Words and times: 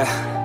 yeah. 0.00 0.39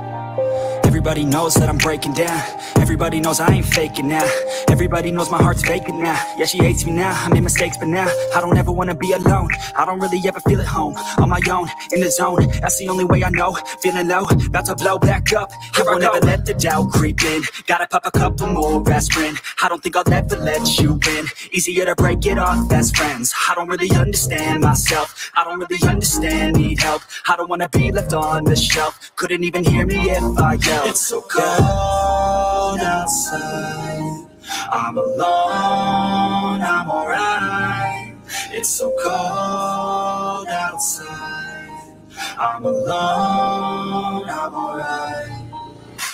Everybody 1.05 1.29
knows 1.29 1.53
that 1.53 1.69
I'm 1.69 1.77
breaking 1.77 2.13
down. 2.13 2.41
Everybody 2.77 3.19
knows 3.19 3.39
I 3.39 3.53
ain't 3.53 3.67
faking 3.67 4.07
now. 4.07 4.27
Everybody 4.69 5.11
knows 5.11 5.29
my 5.29 5.37
heart's 5.37 5.61
vacant 5.61 5.99
now. 5.99 6.19
Yeah, 6.35 6.45
she 6.45 6.57
hates 6.57 6.83
me 6.83 6.93
now, 6.93 7.11
I 7.13 7.29
made 7.29 7.43
mistakes 7.43 7.77
but 7.77 7.89
now 7.89 8.07
I 8.35 8.41
don't 8.41 8.57
ever 8.57 8.71
wanna 8.71 8.95
be 8.95 9.11
alone. 9.11 9.49
I 9.77 9.85
don't 9.85 9.99
really 9.99 10.19
ever 10.27 10.39
feel 10.39 10.59
at 10.59 10.65
home 10.65 10.95
On 11.19 11.29
my 11.29 11.39
own, 11.47 11.69
in 11.93 12.01
the 12.01 12.09
zone. 12.09 12.47
That's 12.59 12.79
the 12.79 12.89
only 12.89 13.05
way 13.05 13.23
I 13.23 13.29
know. 13.29 13.53
Feeling 13.81 14.07
low, 14.07 14.23
about 14.23 14.65
to 14.65 14.75
blow 14.75 14.97
back 14.97 15.31
up. 15.33 15.51
Here 15.75 15.85
I 15.87 15.91
won't 15.91 16.03
ever 16.03 16.25
let 16.25 16.43
the 16.43 16.55
doubt 16.55 16.89
creep 16.91 17.23
in. 17.23 17.43
Gotta 17.67 17.85
pop 17.85 18.07
a 18.07 18.11
couple 18.11 18.47
more 18.47 18.83
aspirin. 18.91 19.35
I 19.61 19.69
don't 19.69 19.83
think 19.83 19.95
I'll 19.95 20.11
ever 20.11 20.37
let 20.37 20.79
you 20.79 20.99
in. 21.17 21.25
Easier 21.51 21.85
to 21.85 21.93
break 21.93 22.25
it 22.25 22.39
off 22.39 22.67
best 22.67 22.97
friends. 22.97 23.31
I 23.47 23.53
don't 23.53 23.67
really 23.69 23.95
understand 23.95 24.61
myself. 24.63 25.31
I 25.35 25.43
don't 25.43 25.59
really 25.59 25.87
understand, 25.87 26.55
need 26.55 26.79
help. 26.79 27.03
I 27.27 27.35
don't 27.35 27.49
wanna 27.49 27.69
be 27.69 27.91
left 27.91 28.13
on 28.13 28.45
the 28.45 28.55
shelf. 28.55 29.11
Couldn't 29.15 29.43
even 29.43 29.63
hear 29.63 29.85
me 29.85 30.09
if 30.09 30.39
I 30.39 30.55
yelled 30.55 30.94
It's 30.95 31.07
so 31.07 31.19
cold 31.23 32.79
outside. 32.79 34.27
I'm 34.71 34.97
alone, 34.97 36.61
I'm 36.61 36.89
alright. 36.89 38.15
It's 38.53 38.69
so 38.69 38.95
cold 39.03 40.47
outside. 40.47 41.97
I'm 42.39 42.63
alone, 42.63 44.29
I'm 44.29 44.55
alright. 44.55 45.43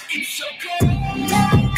It's 0.10 0.30
so 0.30 0.46
cold. 0.80 0.92
outside 1.30 1.71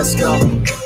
Let's 0.00 0.14
go 0.14 0.79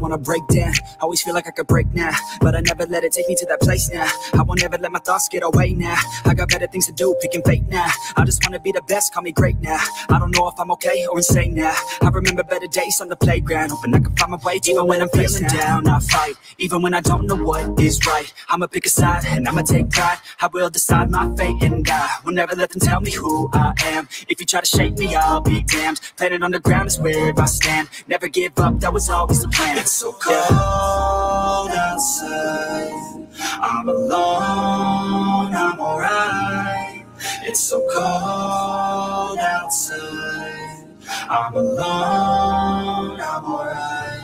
wanna 0.00 0.18
break 0.18 0.46
down. 0.48 0.72
I 1.00 1.02
always 1.02 1.22
feel 1.22 1.34
like 1.34 1.46
I 1.46 1.50
could 1.50 1.66
break 1.66 1.92
now, 1.94 2.10
but 2.40 2.54
I 2.54 2.60
never 2.60 2.86
let 2.86 3.04
it 3.04 3.12
take 3.12 3.28
me 3.28 3.34
to 3.36 3.46
that 3.46 3.60
place 3.60 3.90
now. 3.92 4.08
I 4.34 4.42
won't 4.42 4.62
ever 4.62 4.78
let 4.78 4.92
my 4.92 4.98
thoughts 5.00 5.28
get 5.28 5.42
away 5.42 5.72
now. 5.72 5.96
I 6.24 6.34
got 6.34 6.48
better 6.50 6.66
things 6.66 6.86
to 6.86 6.92
do, 6.92 7.14
picking 7.20 7.42
fate 7.42 7.66
now. 7.68 7.90
I 8.16 8.24
just 8.24 8.44
wanna 8.44 8.60
be 8.60 8.72
the 8.72 8.82
best, 8.82 9.12
call 9.12 9.22
me 9.22 9.32
great 9.32 9.60
now. 9.60 9.78
I 10.08 10.18
don't 10.18 10.34
know 10.36 10.48
if 10.48 10.58
I'm 10.58 10.70
okay 10.72 11.06
or 11.10 11.18
insane 11.18 11.54
now. 11.54 11.74
I 12.02 12.08
remember 12.08 12.42
better 12.44 12.66
days 12.66 13.00
on 13.00 13.08
the 13.08 13.16
playground, 13.16 13.70
hoping 13.70 13.94
I 13.94 14.00
can 14.00 14.14
find 14.16 14.30
my 14.32 14.38
way. 14.44 14.60
Even 14.66 14.86
when 14.86 15.02
I'm 15.02 15.08
feeling 15.10 15.44
down, 15.48 15.86
I 15.88 15.98
fight. 16.00 16.34
Even 16.58 16.82
when 16.82 16.94
I 16.94 17.00
don't 17.00 17.26
know 17.26 17.36
what 17.36 17.78
is 17.80 18.00
right, 18.06 18.32
I'ma 18.48 18.66
pick 18.66 18.86
a 18.86 18.90
side 18.90 19.24
and 19.26 19.48
I'ma 19.48 19.62
take 19.62 19.90
pride. 19.90 20.18
I 20.40 20.48
will 20.52 20.70
decide 20.70 21.10
my 21.10 21.34
fate 21.36 21.62
and 21.62 21.88
I 21.88 22.18
will 22.24 22.32
never 22.32 22.54
let 22.54 22.70
them 22.70 22.80
tell 22.80 23.00
me 23.00 23.10
who 23.12 23.50
I 23.52 23.72
am. 23.86 24.08
If 24.28 24.40
you 24.40 24.46
try 24.46 24.60
to 24.60 24.66
shake 24.66 24.98
me, 24.98 25.14
I'll 25.14 25.40
be 25.40 25.62
damned. 25.62 26.00
Planet 26.16 26.42
on 26.42 26.52
the 26.52 26.60
ground 26.60 26.88
is 26.88 26.98
where 26.98 27.32
I 27.38 27.44
stand. 27.46 27.88
Never 28.06 28.28
give 28.28 28.58
up, 28.58 28.80
that 28.80 28.92
was 28.92 29.10
always 29.10 29.42
the 29.42 29.48
plan. 29.48 29.65
It's 29.74 29.92
so 29.92 30.12
cold 30.12 31.70
outside. 31.70 33.28
I'm 33.60 33.88
alone, 33.88 35.54
I'm 35.54 35.80
alright. 35.80 37.04
It's 37.42 37.60
so 37.60 37.80
cold 37.92 39.38
outside. 39.38 40.86
I'm 41.28 41.54
alone, 41.54 43.20
I'm 43.20 43.44
alright 43.44 44.15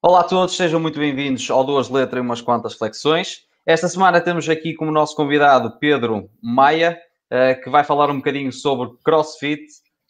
Olá 0.00 0.20
a 0.20 0.24
todos, 0.24 0.56
sejam 0.56 0.78
muito 0.78 0.96
bem-vindos 0.96 1.50
ao 1.50 1.64
Duas 1.64 1.88
Letras 1.88 2.18
e 2.18 2.24
umas 2.24 2.40
quantas 2.40 2.74
flexões. 2.74 3.48
Esta 3.66 3.88
semana 3.88 4.20
temos 4.20 4.48
aqui 4.48 4.72
como 4.72 4.92
nosso 4.92 5.16
convidado 5.16 5.76
Pedro 5.80 6.30
Maia, 6.40 6.96
uh, 7.32 7.60
que 7.60 7.68
vai 7.68 7.82
falar 7.82 8.08
um 8.08 8.18
bocadinho 8.18 8.52
sobre 8.52 8.90
CrossFit. 9.04 9.60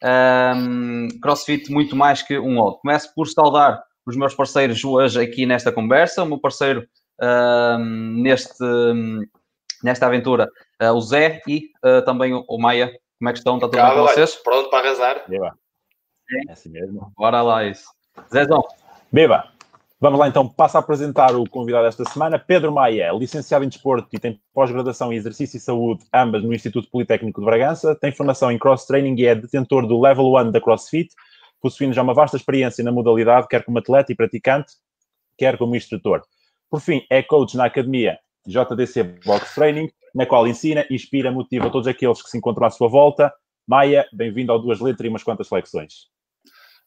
Um, 0.04 1.09
CrossFit 1.22 1.72
muito 1.72 1.97
mais 1.97 2.21
que 2.21 2.38
um 2.38 2.59
outro. 2.59 2.82
Começo 2.82 3.15
por 3.15 3.28
saudar 3.28 3.82
os 4.04 4.15
meus 4.15 4.34
parceiros 4.34 4.84
hoje 4.84 5.22
aqui 5.22 5.47
nesta 5.47 5.72
conversa. 5.72 6.22
O 6.22 6.27
meu 6.27 6.38
parceiro 6.38 6.87
neste, 8.21 8.62
nesta 9.82 10.04
aventura, 10.04 10.50
uh, 10.82 10.93
o 10.93 11.00
Zé 11.00 11.41
e 11.48 11.71
uh, 11.82 12.04
também 12.04 12.34
o, 12.34 12.44
o, 12.47 12.60
Maia. 12.60 12.93
Como 13.19 13.31
é 13.31 13.32
que 13.32 13.38
estão? 13.38 13.54
Está 13.54 13.69
tudo 13.69 13.82
bem 13.82 13.94
com 13.94 14.03
vocês? 14.03 14.34
Pronto 14.34 14.69
para 14.69 14.87
arrasar. 14.87 15.25
Beba. 15.27 15.59
É 16.47 16.53
assim 16.53 16.69
mesmo. 16.69 17.10
Bora 17.16 17.41
lá 17.41 17.65
isso. 17.65 17.88
Zézão. 18.31 18.62
Beba. 19.10 19.58
Vamos 20.00 20.20
lá 20.20 20.28
então, 20.28 20.48
passo 20.48 20.76
a 20.76 20.81
apresentar 20.81 21.34
o 21.34 21.44
convidado 21.44 21.84
desta 21.84 22.04
semana, 22.04 22.38
Pedro 22.38 22.70
Maia, 22.70 23.10
licenciado 23.10 23.64
em 23.64 23.69
Desporto 23.69 24.06
e 24.12 24.19
tem 24.20 24.41
pós-graduação 24.54 25.12
em 25.12 25.16
Exercício 25.16 25.56
e 25.56 25.60
Saúde, 25.60 26.04
ambas 26.14 26.44
no 26.44 26.54
Instituto 26.54 26.88
Politécnico 26.88 27.41
de 27.41 27.44
Bragança, 27.44 27.97
tem 27.97 28.12
formação 28.12 28.53
em 28.53 28.59
cross-training 28.60 29.19
e 29.19 29.26
é 29.26 29.34
detentor 29.34 29.88
do 29.88 30.00
Level 30.00 30.36
1 30.36 30.53
da 30.53 30.60
CrossFit, 30.60 31.12
possuindo 31.60 31.94
já 31.94 32.03
uma 32.03 32.14
vasta 32.14 32.36
experiência 32.36 32.84
na 32.84 32.92
modalidade, 32.92 33.48
quer 33.48 33.64
como 33.64 33.81
atleta 33.81 34.12
e 34.12 34.14
praticante, 34.14 34.75
quer 35.36 35.59
como 35.59 35.75
instrutor. 35.75 36.22
Por 36.70 36.80
fim, 36.80 37.03
é 37.10 37.20
coach 37.20 37.56
na 37.56 37.65
Academia 37.65 38.20
JDC 38.47 39.03
Box 39.25 39.53
Training, 39.56 39.91
na 40.15 40.26
qual 40.26 40.47
ensina, 40.47 40.86
inspira, 40.88 41.32
motiva 41.32 41.70
todos 41.70 41.88
aqueles 41.88 42.22
que 42.22 42.30
se 42.30 42.38
encontram 42.38 42.69
à 42.69 42.70
sua 42.70 42.86
volta. 42.88 43.32
Maia, 43.66 44.06
bem-vindo 44.12 44.53
ao 44.53 44.60
Duas 44.60 44.78
Letras 44.78 45.06
e 45.06 45.09
umas 45.09 45.25
quantas 45.25 45.48
flexões. 45.48 46.06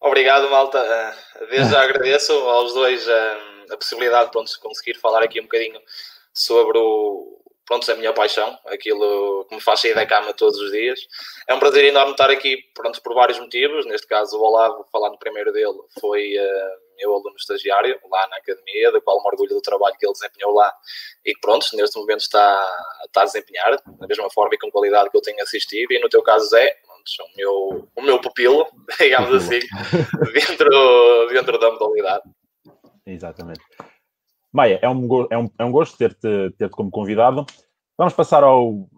Obrigado, 0.01 0.50
malta. 0.50 1.16
Desde 1.51 1.72
já 1.72 1.84
agradeço 1.84 2.34
aos 2.34 2.73
dois 2.73 3.07
eh, 3.07 3.38
a 3.69 3.78
possibilidade 3.78 4.31
de 4.31 4.59
conseguir 4.59 4.95
falar 4.95 5.22
aqui 5.22 5.39
um 5.39 5.44
bocadinho 5.44 5.79
sobre 6.34 6.75
o, 6.79 7.39
pronto, 7.67 7.89
a 7.91 7.95
minha 7.95 8.11
paixão, 8.11 8.57
aquilo 8.66 9.45
que 9.45 9.53
me 9.53 9.61
faz 9.61 9.79
sair 9.79 9.94
da 9.94 10.03
cama 10.03 10.34
todos 10.34 10.59
os 10.59 10.72
dias. 10.72 11.00
É 11.47 11.53
um 11.53 11.59
prazer 11.59 11.85
enorme 11.85 12.13
estar 12.13 12.31
aqui 12.31 12.57
pronto, 12.73 13.00
por 13.03 13.13
vários 13.13 13.40
motivos. 13.40 13.85
Neste 13.85 14.07
caso, 14.07 14.40
o 14.40 14.41
Olavo, 14.41 14.88
falando 14.91 15.19
primeiro 15.19 15.53
dele, 15.53 15.78
foi 16.00 16.35
uh, 16.35 16.97
meu 16.97 17.13
aluno 17.13 17.35
estagiário 17.38 18.00
lá 18.09 18.28
na 18.28 18.38
academia, 18.38 18.91
da 18.91 19.01
qual 19.01 19.22
me 19.22 19.28
orgulho 19.28 19.53
do 19.53 19.61
trabalho 19.61 19.96
que 19.99 20.05
ele 20.05 20.14
desempenhou 20.14 20.52
lá 20.52 20.73
e 21.23 21.31
que, 21.34 21.40
pronto, 21.41 21.66
neste 21.73 21.99
momento 21.99 22.22
está, 22.22 22.85
está 23.05 23.22
a 23.22 23.26
desempenhar 23.26 23.79
da 23.85 24.08
mesma 24.08 24.31
forma 24.31 24.55
e 24.55 24.58
com 24.58 24.72
qualidade 24.72 25.11
que 25.11 25.17
eu 25.17 25.22
tenho 25.22 25.43
assistido. 25.43 25.91
E 25.93 25.99
no 25.99 26.09
teu 26.09 26.23
caso, 26.23 26.49
Zé, 26.49 26.76
o 27.20 27.38
meu, 27.38 27.90
o 27.96 28.02
meu 28.02 28.22
pupilo, 28.22 28.66
digamos 29.00 29.34
assim, 29.34 29.59
dentro, 30.34 31.28
dentro 31.30 31.59
da 31.59 31.72
modalidade. 31.72 32.24
Exatamente. 33.06 33.62
Maia, 34.52 34.80
é 34.82 34.90
um, 34.90 35.28
é 35.30 35.38
um, 35.38 35.50
é 35.59 35.66
um 35.66 35.72
gosto 35.72 35.98
ter-te 35.98 36.52
ter 36.58 36.70
como 36.70 36.92
convidado. 36.92 37.46
Vamos 37.98 38.14
passar 38.14 38.44
ao, 38.44 38.90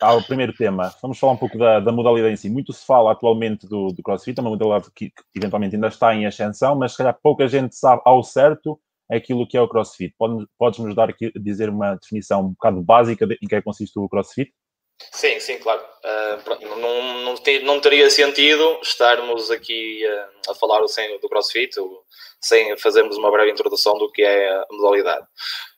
ao 0.00 0.22
primeiro 0.24 0.52
tema. 0.52 0.94
Vamos 1.00 1.18
falar 1.18 1.32
um 1.32 1.38
pouco 1.38 1.56
da, 1.56 1.80
da 1.80 1.92
modalidade 1.92 2.34
em 2.34 2.36
si. 2.36 2.50
Muito 2.50 2.72
se 2.72 2.84
fala 2.84 3.12
atualmente 3.12 3.66
do, 3.66 3.88
do 3.88 4.02
CrossFit, 4.02 4.38
é 4.38 4.42
uma 4.42 4.50
modalidade 4.50 4.90
que, 4.94 5.10
que, 5.10 5.22
eventualmente 5.34 5.74
ainda 5.74 5.88
está 5.88 6.14
em 6.14 6.26
ascensão, 6.26 6.76
mas 6.76 6.92
se 6.92 6.98
calhar 6.98 7.18
pouca 7.22 7.48
gente 7.48 7.74
sabe 7.74 8.02
ao 8.04 8.22
certo 8.22 8.78
aquilo 9.10 9.46
que 9.46 9.56
é 9.56 9.60
o 9.60 9.68
CrossFit. 9.68 10.14
Podes-nos 10.58 10.94
dar 10.94 11.08
aqui, 11.08 11.32
dizer 11.34 11.70
uma 11.70 11.94
definição 11.94 12.42
um 12.42 12.50
bocado 12.50 12.82
básica 12.82 13.26
de, 13.26 13.38
em 13.42 13.48
que 13.48 13.54
é 13.54 13.62
consiste 13.62 13.98
o 13.98 14.08
CrossFit? 14.08 14.52
Sim, 15.12 15.40
sim, 15.40 15.58
claro. 15.58 15.82
Uh, 16.04 16.78
não, 16.78 17.02
não, 17.24 17.34
não, 17.62 17.80
teria 17.80 18.08
sentido 18.10 18.78
estarmos 18.82 19.50
aqui 19.50 20.02
uh, 20.06 20.50
a 20.50 20.54
falar 20.54 20.86
sem, 20.88 21.18
do 21.18 21.28
CrossFit, 21.28 21.76
sem 22.40 22.76
fazermos 22.76 23.16
uma 23.16 23.30
breve 23.30 23.50
introdução 23.50 23.98
do 23.98 24.10
que 24.10 24.22
é 24.22 24.50
a 24.50 24.66
modalidade. 24.70 25.26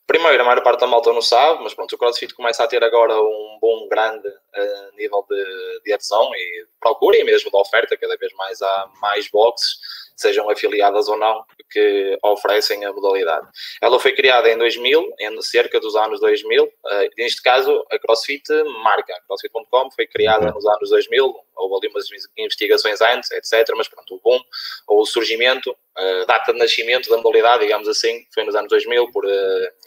Primeiro, 0.07 0.43
a 0.43 0.45
maior 0.45 0.63
parte 0.63 0.81
da 0.81 0.87
malta 0.87 1.13
não 1.13 1.23
sabe, 1.23 1.63
mas 1.63 1.73
pronto, 1.73 1.95
o 1.95 1.99
CrossFit 1.99 2.35
começa 2.35 2.63
a 2.63 2.69
ter 2.69 2.83
agora 2.85 3.15
um 3.15 3.59
bom, 3.61 3.89
grande 3.89 4.29
uh, 4.29 4.97
nível 4.97 5.25
de, 5.29 5.81
de 5.85 5.93
adesão 5.93 6.31
e 6.35 6.67
procura 6.81 7.17
e 7.17 7.25
mesmo 7.25 7.51
de 7.51 7.57
oferta, 7.57 7.97
cada 7.97 8.17
vez 8.17 8.33
mais 8.35 8.61
há 8.61 8.91
mais 9.01 9.31
boxes 9.31 9.77
sejam 10.23 10.49
afiliadas 10.49 11.09
ou 11.09 11.19
não, 11.19 11.45
que 11.71 12.19
oferecem 12.23 12.85
a 12.85 12.93
modalidade. 12.93 13.47
Ela 13.81 13.99
foi 13.99 14.13
criada 14.13 14.51
em 14.51 14.57
2000, 14.57 15.15
em 15.19 15.43
cerca 15.43 15.81
dos 15.81 15.97
anos 15.97 16.21
2000. 16.21 16.65
Uh, 16.65 16.71
eh, 16.91 17.09
neste 17.19 17.43
caso, 17.43 17.85
a 17.91 17.99
CrossFit 17.99 18.45
marca. 18.83 19.15
CrossFit.com 19.27 19.91
foi 19.91 20.07
criada 20.07 20.47
uhum. 20.47 20.55
nos 20.55 20.67
anos 20.67 20.91
2000. 20.91 21.35
Houve 21.57 21.87
ali 21.87 21.95
umas 21.95 22.07
investigações 22.39 23.01
antes, 23.01 23.31
etc. 23.31 23.69
Mas 23.77 23.89
pronto, 23.89 24.15
o 24.15 24.21
boom, 24.21 24.41
ou 24.89 25.01
o 25.01 25.07
surgimento, 25.07 25.75
a 25.97 26.03
uh, 26.03 26.27
data 26.27 26.53
de 26.53 26.59
nascimento 26.59 27.11
da 27.11 27.17
modalidade, 27.17 27.63
digamos 27.63 27.89
assim, 27.89 28.25
foi 28.33 28.45
nos 28.45 28.55
anos 28.55 28.71
2000 28.71 29.11
por 29.11 29.25
uh, 29.25 29.29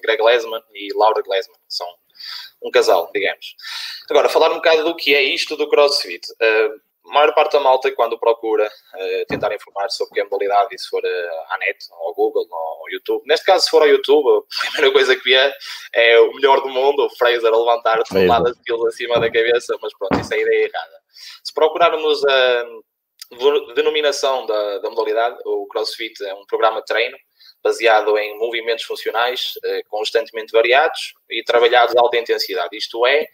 Greg 0.01 0.21
Lesman 0.21 0.61
e 0.73 0.93
Laura 0.93 1.21
Glesman. 1.21 1.57
São 1.67 1.87
um 2.63 2.71
casal, 2.71 3.09
digamos. 3.13 3.55
Agora, 4.09 4.29
falar 4.29 4.51
um 4.51 4.55
bocado 4.55 4.83
do 4.83 4.95
que 4.95 5.13
é 5.15 5.21
isto 5.21 5.55
do 5.55 5.69
CrossFit. 5.69 6.27
Uh, 6.33 6.84
a 7.07 7.13
maior 7.13 7.33
parte 7.33 7.53
da 7.53 7.59
malta, 7.59 7.91
quando 7.91 8.17
procura 8.17 8.65
uh, 8.65 9.25
tentar 9.27 9.53
informar 9.53 9.89
sobre 9.89 10.13
que 10.13 10.19
é 10.19 10.23
a 10.23 10.25
modalidade, 10.25 10.73
e 10.73 10.79
se 10.79 10.89
for 10.89 11.03
uh, 11.03 11.53
à 11.53 11.57
net, 11.59 11.77
ou 11.91 12.07
ao 12.07 12.13
Google, 12.13 12.47
ou 12.49 12.57
ao 12.57 12.89
YouTube, 12.89 13.23
neste 13.25 13.45
caso, 13.45 13.65
se 13.65 13.69
for 13.69 13.81
ao 13.81 13.87
YouTube, 13.87 14.27
a 14.27 14.71
primeira 14.71 14.93
coisa 14.93 15.15
que 15.15 15.23
vier 15.23 15.53
é 15.93 16.19
o 16.19 16.33
melhor 16.33 16.61
do 16.61 16.69
mundo, 16.69 17.05
o 17.05 17.15
Fraser 17.17 17.53
a 17.53 17.57
levantar 17.57 18.03
toneladas 18.03 18.55
de 18.55 18.63
quilos 18.63 18.87
acima 18.87 19.19
da 19.19 19.31
cabeça, 19.31 19.77
mas 19.81 19.93
pronto, 19.97 20.19
isso 20.19 20.33
é 20.33 20.37
a 20.37 20.41
ideia 20.41 20.65
errada. 20.65 20.97
Se 21.43 21.53
procurarmos 21.53 22.25
a 22.25 22.65
denominação 23.75 24.45
da, 24.45 24.79
da 24.79 24.89
modalidade, 24.89 25.37
o 25.45 25.67
CrossFit 25.67 26.23
é 26.23 26.33
um 26.33 26.45
programa 26.45 26.79
de 26.79 26.85
treino 26.85 27.17
baseado 27.63 28.15
em 28.17 28.37
movimentos 28.37 28.83
funcionais 28.83 29.53
uh, 29.57 29.89
constantemente 29.89 30.51
variados 30.51 31.13
e 31.29 31.43
trabalhados 31.43 31.95
a 31.95 31.99
alta 31.99 32.17
intensidade. 32.17 32.77
Isto 32.77 33.07
é 33.07 33.25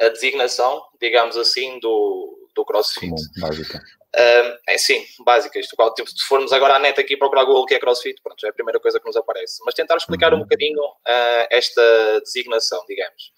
a 0.00 0.08
designação, 0.08 0.82
digamos 1.00 1.36
assim, 1.36 1.78
do, 1.80 2.50
do 2.54 2.64
CrossFit. 2.64 3.10
Comum, 3.10 3.22
básica. 3.40 3.82
Uh, 4.14 4.56
é 4.68 4.78
sim, 4.78 5.04
básica. 5.24 5.58
Isto, 5.58 5.76
tipo, 5.94 6.08
se 6.08 6.24
formos 6.26 6.52
agora 6.52 6.76
à 6.76 6.78
net 6.78 7.00
aqui 7.00 7.16
procurar 7.16 7.44
Google 7.44 7.66
que 7.66 7.74
é 7.74 7.80
CrossFit, 7.80 8.20
pronto, 8.22 8.46
é 8.46 8.50
a 8.50 8.52
primeira 8.52 8.78
coisa 8.78 9.00
que 9.00 9.06
nos 9.06 9.16
aparece. 9.16 9.60
Mas 9.64 9.74
tentar 9.74 9.96
explicar 9.96 10.32
uhum. 10.32 10.38
um 10.38 10.42
bocadinho 10.42 10.80
uh, 10.80 11.46
esta 11.50 12.20
designação, 12.22 12.80
digamos. 12.88 13.32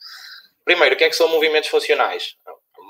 Primeiro, 0.64 0.94
o 0.94 0.98
que 0.98 1.04
é 1.04 1.08
que 1.08 1.16
são 1.16 1.28
movimentos 1.28 1.70
funcionais? 1.70 2.36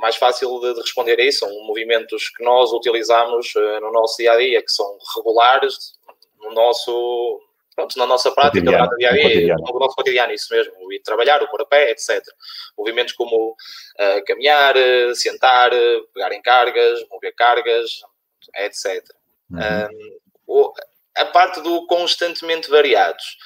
Mais 0.01 0.17
fácil 0.17 0.61
de, 0.61 0.75
de 0.75 0.81
responder 0.81 1.19
a 1.21 1.25
isso, 1.25 1.41
são 1.41 1.67
movimentos 1.67 2.29
que 2.31 2.43
nós 2.43 2.73
utilizamos 2.73 3.55
uh, 3.55 3.81
no 3.81 3.93
nosso 3.93 4.17
dia 4.17 4.33
a 4.33 4.37
dia, 4.37 4.63
que 4.63 4.73
são 4.73 4.99
regulares 5.17 5.97
no 6.41 6.53
nosso, 6.53 7.41
pronto, 7.77 7.99
na 7.99 8.07
nossa 8.07 8.33
prática, 8.33 8.65
cotidiano, 8.65 8.91
no 8.91 9.29
dia, 9.29 9.55
no 9.55 9.79
nosso 9.79 9.95
cotidiano, 9.95 10.33
isso 10.33 10.53
mesmo, 10.53 10.93
ir 10.93 11.01
trabalhar, 11.03 11.43
o 11.43 11.49
pôr 11.49 11.61
a 11.61 11.67
pé, 11.67 11.91
etc. 11.91 12.25
Movimentos 12.77 13.13
como 13.13 13.51
uh, 13.51 14.25
caminhar, 14.27 14.75
sentar, 15.15 15.71
pegar 16.15 16.33
em 16.33 16.41
cargas, 16.41 17.07
mover 17.11 17.35
cargas, 17.35 18.01
etc. 18.57 19.05
Uhum. 19.51 19.89
Um, 20.49 20.73
a 21.17 21.25
parte 21.27 21.61
do 21.61 21.87
constantemente 21.87 22.71
variados. 22.71 23.37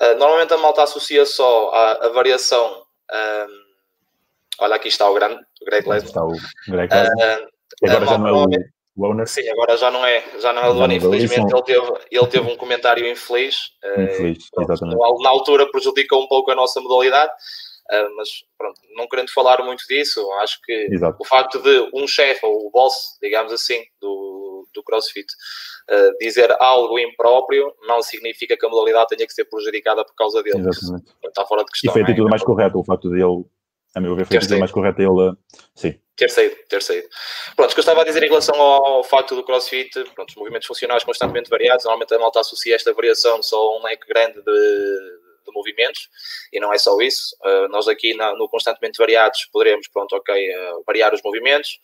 Uh, 0.00 0.16
normalmente 0.16 0.54
a 0.54 0.58
malta 0.58 0.82
associa 0.82 1.26
só 1.26 1.70
a, 1.70 2.06
a 2.06 2.08
variação. 2.10 2.84
Um, 3.12 3.62
olha, 4.60 4.76
aqui 4.76 4.88
está 4.88 5.08
o 5.10 5.14
grande, 5.14 5.42
o 5.60 5.64
Greg 5.64 5.88
Lesnar. 5.88 6.08
Está 6.08 6.24
o 6.24 6.36
Greg 6.68 6.92
Lesnar. 6.92 7.40
Uh, 7.40 7.88
agora 7.88 8.06
já 8.06 8.18
não 8.18 8.28
é 8.28 8.32
o 8.32 8.46
o 8.96 9.06
owner. 9.06 9.26
Sim, 9.26 9.48
agora 9.48 9.76
já 9.76 9.90
não 9.90 10.04
é, 10.04 10.22
já 10.38 10.52
não 10.52 10.62
é 10.62 10.68
o 10.68 10.74
dono, 10.74 10.92
infelizmente 10.92 11.52
ele 11.52 11.62
teve, 11.62 11.92
ele 12.10 12.26
teve 12.26 12.50
um 12.50 12.56
comentário 12.56 13.06
infeliz, 13.08 13.72
eh, 13.82 14.04
infeliz 14.04 14.48
uh, 14.56 14.62
exatamente. 14.62 15.22
na 15.22 15.30
altura 15.30 15.70
prejudicou 15.70 16.22
um 16.22 16.28
pouco 16.28 16.50
a 16.50 16.54
nossa 16.54 16.80
modalidade, 16.80 17.32
uh, 17.90 18.16
mas 18.16 18.28
pronto, 18.58 18.80
não 18.94 19.08
querendo 19.08 19.32
falar 19.32 19.62
muito 19.64 19.86
disso, 19.88 20.30
acho 20.42 20.60
que 20.62 20.88
Exato. 20.90 21.16
o 21.20 21.24
facto 21.24 21.60
de 21.62 21.90
um 21.94 22.06
chefe, 22.06 22.44
ou 22.44 22.66
o 22.66 22.70
boss, 22.70 22.94
digamos 23.22 23.52
assim, 23.52 23.82
do, 24.00 24.68
do 24.74 24.82
CrossFit, 24.82 25.32
uh, 25.90 26.18
dizer 26.18 26.54
algo 26.60 26.98
impróprio, 26.98 27.72
não 27.86 28.02
significa 28.02 28.56
que 28.56 28.66
a 28.66 28.68
modalidade 28.68 29.08
tenha 29.08 29.26
que 29.26 29.32
ser 29.32 29.46
prejudicada 29.46 30.04
por 30.04 30.14
causa 30.14 30.42
dele. 30.42 30.68
Exatamente. 30.68 31.06
Está 31.24 31.46
fora 31.46 31.64
de 31.64 31.70
questão. 31.70 31.90
E 31.90 31.92
foi 31.92 32.02
a 32.02 32.04
atitude 32.04 32.26
é? 32.26 32.30
mais 32.30 32.42
correta, 32.42 32.76
o 32.76 32.84
facto 32.84 33.08
dele 33.08 33.44
a 33.94 34.00
meu 34.00 34.16
ver, 34.16 34.26
foi 34.26 34.38
a 34.38 34.58
mais 34.58 34.70
correta 34.70 35.02
ele. 35.02 35.36
Sim. 35.74 35.94
Ter 36.14 36.28
saído, 36.28 36.56
ter 36.68 36.82
saído. 36.82 37.08
Pronto, 37.56 37.70
o 37.70 37.74
que 37.74 37.80
eu 37.80 37.82
estava 37.82 38.02
a 38.02 38.04
dizer 38.04 38.22
em 38.22 38.28
relação 38.28 38.60
ao 38.60 39.02
facto 39.02 39.34
do 39.34 39.42
crossfit, 39.42 39.90
pronto, 40.14 40.28
os 40.28 40.36
movimentos 40.36 40.66
funcionais 40.68 41.02
constantemente 41.04 41.48
variados, 41.48 41.84
normalmente 41.84 42.14
a 42.14 42.18
malta 42.18 42.40
associa 42.40 42.76
esta 42.76 42.92
variação 42.92 43.42
só 43.42 43.56
a 43.56 43.78
um 43.78 43.82
leque 43.82 44.06
grande 44.06 44.34
de, 44.34 44.42
de 44.42 45.52
movimentos, 45.54 46.10
e 46.52 46.60
não 46.60 46.72
é 46.72 46.76
só 46.76 47.00
isso. 47.00 47.34
Uh, 47.42 47.66
nós 47.68 47.88
aqui 47.88 48.14
na, 48.14 48.34
no 48.34 48.46
constantemente 48.48 48.98
variados 48.98 49.46
poderemos, 49.50 49.88
pronto, 49.88 50.14
ok, 50.14 50.34
uh, 50.54 50.84
variar 50.86 51.14
os 51.14 51.22
movimentos, 51.22 51.80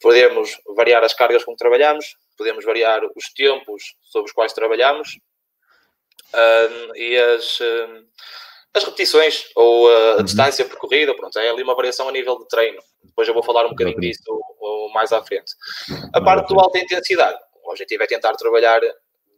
podemos 0.00 0.58
variar 0.74 1.04
as 1.04 1.12
cargas 1.12 1.44
com 1.44 1.52
que 1.52 1.58
trabalhamos, 1.58 2.16
podemos 2.36 2.64
variar 2.64 3.02
os 3.14 3.28
tempos 3.34 3.94
sobre 4.04 4.28
os 4.28 4.32
quais 4.32 4.54
trabalhamos, 4.54 5.18
uh, 6.32 6.96
e 6.96 7.18
as 7.18 7.58
as 8.76 8.84
repetições 8.84 9.46
ou 9.54 9.90
a, 9.90 10.16
uhum. 10.16 10.24
distância 10.24 10.64
percorrida, 10.64 11.14
pronto, 11.16 11.38
é 11.38 11.48
ali 11.48 11.62
uma 11.62 11.74
variação 11.74 12.08
a 12.08 12.12
nível 12.12 12.38
de 12.38 12.48
treino. 12.48 12.80
Depois 13.02 13.26
eu 13.26 13.34
vou 13.34 13.42
falar 13.42 13.64
um 13.66 13.70
bocadinho 13.70 13.98
disso 13.98 14.22
mais 14.92 15.12
à 15.12 15.22
frente. 15.22 15.52
A 16.14 16.20
parte 16.20 16.48
do 16.48 16.58
alta 16.58 16.78
intensidade, 16.78 17.38
o 17.64 17.70
objetivo 17.70 18.02
é 18.02 18.06
tentar 18.06 18.32
trabalhar 18.34 18.80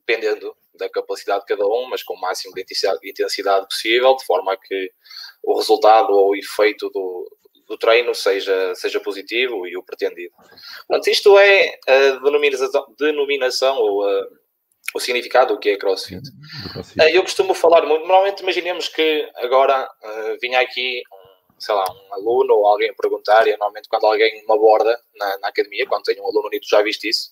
dependendo 0.06 0.56
da 0.74 0.88
capacidade 0.88 1.40
de 1.40 1.46
cada 1.46 1.66
um, 1.66 1.86
mas 1.88 2.02
com 2.02 2.14
o 2.14 2.20
máximo 2.20 2.54
de 2.54 2.62
intensidade 2.62 3.66
possível, 3.68 4.16
de 4.16 4.24
forma 4.24 4.52
a 4.52 4.56
que 4.56 4.90
o 5.42 5.56
resultado 5.58 6.12
ou 6.12 6.30
o 6.30 6.36
efeito 6.36 6.88
do, 6.90 7.28
do 7.66 7.76
treino 7.76 8.14
seja, 8.14 8.74
seja 8.74 9.00
positivo 9.00 9.66
e 9.66 9.76
o 9.76 9.82
pretendido. 9.82 10.32
Portanto, 10.86 11.08
isto 11.08 11.36
é 11.38 11.78
a 11.86 12.10
denominação, 12.22 12.86
denominação 12.98 13.76
ou 13.76 14.08
a, 14.08 14.28
o 14.94 15.00
significado 15.00 15.54
do 15.54 15.60
que 15.60 15.70
é 15.70 15.76
crossfit. 15.76 16.22
crossfit. 16.72 17.00
Eh, 17.00 17.16
eu 17.16 17.22
costumo 17.22 17.54
falar 17.54 17.82
muito, 17.82 18.06
normalmente 18.06 18.42
imaginemos 18.42 18.88
que 18.88 19.28
agora 19.36 19.84
uh, 19.84 20.38
vinha 20.40 20.60
aqui 20.60 21.02
um, 21.12 21.60
sei 21.60 21.74
lá, 21.74 21.84
um 21.84 22.14
aluno 22.14 22.54
ou 22.54 22.66
alguém 22.66 22.94
perguntar, 22.94 23.46
e 23.46 23.50
normalmente 23.50 23.88
quando 23.88 24.06
alguém 24.06 24.42
me 24.46 24.54
aborda 24.54 24.98
na, 25.16 25.38
na 25.38 25.48
academia, 25.48 25.86
quando 25.86 26.04
tenho 26.04 26.22
um 26.22 26.26
aluno 26.26 26.48
unido, 26.48 26.66
já 26.66 26.82
viste 26.82 27.08
isso, 27.08 27.30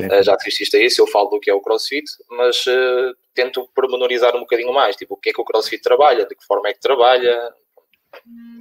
uh, 0.00 0.22
já 0.22 0.34
assististe 0.34 0.76
a 0.76 0.80
isso, 0.80 1.02
eu 1.02 1.06
falo 1.06 1.28
do 1.28 1.40
que 1.40 1.50
é 1.50 1.54
o 1.54 1.60
crossfit, 1.60 2.06
mas 2.30 2.64
uh, 2.66 3.14
tento 3.34 3.68
pormenorizar 3.74 4.34
um 4.34 4.40
bocadinho 4.40 4.72
mais, 4.72 4.96
tipo, 4.96 5.14
o 5.14 5.16
que 5.16 5.30
é 5.30 5.32
que 5.32 5.40
o 5.40 5.44
crossfit 5.44 5.82
trabalha, 5.82 6.24
de 6.24 6.34
que 6.34 6.44
forma 6.46 6.68
é 6.68 6.72
que 6.72 6.80
trabalha, 6.80 7.52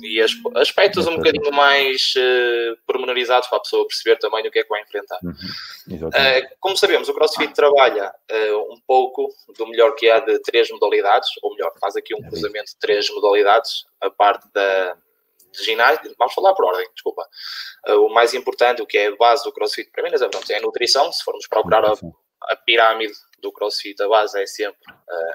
e 0.02 0.22
aspectos 0.56 1.08
um 1.08 1.18
bocadinho 1.18 1.52
mais 1.52 2.14
uh, 2.18 2.78
pormenorizados 2.86 3.48
para 3.48 3.58
a 3.58 3.62
pessoa 3.62 3.88
perceber 3.88 4.18
também 4.18 4.46
o 4.48 4.52
que 4.52 4.60
é 4.60 4.64
que 4.64 4.70
vai 4.70 4.82
enfrentar. 4.82 5.20
Uhum. 5.24 6.08
Uh, 6.08 6.56
como 6.60 6.78
sabemos, 6.78 7.08
o 7.10 7.14
CrossFit 7.14 7.54
trabalha 7.54 8.14
uh, 8.32 8.74
um 8.74 8.80
pouco 8.86 9.30
do 9.58 9.68
melhor 9.68 9.96
que 9.96 10.10
há 10.10 10.20
de 10.20 10.40
três 10.40 10.70
modalidades, 10.70 11.30
ou 11.42 11.52
melhor, 11.54 11.72
faz 11.80 11.96
aqui 11.96 12.14
um 12.14 12.22
cruzamento 12.22 12.72
de 12.72 12.80
três 12.80 13.10
modalidades, 13.10 13.86
a 14.02 14.10
parte 14.10 14.48
da 14.54 14.98
de 15.54 15.64
ginástica, 15.66 16.12
vamos 16.18 16.34
falar 16.34 16.52
por 16.56 16.66
ordem, 16.66 16.90
desculpa. 16.96 17.24
o 17.88 18.10
mais 18.10 18.34
importante, 18.34 18.82
o 18.82 18.88
que 18.88 18.98
é 18.98 19.06
a 19.06 19.16
base 19.16 19.44
do 19.44 19.52
CrossFit 19.52 19.92
para 19.92 20.02
mim, 20.02 20.10
é, 20.12 20.18
pronto, 20.18 20.52
é 20.52 20.58
a 20.58 20.62
nutrição, 20.62 21.12
se 21.14 21.24
formos 21.24 21.46
procurar 21.48 21.86
a, 21.86 21.94
a 22.50 22.56
pirâmide 22.56 23.14
do 23.40 23.52
CrossFit, 23.52 24.02
a 24.02 24.08
base 24.08 24.42
é 24.42 24.48
sempre 24.48 24.82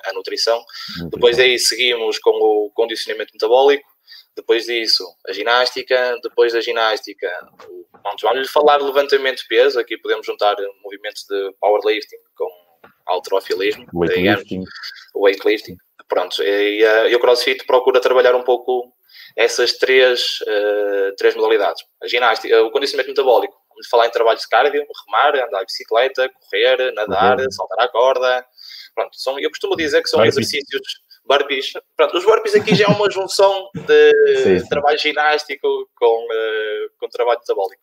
a 0.07 0.13
nutrição. 0.13 0.59
nutrição. 0.59 1.09
Depois 1.11 1.39
aí 1.39 1.57
seguimos 1.57 2.19
com 2.19 2.31
o 2.31 2.71
condicionamento 2.75 3.33
metabólico, 3.33 3.89
depois 4.39 4.67
disso, 4.67 5.05
a 5.27 5.33
ginástica, 5.33 6.17
depois 6.23 6.53
da 6.53 6.61
ginástica, 6.61 7.29
vamos, 8.05 8.23
vamos 8.23 8.51
falar 8.51 8.79
de 8.79 8.85
levantamento 8.85 9.39
de 9.39 9.49
peso, 9.49 9.81
aqui 9.81 9.99
podemos 9.99 10.25
juntar 10.25 10.57
movimentos 10.83 11.25
de 11.29 11.53
powerlifting 11.61 12.17
com 12.37 12.49
alterofilismo, 13.07 13.85
weightlifting. 13.93 14.65
weightlifting. 15.15 15.77
Pronto, 16.09 16.41
e, 16.43 16.83
e, 16.83 17.17
o 17.17 17.21
CrossFit 17.21 17.67
procura 17.67 18.01
trabalhar 18.01 18.35
um 18.35 18.43
pouco 18.43 18.93
essas 19.37 19.73
três, 19.73 20.41
uh, 20.43 21.15
três 21.17 21.35
modalidades. 21.35 21.83
A 22.03 22.07
ginástica, 22.07 22.63
o 22.63 22.71
condicionamento 22.71 23.11
metabólico, 23.11 23.55
vamos 23.71 23.89
falar 23.89 24.07
em 24.07 24.11
trabalhos 24.11 24.43
de 24.43 24.49
cardio, 24.49 24.87
remar, 25.07 25.35
andar 25.35 25.61
de 25.61 25.67
bicicleta, 25.67 26.31
correr, 26.31 26.93
nadar, 26.93 27.41
uhum. 27.41 27.51
saltar 27.51 27.85
à 27.85 27.89
corda. 27.89 28.47
Pronto, 28.95 29.11
são, 29.15 29.39
eu 29.39 29.51
costumo 29.51 29.77
dizer 29.77 30.01
que 30.03 30.09
são 30.09 30.25
exercícios 30.25 30.81
burpees. 31.29 31.73
Pronto, 31.97 32.17
os 32.17 32.25
burpees 32.25 32.55
aqui 32.55 32.75
já 32.75 32.87
é 32.87 32.89
uma 32.89 33.11
junção 33.11 33.69
de 33.75 34.59
sim, 34.61 34.69
trabalho 34.69 34.99
ginástico 34.99 35.89
com, 35.95 36.25
uh, 36.25 36.91
com 36.99 37.09
trabalho 37.09 37.39
metabólico. 37.39 37.83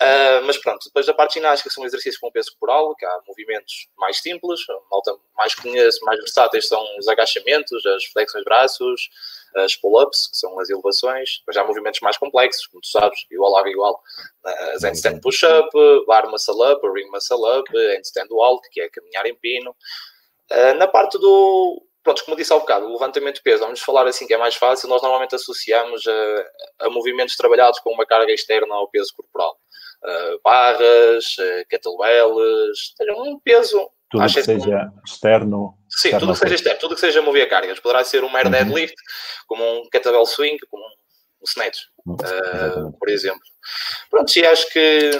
Uh, 0.00 0.40
mas 0.46 0.56
pronto, 0.56 0.82
depois 0.86 1.04
da 1.04 1.12
parte 1.12 1.34
ginástica 1.34 1.68
são 1.68 1.84
exercícios 1.84 2.16
com 2.16 2.30
peso 2.30 2.52
corporal, 2.52 2.94
que 2.96 3.04
há 3.04 3.20
movimentos 3.28 3.86
mais 3.98 4.16
simples, 4.22 4.60
a 4.70 4.74
malta 4.90 5.14
mais 5.36 5.54
conhece, 5.54 6.02
mais 6.06 6.18
versáteis 6.18 6.68
são 6.68 6.82
os 6.98 7.06
agachamentos, 7.06 7.84
as 7.84 8.06
flexões 8.06 8.40
de 8.40 8.44
braços, 8.46 9.10
as 9.56 9.76
pull-ups, 9.76 10.28
que 10.28 10.38
são 10.38 10.58
as 10.58 10.70
elevações, 10.70 11.40
depois 11.40 11.54
há 11.54 11.64
movimentos 11.64 12.00
mais 12.00 12.16
complexos, 12.16 12.66
como 12.68 12.80
tu 12.80 12.88
sabes, 12.88 13.26
igual 13.30 13.52
lado 13.52 13.68
igual, 13.68 14.02
as 14.74 14.82
handstand 14.84 15.20
push-up, 15.20 15.68
bar 16.06 16.30
muscle 16.30 16.62
up, 16.62 16.80
ring 16.94 17.10
muscle 17.10 17.44
up, 17.58 17.70
handstand 17.94 18.28
walk, 18.30 18.66
que 18.70 18.80
é 18.80 18.88
caminhar 18.88 19.26
em 19.26 19.34
pino. 19.34 19.76
Uh, 20.50 20.74
na 20.78 20.88
parte 20.88 21.18
do, 21.18 21.86
pronto, 22.02 22.24
como 22.24 22.36
disse 22.36 22.52
há 22.52 22.58
bocado, 22.58 22.86
o 22.86 22.92
levantamento 22.92 23.36
de 23.36 23.42
peso, 23.42 23.62
vamos 23.62 23.80
falar 23.80 24.06
assim 24.06 24.26
que 24.26 24.34
é 24.34 24.38
mais 24.38 24.54
fácil, 24.54 24.88
nós 24.88 25.02
normalmente 25.02 25.34
associamos 25.34 26.06
a, 26.06 26.86
a 26.86 26.90
movimentos 26.90 27.36
trabalhados 27.36 27.78
com 27.80 27.92
uma 27.92 28.06
carga 28.06 28.32
externa 28.32 28.74
ao 28.74 28.88
peso 28.88 29.12
corporal. 29.14 29.56
Uh, 30.02 30.40
barras, 30.42 31.36
uh, 31.38 31.68
kettlebells, 31.68 32.94
um 33.18 33.38
peso. 33.40 33.90
Tudo 34.10 34.24
que 34.24 34.42
seja 34.42 34.90
externo. 35.06 35.74
Sim, 35.90 36.08
externo 36.08 36.20
tudo 36.20 36.32
que 36.32 36.38
seja 36.38 36.54
externo, 36.54 36.80
tudo 36.80 36.94
que 36.94 37.00
seja 37.00 37.22
mover 37.22 37.48
cargas. 37.48 37.78
Poderá 37.80 38.02
ser 38.02 38.24
um 38.24 38.30
mero 38.30 38.46
uhum. 38.46 38.52
deadlift, 38.52 38.96
como 39.46 39.62
um 39.62 39.88
kettlebell 39.90 40.24
swing, 40.24 40.58
como 40.70 40.82
um 40.82 41.44
snatch, 41.44 41.80
uh, 42.06 42.98
por 42.98 43.10
exemplo. 43.10 43.42
Pronto, 44.10 44.34
e 44.34 44.46
acho 44.46 44.70
que, 44.70 45.10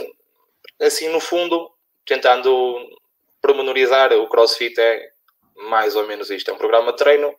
assim, 0.81 1.11
no 1.11 1.21
fundo, 1.21 1.71
tentando 2.07 2.79
promenorizar, 3.41 4.13
o 4.15 4.29
CrossFit 4.29 4.81
é 4.81 5.10
mais 5.69 5.97
ou 5.97 6.07
menos 6.07 6.31
isto. 6.31 6.51
É 6.51 6.55
um 6.55 6.59
programa 6.59 6.93
de 6.93 6.99
treino 6.99 7.35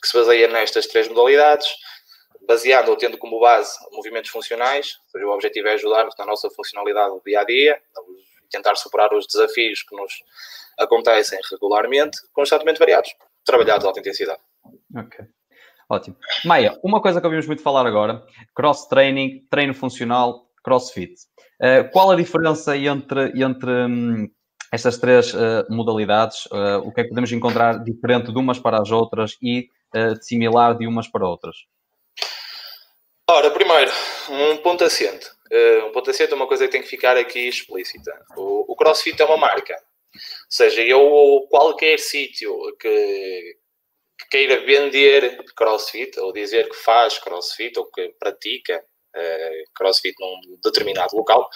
que 0.00 0.08
se 0.08 0.16
baseia 0.16 0.48
nestas 0.48 0.86
três 0.86 1.08
modalidades, 1.08 1.68
baseando 2.46 2.90
ou 2.90 2.96
tendo 2.96 3.18
como 3.18 3.40
base 3.40 3.76
movimentos 3.92 4.30
funcionais, 4.30 4.98
ou 5.04 5.10
seja, 5.10 5.26
o 5.26 5.30
objetivo 5.30 5.68
é 5.68 5.74
ajudar-nos 5.74 6.14
na 6.16 6.26
nossa 6.26 6.48
funcionalidade 6.50 7.10
do 7.10 7.22
dia 7.24 7.40
a 7.40 7.44
dia, 7.44 7.82
tentar 8.50 8.76
superar 8.76 9.12
os 9.12 9.26
desafios 9.26 9.82
que 9.82 9.96
nos 9.96 10.12
acontecem 10.78 11.38
regularmente, 11.50 12.18
constantemente 12.32 12.78
variados, 12.78 13.10
trabalhados 13.44 13.82
de 13.82 13.86
alta 13.86 14.00
intensidade. 14.00 14.40
Ok. 14.96 15.24
Ótimo. 15.88 16.16
Maia, 16.44 16.78
uma 16.82 17.00
coisa 17.00 17.20
que 17.20 17.26
ouvimos 17.26 17.46
muito 17.46 17.62
falar 17.62 17.86
agora: 17.86 18.22
cross-training, 18.54 19.46
treino 19.48 19.72
funcional, 19.72 20.48
crossfit. 20.64 21.14
Uh, 21.62 21.88
qual 21.92 22.10
a 22.10 22.16
diferença 22.16 22.76
entre, 22.76 23.32
entre 23.40 23.70
um, 23.70 24.28
estas 24.72 24.98
três 24.98 25.32
uh, 25.34 25.64
modalidades? 25.68 26.46
Uh, 26.46 26.78
o 26.84 26.92
que 26.92 27.00
é 27.00 27.04
que 27.04 27.10
podemos 27.10 27.32
encontrar 27.32 27.82
diferente 27.82 28.32
de 28.32 28.38
umas 28.38 28.58
para 28.58 28.80
as 28.80 28.90
outras 28.90 29.36
e 29.42 29.68
similar 30.20 30.76
de 30.76 30.86
umas 30.86 31.08
para 31.08 31.26
outras? 31.26 31.56
Ora, 33.30 33.50
primeiro, 33.50 33.90
um 34.28 34.58
ponto 34.58 34.84
assente. 34.84 35.26
um 35.86 35.92
ponto 35.92 36.10
assente 36.10 36.32
é 36.32 36.36
uma 36.36 36.46
coisa 36.46 36.66
que 36.66 36.72
tem 36.72 36.82
que 36.82 36.88
ficar 36.88 37.16
aqui 37.16 37.48
explícita. 37.48 38.12
O, 38.36 38.72
o 38.72 38.76
CrossFit 38.76 39.22
é 39.22 39.24
uma 39.24 39.38
marca. 39.38 39.74
Ou 39.74 40.20
seja, 40.50 40.82
eu 40.82 41.46
qualquer 41.50 41.98
sítio 41.98 42.54
que, 42.78 43.56
que 44.18 44.28
queira 44.30 44.64
vender 44.64 45.44
crossfit 45.54 46.18
ou 46.20 46.32
dizer 46.32 46.68
que 46.68 46.76
faz 46.76 47.18
crossfit 47.18 47.78
ou 47.78 47.90
que 47.90 48.14
pratica 48.18 48.82
uh, 49.16 49.70
crossfit 49.74 50.14
num 50.20 50.58
determinado 50.62 51.16
local, 51.16 51.48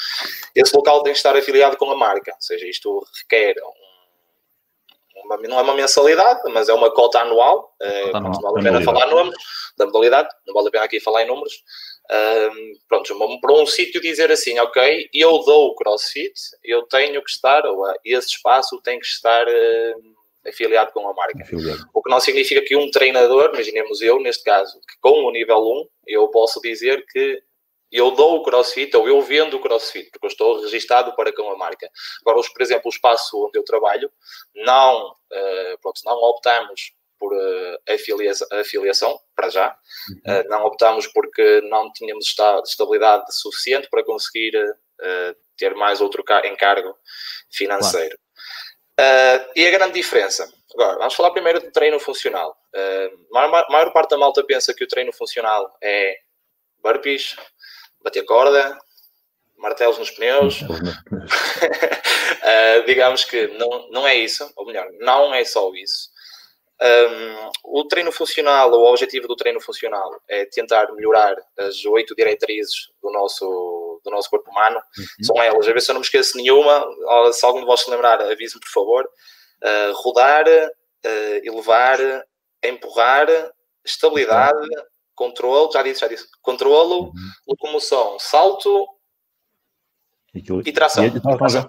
esse 0.55 0.75
local 0.75 1.03
tem 1.03 1.13
que 1.13 1.19
estar 1.19 1.37
afiliado 1.37 1.77
com 1.77 1.91
a 1.91 1.97
marca. 1.97 2.33
Ou 2.33 2.43
seja, 2.43 2.67
isto 2.67 3.05
requer 3.23 3.55
um, 3.63 5.25
uma, 5.25 5.37
não 5.37 5.59
é 5.59 5.63
uma 5.63 5.75
mensalidade, 5.75 6.41
mas 6.53 6.69
é 6.69 6.75
uma 6.75 6.91
cota 6.91 7.21
anual. 7.21 7.75
Uh, 7.81 8.17
anual. 8.17 8.33
Não 8.33 8.41
vale 8.41 8.61
a 8.61 8.73
pena 8.73 8.85
falar 8.85 9.07
números 9.07 9.37
da 9.77 9.87
modalidade, 9.87 10.29
não 10.47 10.55
vale 10.55 10.69
a 10.69 10.71
pena 10.71 10.85
aqui 10.85 11.01
falar 11.01 11.25
em 11.25 11.27
números. 11.27 11.63
Um, 12.11 12.73
pronto, 12.89 13.41
para 13.41 13.53
um 13.55 13.67
sítio 13.67 14.01
dizer 14.01 14.33
assim, 14.33 14.59
ok, 14.59 15.09
eu 15.15 15.39
dou 15.45 15.69
o 15.69 15.75
crossfit, 15.75 16.33
eu 16.65 16.83
tenho 16.83 17.23
que 17.23 17.31
estar, 17.31 17.65
ou 17.67 17.85
esse 18.05 18.29
espaço 18.29 18.81
tem 18.83 18.99
que 18.99 19.07
estar 19.07 19.47
uh, 19.47 20.49
afiliado 20.49 20.93
com 20.93 21.09
a 21.09 21.15
marca. 21.15 21.43
Afiliado. 21.43 21.87
O 21.95 22.03
que 22.03 22.11
não 22.11 22.21
significa 22.21 22.63
que 22.63 22.77
um 22.77 22.91
treinador, 22.91 23.51
imaginemos 23.55 24.03
eu, 24.03 24.21
neste 24.21 24.45
caso, 24.45 24.81
que 24.81 24.99
com 25.01 25.25
o 25.25 25.31
nível 25.31 25.59
1, 25.59 25.89
eu 26.09 26.29
posso 26.29 26.61
dizer 26.61 27.05
que 27.11 27.43
eu 27.91 28.11
dou 28.13 28.37
o 28.37 28.43
crossfit 28.43 28.97
ou 28.97 29.09
eu 29.09 29.21
vendo 29.21 29.57
o 29.57 29.61
crossfit, 29.61 30.11
porque 30.11 30.27
eu 30.27 30.31
estou 30.31 30.61
registado 30.61 31.15
para 31.17 31.33
com 31.33 31.51
a 31.51 31.57
marca. 31.57 31.91
Agora, 32.21 32.41
por 32.53 32.63
exemplo, 32.63 32.83
o 32.87 32.91
espaço 32.91 33.47
onde 33.47 33.59
eu 33.59 33.65
trabalho, 33.65 34.11
não, 34.55 35.11
uh, 35.11 35.79
pronto, 35.81 36.01
não 36.05 36.15
optamos 36.15 36.93
por 37.21 37.35
uh, 37.35 37.79
afiliação, 37.87 38.49
afiliação, 38.53 39.21
para 39.37 39.51
já. 39.51 39.77
Uh, 40.27 40.49
não 40.49 40.65
optamos 40.65 41.07
porque 41.09 41.61
não 41.69 41.93
tínhamos 41.93 42.35
estabilidade 42.65 43.37
suficiente 43.37 43.89
para 43.91 44.03
conseguir 44.03 44.57
uh, 44.57 45.37
ter 45.57 45.75
mais 45.75 46.01
outro 46.01 46.25
encargo 46.47 46.97
financeiro. 47.51 48.19
Claro. 48.97 49.51
e 49.55 49.67
a 49.67 49.71
grande 49.71 49.93
diferença? 49.95 50.51
Agora, 50.75 50.99
vamos 50.99 51.15
falar 51.15 51.33
primeiro 51.33 51.61
do 51.61 51.71
treino 51.71 52.01
funcional. 52.01 52.57
a 52.73 53.49
maior, 53.49 53.67
maior 53.69 53.93
parte 53.93 54.11
da 54.11 54.19
malta 54.19 54.43
pensa 54.45 54.73
que 54.73 54.85
o 54.85 54.89
treino 54.89 55.13
funcional 55.13 55.77
é 55.83 56.17
burpees, 56.83 57.37
bater 58.03 58.25
corda, 58.25 58.79
martelos 59.57 59.99
nos 59.99 60.11
pneus. 60.11 60.61
digamos 62.87 63.25
que 63.25 63.47
não, 63.59 63.91
não 63.91 64.09
é 64.09 64.15
isso, 64.15 64.51
ou 64.57 64.67
melhor, 64.67 64.87
não 64.99 65.35
é 65.35 65.45
só 65.45 65.71
isso. 65.75 66.11
Um, 66.83 67.51
o 67.81 67.85
treino 67.85 68.11
funcional, 68.11 68.73
o 68.73 68.87
objetivo 68.87 69.29
do 69.29 69.37
treino 69.37 69.61
funcional 69.61 70.19
é 70.27 70.47
tentar 70.47 70.91
melhorar 70.95 71.37
as 71.59 71.85
oito 71.85 72.15
diretrizes 72.15 72.89
do 73.03 73.13
nosso, 73.13 74.01
do 74.03 74.11
nosso 74.11 74.31
corpo 74.31 74.51
humano. 74.51 74.81
Uhum. 74.97 75.25
São 75.25 75.43
elas, 75.43 75.69
a 75.69 75.73
ver 75.73 75.83
se 75.83 75.91
eu 75.91 75.95
não 75.95 76.01
me 76.01 76.07
esqueço 76.07 76.39
nenhuma, 76.39 76.87
se 77.33 77.45
algum 77.45 77.61
de 77.61 77.67
vós 77.67 77.81
se 77.81 77.91
lembrar, 77.91 78.23
avise-me 78.23 78.61
por 78.61 78.73
favor. 78.73 79.05
Uh, 79.63 79.93
rodar, 79.93 80.47
uh, 80.49 81.41
elevar, 81.45 81.99
empurrar, 82.65 83.29
estabilidade, 83.85 84.59
uhum. 84.59 84.85
Controle, 85.21 85.71
já 85.71 85.83
disse, 85.83 86.01
já 86.01 86.09
disse, 86.09 86.27
controlo, 86.41 87.09
uhum. 87.09 87.31
locomoção, 87.47 88.19
salto 88.19 88.89
e 90.35 90.73
tração. 90.73 91.05
E, 91.05 91.21
tração. 91.21 91.69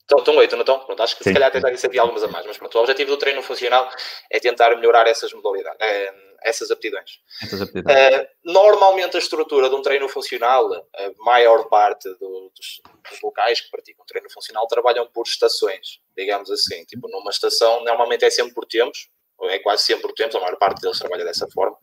Estão, 0.00 0.18
estão 0.18 0.36
oito, 0.36 0.54
não 0.54 0.60
estão? 0.60 0.80
Pronto, 0.80 1.02
acho 1.02 1.16
que 1.16 1.24
Sim. 1.24 1.30
se 1.30 1.34
calhar 1.34 1.50
tentar 1.50 1.68
aqui 1.68 1.98
algumas 1.98 2.22
a 2.22 2.28
mais, 2.28 2.44
mas 2.44 2.58
pronto, 2.58 2.76
o 2.76 2.80
objetivo 2.80 3.10
do 3.10 3.16
treino 3.16 3.42
funcional 3.42 3.88
é 4.30 4.38
tentar 4.38 4.76
melhorar 4.76 5.06
essas 5.06 5.32
modalidades, 5.32 5.78
é, 5.80 6.14
essas 6.42 6.70
aptidões. 6.70 7.20
Essas 7.42 7.62
aptidões. 7.62 7.96
Uh, 7.96 8.26
normalmente 8.44 9.16
a 9.16 9.18
estrutura 9.18 9.70
de 9.70 9.74
um 9.74 9.82
treino 9.82 10.08
funcional, 10.10 10.70
a 10.74 11.24
maior 11.24 11.68
parte 11.68 12.06
do, 12.18 12.52
dos, 12.54 12.82
dos, 13.10 13.22
locais 13.22 13.62
que 13.62 13.70
praticam 13.70 14.04
treino 14.06 14.30
funcional 14.30 14.66
trabalham 14.66 15.06
por 15.06 15.26
estações, 15.26 16.00
digamos 16.14 16.50
assim. 16.50 16.84
Tipo, 16.84 17.08
numa 17.08 17.30
estação, 17.30 17.82
normalmente 17.84 18.24
é 18.24 18.30
sempre 18.30 18.52
por 18.52 18.66
tempos, 18.66 19.08
ou 19.38 19.48
é 19.48 19.58
quase 19.60 19.84
sempre 19.84 20.02
por 20.02 20.12
tempos, 20.12 20.34
a 20.34 20.40
maior 20.40 20.56
parte 20.56 20.80
deles 20.80 20.98
trabalha 20.98 21.24
dessa 21.24 21.46
forma. 21.48 21.76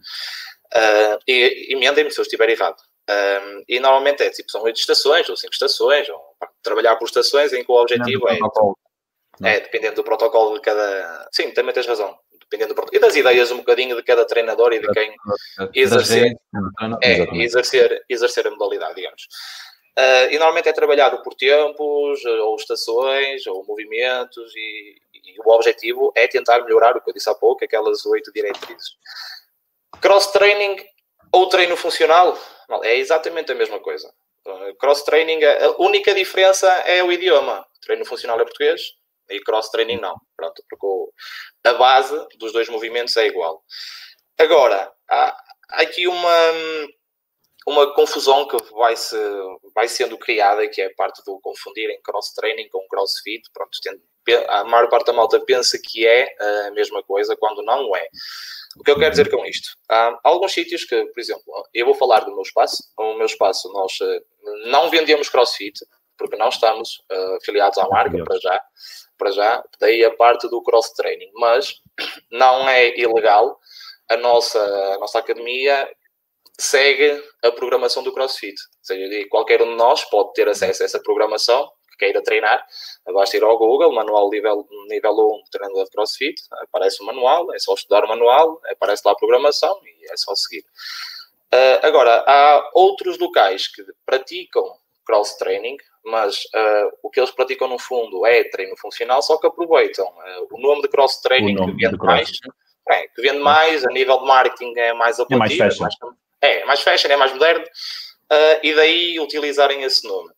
Uh, 0.74 1.20
e 1.28 1.74
emendem-me 1.74 2.12
se 2.12 2.20
eu 2.20 2.24
estiver 2.24 2.50
errado. 2.50 2.82
Um, 3.08 3.64
e 3.68 3.80
normalmente 3.80 4.24
é 4.24 4.30
tipo, 4.32 4.50
são 4.50 4.64
oito 4.64 4.78
estações 4.78 5.30
ou 5.30 5.38
cinco 5.38 5.54
estações, 5.54 6.10
ou 6.10 6.20
trabalhar 6.64 6.96
por 6.96 7.06
estações 7.06 7.54
em 7.54 7.64
que 7.64 7.72
o 7.72 7.76
objetivo 7.76 8.28
é, 8.28 8.40
é, 9.44 9.60
dependendo 9.60 9.96
do 9.96 10.04
protocolo 10.04 10.56
de 10.56 10.62
cada. 10.62 11.28
Sim, 11.32 11.52
também 11.52 11.74
tens 11.74 11.86
razão. 11.86 12.18
Dependendo 12.40 12.70
do 12.70 12.76
protocolo. 12.76 12.98
E 12.98 13.00
das 13.00 13.16
ideias 13.16 13.52
um 13.52 13.58
bocadinho 13.58 13.96
de 13.96 14.04
cada 14.04 14.26
treinador 14.26 14.74
e 14.74 14.80
de 14.80 14.88
quem 14.88 15.14
exercer, 15.74 16.36
é, 17.02 17.38
exercer, 17.38 18.04
exercer 18.10 18.48
a 18.48 18.52
modalidade, 18.52 18.96
digamos. 18.96 19.24
Uh, 19.98 20.28
e 20.30 20.38
normalmente 20.38 20.68
é 20.68 20.74
trabalhado 20.74 21.22
por 21.24 21.34
tempos, 21.36 22.24
ou 22.26 22.56
estações, 22.58 23.48
ou 23.48 23.66
movimentos, 23.66 24.54
e, 24.54 24.96
e 25.14 25.40
o 25.40 25.50
objetivo 25.52 26.12
é 26.16 26.28
tentar 26.28 26.62
melhorar 26.64 26.98
o 26.98 27.02
que 27.02 27.10
eu 27.10 27.14
disse 27.14 27.30
há 27.30 27.34
pouco, 27.34 27.64
aquelas 27.64 28.06
oito 28.06 28.32
diretrizes. 28.34 28.98
Cross-training 30.02 30.78
ou 31.32 31.50
treino 31.50 31.76
funcional, 31.76 32.38
é 32.84 32.96
exatamente 32.96 33.52
a 33.52 33.56
mesma 33.56 33.80
coisa. 33.80 34.12
Cross-training, 34.80 35.44
a 35.44 35.72
única 35.80 36.14
diferença 36.14 36.68
é 36.86 37.04
o 37.04 37.12
idioma. 37.12 37.66
Treino 37.82 38.06
funcional 38.06 38.40
é 38.40 38.44
português 38.44 38.82
e 39.30 39.40
cross-training 39.42 40.00
não. 40.00 40.16
Pronto, 40.36 40.64
porque 40.70 41.12
a 41.66 41.74
base 41.74 42.16
dos 42.38 42.54
dois 42.54 42.70
movimentos 42.70 43.16
é 43.18 43.28
igual. 43.28 43.64
Agora, 44.38 44.92
há, 45.10 45.44
aqui 45.70 46.08
uma, 46.08 46.52
uma 47.68 47.94
confusão 47.94 48.48
que 48.48 48.58
vai, 48.74 48.96
se, 48.96 49.18
vai 49.74 49.88
sendo 49.88 50.18
criada, 50.18 50.68
que 50.68 50.82
é 50.82 50.94
parte 50.96 51.24
do 51.26 51.40
confundir 51.42 51.90
em 51.90 52.02
cross-training 52.02 52.70
com 52.70 52.88
crossfit. 52.88 53.50
Pronto, 53.54 53.72
a 54.34 54.64
maior 54.64 54.90
parte 54.90 55.08
da 55.08 55.14
malta 55.14 55.40
pensa 55.40 55.78
que 55.82 56.06
é 56.06 56.28
a 56.68 56.72
mesma 56.72 57.04
coisa, 57.04 57.36
quando 57.36 57.62
não 57.62 57.96
é. 57.96 58.08
O 58.78 58.84
que 58.84 58.92
eu 58.92 59.00
quero 59.00 59.12
dizer 59.12 59.30
com 59.30 59.46
isto? 59.46 59.70
Há 59.90 60.20
alguns 60.24 60.54
sítios 60.54 60.84
que, 60.84 61.06
por 61.06 61.20
exemplo, 61.20 61.44
eu 61.74 61.86
vou 61.86 61.96
falar 61.96 62.26
do 62.26 62.34
meu 62.34 62.42
espaço. 62.42 62.84
No 62.98 63.18
meu 63.18 63.26
espaço, 63.26 63.72
nós 63.72 63.98
eh, 64.02 64.22
não 64.66 64.90
vendemos 64.90 65.30
crossfit, 65.30 65.80
porque 66.18 66.36
não 66.36 66.50
estamos 66.50 67.02
uh, 67.12 67.36
afiliados 67.36 67.78
à 67.78 67.88
marca 67.88 68.22
para 68.24 68.38
já. 68.40 68.62
Para 69.18 69.32
já, 69.32 69.64
daí 69.80 70.04
a 70.04 70.14
parte 70.14 70.50
do 70.50 70.62
cross-training. 70.62 71.32
Mas 71.36 71.82
não 72.30 72.68
é 72.68 73.00
ilegal. 73.00 73.58
A 74.10 74.18
nossa, 74.18 74.60
a 74.60 74.98
nossa 74.98 75.20
academia 75.20 75.90
segue 76.60 77.24
a 77.44 77.52
programação 77.52 78.04
do 78.04 78.14
CrossFit. 78.14 78.56
Ou 78.62 78.84
seja, 78.84 79.28
qualquer 79.30 79.62
um 79.62 79.70
de 79.70 79.76
nós 79.76 80.04
pode 80.06 80.34
ter 80.34 80.48
acesso 80.50 80.84
a 80.84 80.86
essa 80.86 81.02
programação 81.02 81.70
que 81.96 82.06
queira 82.06 82.22
treinar, 82.22 82.66
basta 83.14 83.38
ir 83.38 83.44
ao 83.44 83.58
Google, 83.58 83.94
manual 83.94 84.30
nível, 84.30 84.68
nível 84.88 85.14
1, 85.14 85.44
treinador 85.52 85.86
de 85.86 85.92
CrossFit, 85.92 86.42
aparece 86.62 87.02
o 87.02 87.06
manual, 87.06 87.54
é 87.54 87.60
só 87.60 87.74
estudar 87.74 88.04
o 88.04 88.08
manual, 88.08 88.62
aparece 88.70 89.04
lá 89.06 89.14
a 89.14 89.16
programação 89.16 89.80
e 89.84 90.12
é 90.12 90.18
só 90.18 90.36
seguir. 90.36 90.64
Uh, 91.54 91.80
agora, 91.84 92.24
há 92.28 92.70
outros 92.74 93.18
locais 93.18 93.68
que 93.68 93.82
praticam 94.06 94.64
cross-training, 95.06 95.78
mas 96.04 96.44
uh, 96.46 96.98
o 97.02 97.10
que 97.10 97.20
eles 97.20 97.32
praticam 97.32 97.68
no 97.68 97.80
fundo 97.80 98.26
é 98.26 98.44
treino 98.50 98.76
funcional, 98.78 99.22
só 99.22 99.38
que 99.38 99.48
aproveitam 99.48 100.06
uh, 100.06 100.48
o 100.52 100.60
nome 100.60 100.82
de 100.82 100.90
cross-training 100.90 101.56
que 101.56 101.72
vende 101.72 101.98
mais, 101.98 102.32
é, 102.90 103.08
que 103.08 103.22
vende 103.22 103.40
mais, 103.40 103.86
a 103.86 103.90
nível 103.90 104.20
de 104.20 104.26
marketing 104.26 104.74
é 104.78 104.94
mais 104.94 105.20
apelativo, 105.20 105.62
é 105.62 105.66
mais 105.66 105.78
fashion, 105.78 106.10
é, 106.42 106.60
é 106.60 106.66
mais, 106.66 106.82
fashion, 106.82 107.10
é 107.12 107.18
mais 107.18 107.32
moderno, 107.32 107.66
e 108.62 108.74
daí 108.74 109.20
utilizarem 109.20 109.84
esse 109.84 110.06
nome. 110.08 110.32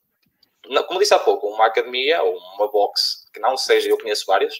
Como 0.87 0.99
disse 0.99 1.13
há 1.13 1.19
pouco, 1.19 1.47
uma 1.47 1.65
academia 1.65 2.21
ou 2.23 2.37
uma 2.55 2.69
box 2.71 3.25
que 3.33 3.39
não 3.39 3.55
seja, 3.57 3.89
eu 3.89 3.97
conheço 3.97 4.25
várias, 4.25 4.55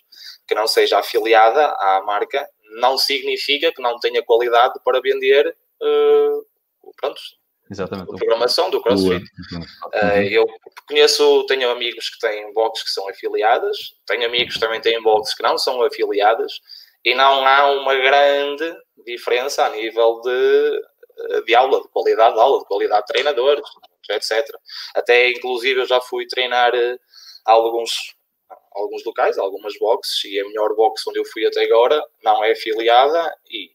que 0.47 0.55
não 0.55 0.67
seja 0.67 0.99
afiliada 0.99 1.65
à 1.65 2.01
marca, 2.05 2.47
não 2.79 2.97
significa 2.97 3.71
que 3.71 3.81
não 3.81 3.99
tenha 3.99 4.23
qualidade 4.23 4.73
para 4.83 5.01
vender 5.01 5.47
uh, 5.81 6.45
pronto, 6.99 7.19
Exatamente. 7.69 8.11
a 8.11 8.15
programação 8.15 8.69
do 8.69 8.81
CrossFit. 8.81 9.23
Uh, 9.93 10.21
eu 10.29 10.47
conheço, 10.87 11.45
tenho 11.47 11.69
amigos 11.69 12.09
que 12.09 12.19
têm 12.19 12.53
boxes 12.53 12.85
que 12.85 12.91
são 12.91 13.07
afiliadas, 13.09 13.77
tenho 14.05 14.25
amigos 14.25 14.55
que 14.55 14.59
também 14.59 14.81
têm 14.81 15.01
boxes 15.01 15.35
que 15.35 15.43
não 15.43 15.57
são 15.57 15.81
afiliadas, 15.81 16.53
e 17.03 17.15
não 17.15 17.45
há 17.45 17.71
uma 17.71 17.95
grande 17.95 18.73
diferença 19.05 19.65
a 19.65 19.69
nível 19.69 20.21
de, 20.21 21.43
de 21.45 21.55
aula, 21.55 21.81
de 21.81 21.87
qualidade 21.89 22.35
de 22.35 22.41
aula, 22.41 22.59
de 22.59 22.65
qualidade 22.65 23.01
de 23.01 23.07
treinadores, 23.13 23.67
etc. 24.13 24.47
Até, 24.95 25.29
inclusive, 25.29 25.81
eu 25.81 25.85
já 25.85 25.99
fui 26.01 26.27
treinar 26.27 26.73
uh, 26.73 26.99
alguns 27.45 28.15
alguns 28.73 29.03
locais, 29.03 29.37
algumas 29.37 29.77
boxes, 29.79 30.23
e 30.25 30.39
a 30.39 30.45
melhor 30.45 30.75
box 30.75 31.01
onde 31.07 31.19
eu 31.19 31.25
fui 31.25 31.45
até 31.45 31.63
agora 31.63 32.01
não 32.23 32.43
é 32.43 32.51
afiliada 32.51 33.35
e 33.49 33.71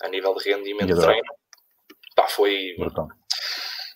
a 0.00 0.08
nível 0.08 0.34
de 0.34 0.50
rendimento 0.50 0.94
de 0.94 1.00
treino, 1.00 1.34
pá, 2.14 2.28
foi, 2.28 2.76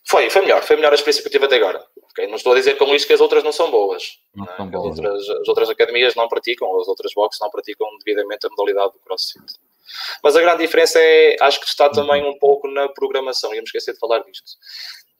foi, 0.09 0.29
foi 0.31 0.43
melhor, 0.43 0.62
foi 0.62 0.75
a 0.75 0.79
melhor 0.79 0.93
experiência 0.93 1.23
que 1.23 1.29
eu 1.29 1.33
tive 1.33 1.47
até 1.47 1.57
agora. 1.57 1.85
Okay? 2.11 2.26
Não 2.26 2.35
estou 2.35 2.52
a 2.52 2.57
dizer 2.57 2.76
com 2.76 2.93
isto 2.95 3.07
que 3.07 3.12
as 3.12 3.21
outras 3.21 3.45
não 3.45 3.52
são 3.52 3.71
boas. 3.71 4.19
Não 4.35 4.45
né? 4.45 4.52
são 4.57 4.69
boas. 4.69 4.99
As, 4.99 5.05
outras, 5.05 5.29
as 5.29 5.49
outras 5.49 5.71
academias 5.71 6.14
não 6.14 6.29
praticam, 6.29 6.81
as 6.81 6.88
outras 6.88 7.12
boxes 7.14 7.41
não 7.41 7.50
praticam 7.50 7.87
devidamente 8.05 8.47
a 8.47 8.50
modalidade 8.50 8.93
do 8.93 8.99
CrossFit. 8.99 9.45
Mas 10.23 10.37
a 10.37 10.41
grande 10.41 10.62
diferença 10.62 10.99
é, 10.99 11.37
acho 11.41 11.61
que 11.61 11.67
está 11.67 11.88
também 11.88 12.25
um 12.25 12.38
pouco 12.38 12.69
na 12.69 12.88
programação, 12.88 13.55
íamos 13.55 13.69
esquecer 13.69 13.93
de 13.93 13.99
falar 13.99 14.21
disto. 14.21 14.52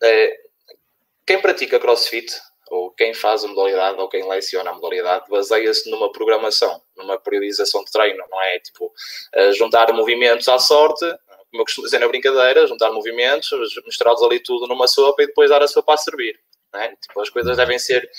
É, 0.03 0.37
quem 1.27 1.41
pratica 1.41 1.79
CrossFit 1.79 2.33
ou 2.73 2.91
quem 2.91 3.13
faz 3.13 3.45
a 3.45 3.49
modalidade, 3.49 4.01
ou 4.01 4.09
quem 4.09 4.27
leciona 4.27 4.71
a 4.71 4.73
modalidade, 4.73 5.29
baseia-se 5.29 5.91
numa 5.91 6.11
programação, 6.11 6.83
numa 6.97 7.19
periodização 7.19 7.85
de 7.85 7.91
treino, 7.93 8.25
não 8.31 8.43
é? 8.43 8.59
Tipo, 8.61 8.87
uh, 8.87 9.53
juntar 9.53 9.93
movimentos 9.93 10.49
à 10.49 10.59
sorte, 10.59 11.05
como 11.51 11.61
eu 11.61 11.65
costumo 11.67 11.85
dizer 11.85 11.99
na 11.99 12.09
brincadeira, 12.09 12.67
juntar 12.67 12.91
movimentos, 12.91 13.51
misturá-los 13.85 14.23
ali 14.23 14.41
tudo 14.41 14.67
numa 14.67 14.87
sopa 14.87 15.23
e 15.23 15.27
depois 15.27 15.51
dar 15.51 15.63
a 15.63 15.69
sopa 15.69 15.93
a 15.93 15.97
servir. 15.99 16.41
É? 16.75 16.89
Tipo, 16.97 17.21
as 17.21 17.29
coisas 17.29 17.59
devem 17.59 17.79
ser 17.79 18.11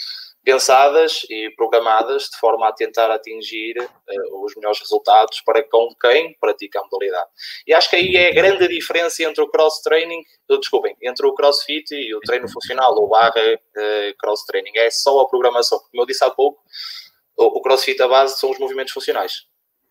pensadas 0.43 1.25
e 1.29 1.50
programadas 1.55 2.23
de 2.23 2.38
forma 2.38 2.67
a 2.67 2.73
tentar 2.73 3.09
atingir 3.09 3.79
uh, 3.79 4.45
os 4.45 4.55
melhores 4.55 4.79
resultados 4.79 5.41
para 5.41 5.63
com 5.63 5.89
quem 6.00 6.35
pratica 6.39 6.79
a 6.79 6.83
modalidade. 6.83 7.29
E 7.65 7.73
acho 7.73 7.89
que 7.89 7.95
aí 7.95 8.15
é 8.15 8.29
a 8.29 8.33
grande 8.33 8.67
diferença 8.67 9.23
entre 9.23 9.41
o 9.41 9.47
cross-training, 9.47 10.21
uh, 10.50 10.59
desculpem, 10.59 10.95
entre 11.01 11.25
o 11.25 11.33
crossfit 11.33 11.91
e 11.91 12.13
o 12.13 12.19
treino 12.19 12.50
funcional, 12.50 12.93
ou 12.95 13.07
barra 13.07 13.41
uh, 13.41 14.17
cross-training. 14.19 14.77
É 14.77 14.89
só 14.91 15.21
a 15.21 15.27
programação. 15.27 15.79
Como 15.79 16.03
eu 16.03 16.05
disse 16.05 16.23
há 16.23 16.29
pouco, 16.29 16.62
o, 17.38 17.59
o 17.59 17.62
crossfit, 17.62 18.01
a 18.01 18.07
base, 18.07 18.38
são 18.38 18.51
os 18.51 18.59
movimentos 18.59 18.93
funcionais. 18.93 19.45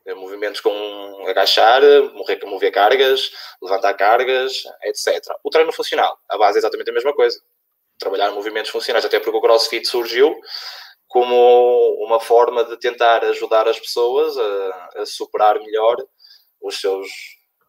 É, 0.04 0.14
movimentos 0.14 0.60
com 0.60 1.26
agachar, 1.28 1.80
mover, 2.12 2.44
mover 2.44 2.72
cargas, 2.72 3.30
levantar 3.62 3.94
cargas, 3.94 4.64
etc. 4.82 5.22
O 5.44 5.50
treino 5.50 5.72
funcional, 5.72 6.18
a 6.28 6.36
base 6.36 6.58
é 6.58 6.60
exatamente 6.60 6.90
a 6.90 6.92
mesma 6.92 7.14
coisa 7.14 7.40
trabalhar 7.98 8.30
movimentos 8.32 8.70
funcionais, 8.70 9.04
até 9.04 9.18
porque 9.18 9.36
o 9.36 9.40
CrossFit 9.40 9.86
surgiu 9.86 10.34
como 11.08 12.04
uma 12.04 12.18
forma 12.18 12.64
de 12.64 12.76
tentar 12.78 13.24
ajudar 13.24 13.68
as 13.68 13.78
pessoas 13.78 14.36
a, 14.38 14.90
a 14.96 15.06
superar 15.06 15.58
melhor 15.60 15.96
os 16.60 16.80
seus 16.80 17.08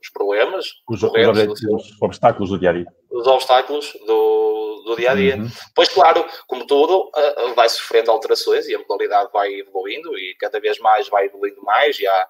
os 0.04 0.10
problemas, 0.10 0.66
os, 0.90 1.02
os, 1.02 1.64
os 1.64 2.02
obstáculos 2.02 2.50
do 2.50 2.60
dia 2.60 2.72
a 2.72 2.74
dia. 2.74 2.86
Os 3.10 3.26
obstáculos 3.26 3.94
do, 4.06 4.84
do 4.86 4.96
dia 4.98 5.12
a 5.12 5.16
dia. 5.16 5.38
Uhum. 5.38 5.48
Pois, 5.74 5.88
claro, 5.88 6.26
como 6.46 6.68
tudo, 6.68 7.10
vai 7.56 7.70
sofrendo 7.70 8.12
alterações 8.12 8.68
e 8.68 8.76
a 8.76 8.80
modalidade 8.80 9.30
vai 9.32 9.54
evoluindo 9.54 10.18
e 10.18 10.36
cada 10.38 10.60
vez 10.60 10.78
mais 10.80 11.08
vai 11.08 11.28
evoluindo 11.28 11.62
mais. 11.62 11.98
E 12.00 12.06
há, 12.06 12.28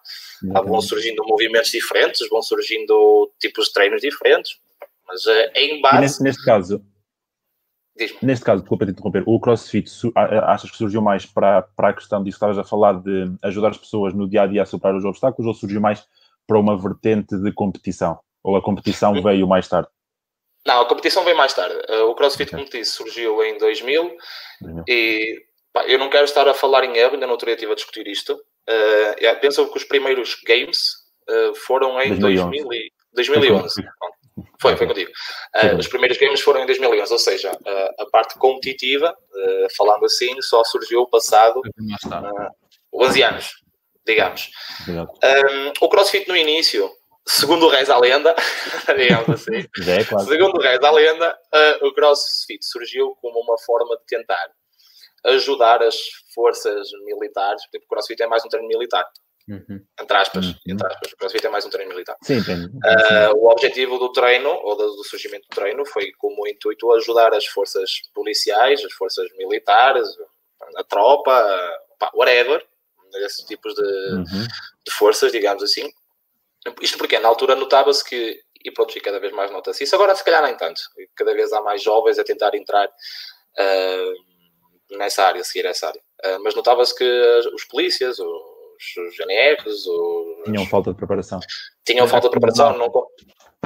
há 0.53 0.61
vão 0.61 0.81
surgindo 0.81 1.23
movimentos 1.25 1.71
diferentes, 1.71 2.29
vão 2.29 2.43
surgindo 2.43 3.31
tipos 3.39 3.67
de 3.67 3.73
treinos 3.73 4.01
diferentes. 4.01 4.59
Mas 5.07 5.25
uh, 5.25 5.51
em 5.55 5.81
base. 5.81 6.01
Nesse, 6.01 6.23
neste 6.23 6.45
caso, 6.45 6.79
Neste 8.21 8.43
caso, 8.43 8.61
desculpa 8.61 8.85
te 8.85 8.91
interromper, 8.91 9.23
o 9.27 9.39
CrossFit 9.39 9.89
achas 10.15 10.71
que 10.71 10.77
surgiu 10.77 11.01
mais 11.01 11.25
para, 11.25 11.61
para 11.61 11.89
a 11.89 11.93
questão 11.93 12.23
disso 12.23 12.39
que 12.39 12.45
estavas 12.45 12.57
a 12.57 12.63
falar 12.63 12.93
de 12.93 13.31
ajudar 13.43 13.69
as 13.69 13.77
pessoas 13.77 14.13
no 14.13 14.27
dia 14.27 14.41
a 14.41 14.47
dia 14.47 14.63
a 14.63 14.65
superar 14.65 14.95
os 14.95 15.05
obstáculos 15.05 15.47
ou 15.47 15.53
surgiu 15.53 15.79
mais 15.79 16.03
para 16.47 16.59
uma 16.59 16.75
vertente 16.75 17.37
de 17.37 17.51
competição? 17.51 18.19
Ou 18.43 18.55
a 18.55 18.61
competição 18.61 19.13
veio 19.21 19.47
mais 19.47 19.67
tarde? 19.67 19.87
Não, 20.65 20.81
a 20.81 20.85
competição 20.85 21.23
veio 21.23 21.37
mais 21.37 21.53
tarde. 21.53 21.75
Uh, 21.89 22.05
o 22.05 22.15
CrossFit, 22.15 22.53
okay. 22.53 22.59
como 22.59 22.71
disse, 22.71 22.91
surgiu 22.91 23.43
em 23.43 23.57
2000, 23.57 24.17
2000. 24.61 24.83
e 24.87 25.43
pá, 25.71 25.85
eu 25.85 25.99
não 25.99 26.09
quero 26.09 26.23
estar 26.23 26.47
a 26.47 26.53
falar 26.53 26.85
em 26.85 26.97
erro, 26.97 27.13
ainda 27.13 27.27
não 27.27 27.37
teria 27.37 27.55
tive 27.55 27.73
a 27.73 27.75
discutir 27.75 28.07
isto. 28.07 28.33
Uh, 28.33 29.19
yeah, 29.19 29.37
penso 29.39 29.69
que 29.69 29.77
os 29.77 29.83
primeiros 29.83 30.35
games 30.45 30.79
uh, 31.29 31.53
foram 31.55 32.01
em 32.01 32.17
2011. 32.17 32.63
2000 32.63 32.73
e, 32.73 32.91
2011. 33.13 33.83
Foi, 34.59 34.75
foi 34.75 34.87
contigo. 34.87 35.11
Uh, 35.55 35.77
os 35.77 35.87
primeiros 35.87 36.17
games 36.17 36.41
foram 36.41 36.61
em 36.61 36.65
2011, 36.65 37.11
ou 37.11 37.19
seja, 37.19 37.51
uh, 37.51 38.01
a 38.01 38.05
parte 38.11 38.37
competitiva, 38.39 39.15
uh, 39.15 39.75
falando 39.75 40.05
assim, 40.05 40.41
só 40.41 40.63
surgiu 40.63 41.05
passado 41.05 41.59
uh, 41.59 43.03
11 43.05 43.23
anos, 43.23 43.51
digamos. 44.05 44.49
Um, 44.87 45.85
o 45.85 45.89
CrossFit 45.89 46.27
no 46.27 46.35
início, 46.35 46.89
segundo 47.27 47.67
o 47.67 47.69
reza 47.69 47.93
a 47.93 47.99
lenda, 47.99 48.35
digamos 48.97 49.29
assim, 49.29 49.67
é, 49.87 50.03
claro. 50.03 50.25
segundo 50.25 50.57
o 50.57 50.61
reza 50.61 50.87
a 50.87 50.91
lenda, 50.91 51.37
o 51.81 51.91
CrossFit 51.93 52.65
surgiu 52.65 53.15
como 53.21 53.39
uma 53.39 53.57
forma 53.59 53.95
de 53.97 54.05
tentar 54.07 54.49
ajudar 55.25 55.81
as 55.81 55.95
forças 56.33 56.89
militares, 57.05 57.63
porque 57.65 57.85
o 57.85 57.89
CrossFit 57.89 58.21
é 58.23 58.27
mais 58.27 58.43
um 58.43 58.49
treino 58.49 58.67
militar. 58.67 59.05
Uhum. 59.47 59.85
Entre 59.99 60.17
aspas, 60.17 60.45
uhum. 60.45 60.55
entre 60.67 60.87
aspas, 60.87 61.11
o 61.11 61.17
CrossFit 61.17 61.45
é 61.45 61.49
mais 61.49 61.65
um 61.65 61.69
treino 61.69 61.91
militar. 61.91 62.15
Sim, 62.23 62.39
uh, 62.39 63.35
o 63.35 63.49
objetivo 63.49 63.99
do 63.99 64.11
treino, 64.11 64.49
ou 64.49 64.77
do 64.77 65.03
surgimento 65.03 65.47
do 65.49 65.55
treino, 65.55 65.85
foi 65.85 66.11
como 66.13 66.47
intuito 66.47 66.91
ajudar 66.93 67.33
as 67.33 67.45
forças 67.45 68.01
policiais, 68.13 68.83
as 68.83 68.93
forças 68.93 69.27
militares, 69.37 70.07
a 70.77 70.83
tropa, 70.83 71.31
pá, 71.99 72.11
whatever, 72.13 72.65
esses 73.15 73.45
tipos 73.45 73.73
de, 73.75 73.81
uhum. 73.81 74.47
de, 74.85 74.93
forças, 74.93 75.31
digamos 75.31 75.61
assim. 75.61 75.91
Isto 76.81 76.97
porque 76.97 77.19
na 77.19 77.27
altura 77.27 77.55
notava-se 77.55 78.03
que, 78.03 78.41
e 78.63 78.71
pronto, 78.71 78.97
e 78.97 79.01
cada 79.01 79.19
vez 79.19 79.33
mais 79.33 79.51
nota-se 79.51 79.83
isso, 79.83 79.95
agora 79.95 80.15
se 80.15 80.23
calhar 80.23 80.41
nem 80.41 80.55
tanto, 80.55 80.81
cada 81.15 81.33
vez 81.33 81.51
há 81.51 81.61
mais 81.61 81.83
jovens 81.83 82.17
a 82.17 82.23
tentar 82.23 82.55
entrar 82.55 82.87
uh, 82.87 84.97
nessa 84.97 85.25
área, 85.25 85.43
seguir 85.43 85.65
essa 85.65 85.87
área. 85.87 86.01
Uh, 86.25 86.41
mas 86.43 86.55
notava-se 86.55 86.95
que 86.95 87.03
os 87.53 87.65
polícias, 87.65 88.17
os 88.97 89.15
GNRs, 89.17 89.85
os... 89.85 90.43
Tinham 90.45 90.65
falta 90.65 90.91
de 90.91 90.97
preparação. 90.97 91.39
Tinham 91.85 92.07
falta 92.07 92.27
de 92.27 92.31
preparação, 92.31 92.77
não, 92.77 92.91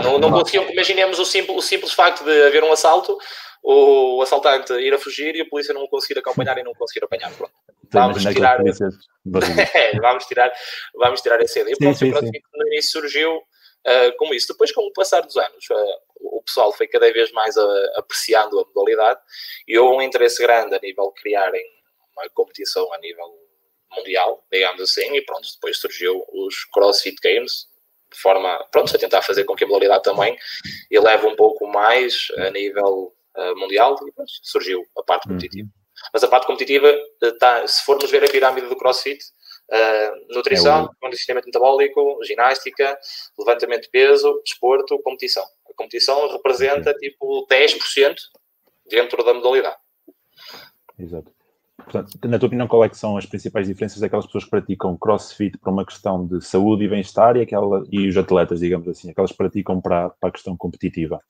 não, 0.04 0.20
não 0.20 0.32
conseguiam, 0.32 0.70
imaginemos 0.70 1.20
o 1.20 1.26
simples, 1.26 1.58
o 1.58 1.62
simples 1.62 1.94
facto 1.94 2.24
de 2.24 2.44
haver 2.44 2.64
um 2.64 2.72
assalto, 2.72 3.18
o 3.64 4.22
assaltante 4.22 4.74
ir 4.74 4.94
a 4.94 4.98
fugir 4.98 5.36
e 5.36 5.42
a 5.42 5.46
polícia 5.46 5.74
não 5.74 5.84
o 5.84 5.90
conseguir 5.90 6.20
acompanhar 6.20 6.58
e 6.58 6.64
não 6.64 6.74
conseguir 6.74 7.04
apanhar. 7.04 7.32
Pronto. 7.34 7.54
Vamos 7.92 8.24
tirar, 8.24 8.60
é, 9.74 10.00
vamos 10.00 10.26
tirar, 10.26 10.52
vamos 10.96 11.22
tirar 11.22 11.42
essa 11.42 11.60
ideia. 11.60 11.74
E 11.74 11.78
pronto, 11.78 11.98
sim, 11.98 12.14
sim. 12.14 12.32
no 12.54 12.68
início 12.68 13.02
surgiu 13.02 13.38
uh, 13.38 14.18
como 14.18 14.34
isso. 14.34 14.48
Depois, 14.50 14.72
com 14.72 14.82
o 14.82 14.94
passar 14.94 15.22
dos 15.22 15.38
anos, 15.38 15.66
uh, 15.70 16.38
o 16.38 16.42
pessoal 16.44 16.72
foi 16.74 16.88
cada 16.88 17.12
vez 17.12 17.32
mais 17.32 17.56
uh, 17.56 17.92
apreciando 17.96 18.60
a 18.60 18.66
modalidade 18.66 19.20
e 19.68 19.78
houve 19.78 19.98
um 19.98 20.02
interesse 20.02 20.42
grande 20.42 20.76
a 20.76 20.80
nível 20.80 21.12
de 21.16 21.22
criarem 21.22 21.64
uma 22.16 22.30
competição 22.30 22.92
a 22.94 22.98
nível 23.00 23.47
mundial, 23.92 24.46
digamos 24.52 24.82
assim, 24.82 25.16
e 25.16 25.22
pronto, 25.22 25.48
depois 25.54 25.78
surgiu 25.78 26.24
os 26.34 26.66
CrossFit 26.66 27.18
Games, 27.24 27.68
de 28.12 28.20
forma, 28.20 28.66
pronto, 28.72 28.96
a 28.96 29.00
tentar 29.00 29.22
fazer 29.22 29.44
com 29.44 29.56
que 29.56 29.64
a 29.64 29.68
modalidade 29.68 30.04
também 30.04 30.38
eleve 30.90 31.26
um 31.28 31.36
pouco 31.36 31.68
mais 31.68 32.28
a 32.38 32.50
nível 32.50 33.14
uh, 33.36 33.60
mundial, 33.60 33.96
e 34.08 34.12
pronto, 34.12 34.32
surgiu 34.42 34.86
a 34.98 35.04
parte 35.04 35.28
uhum. 35.28 35.36
competitiva. 35.36 35.68
Uhum. 35.68 35.78
Mas 36.14 36.24
a 36.24 36.28
parte 36.28 36.46
competitiva, 36.46 36.96
tá, 37.40 37.68
se 37.68 37.84
formos 37.84 38.10
ver 38.10 38.24
a 38.24 38.28
pirâmide 38.30 38.68
do 38.68 38.78
CrossFit, 38.78 39.24
uh, 39.72 40.34
nutrição, 40.34 40.86
é 40.86 40.90
condicionamento 41.02 41.48
metabólico, 41.48 42.20
ginástica, 42.24 42.98
levantamento 43.38 43.84
de 43.84 43.90
peso, 43.90 44.42
desporto, 44.44 45.02
competição. 45.02 45.44
A 45.70 45.74
competição 45.76 46.30
representa 46.30 46.94
tipo 46.94 47.46
10% 47.48 48.16
dentro 48.86 49.24
da 49.24 49.34
modalidade. 49.34 49.78
Exato. 51.00 51.37
Portanto, 51.90 52.28
na 52.28 52.38
tua 52.38 52.48
opinião, 52.48 52.68
qual 52.68 52.84
é 52.84 52.90
que 52.90 52.98
são 52.98 53.16
as 53.16 53.26
principais 53.26 53.66
diferenças 53.66 54.00
daquelas 54.00 54.26
pessoas 54.26 54.44
que 54.44 54.50
praticam 54.50 54.98
crossfit 54.98 55.58
para 55.58 55.72
uma 55.72 55.86
questão 55.86 56.28
de 56.28 56.44
saúde 56.44 56.84
e 56.84 56.88
bem-estar 56.90 57.38
e, 57.38 57.42
aquela, 57.42 57.82
e 57.90 58.10
os 58.10 58.18
atletas, 58.18 58.60
digamos 58.60 58.90
assim, 58.90 59.10
aquelas 59.10 59.32
que 59.32 59.38
praticam 59.38 59.80
para, 59.80 60.10
para 60.10 60.30
a 60.30 60.32
questão 60.32 60.58
competitiva? 60.58 61.22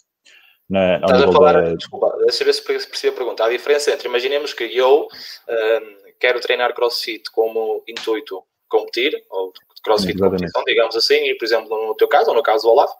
Na, 0.67 0.95
Estás 0.95 1.23
a 1.23 1.31
falar, 1.31 1.53
da... 1.53 1.75
desculpa, 1.75 2.11
deixa 2.25 2.41
eu 2.41 2.45
ver 2.45 2.53
se 2.53 2.63
percebi 2.63 3.13
a 3.13 3.17
pergunta. 3.17 3.45
A 3.45 3.49
diferença 3.49 3.91
entre, 3.91 4.07
imaginemos 4.07 4.51
que 4.53 4.63
eu 4.63 5.03
um, 5.03 5.97
quero 6.19 6.41
treinar 6.41 6.73
crossfit 6.73 7.29
como 7.31 7.83
intuito 7.87 8.43
competir, 8.67 9.23
ou 9.29 9.53
crossfit 9.83 10.15
Exatamente. 10.15 10.51
competição, 10.51 10.63
digamos 10.65 10.95
assim, 10.95 11.29
e 11.29 11.35
por 11.35 11.45
exemplo, 11.45 11.87
no 11.87 11.95
teu 11.95 12.07
caso, 12.07 12.31
ou 12.31 12.35
no 12.35 12.43
caso 12.43 12.63
do 12.63 12.71
Olavo, 12.71 12.93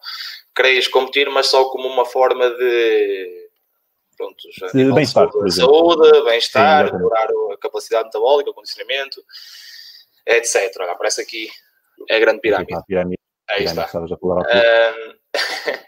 queres 0.56 0.88
competir, 0.88 1.28
mas 1.30 1.48
só 1.48 1.66
como 1.66 1.88
uma 1.88 2.06
forma 2.06 2.50
de 2.52 3.37
pronto, 4.18 4.36
a 4.64 4.78
nível 4.78 4.96
bem-estar, 4.96 5.32
saúde- 5.32 5.54
saúde, 5.54 6.24
bem-estar, 6.26 6.94
melhorar 6.94 7.30
a 7.54 7.58
capacidade 7.58 8.06
metabólica, 8.06 8.50
o 8.50 8.54
condicionamento, 8.54 9.24
etc. 10.26 10.76
Olha, 10.80 10.92
aparece 10.92 11.22
aqui 11.22 11.48
é 12.10 12.18
a 12.18 12.20
grande 12.20 12.42
pirâmide. 12.42 12.74
Ah, 12.74 12.84
pirâmide. 12.86 13.22
Aí 13.50 13.64
está. 13.64 13.84
a 13.86 14.08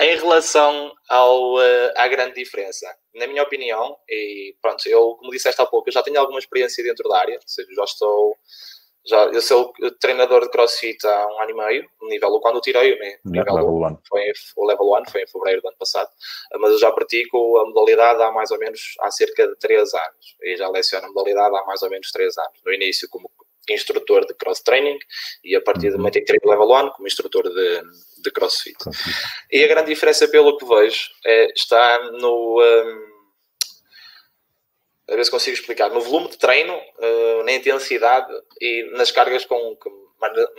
em 0.00 0.16
relação 0.16 0.92
ao, 1.08 1.60
eh, 1.60 1.92
à 1.96 2.08
grande 2.08 2.34
diferença, 2.34 2.86
na 3.14 3.26
minha 3.26 3.42
opinião, 3.42 3.96
e 4.08 4.56
pronto, 4.60 4.86
eu, 4.88 5.14
como 5.16 5.30
disseste 5.30 5.60
há 5.60 5.66
pouco, 5.66 5.88
eu 5.88 5.92
já 5.92 6.02
tenho 6.02 6.18
alguma 6.18 6.38
experiência 6.38 6.82
dentro 6.82 7.08
da 7.08 7.18
área, 7.18 7.34
ou 7.36 7.42
seja, 7.46 7.68
já 7.74 7.84
estou, 7.84 8.36
já, 9.06 9.24
eu 9.26 9.40
sou 9.42 9.72
treinador 10.00 10.42
de 10.42 10.50
crossfit 10.50 11.04
há 11.06 11.26
um 11.28 11.40
ano 11.42 11.50
e 11.50 11.54
meio, 11.54 11.90
no 12.00 12.08
nível 12.08 12.38
quando 12.40 12.56
eu 12.56 12.60
tirei, 12.60 12.98
né, 12.98 13.18
o 13.24 13.30
nível 13.30 13.54
Level 13.54 13.70
um, 13.70 13.84
one. 13.84 13.98
foi 14.08 14.20
em- 14.22 14.32
o 14.56 14.66
level 14.66 14.86
1, 14.92 15.10
foi 15.10 15.22
em 15.22 15.26
fevereiro 15.26 15.62
do 15.62 15.68
ano 15.68 15.76
passado, 15.78 16.08
mas 16.58 16.72
eu 16.72 16.78
já 16.78 16.90
pratico 16.92 17.58
a 17.58 17.64
modalidade 17.66 18.22
há 18.22 18.30
mais 18.32 18.50
ou 18.50 18.58
menos, 18.58 18.80
há 19.00 19.10
cerca 19.10 19.48
de 19.48 19.56
3 19.56 19.92
anos, 19.94 20.36
e 20.42 20.56
já 20.56 20.68
leciono 20.68 21.06
a 21.06 21.08
modalidade 21.08 21.56
há 21.56 21.64
mais 21.64 21.82
ou 21.82 21.90
menos 21.90 22.10
3 22.10 22.36
anos, 22.36 22.60
no 22.64 22.72
início 22.72 23.08
como 23.08 23.30
instrutor 23.68 24.26
de 24.26 24.34
cross 24.34 24.60
training, 24.60 24.98
e 25.44 25.54
a 25.54 25.60
partir 25.60 25.92
Uhum. 25.94 26.10
que 26.10 26.20
tirei 26.22 26.40
o 26.42 26.50
level 26.50 26.70
1 26.70 26.90
como 26.90 27.06
instrutor 27.06 27.44
de, 27.48 27.82
de 28.22 28.30
crossfit. 28.32 28.76
Crossfit. 28.78 29.16
E 29.52 29.62
a 29.64 29.68
grande 29.68 29.88
diferença, 29.90 30.26
pelo 30.28 30.56
que 30.58 30.64
vejo, 30.66 31.08
é, 31.24 31.52
está 31.54 32.10
no. 32.12 32.58
hum, 32.60 33.09
a 35.10 35.16
ver 35.16 35.24
se 35.24 35.30
consigo 35.30 35.54
explicar. 35.54 35.90
No 35.90 36.00
volume 36.00 36.28
de 36.28 36.38
treino, 36.38 36.74
uh, 36.76 37.42
na 37.44 37.52
intensidade 37.52 38.32
e 38.60 38.84
nas 38.92 39.10
cargas 39.10 39.44
com 39.44 39.76
que 39.76 39.90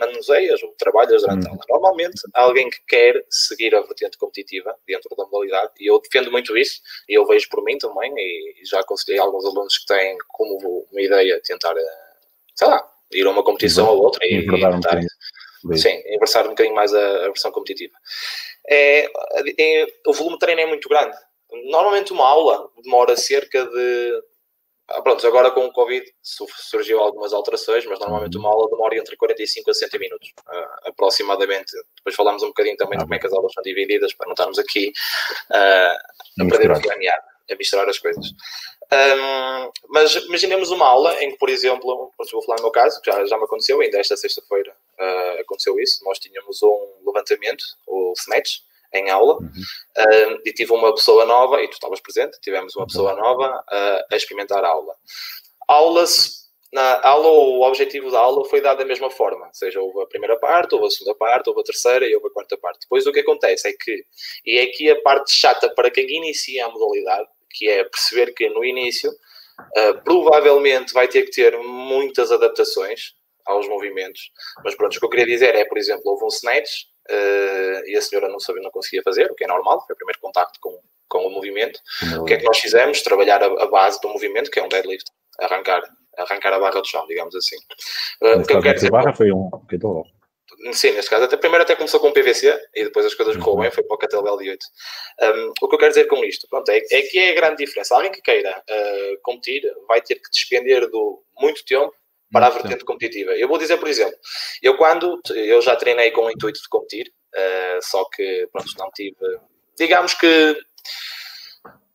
manuseias 0.00 0.60
ou 0.62 0.72
trabalhas 0.72 1.22
durante 1.22 1.46
a 1.46 1.50
Uhum. 1.50 1.54
aula. 1.54 1.64
Normalmente, 1.70 2.20
alguém 2.34 2.68
que 2.68 2.84
quer 2.86 3.24
seguir 3.30 3.74
a 3.76 3.80
vertente 3.80 4.18
competitiva 4.18 4.76
dentro 4.86 5.08
da 5.16 5.24
modalidade, 5.24 5.72
e 5.78 5.86
eu 5.88 6.00
defendo 6.00 6.32
muito 6.32 6.56
isso, 6.56 6.80
e 7.08 7.14
eu 7.14 7.24
vejo 7.26 7.48
por 7.48 7.62
mim 7.62 7.78
também, 7.78 8.12
e, 8.16 8.54
já 8.64 8.80
aconselhei 8.80 9.20
alguns 9.20 9.44
alunos 9.44 9.78
que 9.78 9.86
têm 9.86 10.18
como 10.28 10.84
uma 10.90 11.00
ideia 11.00 11.40
tentar, 11.44 11.76
eh, 11.76 11.84
sei 12.56 12.66
lá, 12.66 12.84
ir 13.12 13.24
a 13.24 13.30
uma 13.30 13.44
competição 13.44 13.88
ou 13.88 14.02
outra 14.02 14.26
e, 14.26 14.44
e 14.44 14.50
um 14.50 14.80
tentar. 14.80 15.00
Bem, 15.64 15.78
Sim, 15.78 16.02
inversar 16.06 16.44
um 16.46 16.50
bocadinho 16.50 16.74
mais 16.74 16.92
a, 16.92 17.16
a 17.26 17.28
versão 17.28 17.52
competitiva. 17.52 17.94
É, 18.68 19.08
é- 19.58 19.86
o 20.08 20.12
volume 20.12 20.34
de 20.34 20.40
treino 20.40 20.60
é 20.60 20.66
muito 20.66 20.88
grande. 20.88 21.16
Normalmente 21.70 22.12
uma 22.12 22.26
aula 22.26 22.68
demora 22.82 23.16
cerca 23.16 23.64
de. 23.64 24.22
Ah, 24.88 25.02
Pronto, 25.02 25.26
agora 25.26 25.50
com 25.50 25.64
o 25.66 25.72
Covid 25.72 26.04
su- 26.22 26.46
surgiu 26.56 26.98
algumas 27.00 27.32
alterações, 27.32 27.84
mas 27.86 27.98
normalmente 27.98 28.36
uma 28.36 28.48
aula 28.50 28.68
demora 28.70 28.96
entre 28.96 29.16
45 29.16 29.70
a 29.70 29.74
60 29.74 29.98
minutos, 29.98 30.32
ah, 30.46 30.78
aproximadamente. 30.86 31.72
Depois 31.96 32.14
falamos 32.14 32.42
um 32.42 32.48
bocadinho 32.48 32.76
também 32.76 32.98
de 32.98 33.02
Ah, 33.02 33.06
como 33.06 33.14
é 33.14 33.18
que 33.18 33.26
as 33.26 33.32
aulas 33.32 33.52
são 33.52 33.62
divididas, 33.62 34.12
para 34.14 34.26
não 34.26 34.32
estarmos 34.34 34.58
aqui 34.58 34.92
ah, 35.50 35.98
a 36.40 36.44
perder 36.48 36.70
o 36.70 36.98
meada, 36.98 37.24
a 37.50 37.54
misturar 37.56 37.88
as 37.88 37.98
coisas. 37.98 38.26
Ahm, 38.90 39.70
mas 39.88 40.14
imaginemos 40.16 40.70
uma 40.70 40.86
aula 40.86 41.14
em 41.22 41.30
que, 41.30 41.38
por 41.38 41.48
exemplo, 41.48 42.12
vou 42.16 42.42
falar 42.42 42.56
no 42.58 42.64
meu 42.64 42.70
caso, 42.70 43.00
que 43.00 43.10
já, 43.10 43.24
já 43.24 43.38
me 43.38 43.44
aconteceu, 43.44 43.80
ainda 43.80 43.98
esta 43.98 44.16
sexta-feira 44.16 44.74
ah, 44.98 45.36
aconteceu 45.40 45.78
isso. 45.80 46.04
Nós 46.04 46.18
tínhamos 46.18 46.62
um 46.62 46.88
levantamento, 47.06 47.64
o 47.86 48.12
snatch, 48.18 48.58
em 48.94 49.10
aula, 49.10 49.34
Uhum. 49.38 49.50
ah, 49.96 50.38
e 50.44 50.52
tive 50.52 50.72
uma 50.72 50.94
pessoa 50.94 51.24
nova, 51.24 51.62
e 51.62 51.68
tu 51.68 51.74
estavas 51.74 52.00
presente, 52.00 52.38
tivemos 52.40 52.74
uma 52.76 52.86
pessoa 52.86 53.14
nova 53.14 53.64
ah, 53.68 54.06
a 54.10 54.16
experimentar 54.16 54.64
a 54.64 54.68
aula. 54.68 54.94
Aulas, 55.68 56.42
na 56.72 57.00
aula, 57.06 57.28
o 57.28 57.62
objetivo 57.62 58.10
da 58.10 58.18
aula 58.18 58.44
foi 58.46 58.60
dado 58.60 58.78
da 58.78 58.84
mesma 58.84 59.10
forma, 59.10 59.46
ou 59.46 59.54
seja, 59.54 59.80
houve 59.80 60.02
a 60.02 60.06
primeira 60.06 60.38
parte, 60.38 60.74
houve 60.74 60.86
a 60.86 60.90
segunda 60.90 61.14
parte, 61.14 61.48
houve 61.48 61.60
a 61.60 61.64
terceira 61.64 62.06
e 62.06 62.14
houve 62.14 62.28
a 62.28 62.30
quarta 62.30 62.56
parte. 62.56 62.80
Depois 62.80 63.06
o 63.06 63.12
que 63.12 63.20
acontece 63.20 63.68
é 63.68 63.72
que, 63.72 64.04
e 64.44 64.58
é 64.58 64.62
aqui 64.64 64.90
a 64.90 65.00
parte 65.02 65.32
chata 65.32 65.68
para 65.74 65.90
quem 65.90 66.08
inicia 66.08 66.66
a 66.66 66.70
modalidade, 66.70 67.28
que 67.50 67.68
é 67.68 67.84
perceber 67.84 68.32
que 68.34 68.48
no 68.48 68.64
início 68.64 69.10
Uh, 69.76 70.02
provavelmente 70.02 70.92
vai 70.92 71.06
ter 71.06 71.22
que 71.22 71.30
ter 71.30 71.56
muitas 71.58 72.32
adaptações 72.32 73.14
aos 73.44 73.68
movimentos. 73.68 74.30
Mas 74.64 74.74
pronto, 74.74 74.96
o 74.96 74.98
que 74.98 75.04
eu 75.04 75.10
queria 75.10 75.26
dizer 75.26 75.54
é, 75.54 75.64
por 75.64 75.78
exemplo, 75.78 76.02
houve 76.06 76.24
um 76.24 76.28
snatch 76.28 76.86
uh, 77.10 77.86
e 77.86 77.96
a 77.96 78.02
senhora 78.02 78.28
não 78.28 78.38
sabia, 78.38 78.62
não 78.62 78.70
conseguia 78.70 79.02
fazer, 79.02 79.30
o 79.30 79.34
que 79.34 79.44
é 79.44 79.46
normal, 79.46 79.84
foi 79.86 79.94
o 79.94 79.96
primeiro 79.96 80.20
contacto 80.20 80.58
com, 80.60 80.78
com 81.08 81.26
o 81.26 81.30
movimento. 81.30 81.80
O 82.18 82.24
que 82.24 82.34
é 82.34 82.36
que 82.38 82.44
nós 82.44 82.58
fizemos? 82.58 83.02
Trabalhar 83.02 83.42
a, 83.42 83.46
a 83.46 83.66
base 83.66 84.00
do 84.00 84.08
movimento, 84.08 84.50
que 84.50 84.58
é 84.58 84.62
um 84.62 84.68
deadlift, 84.68 85.10
arrancar, 85.40 85.82
arrancar 86.16 86.52
a 86.52 86.58
barra 86.58 86.80
do 86.80 86.86
chão, 86.86 87.06
digamos 87.06 87.34
assim. 87.34 87.56
Uh, 88.22 88.40
o 88.40 88.46
que 88.46 88.54
eu 88.54 88.60
quero 88.60 88.70
a 88.70 88.74
dizer, 88.74 88.90
barra 88.90 89.12
foi 89.12 89.32
um 89.32 89.50
kettlebell. 89.68 90.04
Sim, 90.72 90.92
neste 90.92 91.10
caso, 91.10 91.24
até 91.24 91.36
primeiro 91.36 91.64
até 91.64 91.74
começou 91.74 91.98
com 91.98 92.08
o 92.08 92.12
PVC 92.12 92.56
e 92.74 92.84
depois 92.84 93.04
as 93.04 93.14
coisas 93.14 93.36
correram 93.36 93.54
Uhum. 93.54 93.62
bem, 93.62 93.70
foi 93.70 93.82
para 93.82 93.94
o 93.94 93.98
Kettlebell 93.98 94.36
de 94.38 94.50
8. 94.50 94.66
Um, 95.22 95.52
o 95.60 95.68
que 95.68 95.74
eu 95.74 95.78
quero 95.78 95.90
dizer 95.90 96.04
com 96.06 96.24
isto, 96.24 96.46
pronto, 96.48 96.68
é, 96.70 96.78
é 96.78 97.02
que 97.02 97.18
é 97.18 97.30
a 97.30 97.34
grande 97.34 97.64
diferença. 97.64 97.96
Alguém 97.96 98.12
que 98.12 98.22
queira 98.22 98.50
uh, 98.50 99.18
competir 99.22 99.62
vai 99.88 100.00
ter 100.00 100.16
que 100.16 100.30
despender 100.30 100.88
do 100.88 101.22
muito 101.38 101.64
tempo 101.64 101.92
para 102.32 102.46
a 102.46 102.50
vertente 102.50 102.84
competitiva. 102.84 103.32
Eu 103.32 103.46
vou 103.46 103.58
dizer, 103.58 103.76
por 103.76 103.88
exemplo, 103.88 104.14
eu 104.62 104.76
quando, 104.76 105.20
eu 105.34 105.60
já 105.60 105.76
treinei 105.76 106.10
com 106.10 106.22
o 106.22 106.30
intuito 106.30 106.60
de 106.60 106.68
competir, 106.68 107.12
uh, 107.34 107.82
só 107.82 108.04
que, 108.10 108.48
pronto, 108.50 108.72
não 108.78 108.90
tive, 108.90 109.16
digamos 109.78 110.14
que 110.14 110.56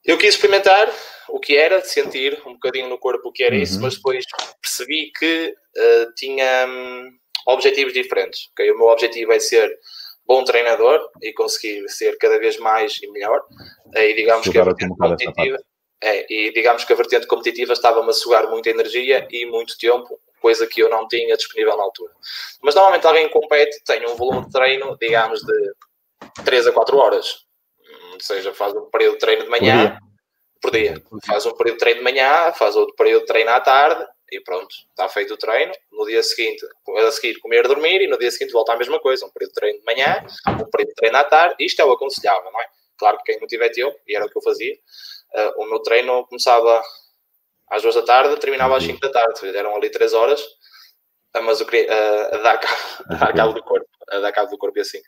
eu 0.06 0.18
quis 0.18 0.36
experimentar 0.36 0.94
o 1.30 1.40
que 1.40 1.58
era, 1.58 1.84
sentir 1.84 2.42
um 2.46 2.54
bocadinho 2.54 2.88
no 2.88 2.98
corpo 2.98 3.30
o 3.30 3.32
que 3.32 3.44
era 3.44 3.56
isso, 3.56 3.76
Uhum. 3.76 3.82
mas 3.82 3.96
depois 3.96 4.24
percebi 4.62 5.12
que 5.12 5.54
uh, 5.76 6.14
tinha 6.16 6.66
hum, 6.68 7.12
objetivos 7.48 7.94
diferentes. 7.94 8.48
ok? 8.52 8.72
O 8.72 8.78
meu 8.78 8.88
objetivo 8.88 9.34
é 9.34 9.40
ser 9.40 9.70
bom 10.26 10.44
treinador 10.44 11.02
e 11.22 11.34
conseguir 11.34 11.88
ser 11.90 12.18
cada 12.18 12.38
vez 12.38 12.58
mais 12.58 12.98
e 13.02 13.08
melhor. 13.12 13.42
E 13.96 14.14
digamos 14.14 14.48
que 14.48 14.58
a 14.58 14.62
um 14.62 14.66
vertente 14.66 14.96
competitiva, 14.98 15.58
é, 16.04 16.32
e 16.32 16.52
digamos 16.54 16.84
que 16.84 16.94
a 16.94 16.96
vertente 16.96 17.28
competitiva 17.28 17.74
estava-me 17.74 18.10
a 18.10 18.14
sugar 18.14 18.50
muita 18.50 18.70
energia 18.70 19.28
e 19.32 19.46
muito 19.46 19.78
tempo, 19.78 20.20
coisa 20.42 20.68
que 20.68 20.82
eu 20.82 20.90
não 20.90 21.08
tinha 21.08 21.36
disponível 21.36 21.76
na 21.78 21.84
altura. 21.84 22.14
Mas 22.62 22.76
normalmente 22.76 23.08
alguém 23.08 23.28
que 23.28 23.34
compete 23.34 23.82
tem 23.84 24.06
um 24.08 24.16
volume 24.16 24.46
de 24.46 24.52
treino, 24.52 24.98
digamos, 25.00 25.42
de 25.42 25.74
3 26.44 26.68
a 26.68 26.72
4 26.72 26.98
horas. 26.98 27.46
Ou 28.14 28.20
seja, 28.20 28.54
faz 28.54 28.74
um 28.74 28.90
período 28.90 29.14
de 29.14 29.20
treino 29.20 29.44
de 29.44 29.50
manhã, 29.50 30.00
por 30.62 30.72
dia. 30.72 31.02
Faz 31.26 31.46
um 31.46 31.54
período 31.54 31.76
de 31.76 31.80
treino 31.80 32.00
de 32.00 32.04
manhã, 32.04 32.52
faz 32.54 32.76
outro 32.76 32.96
período 32.96 33.22
de 33.22 33.28
treino 33.28 33.52
à 33.52 33.60
tarde 33.60 34.06
e 34.32 34.42
pronto, 34.42 34.68
está 34.90 35.08
feito 35.08 35.34
o 35.34 35.38
treino. 35.38 35.72
No 35.92 36.06
dia 36.06 36.22
seguinte, 36.22 36.66
a 36.98 37.12
seguir 37.12 37.40
comer, 37.40 37.68
dormir 37.68 38.02
e 38.02 38.08
no 38.08 38.18
dia 38.18 38.32
seguinte 38.32 38.52
volta 38.52 38.74
a 38.74 38.78
mesma 38.78 39.00
coisa. 39.00 39.26
Um 39.26 39.30
período 39.30 39.54
de 39.54 39.56
treino 39.56 39.80
de 39.80 39.86
manhã, 39.86 40.26
um 40.48 40.70
período 40.70 40.90
de 40.90 40.96
treino 40.96 41.18
à 41.18 41.24
tarde. 41.24 41.56
Isto 41.60 41.82
é 41.82 41.86
o 41.86 41.92
aconselhável, 41.92 42.52
não 42.52 42.62
é? 42.62 42.66
Claro 42.98 43.18
que 43.20 43.26
quem 43.26 43.40
não 43.40 43.48
tiver 43.48 43.70
tempo, 43.70 43.96
e 44.08 44.16
era 44.16 44.26
o 44.26 44.30
que 44.30 44.38
eu 44.38 44.42
fazia, 44.42 44.74
uh, 44.74 45.62
o 45.62 45.66
meu 45.70 45.80
treino 45.80 46.26
começava 46.26 46.82
às 47.70 47.82
duas 47.82 47.96
da 47.96 48.04
tarde, 48.04 48.40
terminava 48.40 48.78
às 48.78 48.84
5 48.84 49.00
da 49.00 49.12
tarde. 49.12 49.56
Eram 49.56 49.76
ali 49.76 49.90
3 49.90 50.14
horas, 50.14 50.42
uh, 50.42 51.42
mas 51.44 51.60
eu 51.60 51.66
queria 51.66 51.88
uh, 51.92 52.36
a 52.36 52.38
dar 52.38 52.58
cabo, 52.58 52.82
a 53.10 53.16
dar 53.16 53.34
cabo 53.34 53.54
do 53.54 53.64
corpo, 53.64 53.90
a 54.10 54.20
dar 54.20 54.32
cabo 54.32 54.50
do 54.50 54.58
corpo 54.58 54.78
e 54.78 54.82
assim. 54.82 55.02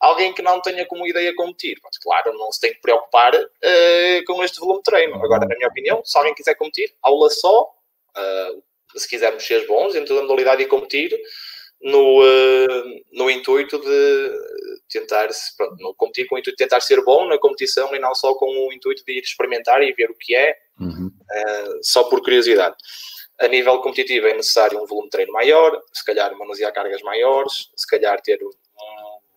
Alguém 0.00 0.32
que 0.34 0.42
não 0.42 0.60
tenha 0.60 0.84
como 0.86 1.06
ideia 1.06 1.34
competir, 1.34 1.80
pronto, 1.80 1.98
claro, 2.02 2.32
não 2.34 2.52
se 2.52 2.60
tem 2.60 2.72
que 2.72 2.80
preocupar 2.80 3.34
uh, 3.34 4.24
com 4.26 4.44
este 4.44 4.60
volume 4.60 4.78
de 4.78 4.84
treino. 4.84 5.14
Agora, 5.16 5.46
na 5.46 5.54
minha 5.56 5.68
opinião, 5.68 6.02
se 6.04 6.16
alguém 6.16 6.34
quiser 6.34 6.54
competir, 6.54 6.94
aula 7.02 7.30
só, 7.30 7.62
uh, 7.62 8.62
se 8.98 9.08
quisermos 9.08 9.44
ser 9.44 9.66
bons 9.66 9.94
dentro 9.94 10.14
da 10.14 10.22
modalidade 10.22 10.62
e 10.62 10.66
competir, 10.66 11.18
no, 11.78 12.22
no 13.12 13.30
intuito 13.30 13.78
de 13.78 14.32
tentar 14.88 15.28
pronto, 15.56 15.76
no 15.78 15.94
competir 15.94 16.26
com 16.26 16.36
o 16.36 16.38
intuito 16.38 16.56
de 16.56 16.64
tentar 16.64 16.80
ser 16.80 17.04
bom 17.04 17.26
na 17.28 17.38
competição 17.38 17.94
e 17.94 17.98
não 17.98 18.14
só 18.14 18.34
com 18.34 18.46
o 18.46 18.72
intuito 18.72 19.04
de 19.04 19.12
ir 19.12 19.22
experimentar 19.22 19.82
e 19.82 19.92
ver 19.92 20.10
o 20.10 20.14
que 20.14 20.34
é, 20.34 20.56
Uhum. 20.80 21.06
uh, 21.08 21.78
só 21.82 22.04
por 22.04 22.20
curiosidade. 22.22 22.76
A 23.40 23.48
nível 23.48 23.78
competitivo 23.80 24.26
é 24.26 24.34
necessário 24.34 24.82
um 24.82 24.86
volume 24.86 25.06
de 25.08 25.10
treino 25.10 25.32
maior, 25.32 25.78
se 25.92 26.04
calhar 26.04 26.34
manusear 26.38 26.72
cargas 26.72 27.02
maiores, 27.02 27.68
se 27.76 27.86
calhar 27.86 28.20
ter 28.22 28.38
um, 28.42 28.50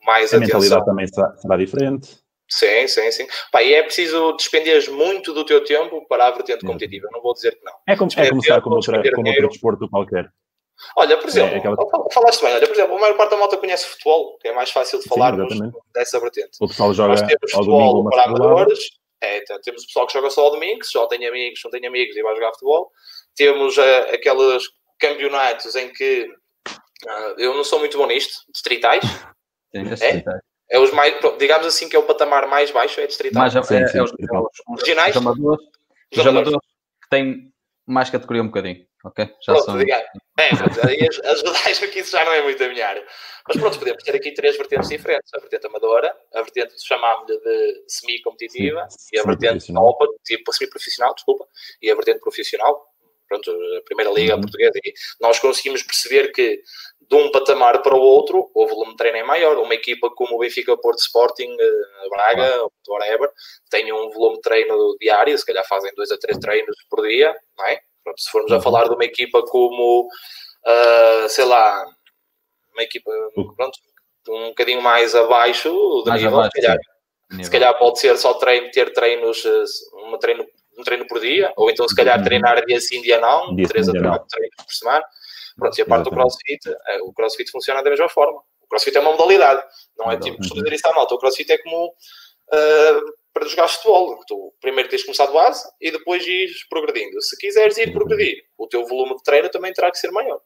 mais 0.06 0.34
A 0.34 0.38
atenção. 0.38 0.60
mentalidade 0.60 0.86
também 0.86 1.08
será, 1.08 1.36
será 1.38 1.58
diferente. 1.58 2.17
Sim, 2.49 2.88
sim, 2.88 3.12
sim. 3.12 3.28
Pá, 3.52 3.62
e 3.62 3.73
é 3.75 3.84
preciso 3.84 4.32
despender 4.34 4.89
muito 4.91 5.34
do 5.34 5.45
teu 5.45 5.63
tempo 5.63 6.06
para 6.08 6.28
a 6.28 6.32
vertente 6.32 6.63
Uhum. 6.65 6.71
competitiva. 6.71 7.08
Eu 7.08 7.12
não 7.12 7.21
vou 7.21 7.34
dizer 7.34 7.56
que 7.56 7.63
não. 7.63 7.73
É, 7.88 7.95
como, 7.95 8.10
é 8.17 8.30
começar 8.30 8.54
tempo, 8.56 8.63
como, 8.63 8.75
outra, 8.78 9.12
como 9.13 9.28
outro 9.30 9.47
desporto 9.49 9.89
qualquer. 9.89 10.32
Olha, 10.95 11.17
por 11.17 11.28
exemplo, 11.28 11.58
aquela- 11.58 11.75
falaste 12.13 12.41
bem, 12.41 12.54
olha, 12.54 12.65
por 12.65 12.73
exemplo, 12.73 12.95
a 12.95 12.99
maior 12.99 13.17
parte 13.17 13.32
da 13.32 13.38
malta 13.38 13.58
conhece 13.58 13.86
futebol, 13.86 14.38
que 14.39 14.47
é 14.47 14.54
mais 14.54 14.71
fácil 14.71 14.97
de 14.99 15.10
falarmos 15.10 15.45
exatamente. 15.52 15.78
dessa 15.93 16.19
vertente. 16.21 16.52
O 16.62 16.67
pessoal 16.69 16.93
joga 16.93 17.10
Nós 17.10 17.21
temos 17.21 17.52
futebol 17.52 18.10
para 18.10 18.23
amadores, 18.23 18.80
é, 19.21 19.41
tá, 19.41 19.60
temos 19.60 19.84
o 19.84 19.86
pessoal 19.88 20.08
que 20.08 20.13
joga 20.13 20.29
só 20.29 20.45
ao 20.45 20.51
domingo, 20.51 20.82
já 20.86 21.05
tem 21.08 21.25
amigos, 21.27 21.60
não 21.63 21.71
tem 21.71 21.86
amigos 21.86 22.15
e 22.15 22.23
vai 22.23 22.36
jogar 22.36 22.51
futebol. 22.53 22.91
Temos 23.36 23.77
eh, 23.77 24.15
aqueles 24.15 24.63
campeonatos 24.99 25.75
em 25.75 25.91
que 25.91 26.29
ah, 27.08 27.36
eu 27.38 27.53
não 27.53 27.63
sou 27.63 27.79
muito 27.79 27.97
bom 27.97 28.08
nisto, 28.08 28.34
distritais. 28.51 29.03
Sim, 29.73 30.05
É? 30.05 30.23
É 30.71 30.77
os 30.77 30.91
mais, 30.91 31.15
digamos 31.39 31.65
assim 31.65 31.89
que 31.89 31.95
é 31.95 31.99
o 31.99 32.03
patamar 32.03 32.47
mais 32.47 32.69
baixo, 32.69 33.01
é 33.01 33.08
distrital. 33.08 33.41
Mais, 33.41 33.53
Sim, 33.53 33.75
é, 33.75 33.88
sim, 33.88 33.97
é 33.97 34.03
os, 34.03 34.12
é 34.12 34.75
Regionais? 34.77 35.17
amadores, 35.17 35.65
os 36.15 36.27
amadores. 36.27 36.60
que 37.01 37.10
têm 37.10 37.51
mais 37.88 38.12
categoria 38.12 38.43
um 38.43 38.47
bocadinho. 38.47 38.86
ok? 39.03 39.25
Já 39.41 39.53
Pronto, 39.53 39.65
são... 39.65 39.79
é, 40.39 40.49
mas 40.54 40.80
aí 40.86 41.08
as- 41.08 41.19
ajudais 41.19 41.80
que 41.80 41.99
isso 41.99 42.12
já 42.12 42.23
não 42.25 42.34
é 42.34 42.41
muito 42.41 42.63
a 42.63 42.67
minha 42.69 42.88
área. 42.88 43.06
Mas 43.47 43.58
pronto, 43.58 43.80
podemos 43.80 44.04
ter 44.04 44.15
aqui 44.15 44.32
três 44.34 44.58
vertentes 44.58 44.89
diferentes. 44.89 45.34
A 45.34 45.39
vertente 45.39 45.65
amadora, 45.67 46.15
a 46.34 46.41
vertente 46.41 46.73
chamámos-lhe 46.86 47.38
de 47.39 47.84
semi-competitiva 47.88 48.88
e 49.13 49.19
a 49.19 49.23
vertente 49.23 49.71
opa, 49.75 50.06
tipo 50.23 50.54
semi-profissional, 50.54 51.13
desculpa, 51.15 51.45
e 51.82 51.89
a 51.91 51.95
vertente 51.95 52.19
profissional. 52.19 52.86
Pronto, 53.28 53.52
a 53.52 53.82
primeira 53.84 54.12
liga 54.12 54.34
Uhum. 54.36 54.41
portuguesa. 54.41 54.73
E 54.84 54.91
nós 55.21 55.38
conseguimos 55.38 55.84
perceber 55.84 56.32
que 56.32 56.62
de 57.02 57.15
um 57.15 57.32
patamar 57.32 57.80
para 57.84 57.95
o 57.95 57.99
outro, 57.99 58.49
o 58.56 58.67
volume 58.67 58.91
de 58.91 58.97
treino 58.97 59.17
é 59.19 59.23
maior. 59.23 59.58
Uma 59.60 59.75
equipa 59.75 60.10
como 60.15 60.36
o 60.36 60.39
Benfica, 60.39 60.75
Porto 60.78 60.97
Sporting, 60.99 61.56
eh, 61.60 62.10
Braga, 62.10 62.65
whatever, 62.88 63.30
tem 63.69 63.91
um 63.93 64.10
volume 64.12 64.36
de 64.38 64.41
treino 64.41 64.95
diário, 64.99 65.38
se 65.38 65.45
calhar 65.45 65.63
fazem 65.67 65.91
dois 65.95 66.10
a 66.12 66.17
três 66.17 66.38
treinos 66.39 66.75
por 66.89 67.08
dia, 67.08 67.36
não 67.58 67.65
é? 67.67 67.80
Pronto, 68.04 68.22
se 68.22 68.30
formos 68.32 68.52
a 68.52 68.56
Uhum. 68.56 68.62
falar 68.62 68.84
de 68.88 68.96
uma 68.96 69.06
equipa 69.06 69.42
como, 69.44 70.08
ah, 70.66 71.26
sei 71.30 71.46
lá, 71.46 71.86
uma 72.74 72.84
equipa, 72.84 73.12
pronto, 73.56 73.78
um 74.30 74.50
bocadinho 74.50 74.82
mais 74.82 75.16
abaixo 75.16 75.70
do 75.70 76.04
Mais 76.08 76.22
nível, 76.22 76.38
abaixo, 76.40 76.52
se 76.56 76.62
calhar, 76.62 76.78
se 77.44 77.52
calhar 77.52 77.78
pode 77.78 78.00
ser 78.00 78.18
só 78.18 78.34
treino, 78.36 78.70
ter 78.72 78.92
treinos, 78.94 79.44
eh, 79.46 79.64
uma 80.06 80.18
treino, 80.20 80.46
um 80.78 80.84
treino 80.84 81.06
por 81.08 81.20
dia, 81.20 81.52
ou 81.58 81.70
então 81.70 81.88
se 81.88 81.96
calhar 81.96 82.18
Uhum. 82.18 82.24
treinar 82.24 82.66
dia 82.66 82.80
sim, 82.80 83.02
dia 83.02 83.20
não, 83.20 83.56
Dia 83.56 83.68
três 83.68 83.90
a 83.90 83.94
quatro 83.94 84.28
treinos 84.30 84.56
por 84.58 84.72
semana. 84.74 85.06
Pronto, 85.58 85.78
e 85.78 85.82
a 85.82 85.86
parte 85.86 86.04
do 86.06 86.12
crossfit, 86.12 86.60
eh, 86.88 87.00
o 87.02 87.12
crossfit 87.14 87.52
funciona 87.52 87.84
da 87.84 87.90
mesma 87.90 88.08
forma. 88.08 88.40
O 88.62 88.68
crossfit 88.70 88.96
é 88.96 89.00
uma 89.02 89.12
modalidade, 89.12 89.62
não 89.98 90.10
é 90.12 90.14
Uhum. 90.16 90.20
tipo, 90.22 90.38
costumo 90.38 90.64
dizer 90.64 90.76
isso 90.76 90.88
à 90.88 90.94
malta, 90.94 91.16
o 91.16 91.18
crossfit 91.18 91.52
é 91.52 91.58
como 91.58 91.94
eh, 92.54 93.00
para 93.39 93.49
jogar 93.49 93.67
futebol. 93.67 94.19
Tu 94.28 94.54
primeiro 94.62 94.89
tens 94.89 94.99
de 94.99 95.06
começar 95.06 95.25
de 95.25 95.34
base 95.34 95.67
e 95.82 95.91
depois 95.91 96.25
ires 96.25 96.67
progredindo. 96.69 97.21
Se 97.21 97.38
quiseres 97.38 97.78
ir 97.78 97.93
progredir, 97.93 98.43
o 98.58 98.67
teu 98.67 98.86
volume 98.86 99.15
de 99.15 99.23
treino 99.23 99.49
também 99.49 99.73
terá 99.73 99.89
que 99.89 99.97
ser 99.97 100.12
maior. 100.12 100.39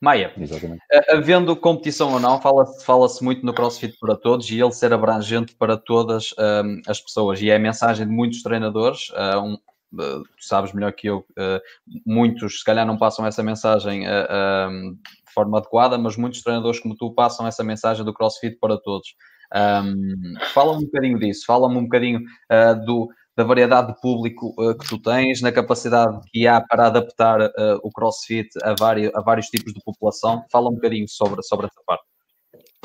Maia, 0.00 0.32
Exatamente. 0.38 0.80
a- 0.90 1.16
havendo 1.16 1.54
competição 1.54 2.14
ou 2.14 2.20
não, 2.20 2.40
fala-se 2.40 2.84
fala-se 2.84 3.22
muito 3.22 3.44
no 3.44 3.52
CrossFit 3.52 3.98
para 4.00 4.16
todos 4.16 4.50
e 4.50 4.58
ele 4.58 4.72
ser 4.72 4.94
abrangente 4.94 5.54
para 5.54 5.76
todas 5.76 6.32
hum, 6.64 6.80
as 6.86 7.00
pessoas. 7.00 7.40
E 7.42 7.50
é 7.50 7.56
a 7.56 7.58
mensagem 7.58 8.06
de 8.06 8.12
muitos 8.12 8.42
treinadores. 8.42 9.10
uh, 9.10 9.40
um, 9.40 9.54
uh, 9.54 10.22
tu 10.22 10.44
sabes 10.44 10.72
melhor 10.72 10.92
que 10.92 11.06
eu, 11.08 11.18
uh, 11.18 11.60
muitos 12.06 12.60
se 12.60 12.64
calhar 12.64 12.86
não 12.86 12.96
passam 12.96 13.26
essa 13.26 13.42
mensagem 13.42 14.06
uh, 14.06 14.70
um, 14.70 14.94
de 14.94 15.32
forma 15.34 15.58
adequada, 15.58 15.98
mas 15.98 16.16
muitos 16.16 16.42
treinadores 16.42 16.80
como 16.80 16.96
tu 16.96 17.12
passam 17.12 17.46
essa 17.46 17.62
mensagem 17.62 18.02
do 18.02 18.14
CrossFit 18.14 18.56
para 18.58 18.78
todos. 18.78 19.14
Um, 19.54 20.34
fala-me 20.54 20.84
um 20.84 20.86
bocadinho 20.86 21.18
disso, 21.18 21.44
fala-me 21.44 21.76
um 21.76 21.82
bocadinho 21.84 22.20
uh, 22.20 22.84
do, 22.84 23.08
da 23.36 23.42
variedade 23.42 23.92
de 23.92 24.00
público 24.00 24.54
uh, 24.58 24.76
que 24.78 24.88
tu 24.88 25.00
tens, 25.02 25.42
na 25.42 25.50
capacidade 25.50 26.20
que 26.30 26.46
há 26.46 26.60
para 26.60 26.86
adaptar 26.86 27.40
uh, 27.40 27.80
o 27.82 27.90
CrossFit 27.90 28.48
a 28.62 28.74
vários, 28.78 29.12
a 29.14 29.20
vários 29.20 29.46
tipos 29.46 29.72
de 29.72 29.80
população. 29.84 30.44
Fala 30.52 30.68
um 30.68 30.74
bocadinho 30.74 31.08
sobre, 31.08 31.42
sobre 31.42 31.66
essa 31.66 31.80
parte. 31.84 32.04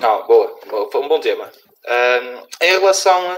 Ah, 0.01 0.23
boa, 0.27 0.59
foi 0.91 1.01
um 1.01 1.07
bom 1.07 1.19
tema. 1.19 1.51
Ahm, 1.87 2.43
em 2.61 2.71
relação 2.79 3.31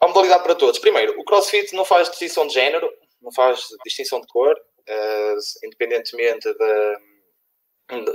a- 0.00 0.08
modalidade 0.08 0.42
para 0.42 0.54
todos, 0.54 0.78
primeiro, 0.78 1.18
o 1.18 1.24
CrossFit 1.24 1.74
não 1.74 1.84
faz 1.84 2.10
distinção 2.10 2.46
de 2.46 2.52
género, 2.54 2.88
não 3.22 3.32
faz 3.32 3.60
distinção 3.84 4.20
de 4.20 4.26
cor, 4.28 4.54
independentemente 5.64 6.46
da, 6.56 6.96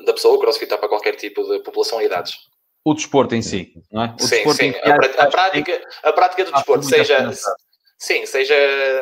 da 0.06 0.14
pessoa, 0.14 0.36
o 0.36 0.40
CrossFit 0.40 0.66
está 0.66 0.78
para 0.78 0.88
qualquer 0.88 1.16
tipo 1.16 1.44
de 1.44 1.60
população 1.64 2.02
e 2.02 2.06
idades. 2.06 2.34
O 2.84 2.94
desporto 2.96 3.36
em 3.36 3.42
si, 3.42 3.74
não 3.92 4.04
é? 4.04 4.16
O 4.20 4.24
sim, 4.24 4.30
desporto 4.30 4.58
sim. 4.64 4.74
A, 4.84 5.24
a 5.24 5.30
prática, 5.30 5.88
a 6.04 6.14
prática 6.14 6.46
do 6.46 6.52
desporto, 6.52 6.84
seja, 6.86 7.32
sim, 8.00 8.26
seja, 8.26 8.56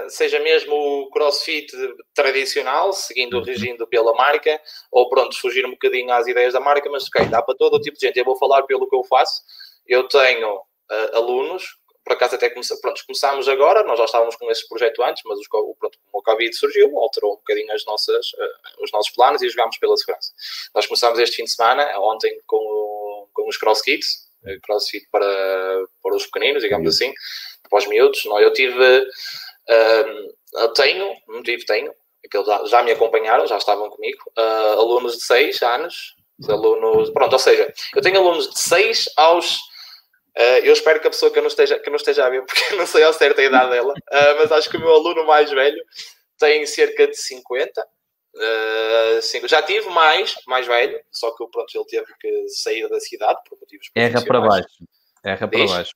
seja 0.10 0.40
mesmo 0.40 0.74
o 0.76 1.10
crossfit 1.12 1.72
tradicional, 2.14 2.92
seguindo 2.92 3.36
Uhum. 3.36 3.42
o 3.42 3.46
regindo 3.46 3.88
pela 3.88 4.14
marca, 4.14 4.60
ou 4.92 5.08
pronto, 5.10 5.40
fugir 5.40 5.66
um 5.66 5.72
bocadinho 5.72 6.12
às 6.14 6.28
ideias 6.28 6.54
da 6.54 6.60
marca, 6.60 6.90
mas 6.90 7.08
ok, 7.08 7.28
dá 7.30 7.42
para 7.42 7.56
todo 7.56 7.76
o 7.76 7.80
tipo 7.82 7.98
de 7.98 8.06
gente. 8.06 8.18
Eu 8.20 8.26
vou 8.26 8.38
falar 8.38 8.64
pelo 8.64 8.88
que 8.90 8.96
eu 8.96 9.04
faço. 9.06 9.42
Eu 9.88 10.08
tenho 10.10 10.60
ah, 10.92 11.12
alunos, 11.14 11.64
por 12.04 12.14
acaso 12.14 12.36
até 12.36 12.50
comece, 12.50 12.80
pronto, 12.82 13.02
começámos 13.06 13.48
agora, 13.48 13.84
nós 13.84 13.98
já 13.98 14.06
estávamos 14.06 14.36
com 14.36 14.50
esse 14.52 14.68
projeto 14.68 15.02
antes, 15.04 15.24
mas 15.26 15.40
os 15.40 15.48
pronto, 15.48 15.98
como 16.06 16.20
o 16.20 16.22
Covid 16.24 16.54
surgiu, 16.54 16.98
alterou 17.00 17.32
um 17.34 17.38
bocadinho 17.38 17.72
as 17.74 17.86
nossas, 17.86 18.26
ah, 18.38 18.84
os 18.84 18.92
nossos 18.92 19.12
planos 19.12 19.42
e 19.42 19.50
jogámos 19.50 19.78
pela 19.78 19.96
segurança. 19.96 20.34
Nós 20.76 20.86
começámos 20.86 21.18
este 21.20 21.38
fim 21.38 21.44
de 21.46 21.52
semana, 21.52 21.88
ontem, 22.00 22.38
com, 22.46 22.58
o- 22.58 23.09
com 23.34 23.48
os 23.48 23.58
cross 23.58 23.82
kits, 23.82 24.30
eh, 24.46 24.58
crossfit 24.64 25.06
para, 25.12 25.26
para 26.02 26.16
os 26.16 26.26
pequeninos, 26.26 26.64
digamos 26.64 26.96
assim, 26.96 27.14
para 27.70 27.80
os 27.80 27.88
miúdos. 27.88 28.24
Não, 28.26 28.40
eu 28.40 28.54
tive, 28.54 29.08
ahm, 29.70 30.28
eu 30.56 30.74
tenho, 30.74 31.14
não 31.28 31.44
tive, 31.44 31.66
tenho, 31.66 31.94
aqueles 32.26 32.48
já, 32.48 32.66
já 32.66 32.84
me 32.84 32.92
acompanharam, 32.92 33.48
já 33.48 33.58
estavam 33.58 33.90
comigo, 33.90 34.20
ah, 34.38 34.76
alunos 34.78 35.18
de 35.18 35.24
6 35.24 35.62
anos, 35.62 36.16
alunos, 36.48 37.10
pronto, 37.12 37.34
ou 37.34 37.40
seja, 37.40 37.72
eu 37.96 38.02
tenho 38.02 38.18
alunos 38.18 38.50
de 38.50 38.60
6 38.60 39.10
aos 39.18 39.60
ah, 40.38 40.60
eu 40.60 40.72
espero 40.72 41.02
que 41.02 41.08
a 41.08 41.10
pessoa 41.10 41.32
que 41.32 41.38
eu 41.38 41.44
não 41.44 41.50
esteja, 41.50 41.78
que 41.80 41.90
não 41.90 41.98
esteja 41.98 42.26
a 42.26 42.30
ver, 42.30 42.44
porque 42.48 42.74
eu 42.74 42.78
não 42.78 42.86
sei 42.86 43.04
ao 43.04 43.14
certo 43.14 43.40
a 43.40 43.44
idade 43.44 43.72
dela, 43.72 43.94
ah, 44.12 44.36
mas 44.40 44.52
acho 44.52 44.70
que 44.70 44.78
o 44.78 44.80
meu 44.80 44.94
aluno 44.94 45.26
mais 45.26 45.50
velho 45.52 45.84
tem 46.38 46.66
cerca 46.66 47.08
de 47.08 47.16
50. 47.16 47.86
Ah, 48.38 49.22
cinco- 49.22 49.48
já 49.48 49.62
tive 49.62 49.90
mais, 49.90 50.36
mais 50.48 50.66
velho, 50.68 51.00
só 51.12 51.32
que 51.32 51.46
pronto, 51.50 51.74
ele 51.76 51.86
teve 51.86 52.14
que 52.20 52.48
sair 52.50 52.88
da 52.90 53.00
cidade 53.00 53.40
por 53.48 53.60
motivos 53.60 53.90
Erra 53.96 54.24
para 54.24 54.42
baixo. 54.42 54.68
Erra 55.24 55.48
para 55.48 55.66
baixo. 55.68 55.94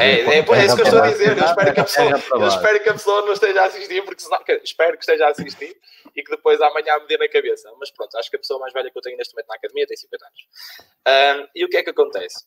É, 0.00 0.04
é, 0.04 0.20
é, 0.20 0.38
é 0.38 0.64
isso 0.64 0.74
que 0.76 0.80
eu 0.80 0.84
estou 0.86 1.02
a 1.02 1.10
dizer. 1.10 1.36
Eu 1.36 1.44
espero 1.44 1.74
que 1.74 1.80
a 1.80 1.84
pessoa, 1.84 2.10
eu 2.40 2.48
espero 2.48 2.82
que 2.82 2.88
a 2.88 2.92
pessoa 2.94 3.20
não 3.26 3.32
esteja 3.34 3.60
a 3.60 3.66
assistir, 3.66 4.02
porque 4.04 4.22
senão, 4.22 4.42
que- 4.42 4.60
espero 4.64 4.92
que 4.96 5.02
esteja 5.02 5.26
a 5.26 5.30
assistir 5.30 5.76
e 6.16 6.22
que 6.22 6.30
depois 6.30 6.58
amanhã 6.62 6.98
me 6.98 7.06
dê 7.06 7.18
na 7.18 7.28
cabeça. 7.28 7.70
Mas 7.78 7.90
pronto, 7.90 8.16
acho 8.16 8.30
que 8.30 8.36
a 8.36 8.38
pessoa 8.38 8.58
mais 8.58 8.72
velha 8.72 8.90
que 8.90 8.96
eu 8.96 9.02
tenho 9.02 9.18
neste 9.18 9.34
momento 9.34 9.48
na 9.48 9.54
academia 9.56 9.86
tem 9.86 9.96
50 9.96 10.24
anos. 10.26 10.40
Ahm, 11.42 11.48
e 11.54 11.64
o 11.64 11.68
que 11.68 11.76
é 11.76 11.82
que 11.82 11.90
acontece? 11.90 12.42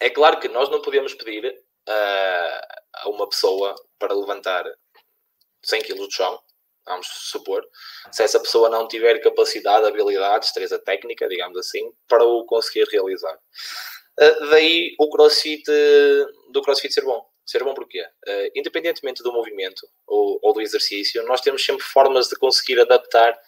É 0.00 0.10
claro 0.10 0.38
que 0.38 0.48
nós 0.48 0.68
não 0.68 0.82
podemos 0.82 1.14
pedir 1.14 1.58
ah, 1.88 2.68
a 2.96 3.08
uma 3.08 3.26
pessoa 3.26 3.74
para 3.98 4.12
levantar 4.14 4.64
100 5.62 5.80
kg 5.82 6.06
de 6.08 6.14
chão, 6.14 6.38
vamos 6.86 7.06
supor, 7.06 7.66
se 8.12 8.22
essa 8.22 8.40
pessoa 8.40 8.68
não 8.68 8.86
tiver 8.86 9.18
capacidade, 9.18 9.86
habilidade, 9.86 10.44
destreza 10.44 10.78
técnica, 10.78 11.28
digamos 11.28 11.58
assim, 11.58 11.92
para 12.08 12.24
o 12.24 12.44
conseguir 12.44 12.86
realizar. 12.90 13.34
Uh, 14.18 14.50
daí 14.50 14.94
o 14.98 15.10
crossfit 15.10 15.62
do 16.50 16.62
crossfit 16.62 16.92
ser 16.92 17.02
bom. 17.02 17.22
Ser 17.44 17.62
bom 17.62 17.74
porquê? 17.74 18.02
Uh, 18.02 18.50
independentemente 18.56 19.22
do 19.22 19.32
movimento 19.32 19.86
ou, 20.06 20.38
ou 20.42 20.52
do 20.52 20.60
exercício, 20.60 21.22
nós 21.24 21.40
temos 21.40 21.64
sempre 21.64 21.84
formas 21.84 22.28
de 22.28 22.36
conseguir 22.36 22.80
adaptar 22.80 23.38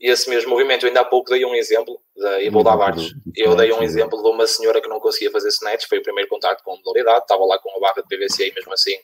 esse 0.00 0.28
mesmo 0.28 0.50
movimento. 0.50 0.84
Eu 0.84 0.88
ainda 0.88 1.00
há 1.00 1.04
pouco 1.04 1.30
dei 1.30 1.44
um 1.44 1.54
exemplo, 1.54 2.00
da, 2.16 2.42
e 2.42 2.50
vou 2.50 2.62
dar 2.62 2.76
vários. 2.76 3.14
Eu 3.34 3.54
dei 3.54 3.72
um 3.72 3.82
exemplo 3.82 4.22
de 4.22 4.28
uma 4.28 4.46
senhora 4.46 4.80
que 4.80 4.88
não 4.88 5.00
conseguia 5.00 5.30
fazer 5.30 5.48
snatch, 5.48 5.86
foi 5.88 5.98
o 5.98 6.02
primeiro 6.02 6.28
contacto 6.28 6.62
com 6.62 6.72
a 6.72 6.76
modalidade, 6.76 7.20
estava 7.20 7.44
lá 7.44 7.58
com 7.58 7.70
a 7.76 7.80
barra 7.80 8.02
de 8.02 8.08
PVC 8.08 8.48
e 8.48 8.54
mesmo 8.54 8.72
assim 8.72 8.94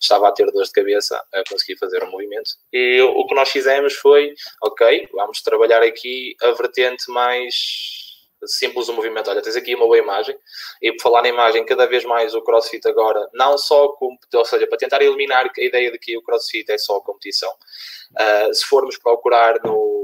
estava 0.00 0.28
a 0.28 0.32
ter 0.32 0.50
dores 0.50 0.68
de 0.68 0.74
cabeça 0.74 1.22
a 1.32 1.42
conseguir 1.48 1.78
fazer 1.78 2.02
o 2.02 2.10
movimento. 2.10 2.50
E 2.72 3.00
o 3.02 3.26
que 3.26 3.34
nós 3.34 3.50
fizemos 3.50 3.94
foi, 3.94 4.34
ok, 4.62 5.08
vamos 5.12 5.42
trabalhar 5.42 5.82
aqui 5.82 6.34
a 6.42 6.50
vertente 6.52 7.10
mais 7.10 8.08
simples 8.46 8.86
do 8.86 8.92
movimento. 8.92 9.28
Olha, 9.30 9.42
tens 9.42 9.56
aqui 9.56 9.74
uma 9.74 9.86
boa 9.86 9.98
imagem, 9.98 10.36
e 10.80 10.92
por 10.92 11.02
falar 11.02 11.22
na 11.22 11.28
imagem, 11.28 11.64
cada 11.66 11.86
vez 11.86 12.04
mais 12.04 12.34
o 12.34 12.42
CrossFit 12.42 12.86
agora, 12.86 13.28
não 13.34 13.58
só, 13.58 13.88
com, 13.88 14.16
ou 14.34 14.44
seja, 14.44 14.66
para 14.66 14.78
tentar 14.78 15.02
eliminar 15.02 15.46
a 15.46 15.60
ideia 15.60 15.90
de 15.90 15.98
que 15.98 16.16
o 16.16 16.22
CrossFit 16.22 16.70
é 16.70 16.78
só 16.78 17.00
competição, 17.00 17.50
uh, 17.50 18.54
se 18.54 18.64
formos 18.64 18.96
procurar 18.96 19.58
no, 19.64 19.98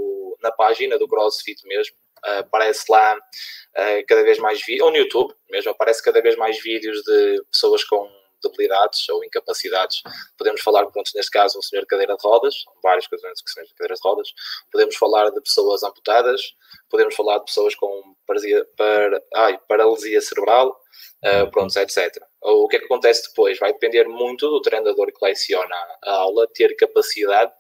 na 0.45 0.53
página 0.53 0.99
do 0.99 1.09
CrossFit 1.09 1.67
mesmo, 1.67 1.97
uh, 2.25 2.41
aparece 2.41 2.85
lá 2.89 3.17
uh, 3.17 4.07
cada 4.07 4.23
vez 4.23 4.39
mais 4.39 4.65
vídeos, 4.65 4.87
ou 4.87 4.93
no 4.93 4.99
YouTube 4.99 5.35
mesmo, 5.51 5.73
aparece 5.73 6.03
cada 6.03 6.21
vez 6.21 6.37
mais 6.37 6.63
vídeos 6.63 7.03
de 7.03 7.43
pessoas 7.51 7.83
com 7.85 8.09
debilidades 8.49 9.09
ou 9.09 9.25
incapacidades. 9.25 10.03
Podemos 10.37 10.61
falar, 10.61 10.87
pronto, 10.87 11.11
neste 11.15 11.31
caso, 11.31 11.59
um 11.59 11.63
senhor 11.63 11.83
de 11.83 11.87
cadeira 11.87 12.15
de 12.15 12.23
rodas, 12.23 12.55
que 12.55 13.19
senhores 13.19 13.69
de 13.69 13.75
cadeiras 13.75 13.99
de 13.99 14.09
rodas. 14.09 14.29
Podemos 14.71 14.97
falar 14.97 15.31
de 15.31 15.41
pessoas 15.41 15.83
amputadas, 15.83 16.43
podemos 16.91 17.15
falar 17.15 17.39
de 17.39 17.47
pessoas 17.47 17.75
com 17.75 18.15
paralisia, 18.27 18.67
para, 18.77 19.23
ai, 19.35 19.59
paralisia 19.69 20.21
cerebral, 20.21 20.79
uh, 21.25 21.51
pronto, 21.51 21.77
etc. 21.79 22.23
O 22.43 22.69
que 22.69 22.77
é 22.77 22.79
que 22.79 22.85
acontece 22.85 23.29
depois? 23.29 23.59
Vai 23.59 23.73
depender 23.73 24.07
muito 24.07 24.49
do 24.49 24.61
treinador 24.61 25.07
que 25.07 25.25
leciona 25.25 25.77
a 26.05 26.13
aula, 26.13 26.47
ter 26.55 26.75
capacidade 26.77 27.53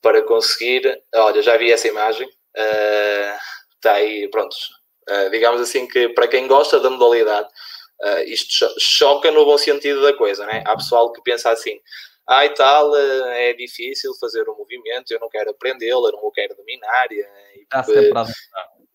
para 0.00 0.22
conseguir. 0.22 1.02
Olha, 1.14 1.42
já 1.42 1.56
vi 1.56 1.72
essa 1.72 1.88
imagem, 1.88 2.26
uh, 2.26 3.38
está 3.74 3.94
aí, 3.94 4.28
pronto. 4.30 4.56
Uh, 5.08 5.30
digamos 5.30 5.60
assim 5.60 5.86
que 5.86 6.08
para 6.10 6.28
quem 6.28 6.46
gosta 6.46 6.78
da 6.80 6.90
modalidade, 6.90 7.48
Uh, 8.02 8.24
isto 8.24 8.50
cho 8.50 8.74
choca 8.78 9.30
no 9.30 9.44
bom 9.44 9.58
sentido 9.58 10.00
da 10.00 10.14
coisa, 10.14 10.46
né? 10.46 10.64
Há 10.66 10.74
pessoal 10.74 11.12
que 11.12 11.20
pensa 11.20 11.50
assim, 11.50 11.78
ah, 12.26 12.46
e 12.46 12.54
tal, 12.54 12.96
é 12.96 13.52
difícil 13.52 14.14
fazer 14.18 14.48
o 14.48 14.52
um 14.54 14.56
movimento, 14.56 15.10
eu 15.10 15.20
não 15.20 15.28
quero 15.28 15.50
aprendê-lo, 15.50 16.06
eu 16.06 16.12
não 16.12 16.24
o 16.24 16.30
quero 16.30 16.54
dominar. 16.54 17.12
E, 17.12 17.22
Está 17.62 17.82
sempre 17.82 18.18
a 18.18 18.24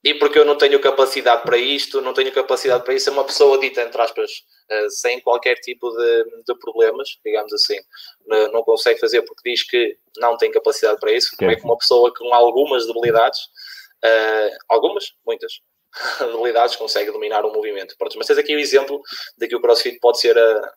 e 0.05 0.13
porque 0.13 0.37
eu 0.37 0.45
não 0.45 0.55
tenho 0.55 0.79
capacidade 0.79 1.41
para 1.41 1.57
isto, 1.57 1.99
não 1.99 2.13
tenho 2.13 2.31
capacidade 2.31 2.83
para 2.83 2.93
isso, 2.93 3.09
é 3.09 3.11
uma 3.11 3.23
pessoa 3.23 3.57
dita, 3.57 3.81
entre 3.81 3.99
aspas, 3.99 4.29
uh, 4.71 4.89
sem 4.91 5.19
qualquer 5.19 5.55
tipo 5.55 5.89
de, 5.89 6.23
de, 6.45 6.59
problemas, 6.59 7.09
digamos 7.25 7.51
assim, 7.51 7.77
não 8.53 8.61
consegue 8.61 8.99
fazer 8.99 9.23
porque 9.23 9.49
diz 9.49 9.63
que 9.67 9.97
não 10.17 10.37
tem 10.37 10.51
capacidade 10.51 10.99
para 10.99 11.11
isso, 11.11 11.35
como 11.35 11.49
é 11.49 11.55
que 11.55 11.63
uma 11.63 11.75
pessoa 11.75 12.13
com 12.13 12.31
algumas 12.35 12.85
debilidades, 12.85 13.39
uh, 14.05 14.57
algumas, 14.69 15.11
muitas, 15.25 15.53
debilidades 16.19 16.75
consegue 16.75 17.09
dominar 17.11 17.43
um 17.43 17.51
movimento. 17.51 17.95
Pronto, 17.97 18.15
mas 18.19 18.27
tens 18.27 18.37
aqui 18.37 18.55
o 18.55 18.59
exemplo 18.59 19.01
de 19.35 19.47
que 19.47 19.55
o 19.55 19.61
CrossFit 19.61 19.97
pode 19.99 20.19
ser 20.19 20.37
a, 20.37 20.73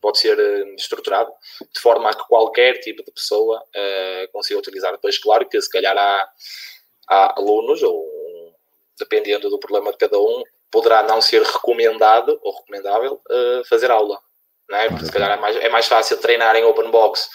pode 0.00 0.18
ser 0.18 0.38
estruturado 0.76 1.32
de 1.74 1.80
forma 1.80 2.10
a 2.10 2.14
que 2.14 2.28
qualquer 2.28 2.78
tipo 2.78 3.02
de 3.02 3.10
pessoa 3.10 3.58
uh, 3.58 4.30
consiga 4.30 4.60
utilizar. 4.60 4.92
Depois, 4.92 5.18
claro 5.18 5.48
que 5.48 5.60
se 5.60 5.68
calhar 5.68 5.96
há, 5.98 6.28
há 7.08 7.38
alunos, 7.38 7.82
ou 7.82 8.14
dependendo 8.98 9.50
do 9.50 9.58
problema 9.58 9.90
de 9.90 9.98
cada 9.98 10.18
um, 10.18 10.42
poderá 10.70 11.02
não 11.02 11.20
ser 11.20 11.42
recomendado 11.42 12.38
ou 12.42 12.56
recomendável 12.56 13.20
uh, 13.30 13.64
fazer 13.68 13.90
aula. 13.90 14.18
Não 14.68 14.78
é? 14.78 14.88
Porque 14.88 15.04
se 15.04 15.12
calhar 15.12 15.30
é 15.30 15.36
mais, 15.36 15.56
é 15.56 15.68
mais 15.68 15.86
fácil 15.86 16.16
treinar 16.18 16.56
em 16.56 16.64
open 16.64 16.90
box 16.90 17.28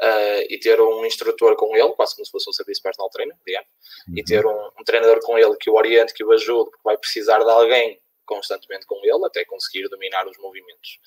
uh, 0.00 0.46
e 0.48 0.58
ter 0.58 0.80
um 0.80 1.04
instrutor 1.04 1.56
com 1.56 1.74
ele, 1.76 1.90
quase 1.90 2.14
como 2.14 2.24
se 2.24 2.30
fosse 2.30 2.48
um 2.48 2.52
serviço 2.52 2.82
personal 2.82 3.10
trainer, 3.10 3.36
digamos, 3.46 3.68
uhum. 4.08 4.14
e 4.16 4.24
ter 4.24 4.46
um, 4.46 4.70
um, 4.78 4.84
treinador 4.84 5.20
com 5.20 5.38
ele 5.38 5.56
que 5.56 5.70
o 5.70 5.74
oriente, 5.74 6.12
que 6.12 6.24
o 6.24 6.32
ajude, 6.32 6.70
porque 6.70 6.82
vai 6.84 6.96
precisar 6.96 7.38
de 7.38 7.50
alguém 7.50 8.00
constantemente 8.26 8.86
com 8.86 8.98
ele 9.02 9.24
até 9.26 9.44
conseguir 9.44 9.88
dominar 9.88 10.26
os 10.26 10.38
movimentos. 10.38 10.98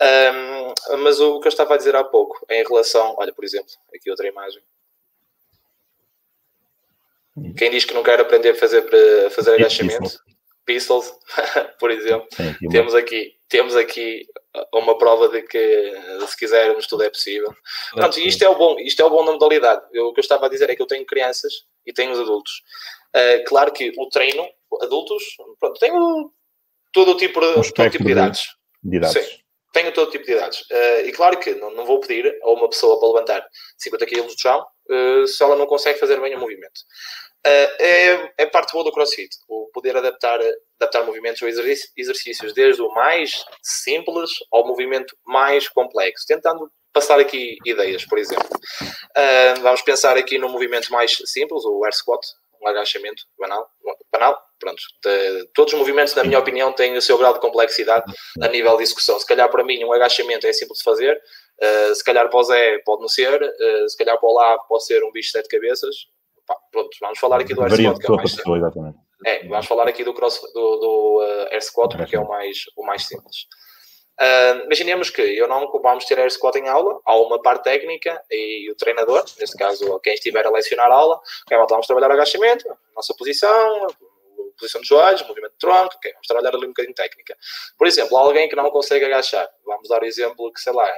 Um, 0.00 0.98
mas 0.98 1.20
o 1.20 1.40
que 1.40 1.46
eu 1.46 1.50
estava 1.50 1.74
a 1.74 1.76
dizer 1.76 1.94
há 1.94 2.04
pouco, 2.04 2.44
em 2.50 2.62
relação, 2.64 3.14
olha, 3.18 3.32
por 3.32 3.44
exemplo, 3.44 3.70
aqui 3.94 4.10
outra 4.10 4.26
imagem, 4.26 4.62
quem 7.56 7.70
diz 7.70 7.84
que 7.84 7.94
não 7.94 8.02
quer 8.02 8.20
aprender 8.20 8.50
a 8.50 8.54
fazer, 8.54 8.84
a 9.26 9.30
fazer 9.30 9.54
agachamento, 9.54 10.10
pistols, 10.64 11.12
por 11.78 11.90
exemplo, 11.90 12.26
Sim, 12.32 12.68
temos 12.68 12.94
aqui, 12.94 13.32
temos 13.48 13.76
aqui 13.76 14.26
uma 14.72 14.96
prova 14.96 15.28
de 15.28 15.42
que 15.42 15.92
se 16.26 16.36
quisermos 16.36 16.86
tudo 16.86 17.02
é 17.02 17.10
possível. 17.10 17.52
Pronto, 17.92 18.18
isto 18.20 18.42
é 18.42 18.48
o 18.48 18.54
bom, 18.54 18.78
isto 18.78 19.00
é 19.00 19.04
o 19.04 19.10
bom 19.10 19.24
na 19.24 19.32
modalidade. 19.32 19.82
Eu, 19.92 20.06
o 20.06 20.14
que 20.14 20.20
eu 20.20 20.22
estava 20.22 20.46
a 20.46 20.48
dizer 20.48 20.70
é 20.70 20.76
que 20.76 20.82
eu 20.82 20.86
tenho 20.86 21.04
crianças 21.04 21.52
e 21.84 21.92
tenho 21.92 22.12
os 22.12 22.20
adultos. 22.20 22.62
Uh, 23.14 23.44
claro 23.46 23.72
que 23.72 23.92
o 23.96 24.08
treino, 24.08 24.48
adultos, 24.80 25.22
pronto, 25.58 25.78
tenho 25.78 26.30
todo 26.92 27.12
o 27.12 27.16
tipo 27.16 27.40
de, 27.40 27.72
todo 27.72 27.90
tipo 27.90 28.04
de 28.04 28.12
idades. 28.12 28.44
De 28.82 28.96
idades. 28.96 29.22
Sim, 29.22 29.38
tenho 29.72 29.92
todo 29.92 30.10
tipo 30.10 30.24
de 30.24 30.32
idades. 30.32 30.60
Uh, 30.62 31.06
e 31.06 31.12
claro 31.12 31.38
que 31.38 31.54
não, 31.54 31.72
não, 31.74 31.84
vou 31.84 32.00
pedir 32.00 32.38
a 32.42 32.50
uma 32.50 32.68
pessoa 32.68 32.98
para 32.98 33.08
levantar 33.08 33.48
50 33.78 34.06
kg 34.06 34.22
do 34.22 34.40
chão 34.40 34.64
uh, 34.90 35.26
se 35.26 35.42
ela 35.42 35.56
não 35.56 35.66
consegue 35.66 35.98
fazer 35.98 36.20
bem 36.20 36.34
o 36.34 36.40
movimento. 36.40 36.80
Uh, 37.46 37.70
é, 37.78 38.32
é, 38.38 38.46
parte 38.46 38.72
boa 38.72 38.84
do 38.84 38.92
CrossFit, 38.92 39.28
o 39.48 39.68
poder 39.72 39.96
adaptar, 39.96 40.40
adaptar 40.80 41.04
movimentos 41.04 41.42
ou 41.42 41.48
exercícios, 41.48 42.54
desde 42.54 42.80
o 42.80 42.88
mais 42.94 43.44
simples 43.62 44.30
ao 44.50 44.66
movimento 44.66 45.14
mais 45.26 45.68
complexo, 45.68 46.24
tentando 46.26 46.70
passar 46.92 47.20
aqui 47.20 47.58
ideias, 47.66 48.04
por 48.06 48.18
exemplo. 48.18 48.48
Uh, 48.48 49.60
vamos 49.60 49.82
pensar 49.82 50.16
aqui 50.16 50.38
no 50.38 50.48
movimento 50.48 50.90
mais 50.90 51.16
simples, 51.26 51.64
o 51.64 51.84
air 51.84 51.94
squat, 51.94 52.24
um 52.62 52.68
agachamento 52.68 53.24
banal, 53.38 53.68
banal 54.10 54.40
pronto. 54.58 54.82
De, 55.02 55.46
todos 55.54 55.74
os 55.74 55.78
movimentos, 55.78 56.14
na 56.14 56.24
minha 56.24 56.38
opinião, 56.38 56.72
têm 56.72 56.96
o 56.96 57.02
seu 57.02 57.18
grau 57.18 57.34
de 57.34 57.40
complexidade 57.40 58.10
a 58.40 58.48
nível 58.48 58.76
de 58.76 58.84
execução. 58.84 59.18
Se 59.18 59.26
calhar 59.26 59.50
para 59.50 59.62
mim 59.62 59.84
um 59.84 59.92
agachamento 59.92 60.46
é 60.46 60.52
simples 60.52 60.78
de 60.78 60.84
fazer, 60.84 61.20
uh, 61.62 61.94
se 61.94 62.04
calhar 62.04 62.28
para 62.28 62.38
o 62.38 62.42
Zé 62.42 62.78
pode 62.84 63.02
não 63.02 63.08
ser, 63.08 63.42
uh, 63.42 63.88
se 63.88 63.96
calhar 63.96 64.18
para 64.18 64.28
o 64.28 64.32
Lavo 64.32 64.62
pode 64.68 64.84
ser 64.84 65.02
um 65.04 65.12
bicho 65.12 65.28
de 65.28 65.32
sete 65.32 65.48
cabeças, 65.48 65.94
Pá, 66.46 66.56
pronto, 66.70 66.90
vamos 67.00 67.18
falar 67.18 67.40
aqui 67.40 67.54
do 67.54 67.62
Air 67.62 67.72
Squat, 67.72 67.98
que 67.98 68.06
é 68.06 68.10
o 68.10 68.16
mais 68.16 68.34
pessoa, 68.34 68.58
exatamente. 68.58 68.98
É, 69.24 69.48
vamos 69.48 69.66
falar 69.66 69.88
aqui 69.88 70.04
do, 70.04 70.12
cross, 70.12 70.40
do, 70.52 70.76
do 70.76 71.20
uh, 71.22 71.48
Air 71.50 71.62
Squat, 71.62 71.96
porque 71.96 72.16
é 72.16 72.20
o 72.20 72.28
mais, 72.28 72.64
o 72.76 72.84
mais 72.84 73.06
simples. 73.06 73.46
Uh, 74.20 74.64
imaginemos 74.66 75.10
que 75.10 75.22
eu 75.22 75.48
não 75.48 75.70
vamos 75.80 76.04
ter 76.04 76.18
Air 76.18 76.30
Squat 76.30 76.56
em 76.56 76.68
aula, 76.68 77.00
há 77.04 77.16
uma 77.16 77.40
parte 77.40 77.64
técnica 77.64 78.22
e 78.30 78.70
o 78.70 78.76
treinador, 78.76 79.24
neste 79.38 79.56
caso 79.56 79.98
quem 80.00 80.14
estiver 80.14 80.46
a 80.46 80.50
lecionar 80.50 80.90
a 80.90 80.94
aula, 80.94 81.20
okay, 81.46 81.56
vamos 81.56 81.86
trabalhar 81.86 82.12
agachamento, 82.12 82.64
nossa 82.94 83.14
posição, 83.14 83.86
posição 84.58 84.82
de 84.82 84.86
joelhos, 84.86 85.26
movimento 85.26 85.52
de 85.52 85.58
tronco, 85.58 85.96
okay, 85.96 86.12
vamos 86.12 86.28
trabalhar 86.28 86.54
ali 86.54 86.66
um 86.66 86.68
bocadinho 86.68 86.94
técnica. 86.94 87.36
Por 87.78 87.86
exemplo, 87.86 88.16
alguém 88.16 88.48
que 88.48 88.54
não 88.54 88.70
consegue 88.70 89.06
agachar, 89.06 89.48
vamos 89.64 89.88
dar 89.88 90.02
o 90.02 90.06
exemplo 90.06 90.52
que, 90.52 90.60
sei 90.60 90.72
lá, 90.72 90.88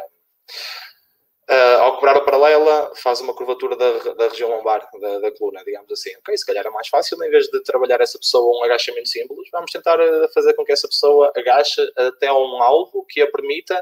Uh, 1.49 1.81
ao 1.81 1.95
quebrar 1.95 2.17
a 2.17 2.21
paralela, 2.23 2.93
faz 2.97 3.21
uma 3.21 3.33
curvatura 3.33 3.77
da, 3.77 4.15
da 4.15 4.29
região 4.29 4.51
lombar 4.51 4.85
da, 5.01 5.21
da, 5.21 5.31
coluna, 5.31 5.63
digamos 5.65 5.93
assim. 5.93 6.11
Ok, 6.17 6.37
se 6.37 6.45
calhar 6.45 6.67
é 6.67 6.71
mais 6.71 6.89
fácil, 6.89 7.23
em 7.23 7.31
vez 7.31 7.47
de 7.47 7.63
trabalhar 7.63 8.01
essa 8.01 8.19
pessoa 8.19 8.59
um 8.59 8.65
agachamento 8.65 9.09
simples, 9.09 9.49
vamos 9.53 9.71
tentar 9.71 10.01
ah, 10.01 10.29
fazer 10.35 10.55
com 10.55 10.65
que 10.65 10.73
essa 10.73 10.89
pessoa 10.89 11.33
agache 11.37 11.81
até 11.97 12.33
um 12.33 12.61
alvo 12.61 13.07
que 13.09 13.23
a 13.23 13.31
permita 13.31 13.81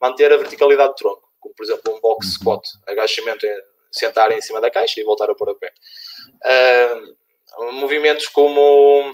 manter 0.00 0.32
a 0.32 0.38
verticalidade 0.38 0.92
do 0.92 0.94
tronco, 0.94 1.28
como 1.38 1.54
por 1.54 1.64
exemplo 1.64 1.94
um 1.94 2.00
box 2.00 2.28
uhum. 2.28 2.32
squat, 2.32 2.66
agachamento, 2.86 3.46
sentar 3.90 4.32
em 4.32 4.40
cima 4.40 4.58
da 4.58 4.70
caixa 4.70 4.98
e 4.98 5.04
voltar 5.04 5.28
a 5.28 5.34
pôr 5.34 5.50
a 5.50 5.54
pé. 5.54 5.70
Uh, 6.46 7.72
movimentos 7.74 8.26
como 8.28 9.12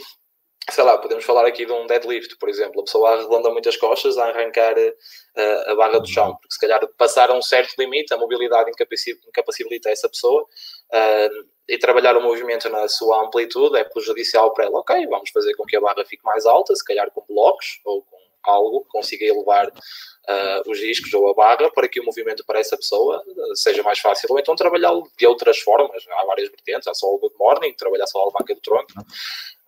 sei 0.71 0.85
lá, 0.85 0.99
podemos 0.99 1.25
falar 1.25 1.47
aqui 1.47 1.65
de 1.65 1.73
um 1.73 1.87
deadlift, 1.87 2.37
por 2.39 2.49
exemplo, 2.49 2.81
a 2.81 2.85
pessoa 2.85 3.13
arredonda 3.13 3.51
muitas 3.51 3.77
costas 3.77 4.19
a 4.19 4.29
arrancar 4.29 4.77
uh, 4.77 5.71
a 5.71 5.75
barra 5.75 5.99
do 5.99 6.09
chão, 6.09 6.37
porque 6.37 6.53
se 6.53 6.61
calhar 6.61 6.87
passar 6.97 7.31
a 7.31 7.35
um 7.35 7.43
certo 7.43 7.75
limite, 7.79 8.13
a 8.13 8.19
mobilidade 8.19 8.71
incapacibilita 8.71 9.91
essa 9.91 10.09
pessoa 10.09 10.43
uh, 10.43 11.49
e 11.69 11.79
trabalhar 11.79 12.17
o 12.17 12.23
movimento 12.23 12.69
na 12.69 12.87
sua 12.89 13.25
amplitude 13.25 13.79
é 13.79 13.85
prejudicial 13.85 14.53
para 14.53 14.67
ela. 14.67 14.81
Ok, 14.81 15.07
vamos 15.07 15.31
fazer 15.31 15.55
com 15.55 15.65
que 15.65 15.77
a 15.77 15.81
barra 15.81 16.05
fique 16.05 16.25
mais 16.25 16.45
alta, 16.47 16.75
se 16.75 16.85
calhar 16.85 17.11
com 17.13 17.25
blocos 17.29 17.81
ou 17.85 18.03
com 18.03 18.18
algo 18.45 18.83
que 18.83 18.89
consiga 18.89 19.25
elevar 19.25 19.69
uh, 19.69 20.71
os 20.71 20.79
discos 20.79 21.13
ou 21.15 21.29
a 21.29 21.35
barra 21.35 21.71
para 21.71 21.89
que 21.89 22.01
o 22.01 22.05
movimento 22.05 22.45
para 22.45 22.61
essa 22.61 22.77
pessoa 22.77 23.23
seja 23.55 23.83
mais 23.83 23.99
fácil, 23.99 24.29
ou 24.31 24.39
então 24.39 24.55
trabalhá-lo 24.55 25.11
de 25.17 25.27
outras 25.27 25.59
formas. 25.59 26.05
Há 26.11 26.25
várias 26.25 26.49
vertentes, 26.49 26.89
há 26.89 26.95
só 26.95 27.07
o 27.07 27.19
good 27.19 27.35
morning, 27.39 27.73
trabalhar 27.75 28.07
só 28.07 28.19
a 28.19 28.23
alavanca 28.23 28.55
do 28.55 28.61
tronco, 28.61 28.93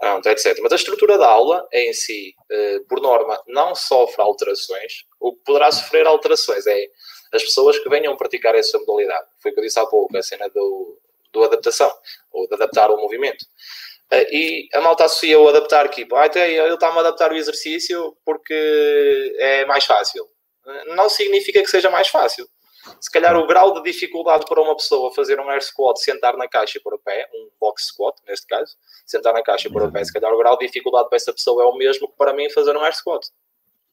uh, 0.03 0.29
etc. 0.29 0.59
Mas 0.63 0.73
a 0.73 0.77
estrutura 0.77 1.19
da 1.19 1.29
aula 1.29 1.67
em 1.73 1.93
si, 1.93 2.35
uh, 2.51 2.85
por 2.87 3.01
norma, 3.01 3.43
não 3.47 3.75
sofre 3.75 4.23
alterações. 4.23 5.05
O 5.19 5.33
que 5.33 5.45
poderá 5.45 5.71
sofrer 5.71 6.07
alterações 6.07 6.67
é 6.67 6.87
as 7.33 7.43
pessoas 7.43 7.79
que 7.79 7.89
venham 7.89 8.17
praticar 8.17 8.55
essa 8.55 8.79
modalidade. 8.79 9.27
Foi 9.39 9.51
o 9.51 9.55
que 9.55 9.61
eu 9.61 9.65
disse 9.65 9.79
há 9.79 9.87
pouco, 9.87 10.17
a 10.17 10.23
cena 10.23 10.49
do, 10.49 10.99
do 11.33 11.45
adaptação, 11.45 11.93
ou 12.33 12.49
de 12.49 12.55
adaptar 12.55 12.91
o 12.91 12.97
movimento. 12.97 13.45
E 14.13 14.69
a 14.75 14.81
malta 14.81 15.05
associa 15.05 15.39
o 15.39 15.49
adaptar 15.49 15.87
aqui, 15.87 16.07
ah, 16.13 16.25
até 16.25 16.53
ele 16.53 16.75
está-me 16.75 16.97
a 16.97 17.01
adaptar 17.01 17.33
o 17.33 17.37
exercício 17.37 18.17
porque 18.25 19.37
é 19.39 19.65
mais 19.67 19.85
fácil. 19.85 20.27
Não 20.97 21.09
significa 21.09 21.63
que 21.63 21.71
seja 21.71 21.91
mais 21.91 22.09
fácil. 22.09 22.47
Se 23.01 23.11
calhar 23.11 23.37
o 23.37 23.47
grau 23.47 23.75
de 23.75 23.83
dificuldade 23.83 24.47
para 24.47 24.61
uma 24.61 24.75
pessoa 24.75 25.15
fazer 25.15 25.39
um 25.39 25.49
air 25.49 25.63
squat, 25.63 25.99
sentar 26.01 26.37
na 26.37 26.49
caixa 26.49 26.79
e 26.79 26.81
pôr 26.81 26.95
o 26.95 26.99
pé, 26.99 27.29
um 27.33 27.51
box 27.61 27.87
squat 27.89 28.17
neste 28.27 28.47
caso, 28.47 28.75
sentar 29.07 29.33
na 29.33 29.43
caixa 29.43 29.69
e 29.69 29.73
pôr 29.73 29.83
o 29.83 29.93
pé, 29.93 30.03
se 30.03 30.13
calhar 30.13 30.33
o 30.33 30.39
grau 30.39 30.59
de 30.59 30.67
dificuldade 30.67 31.09
para 31.09 31.17
essa 31.17 31.33
pessoa 31.33 31.63
é 31.63 31.67
o 31.67 31.77
mesmo 31.77 32.09
que 32.09 32.17
para 32.17 32.33
mim 32.33 32.51
fazer 32.51 32.77
um 32.77 32.83
air 32.83 32.97
squat. 32.97 33.25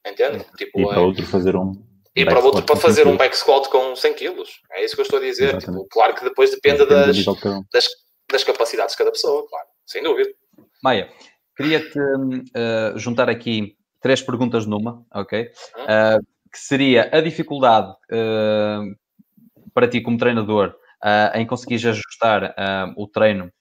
Entende? 0.06 0.44
Tipo, 0.58 0.80
e 0.80 0.86
para 0.86 0.96
é... 0.96 1.00
outro 1.00 1.26
fazer 1.28 1.56
um. 1.56 1.74
E 2.16 2.26
para 2.26 2.40
outro 2.40 2.64
para 2.64 2.76
fazer 2.76 3.06
um 3.06 3.16
back 3.16 3.38
squat 3.38 3.68
com 3.68 3.96
100 3.96 4.14
kg. 4.16 4.44
É 4.72 4.84
isso 4.84 4.96
que 4.96 5.02
eu 5.02 5.04
estou 5.04 5.20
a 5.20 5.22
dizer. 5.22 5.58
Tipo, 5.60 5.86
claro 5.92 6.16
que 6.16 6.24
depois 6.24 6.50
depende, 6.50 6.80
depende 6.80 7.24
das, 7.24 7.66
das, 7.72 7.88
das 8.32 8.44
capacidades 8.44 8.94
de 8.94 8.98
cada 8.98 9.12
pessoa, 9.12 9.48
claro 9.48 9.68
sem 9.88 10.04
dúvida. 10.04 10.30
Maia, 10.84 11.10
queria-te 11.56 11.98
uh, 12.00 12.98
juntar 12.98 13.30
aqui 13.30 13.76
três 14.02 14.22
perguntas 14.22 14.66
numa, 14.66 15.04
ok? 15.14 15.50
Uh, 15.76 16.24
que 16.52 16.60
seria 16.60 17.10
a 17.12 17.22
dificuldade 17.22 17.92
uh, 18.12 18.96
para 19.74 19.88
ti 19.88 20.02
como 20.02 20.18
treinador 20.18 20.76
em 21.36 21.46
conseguires 21.46 21.86
ajustar 21.86 22.56
o 22.96 23.08
treino 23.08 23.52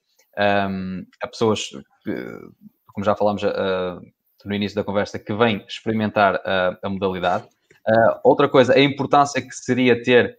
um, 0.71 1.05
a 1.23 1.29
pessoas 1.29 1.69
que, 2.03 2.15
como 2.87 3.05
já 3.05 3.15
falámos 3.15 3.43
no 4.43 4.55
início 4.55 4.75
da 4.75 4.83
conversa, 4.83 5.19
que 5.19 5.35
vêm 5.35 5.63
experimentar 5.69 6.41
a 6.83 6.89
modalidade. 6.89 7.47
outra 8.25 8.49
coisa, 8.49 8.73
a 8.73 8.81
importância 8.81 9.43
que 9.43 9.55
seria 9.55 10.03
ter 10.03 10.39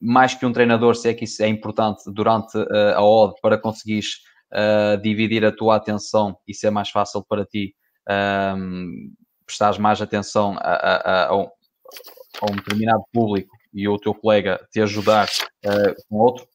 mais 0.00 0.34
que 0.34 0.46
um 0.46 0.52
treinador, 0.52 0.94
se 0.94 1.08
é 1.08 1.14
que 1.14 1.24
isso 1.24 1.42
é 1.42 1.48
importante 1.48 2.04
durante 2.12 2.56
a 2.94 3.02
OD 3.02 3.40
para 3.42 3.58
conseguires 3.58 4.20
dividir 5.02 5.44
a 5.44 5.52
tua 5.52 5.76
atenção 5.76 6.36
e 6.46 6.54
ser 6.54 6.70
mais 6.70 6.90
fácil 6.90 7.24
para 7.28 7.44
ti 7.44 7.74
um, 8.08 9.12
prestares 9.44 9.78
mais 9.78 10.00
atenção 10.00 10.56
a, 10.58 10.74
a, 10.74 11.26
a, 11.28 11.36
um, 11.36 11.48
a, 12.40 12.50
um, 12.50 12.56
determinado 12.56 13.02
público 13.12 13.50
e 13.72 13.88
o 13.88 13.98
teu 13.98 14.14
colega 14.14 14.60
te 14.72 14.80
ajudar 14.80 15.28
uh, 15.64 15.94
com 16.08 16.16
outro. 16.16 16.46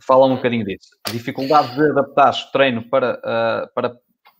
Fala 0.00 0.26
um 0.26 0.36
bocadinho 0.36 0.64
disso. 0.64 0.88
Dificuldade 1.10 1.74
de 1.74 1.90
adaptar 1.90 2.34
o 2.34 2.52
treino 2.52 2.88
para, 2.88 3.14
uh, 3.14 3.74
para, 3.74 3.96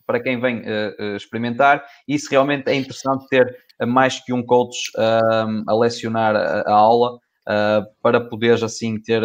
para 0.07 0.20
quem 0.20 0.40
vem 0.40 0.61
uh, 0.61 1.16
experimentar. 1.16 1.84
Isso 2.07 2.28
realmente 2.30 2.68
é 2.68 2.74
interessante 2.74 3.26
ter 3.28 3.57
mais 3.86 4.20
que 4.20 4.32
um 4.32 4.45
coach 4.45 4.92
a 4.97 5.74
lecionar 5.74 6.36
a 6.36 6.72
aula 6.72 7.18
para 8.01 8.20
poderes 8.20 8.62
assim 8.62 9.01
ter 9.03 9.20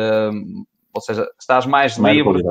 ou 0.93 1.01
seja, 1.01 1.29
estás 1.39 1.65
mais, 1.65 1.97
livre. 1.97 2.41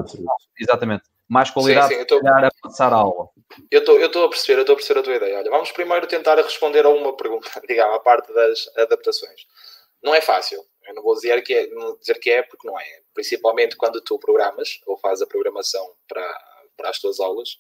Exatamente. 0.58 1.04
mais 1.28 1.50
qualidade 1.50 1.94
sim, 1.94 2.00
sim, 2.00 2.06
tô... 2.06 2.16
a 2.18 2.50
passar 2.62 2.92
a 2.92 2.96
aula. 2.96 3.28
Eu 3.70 3.80
estou 3.80 4.24
a 4.24 4.28
perceber, 4.28 4.58
eu 4.58 4.62
estou 4.62 4.74
a 4.74 4.76
perceber 4.76 5.00
a 5.00 5.02
tua 5.02 5.14
ideia. 5.14 5.38
Olha, 5.38 5.50
vamos 5.50 5.72
primeiro 5.72 6.06
tentar 6.06 6.36
responder 6.36 6.84
a 6.84 6.88
uma 6.88 7.16
pergunta, 7.16 7.48
digamos, 7.68 7.96
a 7.96 8.00
parte 8.00 8.32
das 8.32 8.68
adaptações. 8.76 9.46
Não 10.02 10.14
é 10.14 10.20
fácil. 10.20 10.64
Eu 10.86 10.94
não 10.94 11.02
vou 11.02 11.14
dizer 11.14 11.42
que 11.42 11.52
é, 11.52 11.66
não 11.68 11.96
dizer 11.98 12.18
que 12.18 12.30
é 12.30 12.42
porque 12.42 12.66
não 12.66 12.78
é. 12.78 13.02
Principalmente 13.12 13.76
quando 13.76 14.00
tu 14.00 14.18
programas 14.18 14.80
ou 14.86 14.96
fazes 14.96 15.22
a 15.22 15.26
programação 15.26 15.84
para, 16.08 16.22
para 16.78 16.90
as 16.90 16.98
tuas 16.98 17.20
aulas, 17.20 17.58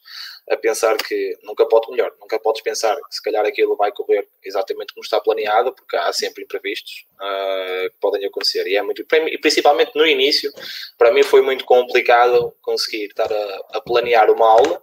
a 0.48 0.56
pensar 0.56 0.96
que 0.96 1.36
nunca 1.42 1.66
pode, 1.66 1.90
melhor, 1.90 2.12
nunca 2.20 2.38
podes 2.38 2.62
pensar 2.62 2.94
que 2.96 3.14
se 3.14 3.22
calhar 3.22 3.44
aquilo 3.44 3.76
vai 3.76 3.92
correr 3.92 4.26
exatamente 4.42 4.94
como 4.94 5.04
está 5.04 5.20
planeado, 5.20 5.74
porque 5.74 5.96
há 5.96 6.10
sempre 6.12 6.44
imprevistos 6.44 7.04
uh, 7.16 7.90
que 7.90 7.96
podem 8.00 8.24
acontecer. 8.24 8.66
E, 8.66 8.76
é 8.76 8.82
muito, 8.82 9.02
e 9.02 9.38
principalmente 9.38 9.90
no 9.94 10.06
início, 10.06 10.50
para 10.96 11.12
mim 11.12 11.22
foi 11.22 11.42
muito 11.42 11.64
complicado 11.64 12.54
conseguir 12.62 13.06
estar 13.06 13.30
a, 13.30 13.62
a 13.74 13.80
planear 13.80 14.30
uma 14.30 14.48
aula 14.48 14.82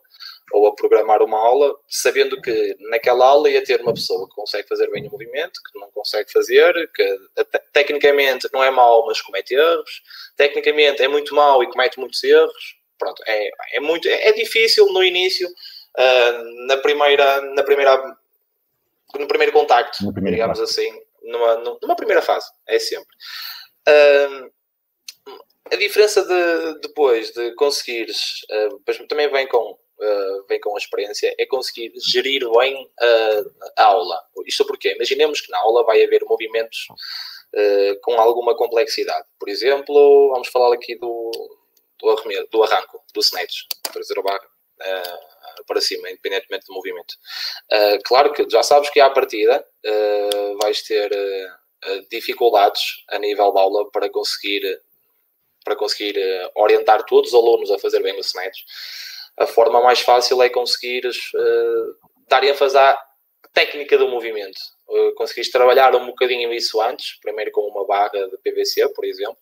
ou 0.51 0.67
a 0.67 0.75
programar 0.75 1.21
uma 1.21 1.37
aula, 1.37 1.75
sabendo 1.87 2.39
que 2.41 2.75
naquela 2.89 3.25
aula 3.25 3.49
ia 3.49 3.63
ter 3.63 3.81
uma 3.81 3.93
pessoa 3.93 4.27
que 4.27 4.35
consegue 4.35 4.67
fazer 4.67 4.89
bem 4.91 5.07
o 5.07 5.11
movimento, 5.11 5.59
que 5.71 5.79
não 5.79 5.89
consegue 5.91 6.31
fazer, 6.31 6.91
que 6.93 7.19
tecnicamente 7.73 8.47
não 8.53 8.63
é 8.63 8.69
mau, 8.69 9.05
mas 9.05 9.21
comete 9.21 9.55
erros, 9.55 10.01
tecnicamente 10.35 11.01
é 11.01 11.07
muito 11.07 11.33
mau 11.33 11.63
e 11.63 11.69
comete 11.69 11.99
muitos 11.99 12.23
erros. 12.23 12.75
Pronto, 12.97 13.21
é, 13.25 13.49
é 13.73 13.79
muito 13.79 14.07
é, 14.07 14.31
difícil 14.31 14.85
no 14.93 15.03
início, 15.03 15.47
uh, 15.47 16.65
na 16.67 16.77
primeira 16.77 17.41
na 17.41 17.63
primeira 17.63 18.17
no 19.15 19.27
primeiro 19.27 19.53
contacto, 19.53 19.97
digamos 20.23 20.59
fase. 20.59 20.63
assim, 20.81 21.01
numa, 21.23 21.55
numa 21.81 21.95
primeira 21.95 22.21
fase, 22.21 22.51
é 22.67 22.79
sempre. 22.79 23.15
Uh, 23.87 24.51
a 25.71 25.75
diferença 25.75 26.23
de 26.23 26.79
depois 26.79 27.31
de 27.31 27.53
conseguires, 27.55 28.41
uh, 28.51 29.07
também 29.07 29.29
vem 29.29 29.47
com 29.47 29.77
uh, 29.99 30.45
vem 30.47 30.59
com 30.59 30.75
a 30.75 30.77
experiência, 30.79 31.33
é 31.37 31.45
conseguir 31.45 31.91
gerir 31.97 32.41
bem 32.57 32.85
uh, 32.85 33.51
a 33.77 33.83
aula. 33.83 34.19
Isto 34.45 34.65
porque 34.65 34.93
Imaginemos 34.93 35.41
que 35.41 35.51
na 35.51 35.59
aula 35.59 35.83
vai 35.83 36.03
haver 36.03 36.23
movimentos 36.25 36.87
uh, 36.89 37.99
com 38.01 38.13
alguma 38.19 38.55
complexidade. 38.55 39.25
Por 39.39 39.49
exemplo, 39.49 40.29
vamos 40.29 40.47
falar 40.49 40.73
aqui 40.73 40.95
do, 40.95 41.31
do, 41.99 42.47
do 42.51 42.63
arranco, 42.63 43.03
do 43.13 43.21
snatch, 43.21 43.63
trazer 43.91 44.19
a 44.19 44.21
barra 44.21 44.49
para 45.67 45.79
cima, 45.79 46.09
independentemente 46.09 46.65
do 46.67 46.73
movimento. 46.73 47.15
claro 48.03 48.33
que 48.33 48.45
já 48.49 48.61
sabes 48.61 48.89
que 48.89 48.99
à 48.99 49.09
partida 49.09 49.65
vais 50.61 50.81
ter 50.81 51.09
dificuldades 52.11 52.81
a 53.09 53.17
nível 53.17 53.53
da 53.53 53.61
aula 53.61 53.89
para 53.91 54.09
conseguir 54.09 54.81
para 55.63 55.77
conseguir 55.77 56.15
orientar 56.55 57.05
todos 57.05 57.31
os 57.31 57.39
alunos 57.39 57.71
a 57.71 57.79
fazer 57.79 58.01
bem 58.03 58.17
o 58.17 58.19
snatch 58.19 58.59
a 59.37 59.45
forma 59.45 59.81
mais 59.81 59.99
fácil 59.99 60.41
é 60.41 60.49
conseguires 60.49 61.17
uh, 61.33 62.09
dar 62.27 62.43
ênfase 62.43 62.77
à 62.77 62.97
técnica 63.53 63.97
do 63.97 64.07
movimento. 64.07 64.59
Uh, 64.87 65.13
conseguires 65.15 65.51
trabalhar 65.51 65.95
um 65.95 66.05
bocadinho 66.05 66.53
isso 66.53 66.79
antes, 66.81 67.19
primeiro 67.19 67.51
com 67.51 67.61
uma 67.61 67.85
barra 67.85 68.27
de 68.27 68.37
PVC, 68.37 68.87
por 68.89 69.03
exemplo, 69.03 69.37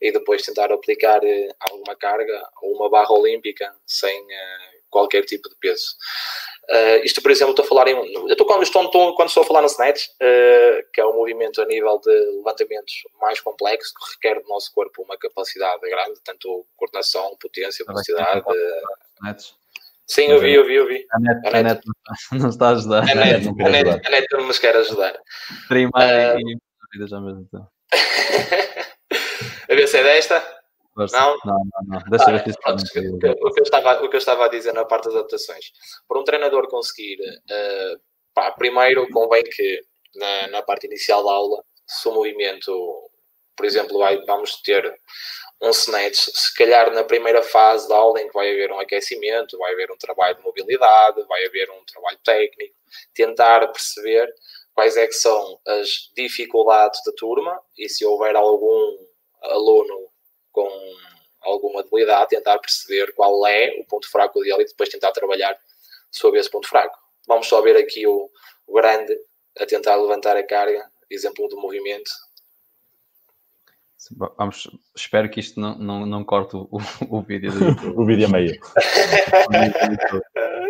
e 0.00 0.12
depois 0.12 0.42
tentar 0.42 0.70
aplicar 0.70 1.22
uh, 1.22 1.54
alguma 1.60 1.96
carga 1.96 2.48
ou 2.60 2.76
uma 2.76 2.90
barra 2.90 3.12
olímpica 3.12 3.74
sem 3.86 4.20
uh, 4.20 4.82
qualquer 4.90 5.24
tipo 5.24 5.48
de 5.48 5.56
peso. 5.56 5.96
Uh, 6.70 7.04
isto, 7.04 7.20
por 7.20 7.30
exemplo, 7.30 7.50
estou 7.50 7.64
a 7.64 7.68
falar 7.68 7.88
em. 7.88 8.14
Eu 8.14 8.28
estou, 8.28 8.46
quando, 8.46 8.62
estou, 8.62 8.84
estou, 8.84 9.16
quando 9.16 9.28
estou 9.28 9.42
a 9.42 9.46
falar 9.46 9.62
no 9.62 9.66
snatch, 9.66 10.06
uh, 10.06 10.90
que 10.92 11.00
é 11.00 11.06
um 11.06 11.14
movimento 11.14 11.60
a 11.60 11.66
nível 11.66 11.98
de 11.98 12.10
levantamentos 12.36 12.94
mais 13.20 13.40
complexo, 13.40 13.92
que 13.94 14.12
requer 14.14 14.40
do 14.40 14.48
nosso 14.48 14.72
corpo 14.72 15.02
uma 15.02 15.16
capacidade 15.16 15.80
grande, 15.80 16.20
tanto 16.24 16.64
coordenação, 16.76 17.36
potência, 17.40 17.84
velocidade. 17.84 18.40
Uh, 18.46 19.61
sim, 20.06 20.26
eu 20.26 20.40
vi, 20.40 20.54
eu 20.54 20.66
vi, 20.66 20.74
eu 20.74 20.86
vi. 20.86 21.06
A 21.12 21.20
net, 21.20 21.56
a 21.56 21.62
net, 21.62 21.80
não 22.32 22.48
está 22.48 22.68
a 22.68 22.72
ajudar. 22.72 23.02
A 23.02 23.14
net, 23.14 23.48
a 23.48 23.68
net, 23.68 24.06
a 24.06 24.10
net 24.10 24.26
não 24.32 24.46
nos 24.46 24.58
quer 24.58 24.76
ajudar. 24.76 25.14
Trimar 25.68 26.38
e 26.38 26.56
vida 26.92 27.06
já 27.06 27.20
mesmo 27.20 27.46
tempo. 27.50 27.68
a 29.70 29.74
ver 29.74 29.88
se 29.88 29.98
é 29.98 30.02
desta. 30.02 30.62
Não? 30.94 31.06
Não, 31.08 31.38
não, 31.44 31.82
não. 31.86 31.98
Deixa 32.10 32.28
ah, 32.28 32.32
ver 32.32 32.52
se 32.52 32.60
pronto, 32.60 32.82
o, 32.82 33.52
que 33.52 33.60
eu 33.60 33.62
estava, 33.62 34.04
o 34.04 34.10
que 34.10 34.16
eu 34.16 34.18
estava 34.18 34.44
a 34.44 34.48
dizer 34.48 34.74
na 34.74 34.84
parte 34.84 35.04
das 35.04 35.14
adaptações. 35.14 35.72
Para 36.06 36.20
um 36.20 36.24
treinador 36.24 36.68
conseguir, 36.68 37.18
uh, 37.20 38.00
pá, 38.34 38.50
primeiro 38.52 39.08
convém 39.10 39.42
que 39.42 39.80
na, 40.14 40.48
na 40.48 40.62
parte 40.62 40.86
inicial 40.86 41.24
da 41.24 41.32
aula, 41.32 41.64
se 41.86 42.06
o 42.08 42.12
movimento, 42.12 43.10
por 43.56 43.64
exemplo, 43.64 43.98
vai, 43.98 44.22
vamos 44.26 44.60
ter 44.60 44.94
um 45.62 45.70
snatch, 45.70 46.28
se 46.34 46.54
calhar 46.54 46.92
na 46.92 47.04
primeira 47.04 47.40
fase 47.40 47.88
da 47.88 47.94
aula 47.94 48.20
em 48.20 48.26
que 48.26 48.34
vai 48.34 48.50
haver 48.50 48.72
um 48.72 48.80
aquecimento, 48.80 49.56
vai 49.56 49.72
haver 49.72 49.92
um 49.92 49.96
trabalho 49.96 50.36
de 50.36 50.42
mobilidade, 50.42 51.22
vai 51.22 51.46
haver 51.46 51.70
um 51.70 51.84
trabalho 51.84 52.18
técnico, 52.24 52.74
tentar 53.14 53.68
perceber 53.68 54.28
quais 54.74 54.96
é 54.96 55.06
que 55.06 55.12
são 55.12 55.60
as 55.64 56.10
dificuldades 56.16 57.00
da 57.06 57.12
turma 57.12 57.60
e 57.78 57.88
se 57.88 58.04
houver 58.04 58.34
algum 58.34 58.98
aluno 59.40 60.10
com 60.50 60.68
alguma 61.40 61.84
debilidade, 61.84 62.30
tentar 62.30 62.58
perceber 62.58 63.12
qual 63.14 63.46
é 63.46 63.72
o 63.78 63.84
ponto 63.84 64.10
fraco 64.10 64.40
dele 64.40 64.62
e 64.62 64.66
depois 64.66 64.88
tentar 64.88 65.12
trabalhar 65.12 65.56
sobre 66.10 66.40
esse 66.40 66.50
ponto 66.50 66.68
fraco. 66.68 66.98
Vamos 67.26 67.46
só 67.46 67.60
ver 67.60 67.76
aqui 67.76 68.04
o, 68.04 68.28
o 68.66 68.74
grande 68.74 69.16
a 69.58 69.64
tentar 69.64 69.94
levantar 69.94 70.36
a 70.36 70.42
carga, 70.42 70.90
exemplo 71.08 71.46
do 71.48 71.60
movimento. 71.60 72.10
Vamos, 74.10 74.68
espero 74.96 75.30
que 75.30 75.40
isto 75.40 75.60
não, 75.60 75.78
não, 75.78 76.06
não 76.06 76.24
corte 76.24 76.56
o, 76.56 76.68
o 77.08 77.22
vídeo 77.22 77.52
o 77.96 78.04
vídeo 78.04 78.26
a 78.26 78.30
meio. 78.30 78.58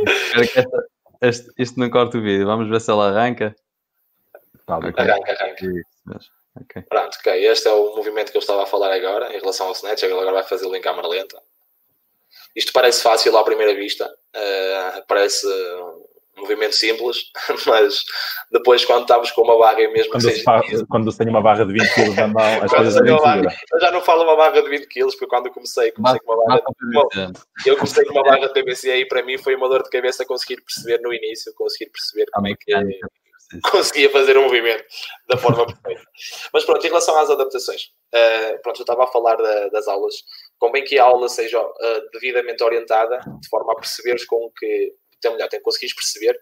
espero 0.06 0.48
que 0.48 0.58
esta, 0.58 0.88
este, 1.22 1.52
isto 1.58 1.80
não 1.80 1.90
corte 1.90 2.16
o 2.18 2.22
vídeo. 2.22 2.46
Vamos 2.46 2.68
ver 2.68 2.80
se 2.80 2.90
ela 2.90 3.08
arranca. 3.08 3.54
Tá, 4.66 4.76
arranca, 4.76 5.02
arranca. 5.02 5.66
Isso, 5.66 6.30
Okay. 6.64 6.82
Pronto, 6.82 7.16
ok. 7.18 7.46
Este 7.46 7.68
é 7.68 7.72
o 7.72 7.96
movimento 7.96 8.30
que 8.30 8.36
eu 8.36 8.40
estava 8.40 8.64
a 8.64 8.66
falar 8.66 8.92
agora 8.92 9.34
em 9.34 9.40
relação 9.40 9.68
ao 9.68 9.72
Snatch. 9.72 10.02
Ele 10.02 10.12
agora 10.12 10.32
vai 10.32 10.42
fazê-lo 10.42 10.76
em 10.76 10.82
câmara 10.82 11.08
lenta. 11.08 11.40
Isto 12.54 12.72
parece 12.72 13.02
fácil 13.02 13.36
à 13.36 13.42
primeira 13.42 13.74
vista, 13.74 14.06
uh, 14.06 15.02
parece 15.08 15.46
movimento 16.36 16.74
simples, 16.74 17.30
mas 17.66 18.04
depois 18.50 18.84
quando 18.84 19.02
estamos 19.02 19.30
com 19.30 19.42
uma 19.42 19.58
barra 19.58 19.78
mesmo 19.90 20.10
quando, 20.10 20.22
se 20.22 20.42
faz, 20.42 20.82
quando 20.88 21.12
se 21.12 21.18
tem 21.18 21.28
uma 21.28 21.42
barra 21.42 21.64
de 21.64 21.72
20 21.72 21.94
kg 21.94 22.14
na 22.14 22.28
mão, 22.28 22.62
as 22.62 22.70
coisas 22.70 22.96
é 22.96 23.16
barra, 23.16 23.54
Eu 23.72 23.80
já 23.80 23.90
não 23.90 24.00
falo 24.00 24.24
uma 24.24 24.36
barra 24.36 24.60
de 24.60 24.68
20 24.68 24.86
kg, 24.86 25.06
porque 25.06 25.26
quando 25.26 25.50
comecei, 25.50 25.92
comecei 25.92 26.20
com 26.20 26.32
uma 26.32 26.44
barra 26.44 26.62
de, 26.80 27.68
eu 27.68 27.76
comecei 27.76 28.04
com 28.04 28.12
uma 28.12 28.24
barra 28.24 28.48
de 28.48 28.62
PVC 28.62 28.96
e 28.96 29.06
para 29.06 29.22
mim 29.22 29.38
foi 29.38 29.54
uma 29.54 29.68
dor 29.68 29.82
de 29.82 29.90
cabeça 29.90 30.24
conseguir 30.24 30.60
perceber 30.62 31.00
no 31.02 31.12
início, 31.12 31.52
conseguir 31.54 31.90
perceber 31.90 32.26
como 32.32 32.48
é 32.48 32.54
que 32.54 32.72
conseguia 33.70 34.10
fazer 34.10 34.36
o 34.36 34.42
movimento 34.42 34.84
da 35.28 35.36
forma 35.36 35.66
perfeita. 35.66 36.02
Mas 36.52 36.64
pronto, 36.64 36.84
em 36.84 36.88
relação 36.88 37.18
às 37.18 37.30
adaptações, 37.30 37.90
uh, 38.14 38.62
pronto, 38.62 38.80
eu 38.80 38.84
estava 38.84 39.04
a 39.04 39.08
falar 39.08 39.36
da, 39.36 39.68
das 39.68 39.86
aulas, 39.88 40.14
convém 40.58 40.84
que 40.84 40.98
a 40.98 41.04
aula 41.04 41.28
seja 41.28 41.60
uh, 41.60 42.10
devidamente 42.12 42.62
orientada, 42.62 43.18
de 43.18 43.48
forma 43.48 43.72
a 43.72 43.76
perceberes 43.76 44.24
com 44.24 44.50
que, 44.58 44.94
tem 45.22 45.32
melhor, 45.32 45.48
tem 45.48 45.60
que 45.60 45.64
conseguires 45.64 45.94
perceber 45.94 46.38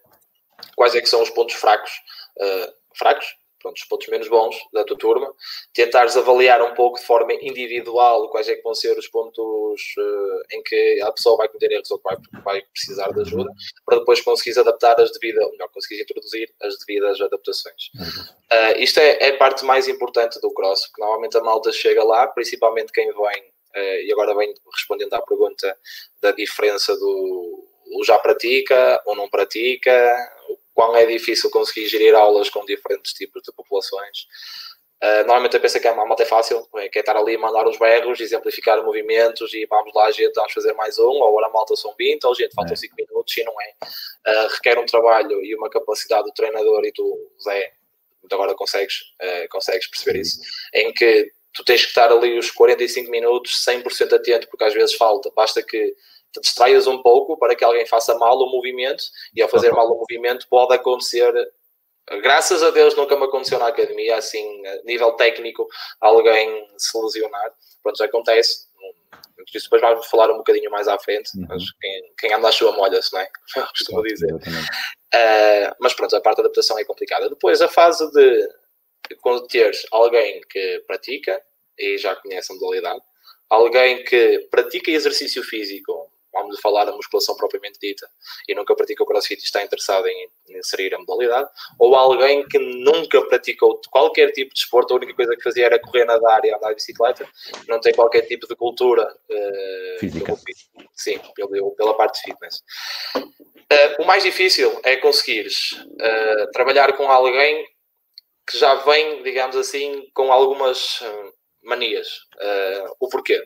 quais 0.74 0.94
é 0.94 1.00
que 1.00 1.08
são 1.08 1.22
os 1.22 1.30
pontos 1.30 1.54
fracos, 1.54 1.92
uh, 2.38 2.72
fracos, 2.96 3.26
pronto, 3.60 3.76
os 3.76 3.84
pontos 3.84 4.08
menos 4.08 4.28
bons 4.28 4.56
da 4.72 4.84
tua 4.84 4.96
turma, 4.96 5.32
tentares 5.72 6.16
avaliar 6.16 6.62
um 6.62 6.74
pouco 6.74 6.98
de 6.98 7.04
forma 7.04 7.32
individual 7.34 8.28
quais 8.30 8.48
é 8.48 8.56
que 8.56 8.62
vão 8.62 8.74
ser 8.74 8.96
os 8.98 9.06
pontos 9.08 9.82
uh, 9.98 10.56
em 10.56 10.62
que 10.62 11.00
a 11.02 11.12
pessoa 11.12 11.36
vai 11.36 11.48
cometer 11.48 11.72
erros 11.72 11.90
ou 11.90 12.00
vai, 12.02 12.16
vai 12.42 12.62
precisar 12.62 13.12
de 13.12 13.20
ajuda, 13.20 13.50
para 13.84 13.98
depois 13.98 14.20
conseguires 14.20 14.58
adaptar 14.58 14.98
as 15.00 15.12
devidas, 15.12 15.44
ou 15.44 15.52
melhor, 15.52 15.68
conseguires 15.68 16.02
introduzir 16.02 16.52
as 16.62 16.78
devidas 16.78 17.20
adaptações. 17.20 17.90
Uh, 17.96 18.78
isto 18.78 18.98
é, 18.98 19.18
é, 19.20 19.28
a 19.28 19.36
parte 19.36 19.64
mais 19.64 19.86
importante 19.86 20.40
do 20.40 20.52
cross, 20.52 20.86
porque 20.86 21.02
normalmente 21.02 21.36
a 21.36 21.42
malta 21.42 21.70
chega 21.70 22.02
lá, 22.02 22.26
principalmente 22.28 22.92
quem 22.92 23.06
vem, 23.12 23.42
uh, 23.76 24.00
e 24.04 24.12
agora 24.12 24.34
vem 24.34 24.54
respondendo 24.74 25.12
à 25.14 25.22
pergunta 25.22 25.76
da 26.22 26.32
diferença 26.32 26.96
do 26.96 27.69
já 28.04 28.18
pratica 28.18 29.00
ou 29.06 29.16
não 29.16 29.28
pratica, 29.28 30.14
quão 30.74 30.96
é 30.96 31.04
difícil 31.06 31.50
conseguir 31.50 31.88
gerir 31.88 32.14
aulas 32.14 32.48
com 32.48 32.64
diferentes 32.64 33.12
tipos 33.12 33.42
de 33.42 33.52
populações. 33.52 34.26
Uh, 35.02 35.24
normalmente 35.24 35.54
eu 35.54 35.60
penso 35.60 35.80
que 35.80 35.88
é 35.88 35.92
uma 35.92 36.04
malta 36.04 36.24
é 36.24 36.26
fácil, 36.26 36.68
é, 36.76 36.88
que 36.90 36.98
é 36.98 37.00
estar 37.00 37.16
ali 37.16 37.34
a 37.34 37.38
mandar 37.38 37.66
os 37.66 37.78
berros, 37.78 38.20
exemplificar 38.20 38.84
movimentos 38.84 39.54
e 39.54 39.64
vamos 39.64 39.94
lá, 39.94 40.10
gente, 40.10 40.34
vamos 40.34 40.52
fazer 40.52 40.74
mais 40.74 40.98
um, 40.98 41.04
ou 41.04 41.26
agora 41.26 41.46
a 41.46 41.50
malta 41.50 41.74
são 41.74 41.94
20, 41.98 42.22
ou 42.24 42.34
gente, 42.34 42.54
faltam 42.54 42.76
5 42.76 42.94
é. 42.98 43.02
minutos 43.02 43.34
e 43.34 43.42
não 43.42 43.54
é. 43.62 43.74
Uh, 44.28 44.48
requer 44.48 44.78
um 44.78 44.84
trabalho 44.84 45.42
e 45.42 45.54
uma 45.54 45.70
capacidade 45.70 46.24
do 46.24 46.34
treinador 46.34 46.84
e 46.84 46.92
tu, 46.92 47.30
Zé, 47.42 47.72
agora 48.30 48.54
consegues, 48.54 49.00
uh, 49.22 49.48
consegues 49.48 49.86
perceber 49.86 50.20
isso, 50.20 50.38
em 50.74 50.92
que 50.92 51.30
tu 51.54 51.64
tens 51.64 51.80
que 51.80 51.88
estar 51.88 52.12
ali 52.12 52.38
os 52.38 52.50
45 52.50 53.10
minutos 53.10 53.64
100% 53.66 54.12
atento, 54.12 54.48
porque 54.48 54.64
às 54.64 54.74
vezes 54.74 54.94
falta, 54.96 55.30
basta 55.34 55.62
que 55.62 55.94
te 56.32 56.40
distraias 56.40 56.86
um 56.86 57.02
pouco 57.02 57.36
para 57.38 57.54
que 57.54 57.64
alguém 57.64 57.86
faça 57.86 58.16
mal 58.16 58.38
o 58.38 58.50
movimento 58.50 59.04
e 59.34 59.42
ao 59.42 59.48
fazer 59.48 59.72
mal 59.72 59.86
o 59.90 59.98
movimento 59.98 60.46
pode 60.48 60.74
acontecer 60.74 61.32
graças 62.22 62.62
a 62.62 62.70
Deus 62.70 62.94
nunca 62.96 63.16
me 63.16 63.24
aconteceu 63.24 63.58
na 63.58 63.68
academia 63.68 64.16
assim 64.16 64.66
a 64.66 64.82
nível 64.84 65.12
técnico 65.12 65.66
alguém 66.00 66.68
se 66.76 66.96
lesionar 67.00 67.52
pronto 67.82 67.98
já 67.98 68.04
acontece 68.04 68.68
Isso 69.54 69.64
depois 69.64 69.82
vamos 69.82 70.06
falar 70.06 70.30
um 70.30 70.38
bocadinho 70.38 70.70
mais 70.70 70.86
à 70.86 70.98
frente, 70.98 71.30
uhum. 71.36 71.46
mas 71.48 71.64
quem, 71.80 72.12
quem 72.18 72.32
anda 72.34 72.48
à 72.48 72.52
chuva 72.52 72.72
molha-se, 72.72 73.12
não 73.12 73.20
é? 73.20 73.28
Costumo 73.72 74.02
dizer. 74.02 74.32
Uh, 74.34 75.74
mas 75.80 75.94
pronto, 75.94 76.14
a 76.14 76.20
parte 76.20 76.36
da 76.36 76.42
adaptação 76.42 76.78
é 76.78 76.84
complicada. 76.84 77.28
Depois, 77.28 77.60
a 77.60 77.68
fase 77.68 78.08
de 78.12 78.48
quando 79.20 79.46
teres 79.46 79.86
alguém 79.90 80.40
que 80.48 80.84
pratica 80.86 81.42
e 81.78 81.98
já 81.98 82.14
conhece 82.16 82.52
a 82.52 82.54
modalidade, 82.54 83.00
alguém 83.48 84.04
que 84.04 84.46
pratica 84.50 84.90
exercício 84.90 85.42
físico 85.42 86.09
vamos 86.32 86.60
falar 86.60 86.84
da 86.84 86.92
musculação 86.92 87.36
propriamente 87.36 87.78
dita 87.80 88.08
e 88.48 88.54
nunca 88.54 88.74
praticou 88.74 89.06
crossfit 89.06 89.40
e 89.40 89.44
está 89.44 89.62
interessado 89.62 90.06
em, 90.06 90.28
inserir 90.50 90.94
a 90.94 90.98
modalidade, 90.98 91.48
ou 91.78 91.94
alguém 91.94 92.46
que 92.48 92.58
nunca 92.58 93.22
praticou 93.26 93.80
qualquer 93.90 94.32
tipo 94.32 94.52
de 94.52 94.60
esporte, 94.60 94.92
a 94.92 94.96
única 94.96 95.14
coisa 95.14 95.36
que 95.36 95.42
fazia 95.42 95.66
era 95.66 95.78
correr, 95.78 96.04
nadar 96.04 96.44
e 96.44 96.52
andar 96.52 96.70
de 96.70 96.76
bicicleta, 96.76 97.26
não 97.68 97.80
tem 97.80 97.92
qualquer 97.94 98.22
tipo 98.22 98.46
de 98.46 98.56
cultura 98.56 99.04
uh, 99.04 100.00
física. 100.00 100.34
sim, 100.94 101.18
pela, 101.34 101.74
pela 101.76 101.96
parte 101.96 102.16
de 102.16 102.32
fitness. 102.32 102.62
Uh, 103.16 104.02
o 104.02 104.04
mais 104.04 104.22
difícil 104.22 104.80
é 104.82 104.96
conseguires 104.96 105.72
uh, 105.72 106.50
trabalhar 106.52 106.96
com 106.96 107.10
alguém 107.10 107.64
que 108.48 108.58
já 108.58 108.74
vem, 108.76 109.22
digamos 109.22 109.54
assim, 109.54 110.08
com 110.12 110.32
algumas 110.32 111.00
manias. 111.62 112.08
o 112.98 113.08
porquê? 113.08 113.40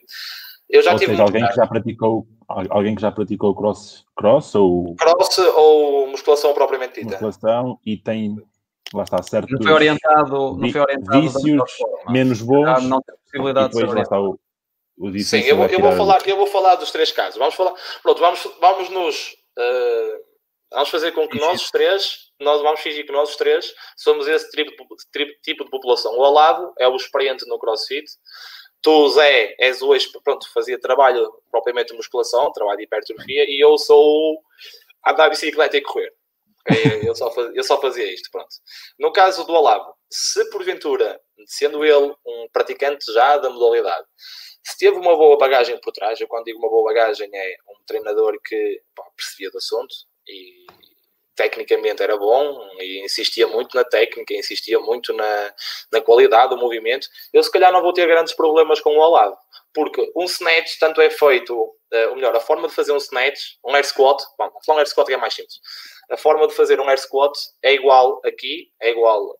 Eu 0.68 0.82
já 0.82 0.93
Ou 0.93 0.99
tive 0.99 1.12
seja, 1.12 1.22
alguém 1.22 1.47
que 1.47 1.55
já 1.55 1.66
praticou 1.66 2.26
alguém 2.49 2.95
que 2.95 3.03
já 3.03 3.11
praticou 3.11 3.55
cross, 3.55 4.05
cross 4.16 4.55
ou 4.55 4.95
cross 4.97 5.38
ou 5.38 6.07
musculação 6.09 6.53
propriamente 6.55 7.01
dita. 7.01 7.12
Musculação 7.12 7.78
e 7.84 7.97
tem 7.97 8.36
lá 8.92 9.03
está 9.03 9.22
certo. 9.22 9.51
Não 9.51 9.62
foi 9.62 9.72
orientado, 9.72 10.57
não 10.57 10.70
foi 10.70 10.80
orientado 10.80 11.20
vícios 11.20 11.72
menos 12.09 12.42
bons. 12.42 12.82
não 12.84 13.01
tem 13.01 13.16
possibilidade 13.16 13.72
de 13.72 13.78
ser 13.78 13.99
está 13.99 14.20
o, 14.20 14.38
o 14.99 15.18
Sim, 15.18 15.40
eu 15.40 15.57
vou, 15.57 15.66
eu 15.66 15.80
vou 15.80 15.92
falar, 15.92 16.28
eu 16.28 16.36
vou 16.36 16.47
falar 16.47 16.76
dos 16.76 16.90
três 16.90 17.11
casos. 17.11 17.36
Vamos 17.36 17.55
falar, 17.55 17.74
pronto, 18.03 18.20
vamos, 18.20 18.49
vamos 18.61 18.88
nos 18.90 19.32
uh, 19.59 20.34
vamos 20.74 20.88
fazer 20.90 21.12
com 21.12 21.26
que 21.28 21.38
nós 21.38 21.62
os 21.62 21.70
três, 21.70 22.30
nós 22.40 22.61
vamos 22.61 22.80
fingir 22.80 23.07
que 23.07 23.12
nós 23.12 23.30
os 23.30 23.36
três 23.36 23.72
somos 23.97 24.26
esse 24.26 24.51
tipo, 24.51 24.72
tipo 25.42 25.64
de 25.64 25.70
população. 25.70 26.12
O 26.12 26.20
Olavo 26.20 26.72
é 26.78 26.88
o 26.88 26.97
experiente 26.97 27.47
no 27.49 27.59
CrossFit, 27.59 28.11
Tu, 28.85 29.09
Zé, 29.09 29.57
és 29.59 29.80
o 29.80 29.95
ex, 29.95 30.07
pronto, 30.22 30.53
fazia 30.53 30.78
trabalho 30.78 31.32
propriamente 31.51 31.93
de 31.93 31.97
musculação, 31.97 32.53
trabalho 32.53 32.76
de 32.76 32.85
hipertrofia, 32.85 33.47
e 33.49 33.59
eu 33.59 33.78
sou 33.78 34.43
andar 35.07 35.30
bicicleta 35.30 35.78
e 35.78 35.80
correr. 35.80 36.12
Eu, 37.03 37.14
só 37.14 37.30
fazia, 37.30 37.53
eu 37.55 37.64
só 37.64 37.80
fazia 37.80 38.12
isto, 38.12 38.30
pronto. 38.30 38.55
No 38.99 39.11
caso 39.11 39.47
do 39.47 39.55
Olavo, 39.55 39.95
se 40.11 40.51
porventura, 40.51 41.18
sendo 41.47 41.82
ele 41.82 42.14
um 42.26 42.47
praticante 42.53 43.11
já 43.11 43.39
da 43.39 43.49
modalidade, 43.49 44.07
se 44.62 44.76
teve 44.76 44.99
uma 44.99 45.16
boa 45.16 45.39
bagagem 45.39 45.80
por 45.80 45.93
trás, 45.93 46.20
eu 46.20 46.28
quando 46.28 46.45
digo 46.45 46.59
uma 46.59 46.68
boa 46.68 46.85
bagagem 46.93 47.30
é 47.32 47.57
um 47.68 47.85
treinador 47.87 48.39
que 48.45 48.82
pá, 48.95 49.03
percebia 49.16 49.51
do 49.51 49.59
assunto 49.59 49.95
e, 50.26 50.66
tecnicamente 51.35 52.03
era 52.03 52.16
bom 52.16 52.68
e 52.78 53.05
insistia 53.05 53.47
muito 53.47 53.76
na 53.76 53.85
técnica, 53.85 54.35
insistia 54.35 54.78
muito 54.78 55.12
na, 55.12 55.55
na 55.93 56.01
qualidade 56.01 56.51
do 56.51 56.57
movimento, 56.57 57.09
eu 57.32 57.43
se 57.43 57.51
calhar 57.51 57.72
não 57.72 57.82
vou 57.82 57.93
ter 57.93 58.07
grandes 58.07 58.35
problemas 58.35 58.80
com 58.80 58.97
o 58.97 59.03
ao 59.03 59.11
lado. 59.11 59.37
Porque 59.72 60.12
um 60.16 60.24
snatch 60.24 60.78
tanto 60.78 61.01
é 61.01 61.11
feito, 61.11 61.53
uh, 61.55 62.09
ou 62.11 62.14
melhor, 62.14 62.35
a 62.37 62.41
forma 62.41 62.68
de 62.68 62.74
fazer 62.74 62.93
um 62.93 62.97
snatch, 62.97 63.41
um 63.64 63.74
air 63.74 63.85
squat, 63.85 64.22
bom, 64.39 64.51
um 64.68 64.78
air 64.78 64.87
squat 64.87 65.11
é 65.11 65.16
mais 65.16 65.35
simples. 65.35 65.59
A 66.11 66.16
forma 66.16 66.47
de 66.47 66.55
fazer 66.55 66.78
um 66.78 66.89
air 66.89 66.99
squat 66.99 67.32
é 67.62 67.72
igual 67.72 68.20
aqui, 68.24 68.68
é 68.80 68.91
igual 68.91 69.37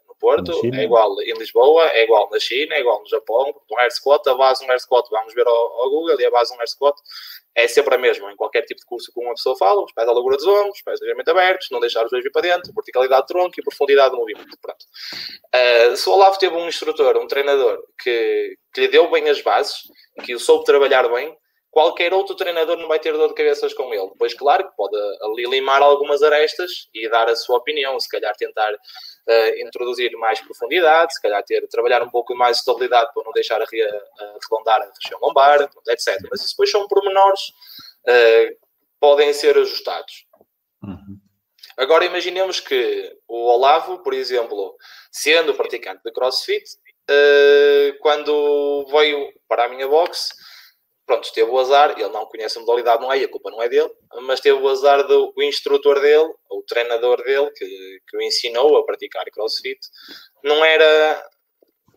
Porto, 0.21 0.61
é 0.71 0.83
igual 0.83 1.19
em 1.19 1.33
Lisboa, 1.33 1.87
é 1.87 2.03
igual 2.03 2.29
na 2.31 2.39
China, 2.39 2.75
é 2.75 2.79
igual 2.79 3.01
no 3.01 3.09
Japão. 3.09 3.51
Um 3.71 3.79
air 3.79 3.91
squat, 3.91 4.25
a 4.29 4.35
base 4.35 4.61
de 4.61 4.67
um 4.67 4.71
air 4.71 4.79
squat, 4.79 5.09
vamos 5.09 5.33
ver 5.33 5.47
ao, 5.47 5.81
ao 5.81 5.89
Google, 5.89 6.21
e 6.21 6.25
a 6.25 6.29
base 6.29 6.51
de 6.51 6.57
um 6.57 6.61
air 6.61 6.69
squat 6.69 6.95
é 7.55 7.67
sempre 7.67 7.95
a 7.95 7.97
mesma 7.97 8.31
em 8.31 8.35
qualquer 8.35 8.61
tipo 8.61 8.79
de 8.79 8.85
curso 8.85 9.11
que 9.11 9.19
uma 9.19 9.33
pessoa 9.33 9.57
fala, 9.57 9.83
os 9.83 9.91
pés 9.91 10.07
à 10.07 10.11
largura 10.11 10.37
dos 10.37 10.45
ombros, 10.45 10.77
os 10.77 10.81
pés 10.83 10.99
ligeiramente 11.01 11.29
abertos, 11.29 11.67
não 11.71 11.79
deixar 11.79 12.05
os 12.05 12.11
dois 12.11 12.23
vir 12.23 12.31
para 12.31 12.43
dentro, 12.43 12.71
verticalidade 12.73 13.21
de 13.23 13.27
tronco 13.27 13.59
e 13.59 13.63
profundidade 13.63 14.11
do 14.11 14.17
movimento. 14.17 14.57
Pronto. 14.61 14.85
Uh, 15.53 15.95
se 15.97 16.07
o 16.07 16.13
Olavo 16.13 16.37
teve 16.37 16.55
um 16.55 16.67
instrutor, 16.67 17.17
um 17.17 17.27
treinador 17.27 17.83
que, 18.01 18.57
que 18.73 18.81
lhe 18.81 18.87
deu 18.87 19.09
bem 19.09 19.27
as 19.27 19.41
bases, 19.41 19.83
que 20.23 20.33
o 20.33 20.39
soube 20.39 20.63
trabalhar 20.63 21.09
bem, 21.09 21.35
qualquer 21.71 22.13
outro 22.13 22.35
treinador 22.35 22.77
não 22.77 22.89
vai 22.89 22.99
ter 22.99 23.13
dor 23.13 23.29
de 23.29 23.33
cabeças 23.33 23.73
com 23.73 23.93
ele. 23.93 24.09
Depois, 24.09 24.33
claro, 24.33 24.69
que 24.69 24.75
pode 24.75 24.95
ali 25.23 25.45
limar 25.45 25.81
algumas 25.81 26.21
arestas 26.21 26.89
e 26.93 27.09
dar 27.09 27.29
a 27.29 27.35
sua 27.35 27.57
opinião, 27.57 27.97
se 27.97 28.09
calhar 28.09 28.35
tentar 28.35 28.73
uh, 28.73 29.61
introduzir 29.65 30.11
mais 30.17 30.41
profundidade, 30.41 31.13
se 31.13 31.21
calhar 31.21 31.41
ter, 31.43 31.65
trabalhar 31.69 32.03
um 32.03 32.09
pouco 32.09 32.35
mais 32.35 32.57
de 32.57 32.59
estabilidade 32.59 33.11
para 33.13 33.23
não 33.23 33.31
deixar 33.31 33.61
arredondar 33.61 34.81
a 34.81 34.91
região 35.01 35.19
lombar, 35.21 35.61
etc. 35.87 36.19
Mas 36.29 36.41
isso 36.41 36.51
depois 36.51 36.69
são 36.69 36.85
pormenores 36.89 37.41
uh, 38.07 38.57
podem 38.99 39.31
ser 39.31 39.57
ajustados. 39.57 40.25
Uhum. 40.83 41.17
Agora 41.77 42.03
imaginemos 42.03 42.59
que 42.59 43.17
o 43.29 43.47
Olavo, 43.47 44.03
por 44.03 44.13
exemplo, 44.13 44.75
sendo 45.09 45.53
praticante 45.53 46.01
de 46.03 46.11
CrossFit, 46.11 46.65
uh, 47.09 47.97
quando 48.01 48.85
veio 48.91 49.31
para 49.47 49.65
a 49.65 49.69
minha 49.69 49.87
box, 49.87 50.33
pronto, 51.11 51.33
teve 51.33 51.49
o 51.49 51.59
azar, 51.59 51.93
ele 51.97 52.09
não 52.09 52.25
conhece 52.25 52.57
a 52.57 52.61
modalidade, 52.61 53.01
não 53.01 53.11
é, 53.11 53.17
a 53.17 53.27
culpa 53.27 53.51
não 53.51 53.61
é 53.61 53.67
dele, 53.67 53.89
mas 54.21 54.39
teve 54.39 54.57
o 54.57 54.69
azar 54.69 55.05
do 55.05 55.33
o 55.35 55.43
instrutor 55.43 55.99
dele, 55.99 56.31
o 56.49 56.63
treinador 56.65 57.21
dele, 57.21 57.51
que, 57.51 57.99
que 58.07 58.17
o 58.17 58.21
ensinou 58.21 58.77
a 58.77 58.85
praticar 58.85 59.25
crossfit, 59.25 59.79
não 60.41 60.63
era, 60.63 61.29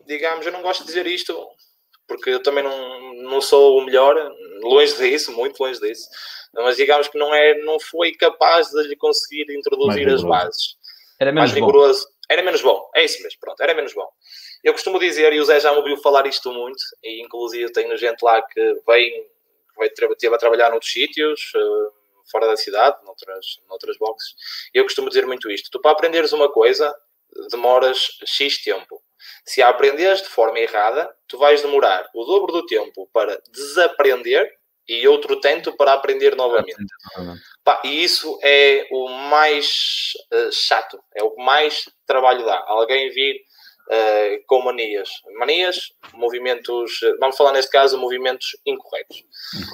digamos, 0.05 0.45
eu 0.45 0.51
não 0.51 0.61
gosto 0.61 0.81
de 0.81 0.87
dizer 0.87 1.07
isto, 1.07 1.33
porque 2.05 2.29
eu 2.29 2.43
também 2.43 2.63
não, 2.63 3.13
não 3.23 3.39
sou 3.39 3.79
o 3.79 3.85
melhor, 3.85 4.15
longe 4.61 4.97
disso, 4.97 5.31
muito 5.31 5.63
longe 5.63 5.79
disso, 5.79 6.09
mas 6.53 6.75
digamos 6.75 7.07
que 7.07 7.17
não, 7.17 7.33
é, 7.33 7.57
não 7.59 7.79
foi 7.79 8.11
capaz 8.11 8.69
de 8.69 8.83
lhe 8.83 8.97
conseguir 8.97 9.45
introduzir 9.49 10.09
as 10.09 10.23
bases. 10.23 10.75
Era 11.19 11.31
menos 11.31 11.51
mais 11.51 11.53
rigoroso. 11.53 12.03
Bom. 12.03 12.15
Era 12.29 12.43
menos 12.43 12.61
bom, 12.61 12.89
é 12.95 13.05
isso 13.05 13.21
mesmo, 13.23 13.39
pronto, 13.39 13.61
era 13.61 13.73
menos 13.73 13.93
bom. 13.93 14.07
Eu 14.65 14.73
costumo 14.73 14.97
dizer, 14.97 15.31
e 15.31 15.39
o 15.39 15.45
Zé 15.45 15.59
já 15.59 15.71
me 15.71 15.77
ouviu 15.77 15.95
falar 15.97 16.25
isto 16.25 16.51
muito, 16.51 16.79
e 17.03 17.21
inclusive 17.21 17.71
tenho 17.71 17.95
gente 17.95 18.23
lá 18.23 18.41
que 18.41 18.73
vem, 18.87 19.27
vai 19.77 19.89
teve 19.89 20.33
a 20.33 20.39
trabalhar 20.39 20.71
noutros 20.71 20.91
sítios, 20.91 21.53
uh, 21.55 21.93
fora 22.31 22.47
da 22.47 22.57
cidade, 22.57 22.97
noutras, 23.05 23.59
noutras 23.69 23.95
boxes, 23.99 24.33
eu 24.73 24.83
costumo 24.83 25.07
dizer 25.07 25.27
muito 25.27 25.51
isto: 25.51 25.69
tu 25.69 25.79
para 25.79 25.91
aprenderes 25.91 26.33
uma 26.33 26.51
coisa 26.51 26.91
demoras 27.51 28.17
X 28.25 28.63
tempo. 28.63 28.99
Se 29.45 29.61
a 29.61 29.69
aprenderes 29.69 30.23
de 30.23 30.29
forma 30.29 30.57
errada, 30.57 31.15
tu 31.27 31.37
vais 31.37 31.61
demorar 31.61 32.09
o 32.15 32.25
dobro 32.25 32.51
do 32.51 32.65
tempo 32.65 33.07
para 33.13 33.39
desaprender 33.51 34.51
e 34.87 35.07
outro 35.07 35.39
tanto 35.39 35.77
para 35.77 35.93
aprender 35.93 36.35
novamente. 36.35 36.83
Pá, 37.63 37.81
e 37.83 38.03
isso 38.03 38.39
é 38.41 38.87
o 38.91 39.09
mais 39.09 40.13
uh, 40.33 40.51
chato, 40.51 40.99
é 41.13 41.23
o 41.23 41.31
que 41.31 41.43
mais 41.43 41.87
trabalho 42.07 42.43
dá. 42.43 42.63
Alguém 42.65 43.11
vir 43.11 43.39
uh, 43.87 44.45
com 44.47 44.61
manias. 44.61 45.09
Manias, 45.37 45.93
movimentos, 46.13 46.99
vamos 47.19 47.35
falar 47.35 47.53
neste 47.53 47.71
caso, 47.71 47.97
movimentos 47.97 48.57
incorretos. 48.65 49.19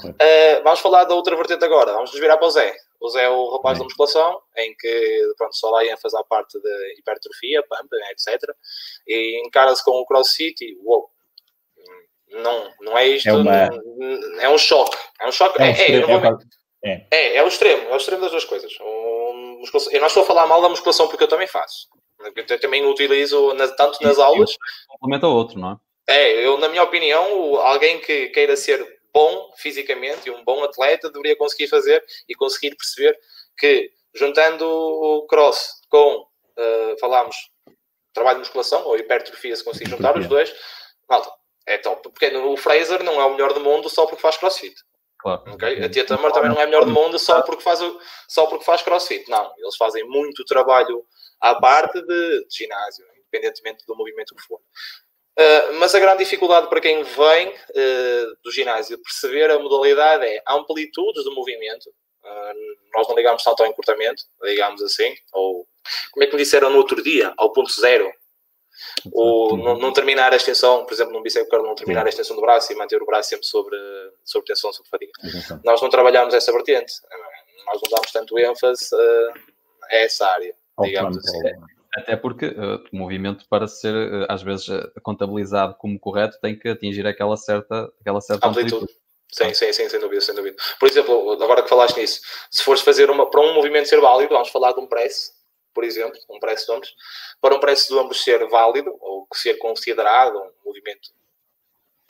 Uh, 0.06 0.64
vamos 0.64 0.80
falar 0.80 1.06
da 1.06 1.16
outra 1.16 1.36
vertente 1.36 1.64
agora, 1.64 1.94
vamos 1.94 2.12
nos 2.12 2.20
virar 2.20 2.38
para 2.38 2.48
o 2.48 2.52
Zé. 2.52 2.76
O 3.00 3.10
Zé 3.10 3.24
é 3.24 3.30
o 3.30 3.52
rapaz 3.56 3.80
da 3.80 3.84
musculação, 3.84 4.40
em 4.58 4.76
que 4.78 5.34
pronto, 5.38 5.56
só 5.56 5.70
lá 5.72 5.86
ênfase 5.86 6.16
à 6.16 6.24
parte 6.24 6.60
de 6.60 7.00
hipertrofia, 7.00 7.64
pump, 7.64 7.90
etc. 8.12 8.40
E 9.08 9.42
encara-se 9.46 9.84
com 9.84 9.92
o 9.92 10.06
crossfit 10.06 10.64
e 10.64 10.78
uou, 10.84 11.10
não, 12.30 12.72
não 12.80 12.98
é 12.98 13.08
isto, 13.08 13.28
é, 13.28 13.34
uma... 13.34 13.70
é 14.40 14.50
um 14.50 14.58
choque. 14.58 14.98
É 15.20 15.28
um 15.28 15.32
choque. 15.32 15.62
É, 15.62 15.66
um 15.66 15.68
é, 15.68 16.32
é, 16.84 16.92
é, 16.92 17.08
é, 17.12 17.36
é, 17.38 17.44
o 17.44 17.48
extremo, 17.48 17.90
é 17.90 17.94
o 17.94 17.98
extremo 17.98 18.22
das 18.22 18.32
duas 18.32 18.46
coisas. 18.46 18.72
Um, 18.82 19.62
eu 19.92 20.00
não 20.00 20.08
estou 20.08 20.24
a 20.24 20.26
falar 20.26 20.48
mal 20.48 20.62
da 20.62 20.70
musculação 20.70 21.08
porque 21.08 21.24
eu 21.24 21.28
também 21.28 21.48
faço. 21.48 21.88
Eu 22.36 22.60
também 22.60 22.86
utilizo 22.86 23.54
na, 23.54 23.68
tanto 23.68 24.02
nas 24.04 24.20
aulas. 24.20 24.56
Complementa 24.88 25.28
o 25.28 25.34
outro, 25.34 25.60
não 25.60 25.72
é? 25.72 25.78
É, 26.08 26.46
eu, 26.46 26.58
na 26.58 26.68
minha 26.68 26.84
opinião, 26.84 27.56
alguém 27.58 28.00
que 28.00 28.28
queira 28.30 28.56
ser 28.56 28.86
bom 29.14 29.52
fisicamente 29.58 30.28
e 30.28 30.32
um 30.32 30.44
bom 30.44 30.64
atleta 30.64 31.10
deveria 31.10 31.36
conseguir 31.36 31.68
fazer 31.68 32.04
e 32.28 32.36
conseguir 32.36 32.76
perceber 32.76 33.18
que 33.58 33.92
juntando 34.14 34.66
o 34.66 35.26
cross 35.28 35.82
com, 35.90 36.22
uh, 36.22 37.00
falámos, 37.00 37.36
trabalho 38.14 38.38
de 38.38 38.42
musculação 38.42 38.86
ou 38.86 38.98
hipertrofia, 38.98 39.56
se 39.56 39.64
conseguir 39.64 39.90
juntar 39.90 40.18
os 40.18 40.28
dois, 40.28 40.54
malta, 41.10 41.32
é 41.66 41.78
top. 41.78 42.10
Porque 42.10 42.28
o 42.28 42.58
Fraser 42.58 43.04
não 43.04 43.22
é 43.22 43.26
o 43.26 43.32
melhor 43.32 43.54
do 43.54 43.62
mundo 43.62 43.90
só 43.90 44.06
porque 44.06 44.22
faz 44.22 44.38
crossfit. 44.38 44.76
Claro. 45.20 45.44
Okay? 45.54 45.84
A 45.84 45.90
Tia 45.90 46.06
Tamar 46.06 46.32
também 46.32 46.50
não 46.50 46.60
é 46.60 46.64
a 46.64 46.66
melhor 46.66 46.84
do 46.84 46.92
mundo 46.92 47.20
só 47.20 47.42
porque, 47.42 47.62
faz, 47.62 47.80
só 48.28 48.48
porque 48.48 48.66
faz 48.66 48.82
crossfit. 48.82 49.30
Não, 49.30 49.54
eles 49.58 49.76
fazem 49.78 50.04
muito 50.06 50.44
trabalho 50.46 51.06
à 51.42 51.56
parte 51.56 52.02
de, 52.02 52.46
de 52.46 52.56
ginásio, 52.56 53.06
independentemente 53.18 53.86
do 53.86 53.96
movimento 53.96 54.36
que 54.36 54.44
for. 54.44 54.60
Uh, 55.40 55.80
mas 55.80 55.96
a 55.96 56.00
grande 56.00 56.24
dificuldade 56.24 56.68
para 56.68 56.82
quem 56.82 57.04
vem 57.04 57.48
uh, 57.50 58.38
do 58.44 58.52
ginásio 58.52 59.02
perceber 59.02 59.50
a 59.50 59.58
modalidade 59.58 60.26
é 60.26 60.44
amplitudes 60.48 61.24
do 61.24 61.34
movimento. 61.34 61.90
Uh, 62.24 62.78
nós 62.94 63.08
não 63.08 63.16
ligamos 63.16 63.44
tanto 63.44 63.64
ao 63.64 63.70
encurtamento, 63.70 64.24
digamos 64.44 64.84
assim, 64.84 65.16
ou 65.34 65.66
como 66.12 66.24
é 66.24 66.28
que 66.28 66.34
me 66.34 66.44
disseram 66.44 66.70
no 66.70 66.78
outro 66.78 67.02
dia, 67.02 67.34
ao 67.38 67.52
ponto 67.52 67.72
zero. 67.72 68.12
O, 69.14 69.56
não, 69.58 69.78
não, 69.78 69.94
terminar 69.94 70.34
a 70.34 70.36
extensão, 70.36 70.86
por 70.86 70.94
exemplo, 70.94 71.14
num 71.14 71.24
curl, 71.50 71.64
não 71.64 71.76
terminar 71.76 72.06
a 72.06 72.10
extensão 72.10 72.36
do 72.36 72.42
braço 72.42 72.72
e 72.72 72.76
manter 72.76 73.02
o 73.02 73.06
braço 73.06 73.30
sempre 73.30 73.46
sobre, 73.46 73.78
sobre 74.24 74.48
tensão, 74.48 74.74
sobre 74.74 74.90
fadiga. 74.90 75.12
Nós 75.64 75.82
não 75.82 75.90
trabalhamos 75.90 76.34
essa 76.34 76.52
vertente. 76.52 76.94
Nós 77.66 77.80
não 77.82 77.92
damos 77.92 78.12
tanto 78.12 78.40
ênfase 78.40 78.94
uh, 78.94 79.34
a 79.84 79.96
essa 79.98 80.26
área, 80.26 80.56
digamos 80.82 81.18
assim. 81.18 81.40
Até 81.96 82.16
porque 82.16 82.48
uh, 82.48 82.82
o 82.92 82.96
movimento, 82.96 83.46
para 83.50 83.68
ser 83.68 83.94
uh, 83.94 84.26
às 84.30 84.42
vezes 84.42 84.68
contabilizado 85.04 85.76
como 85.76 86.00
correto, 86.00 86.40
tem 86.42 86.58
que 86.58 86.70
atingir 86.70 87.06
aquela 87.06 87.36
certa, 87.36 87.92
aquela 88.00 88.22
certa 88.22 88.48
amplitude. 88.48 88.76
amplitude. 88.76 89.02
Sim, 89.32 89.54
sim, 89.54 89.72
sim, 89.72 89.88
sem 89.88 90.00
dúvida, 90.00 90.22
sem 90.22 90.36
dúvida. 90.36 90.58
Por 90.80 90.90
exemplo, 90.90 91.32
agora 91.42 91.64
que 91.64 91.70
falaste 91.70 91.98
nisso, 91.98 92.22
se 92.50 92.64
fores 92.64 92.82
fazer 92.82 93.10
uma, 93.10 93.30
para 93.30 93.42
um 93.42 93.54
movimento 93.54 93.88
ser 93.88 94.00
válido, 94.00 94.34
vamos 94.34 94.50
falar 94.50 94.74
de 94.74 94.80
um 94.82 94.88
press, 94.88 95.34
por 95.74 95.86
exemplo, 95.86 96.20
um 96.30 96.40
press 96.40 96.66
de 96.66 96.72
ombros, 96.72 96.94
para 97.40 97.56
um 97.56 97.60
press 97.60 97.88
de 97.88 97.94
ombros 97.94 98.24
ser 98.24 98.46
válido, 98.50 98.94
ou 99.00 99.26
ser 99.34 99.54
considerado 99.56 100.38
um 100.38 100.52
movimento 100.66 101.10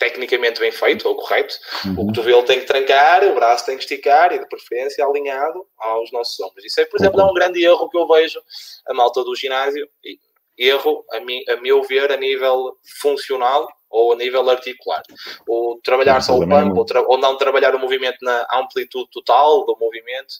tecnicamente 0.02 0.60
bem 0.60 0.72
feito 0.72 1.08
ou 1.08 1.16
correto, 1.16 1.54
uhum. 1.86 1.94
o 1.94 2.06
cotovelo 2.08 2.42
tem 2.42 2.60
que 2.60 2.66
trancar, 2.66 3.24
o 3.24 3.36
braço 3.36 3.68
tem 3.68 3.78
que 3.78 3.84
esticar 3.84 4.34
e, 4.34 4.40
de 4.40 4.50
preferência, 4.50 5.06
alinhado 5.06 5.64
aos 5.78 6.12
nossos 6.12 6.40
ombros. 6.40 6.66
Isso 6.66 6.82
é, 6.82 6.86
por 6.86 7.00
exemplo, 7.00 7.22
é 7.22 7.24
um 7.24 7.34
grande 7.36 7.64
erro 7.64 7.88
que 7.88 7.96
eu 7.96 8.08
vejo 8.08 8.42
a 8.88 8.96
malta 8.96 9.24
do 9.24 9.36
ginásio, 9.36 9.88
erro, 10.58 11.06
a, 11.12 11.20
mi, 11.20 11.44
a 11.48 11.58
meu 11.58 11.84
ver, 11.84 12.12
a 12.12 12.18
nível 12.18 12.76
funcional 13.00 13.68
ou 13.92 14.14
a 14.14 14.16
nível 14.16 14.50
articular. 14.50 15.04
Ou 15.48 15.80
trabalhar 15.84 16.20
só 16.22 16.36
o 16.36 16.48
pump, 16.48 16.76
ou, 16.76 16.84
tra 16.84 17.02
ou, 17.02 17.20
não 17.20 17.38
trabalhar 17.38 17.76
o 17.76 17.80
movimento 17.80 18.18
na 18.24 18.48
amplitude 18.56 19.08
total 19.12 19.68
do 19.68 19.78
movimento, 19.80 20.34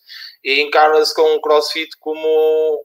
e 0.44 0.60
encara-se 0.60 1.14
com 1.14 1.36
o 1.36 1.42
crossfit 1.42 1.92
como 2.00 2.84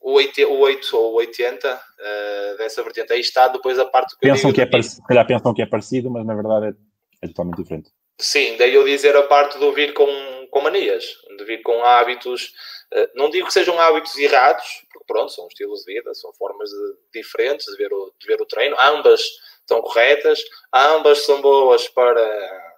o 0.00 0.12
8, 0.12 0.42
o 0.44 0.58
8 0.60 0.96
ou 0.96 1.14
80 1.14 1.74
uh, 1.74 1.78
eh, 1.98 2.54
dessa 2.58 2.82
vertente. 2.82 3.12
Aí 3.12 3.20
está 3.20 3.48
depois 3.48 3.78
a 3.78 3.84
parte 3.84 4.14
que 4.16 4.20
pensam 4.20 4.52
que 4.52 4.60
é 4.60 4.66
parecido, 4.66 5.02
calhar 5.06 5.26
pensam 5.26 5.54
que 5.54 5.62
é 5.62 5.66
parecido, 5.66 6.10
mas 6.10 6.24
na 6.24 6.34
verdade 6.34 6.66
é, 6.66 7.26
é, 7.26 7.28
totalmente 7.28 7.62
diferente. 7.62 7.90
Sim, 8.18 8.56
daí 8.56 8.74
eu 8.74 8.84
dizer 8.84 9.16
a 9.16 9.22
parte 9.22 9.58
do 9.58 9.72
vir 9.72 9.92
com, 9.92 10.06
com 10.50 10.60
manias, 10.60 11.04
de 11.36 11.44
vir 11.44 11.62
com 11.62 11.84
hábitos, 11.84 12.52
uh, 12.94 13.08
não 13.14 13.30
digo 13.30 13.46
que 13.46 13.52
sejam 13.52 13.78
hábitos 13.78 14.16
errados, 14.16 14.64
porque 14.90 15.04
pronto, 15.06 15.32
são 15.32 15.46
estilos 15.46 15.84
de 15.84 15.94
vida, 15.94 16.14
são 16.14 16.32
formas 16.34 16.70
de, 16.70 17.20
diferentes 17.20 17.66
de 17.66 17.76
ver, 17.76 17.92
o, 17.92 18.12
de 18.18 18.26
ver 18.26 18.40
o 18.40 18.46
treino, 18.46 18.76
ambas 18.80 19.22
estão 19.60 19.82
corretas, 19.82 20.42
ambas 20.72 21.22
são 21.24 21.40
boas 21.40 21.88
para 21.88 22.70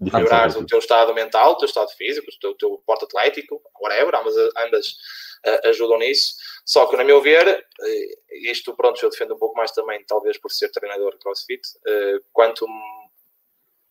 melhorar 0.00 0.50
o 0.56 0.66
teu 0.66 0.78
estado 0.78 1.14
mental, 1.14 1.52
o 1.52 1.56
teu 1.56 1.66
estado 1.66 1.90
físico, 1.92 2.26
o 2.28 2.38
teu, 2.38 2.54
teu 2.54 2.82
porte 2.86 3.04
atlético, 3.04 3.60
whatever, 3.80 4.14
ambas, 4.14 4.34
ambas 4.58 4.86
ajudam 5.64 5.98
nisso. 5.98 6.34
Só 6.64 6.86
que, 6.86 6.96
na 6.96 7.04
meu 7.04 7.20
ver, 7.20 7.46
uh, 7.48 8.50
isto, 8.50 8.74
pronto, 8.74 9.02
eu 9.02 9.10
defendo 9.10 9.34
um 9.34 9.38
pouco 9.38 9.56
mais 9.56 9.70
também, 9.72 10.04
talvez 10.06 10.38
por 10.38 10.50
ser 10.50 10.70
treinador 10.70 11.12
de 11.12 11.18
CrossFit, 11.18 11.62
uh, 11.78 12.24
quanto 12.32 12.66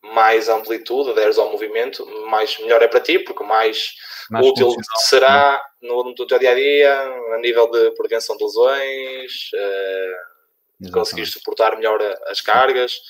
mais 0.02 0.48
amplitude 0.48 1.14
deres 1.14 1.38
ao 1.38 1.50
movimento, 1.50 2.06
mais 2.26 2.58
melhor 2.60 2.82
é 2.82 2.88
para 2.88 3.00
ti, 3.00 3.18
porque 3.18 3.42
mais, 3.42 3.94
mais 4.30 4.46
útil 4.46 4.74
será 5.08 5.60
no, 5.80 6.04
no 6.04 6.14
teu 6.14 6.38
dia 6.38 6.50
a 6.50 6.54
dia, 6.54 7.00
a 7.34 7.38
nível 7.38 7.68
de 7.70 7.90
prevenção 7.92 8.36
de 8.36 8.44
lesões, 8.44 9.50
uh, 9.54 10.92
conseguir 10.92 11.26
suportar 11.26 11.76
melhor 11.76 12.00
as 12.26 12.40
cargas, 12.40 13.00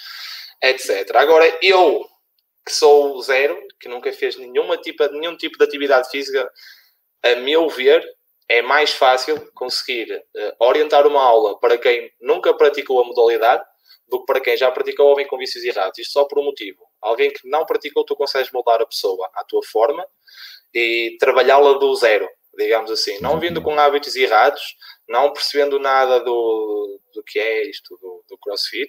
etc. 0.62 1.16
Agora, 1.16 1.58
eu 1.60 2.06
que 2.64 2.72
sou 2.72 3.20
zero, 3.22 3.56
que 3.78 3.88
nunca 3.88 4.12
fez 4.12 4.36
nenhuma 4.36 4.76
tipo, 4.76 5.06
nenhum 5.12 5.36
tipo 5.36 5.56
de 5.56 5.64
atividade 5.64 6.10
física, 6.10 6.50
a 7.22 7.36
meu 7.36 7.68
ver, 7.68 8.04
é 8.48 8.62
mais 8.62 8.92
fácil 8.92 9.50
conseguir 9.52 10.12
uh, 10.12 10.64
orientar 10.64 11.06
uma 11.06 11.22
aula 11.22 11.58
para 11.58 11.76
quem 11.78 12.12
nunca 12.20 12.54
praticou 12.54 13.00
a 13.00 13.04
modalidade 13.04 13.64
do 14.08 14.20
que 14.20 14.26
para 14.26 14.40
quem 14.40 14.56
já 14.56 14.70
praticou 14.70 15.08
ou 15.08 15.16
vem 15.16 15.26
com 15.26 15.36
vícios 15.36 15.64
errados. 15.64 15.98
Isto 15.98 16.12
só 16.12 16.24
por 16.24 16.38
um 16.38 16.44
motivo. 16.44 16.78
Alguém 17.00 17.32
que 17.32 17.48
não 17.48 17.66
praticou, 17.66 18.04
tu 18.04 18.14
consegues 18.14 18.52
moldar 18.52 18.80
a 18.80 18.86
pessoa 18.86 19.28
à 19.34 19.44
tua 19.44 19.62
forma 19.64 20.06
e 20.72 21.16
trabalhá-la 21.18 21.72
do 21.78 21.94
zero, 21.96 22.28
digamos 22.56 22.90
assim. 22.90 23.20
Não 23.20 23.40
vindo 23.40 23.60
com 23.60 23.78
hábitos 23.78 24.14
errados, 24.14 24.76
não 25.08 25.32
percebendo 25.32 25.78
nada 25.80 26.20
do, 26.20 27.00
do 27.14 27.22
que 27.24 27.38
é 27.38 27.68
isto 27.68 27.96
do, 27.96 28.24
do 28.28 28.38
crossfit, 28.38 28.88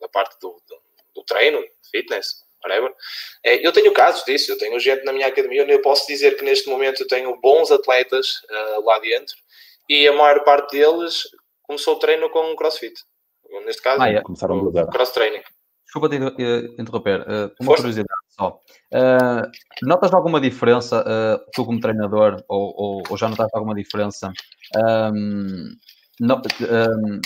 da 0.00 0.08
parte 0.08 0.38
do, 0.40 0.48
do, 0.68 0.82
do 1.16 1.24
treino, 1.24 1.60
fitness 1.90 2.42
whatever. 2.64 2.92
É, 3.44 3.66
eu 3.66 3.72
tenho 3.72 3.92
casos 3.92 4.24
disso, 4.24 4.52
eu 4.52 4.58
tenho 4.58 4.78
gente 4.78 5.04
na 5.04 5.12
minha 5.12 5.26
academia, 5.26 5.64
eu 5.64 5.82
posso 5.82 6.06
dizer 6.06 6.36
que 6.36 6.44
neste 6.44 6.68
momento 6.68 7.02
eu 7.02 7.08
tenho 7.08 7.40
bons 7.40 7.70
atletas 7.70 8.42
uh, 8.50 8.84
lá 8.84 8.98
dentro 8.98 9.36
e 9.88 10.06
a 10.06 10.12
maior 10.12 10.44
parte 10.44 10.78
deles 10.78 11.24
começou 11.62 11.96
o 11.96 11.98
treino 11.98 12.30
com 12.30 12.54
crossfit. 12.56 12.94
Neste 13.64 13.82
caso, 13.82 14.02
ah, 14.02 14.08
é. 14.08 14.22
começaram 14.22 14.72
a 14.76 14.86
cross 14.90 15.10
training. 15.10 15.42
Desculpa 15.84 16.08
te 16.08 16.16
interromper, 16.78 17.20
uh, 17.20 17.52
uma 17.60 17.66
Força? 17.66 17.82
curiosidade 17.82 18.08
só. 18.30 18.58
Uh, 18.90 19.50
notas 19.82 20.14
alguma 20.14 20.40
diferença, 20.40 21.02
uh, 21.02 21.50
tu 21.52 21.66
como 21.66 21.80
treinador, 21.80 22.42
ou, 22.48 22.74
ou, 22.74 23.02
ou, 23.10 23.18
já 23.18 23.28
notaste 23.28 23.54
alguma 23.54 23.74
diferença 23.74 24.32
um, 24.74 25.68
no, 26.18 26.36
um, 26.36 27.20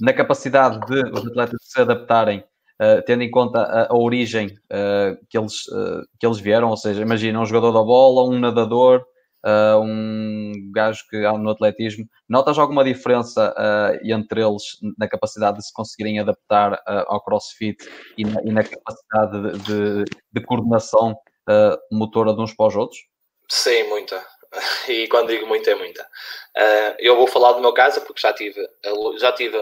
na 0.00 0.12
capacidade 0.14 0.80
de 0.86 1.10
os 1.10 1.26
atletas 1.26 1.58
se 1.60 1.80
adaptarem 1.82 2.42
Uh, 2.82 3.00
tendo 3.06 3.22
em 3.22 3.30
conta 3.30 3.60
a, 3.60 3.92
a 3.92 3.96
origem 3.96 4.48
uh, 4.48 5.16
que, 5.30 5.38
eles, 5.38 5.68
uh, 5.68 6.02
que 6.18 6.26
eles 6.26 6.40
vieram, 6.40 6.68
ou 6.68 6.76
seja, 6.76 7.00
imagina 7.00 7.38
um 7.38 7.46
jogador 7.46 7.70
da 7.70 7.80
bola, 7.80 8.28
um 8.28 8.40
nadador, 8.40 9.04
um 9.80 10.52
gajo 10.72 11.04
que 11.10 11.16
há 11.24 11.36
no 11.36 11.50
atletismo, 11.50 12.04
notas 12.28 12.56
alguma 12.58 12.84
diferença 12.84 13.52
entre 14.04 14.40
eles 14.40 14.62
na 14.96 15.08
capacidade 15.08 15.58
de 15.58 15.66
se 15.66 15.72
conseguirem 15.72 16.20
adaptar 16.20 16.80
ao 16.86 17.20
crossfit 17.24 17.76
e 18.16 18.24
na, 18.24 18.40
e 18.44 18.52
na 18.52 18.62
capacidade 18.62 19.42
de, 19.42 19.58
de, 19.64 20.04
de 20.32 20.46
coordenação 20.46 21.16
motora 21.90 22.32
de 22.32 22.40
uns 22.40 22.54
para 22.54 22.68
os 22.68 22.76
outros? 22.76 23.00
Sim, 23.48 23.88
muita. 23.88 24.24
E 24.88 25.08
quando 25.08 25.28
digo 25.28 25.46
muita, 25.46 25.72
é 25.72 25.74
muita. 25.74 26.06
eu 27.00 27.16
vou 27.16 27.26
falar 27.26 27.52
do 27.52 27.60
meu 27.60 27.72
caso 27.72 28.00
porque 28.02 28.20
já 28.20 28.32
tive, 28.32 28.60
já 29.18 29.32
tive 29.32 29.58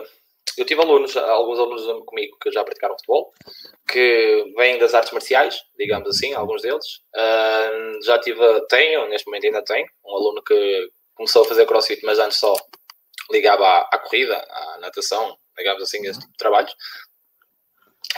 eu 0.57 0.65
tive 0.65 0.81
alunos, 0.81 1.17
alguns 1.17 1.59
alunos 1.59 2.05
comigo 2.05 2.37
que 2.41 2.51
já 2.51 2.65
praticaram 2.65 2.95
futebol, 2.95 3.33
que 3.89 4.53
vêm 4.57 4.79
das 4.79 4.95
artes 4.95 5.13
marciais, 5.13 5.63
digamos 5.79 6.09
assim, 6.09 6.35
alguns 6.35 6.63
deles. 6.63 7.01
Uh, 7.15 8.03
já 8.03 8.19
tive, 8.19 8.41
tenho, 8.69 9.09
neste 9.09 9.27
momento 9.27 9.47
ainda 9.47 9.65
tenho, 9.65 9.87
um 10.05 10.17
aluno 10.17 10.43
que 10.43 10.91
começou 11.15 11.43
a 11.43 11.49
fazer 11.49 11.67
crossfit, 11.67 12.05
mas 12.05 12.19
antes 12.19 12.39
só 12.39 12.55
ligava 13.31 13.67
à, 13.67 13.89
à 13.93 13.99
corrida, 13.99 14.37
à 14.37 14.79
natação, 14.81 15.37
digamos 15.57 15.83
assim, 15.83 16.05
esse 16.07 16.21
tipo 16.21 16.33
de 16.33 16.39
trabalhos. 16.39 16.75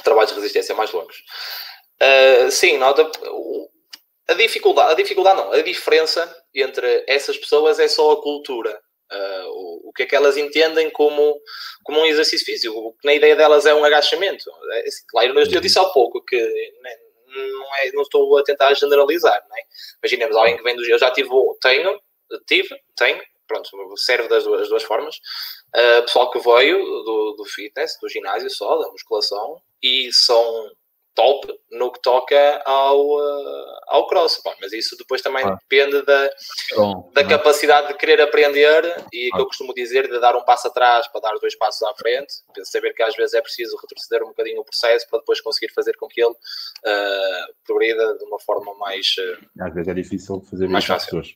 Trabalhos 0.03 0.31
de 0.31 0.37
resistência 0.37 0.75
mais 0.75 0.91
longos. 0.93 1.17
Uh, 2.01 2.51
sim, 2.51 2.79
nota, 2.79 3.11
a 4.29 4.35
dificuldade, 4.35 4.93
a 4.93 4.95
dificuldade 4.95 5.37
não, 5.37 5.53
a 5.53 5.63
diferença 5.63 6.45
entre 6.55 7.05
essas 7.07 7.37
pessoas 7.37 7.79
é 7.79 7.89
só 7.89 8.13
a 8.13 8.23
cultura 8.23 8.81
Uh, 9.13 9.49
o, 9.51 9.91
o, 9.91 9.93
que 9.93 10.05
é 10.05 10.07
que 10.07 10.17
elas 10.17 10.39
entendem 10.39 10.89
como, 10.91 11.39
como 11.85 12.01
um 12.01 12.07
exercício 12.07 12.47
físico, 12.47 12.75
o 12.75 12.93
que 12.95 13.07
na 13.07 13.13
ideia 13.13 13.37
delas 13.37 13.67
é 13.67 13.75
um 13.75 13.85
agachamento. 13.85 14.45
É, 14.73 14.89
assim, 14.89 15.05
claro, 15.09 15.39
eu, 15.39 15.45
eu 15.53 15.61
disse 15.61 15.79
há 15.79 15.85
pouco 15.85 16.25
que 16.25 16.37
né, 16.83 16.97
não, 17.27 17.77
é, 17.77 17.93
não 17.93 18.03
estou 18.03 18.39
a 18.39 18.43
tentar 18.43 18.73
generalizar. 18.75 19.43
Né? 19.51 19.63
Imaginemos 20.03 20.37
alguém 20.37 20.57
que 20.57 20.63
vem 20.63 20.77
do. 20.77 20.85
Eu 20.85 20.99
já 20.99 21.11
tive, 21.11 21.29
tenho, 21.61 22.01
tive, 22.47 22.75
tenho, 22.97 23.23
pronto, 23.47 23.69
serve 23.97 24.29
das 24.29 24.45
duas, 24.45 24.69
duas 24.69 24.83
formas. 24.83 25.17
Uh, 25.75 26.03
pessoal 26.03 26.31
que 26.31 26.39
veio 26.39 26.79
do, 26.79 27.35
do 27.37 27.45
fitness, 27.45 27.99
do 28.01 28.09
ginásio 28.09 28.51
só, 28.51 28.79
da 28.79 28.89
musculação, 28.91 29.61
e 29.83 30.13
são 30.13 30.71
top 31.15 31.47
no 31.71 31.91
que 31.91 32.01
toca 32.01 32.63
ao, 32.65 33.07
uh, 33.07 33.77
ao 33.89 34.07
cross. 34.07 34.39
Pá, 34.43 34.55
mas 34.61 34.73
isso 34.73 34.97
depois 34.97 35.23
também 35.23 35.45
ah. 35.45 35.57
depende 35.61 36.03
da, 36.05 36.31
Bom, 36.77 37.11
da 37.13 37.25
capacidade 37.25 37.89
de 37.89 37.95
querer 37.95 38.21
aprender 38.21 38.85
e 39.13 39.29
ah. 39.33 39.37
que 39.37 39.43
eu 39.43 39.47
costumo 39.47 39.75
dizer 39.75 40.09
de 40.09 40.19
dar 40.21 40.37
um 40.37 40.45
passo 40.45 40.69
atrás 40.69 41.07
para 41.09 41.21
dar 41.21 41.35
dois 41.35 41.57
passos 41.57 41.83
à 41.83 41.95
frente. 41.95 42.33
Saber 42.65 42.95
que 42.95 43.03
às 43.03 43.15
vezes 43.15 43.35
é 43.35 43.41
preciso 43.41 43.77
retroceder 43.77 44.23
um 44.23 44.29
bocadinho 44.29 44.61
o 44.61 44.65
processo 44.65 45.07
para 45.09 45.19
depois 45.19 45.41
conseguir 45.41 45.73
fazer 45.73 45.97
com 45.97 46.09
que 46.09 46.23
ele 46.23 46.33
uh, 46.33 47.55
progrida 47.67 48.17
de 48.19 48.25
uma 48.25 48.39
forma 48.39 48.75
mais. 48.77 49.07
Uh, 49.19 49.63
às 49.63 49.75
vezes 49.75 49.89
é 49.89 49.95
difícil 49.95 50.41
fazer 50.51 50.69
mais 50.69 50.85
fácil. 50.85 51.23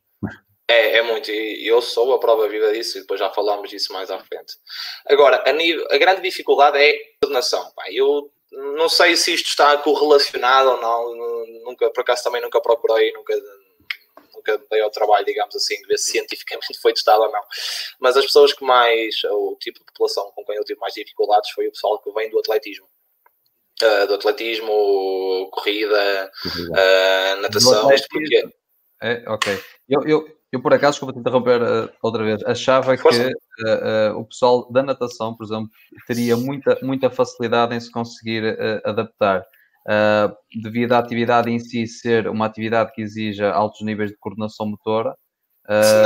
É, 0.69 0.99
é 0.99 1.03
muito, 1.03 1.31
e 1.31 1.65
eu 1.65 1.81
sou 1.81 2.13
a 2.13 2.19
prova 2.19 2.49
viva 2.49 2.73
disso, 2.73 2.99
e 2.99 3.01
depois 3.01 3.21
já 3.21 3.31
falámos 3.31 3.71
disso 3.71 3.93
mais 3.93 4.11
à 4.11 4.19
frente. 4.19 4.55
Agora, 5.07 5.49
a, 5.49 5.53
nível, 5.53 5.87
a 5.89 5.97
grande 5.97 6.21
dificuldade 6.23 6.77
é 6.77 6.91
a 6.91 6.99
coordenação. 7.21 7.71
Pá, 7.77 7.85
eu 7.93 8.33
não 8.57 8.89
sei 8.89 9.17
se 9.17 9.35
isto 9.35 9.49
está 9.49 9.77
correlacionado 9.77 10.71
ou 10.71 10.81
não, 10.81 11.17
nunca, 11.65 11.91
por 11.91 12.01
acaso 12.01 12.25
também 12.25 12.41
nunca 12.41 12.61
procurei, 12.61 13.13
nunca, 13.13 13.35
nunca 14.35 14.59
dei 14.71 14.81
ao 14.81 14.91
trabalho, 14.91 15.27
digamos 15.27 15.55
assim, 15.55 15.77
de 15.77 15.87
ver 15.87 15.99
se 15.99 16.13
cientificamente 16.13 16.67
foi 16.81 16.95
testado 16.95 17.23
ou 17.23 17.31
não. 17.31 17.43
Mas 18.01 18.17
as 18.17 18.25
pessoas 18.25 18.53
que 18.53 18.65
mais, 18.65 19.23
o 19.25 19.57
tipo 19.61 19.79
de 19.79 19.85
população 19.85 20.31
com 20.35 20.45
quem 20.45 20.57
eu 20.57 20.65
tive 20.65 20.81
mais 20.81 20.95
dificuldades 20.95 21.51
foi 21.51 21.69
o 21.69 21.73
pessoal 21.73 22.01
que 22.01 22.11
vem 22.13 22.31
do 22.31 22.39
atletismo. 22.39 22.89
Uh, 23.83 24.07
do 24.07 24.15
atletismo, 24.15 25.51
corrida, 25.53 26.33
uh, 26.47 27.41
natação, 27.43 27.93
isto 27.93 28.09
porque... 28.11 28.49
É, 29.03 29.23
ok. 29.29 29.63
Eu, 29.87 30.03
eu, 30.09 30.36
Eu, 30.53 30.63
por 30.63 30.73
acaso, 30.73 30.93
desculpa 30.93 31.13
te 31.13 31.21
interromper 31.21 31.61
uh, 31.61 31.91
outra 32.03 32.23
vez, 32.23 32.43
achava 32.45 32.97
Força. 32.97 33.25
que 33.25 33.65
uh, 33.65 34.15
uh, 34.15 34.21
o 34.21 34.25
pessoal 34.25 34.71
da 34.71 34.83
natação, 34.83 35.37
por 35.37 35.45
exemplo, 35.45 35.69
teria 36.07 36.37
muita, 36.37 36.79
muita 36.83 37.11
facilidade 37.11 37.75
em 37.75 37.81
se 37.81 37.91
conseguir 37.91 38.57
adaptar, 38.85 39.45
devido 40.63 40.93
à 40.93 40.99
atividade 40.99 41.51
em 41.51 41.59
si 41.59 41.87
ser 41.87 42.29
uma 42.29 42.47
atividade 42.47 42.93
que 42.93 43.03
exija 43.03 43.53
altos 43.53 43.83
níveis 43.83 44.11
de 44.11 44.17
coordenação 44.19 44.67
motora. 44.67 45.15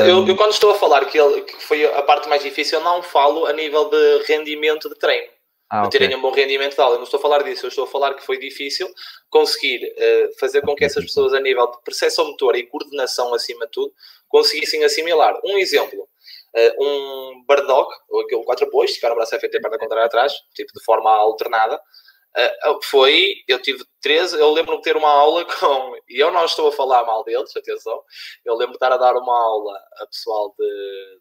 Eu, 0.06 0.26
eu, 0.26 0.36
quando 0.36 0.52
estou 0.52 0.70
a 0.70 0.74
falar 0.74 1.04
que, 1.04 1.18
ele, 1.18 1.42
que 1.42 1.62
foi 1.62 1.84
a 1.84 2.02
parte 2.02 2.28
mais 2.30 2.42
difícil, 2.42 2.80
não 2.80 3.02
falo 3.02 3.44
a 3.44 3.52
nível 3.52 3.90
de 3.90 4.24
rendimento 4.26 4.88
de 4.88 4.94
treino 4.98 5.28
ah, 5.70 5.88
terem 5.88 6.16
um 6.16 6.20
bom 6.20 6.32
rendimento 6.32 6.74
de 6.74 6.80
aula. 6.80 6.96
Eu 6.96 6.98
não 6.98 7.04
estou 7.04 7.18
a 7.18 7.22
falar 7.22 7.44
disso, 7.44 7.64
eu 7.64 7.68
estou 7.68 7.84
a 7.84 7.86
falar 7.86 8.14
que 8.14 8.26
foi 8.26 8.38
difícil 8.38 8.92
conseguir 9.28 9.84
uh, 9.84 10.38
fazer 10.40 10.62
com 10.62 10.74
que 10.74 10.84
essas 10.84 11.04
pessoas, 11.04 11.32
a 11.32 11.38
nível 11.40 11.70
de 11.70 11.80
percepção 11.84 12.26
motora 12.26 12.58
e 12.58 12.66
coordenação, 12.66 13.32
acima 13.32 13.66
de 13.66 13.70
tudo, 13.70 13.94
conseguissem 14.28 14.82
assimilar. 14.82 15.38
Um 15.44 15.56
exemplo, 15.58 16.00
uh, 16.02 16.84
um 16.84 17.44
bird 17.46 17.68
dog, 17.68 17.88
ou 18.08 18.22
aquele 18.22 18.42
quatro 18.42 18.66
apoios, 18.66 18.96
ficar 18.96 19.12
o 19.12 19.14
braço 19.14 19.38
FT 19.38 19.60
para 19.60 19.78
contrária 19.78 20.06
atrás, 20.06 20.32
tipo 20.56 20.72
de 20.76 20.84
forma 20.84 21.08
alternada, 21.08 21.76
uh, 21.76 22.82
foi, 22.82 23.36
eu 23.46 23.62
tive 23.62 23.84
13, 24.02 24.40
eu 24.40 24.50
lembro-me 24.50 24.78
de 24.78 24.82
ter 24.82 24.96
uma 24.96 25.10
aula 25.10 25.44
com, 25.54 25.94
e 26.08 26.18
eu 26.18 26.32
não 26.32 26.46
estou 26.46 26.66
a 26.66 26.72
falar 26.72 27.04
mal 27.04 27.22
deles, 27.22 27.56
atenção, 27.56 28.02
eu 28.44 28.54
lembro 28.54 28.72
de 28.72 28.76
estar 28.76 28.90
a 28.90 28.96
dar 28.96 29.14
uma 29.14 29.40
aula 29.40 29.78
a 29.98 30.06
pessoal 30.08 30.52
de, 30.58 30.66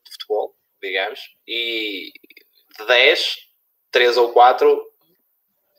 de 0.04 0.12
futebol, 0.14 0.56
digamos, 0.82 1.20
e 1.48 2.12
de 2.80 2.86
10 2.88 3.49
três 3.92 4.18
ou 4.18 4.32
quatro 4.32 4.90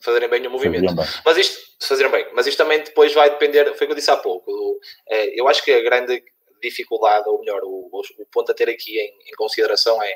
fazerem 0.02 0.28
bem 0.28 0.46
o 0.46 0.50
movimento. 0.50 0.94
Bem. 0.94 1.06
Mas 1.24 1.36
isto, 1.36 1.58
fazerem 1.86 2.11
bem, 2.11 2.26
mas 2.32 2.46
isto 2.46 2.58
também 2.58 2.82
depois 2.82 3.12
vai 3.12 3.30
depender, 3.30 3.64
foi 3.74 3.86
o 3.86 3.88
que 3.88 3.92
eu 3.92 3.96
disse 3.96 4.11
há 4.11 4.16
pouco. 4.16 4.80
É, 5.08 5.40
eu 5.40 5.46
acho 5.48 5.62
que 5.62 5.72
a 5.72 5.82
grande 5.82 6.22
dificuldade, 6.62 7.28
ou 7.28 7.40
melhor, 7.40 7.61
o, 7.64 7.90
o 7.90 8.26
ponto 8.30 8.52
a 8.52 8.54
ter 8.54 8.68
aqui 8.68 8.98
em, 8.98 9.30
em, 9.30 9.32
consideração 9.36 10.02
é 10.02 10.14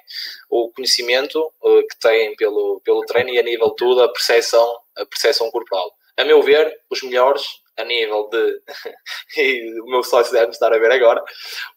o 0.51 0.71
conhecimento 0.71 1.51
que 1.63 1.99
têm 2.01 2.37
pelo, 2.37 2.81
pelo 2.85 3.05
treino 3.07 3.31
e 3.31 3.39
a 3.39 3.43
nível 3.43 3.71
de 3.71 3.77
tudo 3.77 4.03
a 4.03 4.13
percepção, 4.13 4.77
a 4.97 5.07
percepção 5.07 5.51
corporal. 5.51 5.93
A 6.17 6.25
meu 6.25 6.43
ver, 6.43 6.81
os 6.91 7.03
melhores 7.03 7.43
a 7.77 7.85
nível 7.85 8.29
de 8.29 8.63
e 9.37 9.81
o 9.81 9.87
meu 9.87 10.03
sócio 10.03 10.33
deve 10.33 10.53
estar 10.53 10.73
a 10.73 10.79
ver 10.79 10.93
agora, 10.93 11.23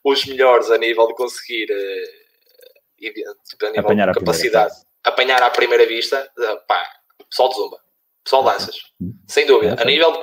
os 0.03 0.25
melhores 0.25 0.69
a 0.69 0.77
nível 0.77 1.07
de 1.07 1.15
conseguir 1.15 1.71
uh, 1.71 2.27
tipo, 2.97 3.65
a 3.65 3.69
nível 3.69 3.85
Apanhar 3.85 4.11
de 4.11 4.19
capacidade 4.19 4.86
apanhar 5.07 5.41
à 5.41 5.49
primeira 5.49 5.85
vista, 5.85 6.29
pá, 6.67 6.87
pessoal 7.29 7.49
de 7.49 7.55
zumba, 7.55 7.77
pessoal 8.23 8.43
de 8.43 8.51
danças, 8.51 8.75
sem 9.27 9.45
dúvida. 9.45 9.75
A 9.79 9.85
nível 9.85 10.11
de, 10.11 10.17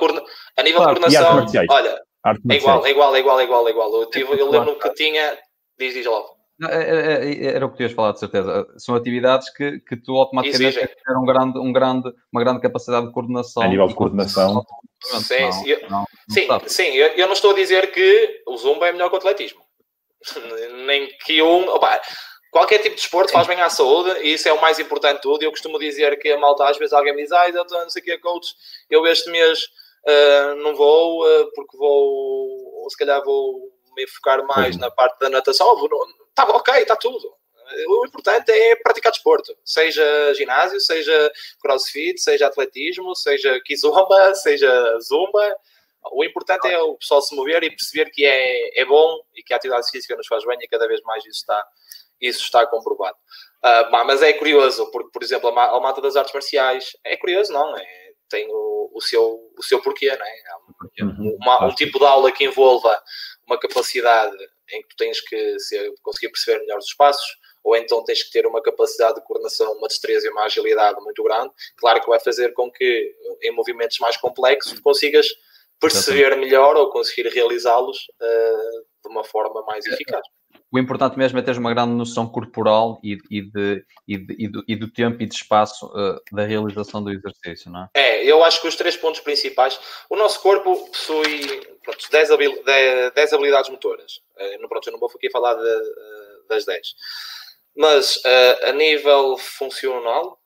a 0.57 0.63
nível 0.63 0.81
claro, 0.81 0.95
de 0.95 1.01
coordenação, 1.01 1.65
olha, 1.69 2.01
é 2.49 2.55
igual, 2.55 2.85
é 2.85 2.89
igual, 2.89 3.15
é 3.15 3.19
igual, 3.19 3.39
é 3.39 3.43
igual, 3.43 3.67
é 3.67 3.71
igual. 3.71 3.93
Eu, 3.93 4.09
tive, 4.09 4.39
eu 4.39 4.49
lembro 4.49 4.79
que 4.79 4.89
tinha, 4.93 5.37
diz, 5.77 5.93
diz 5.93 6.05
logo. 6.05 6.35
Era, 6.63 7.23
é, 7.23 7.33
é, 7.33 7.45
era 7.55 7.65
o 7.65 7.69
que 7.69 7.77
tu 7.77 7.83
ias 7.83 7.91
falar, 7.91 8.13
de 8.13 8.19
certeza. 8.19 8.65
São 8.77 8.95
atividades 8.95 9.49
que, 9.53 9.79
que 9.81 9.97
tu 9.97 10.13
automaticamente 10.13 10.79
tens 10.79 10.89
ter 10.89 11.17
um 11.17 11.25
grande, 11.25 11.59
um 11.59 11.73
grande, 11.73 12.13
uma 12.31 12.41
grande 12.41 12.61
capacidade 12.61 13.07
de 13.07 13.13
coordenação. 13.13 13.61
A 13.61 13.67
nível 13.67 13.87
de 13.87 13.93
coordenação. 13.93 14.65
Sim, 15.03 15.39
não, 15.39 15.51
sim, 15.51 15.69
eu, 15.69 15.89
não, 15.89 16.05
sim, 16.29 16.47
sim 16.67 16.95
eu, 16.95 17.07
eu, 17.09 17.27
não 17.27 17.33
estou 17.33 17.51
a 17.51 17.55
dizer 17.55 17.91
que 17.91 18.41
o 18.47 18.57
Zumba 18.57 18.87
é 18.87 18.91
melhor 18.91 19.09
que 19.09 19.15
o 19.15 19.17
atletismo. 19.19 19.61
Nem 20.87 21.09
que 21.25 21.41
um. 21.41 21.67
Opa, 21.67 22.01
qualquer 22.55 22.77
tipo 22.77 22.95
de 22.95 23.01
desporto 23.01 23.33
faz 23.33 23.45
bem 23.47 23.59
à 23.59 23.69
saúde 23.69 24.17
e 24.21 24.31
isso 24.31 24.47
é 24.47 24.53
o 24.53 24.61
mais 24.61 24.79
importante 24.79 25.17
de 25.17 25.23
tudo. 25.23 25.43
Eu 25.43 25.51
costumo 25.51 25.77
dizer 25.77 26.17
que 26.17 26.31
a 26.31 26.37
malta, 26.37 26.63
às 26.63 26.77
vezes 26.77 26.93
alguém 26.93 27.13
me 27.13 27.21
diz, 27.21 27.33
ah, 27.33 27.49
eu 27.49 27.65
não 27.65 27.89
sei 27.89 28.01
o 28.01 28.05
que 28.05 28.11
é 28.11 28.17
coach, 28.17 28.47
eu 28.89 29.05
este 29.05 29.29
mês 29.29 29.59
uh, 30.07 30.55
não 30.63 30.73
vou 30.73 31.25
uh, 31.27 31.51
porque 31.53 31.75
vou, 31.75 32.81
ou 32.81 32.89
se 32.89 32.95
calhar 32.95 33.21
vou 33.25 33.59
me 33.93 34.07
focar 34.07 34.41
mais 34.45 34.75
uhum. 34.75 34.81
na 34.81 34.89
parte 34.89 35.19
da 35.19 35.29
natação. 35.29 35.67
Está 36.29 36.45
ok, 36.45 36.75
está 36.75 36.95
tudo. 36.95 37.29
O 37.89 38.05
importante 38.05 38.49
é 38.49 38.77
praticar 38.77 39.11
desporto, 39.11 39.53
seja 39.65 40.33
ginásio, 40.33 40.79
seja 40.79 41.33
crossfit, 41.59 42.21
seja 42.21 42.47
atletismo, 42.47 43.13
seja 43.15 43.59
kizomba, 43.65 44.33
seja 44.35 44.97
zumba. 45.01 45.57
O 46.13 46.23
importante 46.23 46.69
é 46.69 46.79
o 46.79 46.95
pessoal 46.95 47.21
se 47.21 47.35
mover 47.35 47.63
e 47.63 47.69
perceber 47.69 48.09
que 48.11 48.25
é, 48.25 48.79
é 48.79 48.85
bom 48.85 49.19
e 49.35 49.43
que 49.43 49.53
a 49.53 49.57
atividade 49.57 49.89
física 49.89 50.15
nos 50.15 50.27
faz 50.27 50.45
bem 50.45 50.57
e 50.61 50.67
cada 50.69 50.87
vez 50.87 51.01
mais 51.01 51.25
isso 51.25 51.39
está, 51.39 51.61
isso 52.21 52.41
está 52.41 52.65
comprovado. 52.67 53.17
Uh, 53.63 54.05
mas 54.05 54.21
é 54.21 54.33
curioso, 54.33 54.89
porque, 54.91 55.09
por 55.11 55.23
exemplo, 55.23 55.49
a 55.49 55.79
Mata 55.79 56.01
das 56.01 56.15
Artes 56.15 56.33
Marciais 56.33 56.95
é 57.03 57.17
curioso, 57.17 57.51
não? 57.51 57.75
É, 57.75 58.11
tem 58.29 58.47
o, 58.49 58.91
o, 58.93 59.01
seu, 59.01 59.51
o 59.57 59.63
seu 59.63 59.81
porquê, 59.81 60.15
não 60.15 60.25
é? 60.25 61.03
Uhum. 61.03 61.37
Uma, 61.41 61.65
um 61.65 61.75
tipo 61.75 61.97
de 61.97 62.05
aula 62.05 62.31
que 62.31 62.45
envolva 62.45 63.01
uma 63.45 63.57
capacidade 63.59 64.35
em 64.71 64.81
que 64.81 64.89
tu 64.89 64.95
tens 64.97 65.21
que 65.21 65.59
ser, 65.59 65.93
conseguir 66.01 66.29
perceber 66.29 66.59
melhor 66.59 66.77
os 66.77 66.85
espaços, 66.85 67.37
ou 67.63 67.75
então 67.75 68.03
tens 68.03 68.23
que 68.23 68.31
ter 68.31 68.45
uma 68.45 68.61
capacidade 68.61 69.15
de 69.15 69.25
coordenação, 69.25 69.73
uma 69.73 69.87
destreza 69.87 70.27
e 70.27 70.29
uma 70.29 70.43
agilidade 70.43 71.01
muito 71.01 71.23
grande. 71.23 71.51
Claro 71.77 72.01
que 72.01 72.09
vai 72.09 72.19
fazer 72.19 72.53
com 72.53 72.71
que, 72.71 73.15
em 73.41 73.51
movimentos 73.51 73.97
mais 73.99 74.17
complexos, 74.17 74.79
consigas 74.79 75.27
perceber 75.79 76.35
melhor 76.37 76.75
ou 76.75 76.89
conseguir 76.89 77.27
realizá-los 77.29 78.07
uh, 78.21 78.85
de 79.03 79.09
uma 79.09 79.23
forma 79.23 79.63
mais 79.63 79.85
eficaz 79.85 80.25
o 80.71 80.79
importante 80.79 81.17
mesmo 81.17 81.39
é 81.39 81.41
ter 81.41 81.57
uma 81.57 81.73
grande 81.73 81.93
noção 81.93 82.27
corporal 82.27 82.99
e, 83.03 83.17
e, 83.29 83.41
de, 83.41 83.85
e, 84.07 84.17
de, 84.17 84.35
e, 84.37 84.47
do, 84.47 84.63
e 84.67 84.75
do, 84.75 84.91
tempo 84.91 85.21
e 85.21 85.25
de 85.25 85.35
espaço 85.35 85.85
uh, 85.87 86.19
da 86.31 86.43
realização 86.43 87.03
do 87.03 87.11
exercício, 87.11 87.71
não 87.71 87.83
é? 87.83 87.89
É, 87.93 88.25
eu 88.25 88.43
acho 88.43 88.61
que 88.61 88.67
os 88.67 88.75
três 88.75 88.97
pontos 88.97 89.21
principais, 89.21 89.79
o 90.09 90.15
nosso 90.15 90.41
corpo 90.41 90.75
possui 90.87 91.61
pronto, 91.83 92.11
10, 92.11 92.31
habil, 92.31 92.63
10, 93.13 93.33
habilidades 93.33 93.69
motoras. 93.69 94.17
Uh, 94.35 94.67
pronto, 94.67 94.87
eu 94.87 94.93
não 94.93 94.99
vou 94.99 95.09
aqui 95.13 95.29
falar 95.29 95.53
de, 95.53 95.61
uh, 95.61 96.47
das 96.49 96.65
10. 96.65 96.95
Mas 97.75 98.17
uh, 98.17 98.69
a 98.69 98.71
nível 98.71 99.37
funcional, 99.37 100.39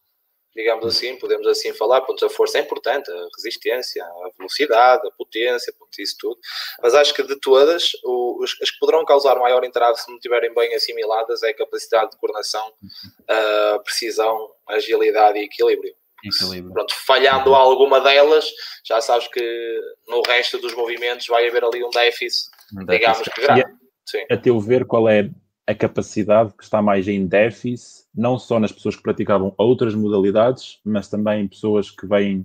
digamos 0.55 0.86
assim, 0.86 1.15
podemos 1.17 1.47
assim 1.47 1.74
falar, 1.74 2.01
pontos, 2.01 2.24
a 2.24 2.30
força 2.30 2.57
é 2.57 2.61
importante, 2.61 3.09
a 3.09 3.28
resistência, 3.36 4.03
a 4.03 4.32
velocidade, 4.38 5.07
a 5.07 5.11
potência, 5.11 5.74
pontos, 5.78 5.97
isso 5.99 6.15
tudo, 6.20 6.39
mas 6.82 6.93
acho 6.95 7.13
que 7.13 7.24
de 7.24 7.39
todas, 7.39 7.91
os, 8.03 8.28
as 8.43 8.71
que 8.71 8.79
poderão 8.79 9.05
causar 9.05 9.37
maior 9.39 9.63
entrave 9.63 9.97
se 9.97 10.09
não 10.09 10.15
estiverem 10.15 10.53
bem 10.53 10.73
assimiladas 10.73 11.43
é 11.43 11.49
a 11.49 11.55
capacidade 11.55 12.11
de 12.11 12.17
coordenação, 12.17 12.63
a 13.27 13.79
precisão, 13.79 14.51
agilidade 14.67 15.39
e 15.39 15.43
equilíbrio. 15.43 15.93
equilíbrio. 16.23 16.73
Pronto, 16.73 16.93
falhando 17.05 17.53
alguma 17.55 17.99
delas, 17.99 18.49
já 18.85 19.01
sabes 19.01 19.27
que 19.27 19.79
no 20.07 20.21
resto 20.21 20.57
dos 20.59 20.73
movimentos 20.73 21.27
vai 21.27 21.47
haver 21.47 21.63
ali 21.63 21.83
um 21.83 21.89
déficit, 21.89 22.49
um 22.73 22.85
déficit. 22.85 22.99
digamos 22.99 23.27
que 23.27 23.41
grave. 23.41 23.63
A, 24.29 24.33
a 24.33 24.37
teu 24.37 24.59
ver, 24.59 24.85
qual 24.85 25.07
é 25.07 25.29
a 25.69 25.75
capacidade 25.75 26.51
que 26.57 26.63
está 26.63 26.81
mais 26.81 27.07
em 27.07 27.27
déficit, 27.27 28.07
não 28.15 28.39
só 28.39 28.59
nas 28.59 28.71
pessoas 28.71 28.95
que 28.95 29.03
praticavam 29.03 29.53
outras 29.55 29.93
modalidades, 29.93 30.79
mas 30.83 31.07
também 31.07 31.47
pessoas 31.47 31.91
que 31.91 32.07
vêm, 32.07 32.43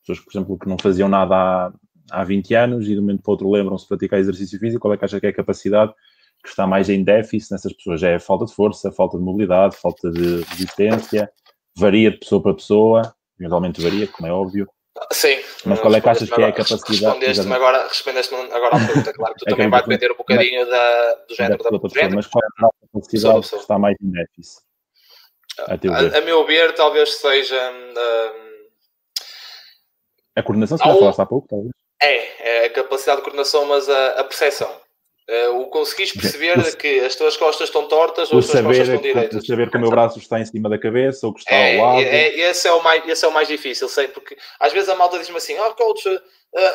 pessoas, 0.00 0.24
por 0.24 0.30
exemplo, 0.30 0.58
que 0.58 0.66
não 0.66 0.78
faziam 0.80 1.06
nada 1.06 1.34
há, 1.34 1.72
há 2.12 2.24
20 2.24 2.54
anos 2.54 2.86
e 2.86 2.90
de 2.90 2.98
um 2.98 3.02
momento 3.02 3.22
para 3.22 3.30
o 3.30 3.32
outro 3.32 3.50
lembram-se 3.50 3.84
de 3.84 3.88
praticar 3.88 4.20
exercício 4.20 4.58
físico, 4.58 4.80
qual 4.80 4.94
é 4.94 4.96
que 4.96 5.04
acha 5.04 5.18
que 5.18 5.26
é 5.26 5.30
a 5.30 5.34
capacidade 5.34 5.92
que 6.42 6.48
está 6.48 6.66
mais 6.66 6.88
em 6.88 7.02
déficit 7.02 7.52
nessas 7.52 7.72
pessoas? 7.72 8.00
Já 8.00 8.10
é 8.10 8.18
falta 8.18 8.44
de 8.44 8.54
força, 8.54 8.92
falta 8.92 9.16
de 9.16 9.24
mobilidade, 9.24 9.76
falta 9.76 10.10
de 10.10 10.42
resistência, 10.42 11.30
varia 11.76 12.10
de 12.10 12.18
pessoa 12.18 12.42
para 12.42 12.54
pessoa, 12.54 13.14
eventualmente 13.38 13.80
varia, 13.82 14.06
como 14.06 14.28
é 14.28 14.32
óbvio, 14.32 14.68
Sim. 15.10 15.40
Mas 15.64 15.80
qual 15.80 15.94
é 15.94 16.00
que 16.00 16.08
achas 16.08 16.28
que 16.28 16.42
é 16.42 16.46
a 16.46 16.52
capacidade? 16.52 17.18
Respondeste-me 17.18 17.54
agora, 17.54 17.88
respondeste 17.88 18.34
agora 18.34 18.76
à 18.76 18.86
pergunta, 18.86 19.12
claro 19.14 19.34
que 19.34 19.40
tu 19.40 19.48
é 19.48 19.50
também 19.50 19.70
vai 19.70 19.82
depender 19.82 20.12
um 20.12 20.16
bocadinho 20.16 20.68
da, 20.68 21.14
do 21.28 21.34
género 21.34 21.62
da, 21.62 21.70
da 21.70 21.78
pessoa. 21.80 22.10
Mas 22.14 22.26
qual 22.26 22.42
é 22.44 22.46
a 22.46 22.70
capacidade 22.92 23.48
que 23.48 23.56
está 23.56 23.78
mais 23.78 23.96
em 24.02 24.10
déficit? 24.10 24.62
A, 25.60 25.72
a, 25.72 26.18
a, 26.18 26.20
meu 26.22 26.46
ver, 26.46 26.74
talvez 26.74 27.14
seja. 27.14 27.56
Um, 27.70 27.92
a 30.34 30.42
coordenação, 30.42 30.78
se 30.78 30.84
já 30.84 30.94
falaste 30.94 31.20
há 31.20 31.26
pouco, 31.26 31.48
talvez. 31.48 31.72
É, 32.02 32.62
é 32.62 32.66
a 32.66 32.70
capacidade 32.70 33.18
de 33.18 33.22
coordenação, 33.22 33.64
mas 33.64 33.88
a, 33.88 34.20
a 34.20 34.24
percepção. 34.24 34.70
Uh, 35.30 35.60
o 35.60 35.66
conseguis 35.68 36.12
perceber 36.12 36.58
o, 36.58 36.76
que 36.76 36.98
as 36.98 37.14
tuas 37.14 37.36
costas 37.36 37.68
estão 37.68 37.86
tortas 37.86 38.32
ou 38.32 38.40
as 38.40 38.46
tuas 38.46 38.60
costas 38.60 38.88
estão 38.88 39.00
direitas. 39.00 39.46
saber 39.46 39.70
que 39.70 39.76
o 39.76 39.80
meu 39.80 39.88
braço 39.88 40.18
está 40.18 40.40
em 40.40 40.44
cima 40.44 40.68
da 40.68 40.76
cabeça 40.76 41.24
ou 41.24 41.32
que 41.32 41.40
está 41.40 41.54
é, 41.54 41.78
ao 41.78 41.86
lado. 41.86 42.00
É, 42.00 42.28
esse, 42.40 42.66
é 42.66 42.72
o 42.72 42.82
mais, 42.82 43.08
esse 43.08 43.24
é 43.24 43.28
o 43.28 43.32
mais 43.32 43.46
difícil, 43.46 43.88
sei, 43.88 44.08
porque 44.08 44.36
às 44.58 44.72
vezes 44.72 44.88
a 44.88 44.96
malta 44.96 45.20
diz-me 45.20 45.36
assim: 45.36 45.56
oh, 45.60 45.72
coach, 45.74 46.08
uh, 46.08 46.20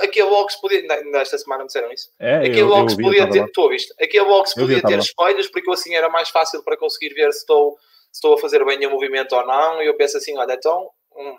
aqui 0.02 0.22
a 0.22 0.26
box 0.26 0.62
podia. 0.62 0.82
Nesta 1.12 1.38
semana 1.38 1.64
me 1.64 1.68
disseram 1.68 1.92
isso. 1.92 2.10
É, 2.18 2.38
aqui 2.38 2.60
eu, 2.60 2.74
a 2.74 2.80
box 2.80 2.96
podia 2.96 3.30
ter. 3.30 3.52
Tu 3.52 3.62
ouviste? 3.62 3.94
Aqui 4.02 4.18
a 4.18 4.24
box 4.24 4.56
podia 4.56 4.82
ter 4.82 4.98
espelhos 4.98 5.48
porque 5.50 5.70
assim 5.70 5.94
era 5.94 6.08
mais 6.08 6.30
fácil 6.30 6.64
para 6.64 6.78
conseguir 6.78 7.14
ver 7.14 7.34
se 7.34 7.40
estou, 7.40 7.74
se 7.74 8.14
estou 8.14 8.34
a 8.34 8.38
fazer 8.38 8.64
bem 8.64 8.84
o 8.88 8.92
movimento 8.92 9.36
ou 9.36 9.46
não. 9.46 9.84
E 9.84 9.88
eu 9.88 9.94
penso 9.96 10.16
assim: 10.18 10.38
olha, 10.38 10.54
então. 10.54 10.90
Hum, 11.18 11.36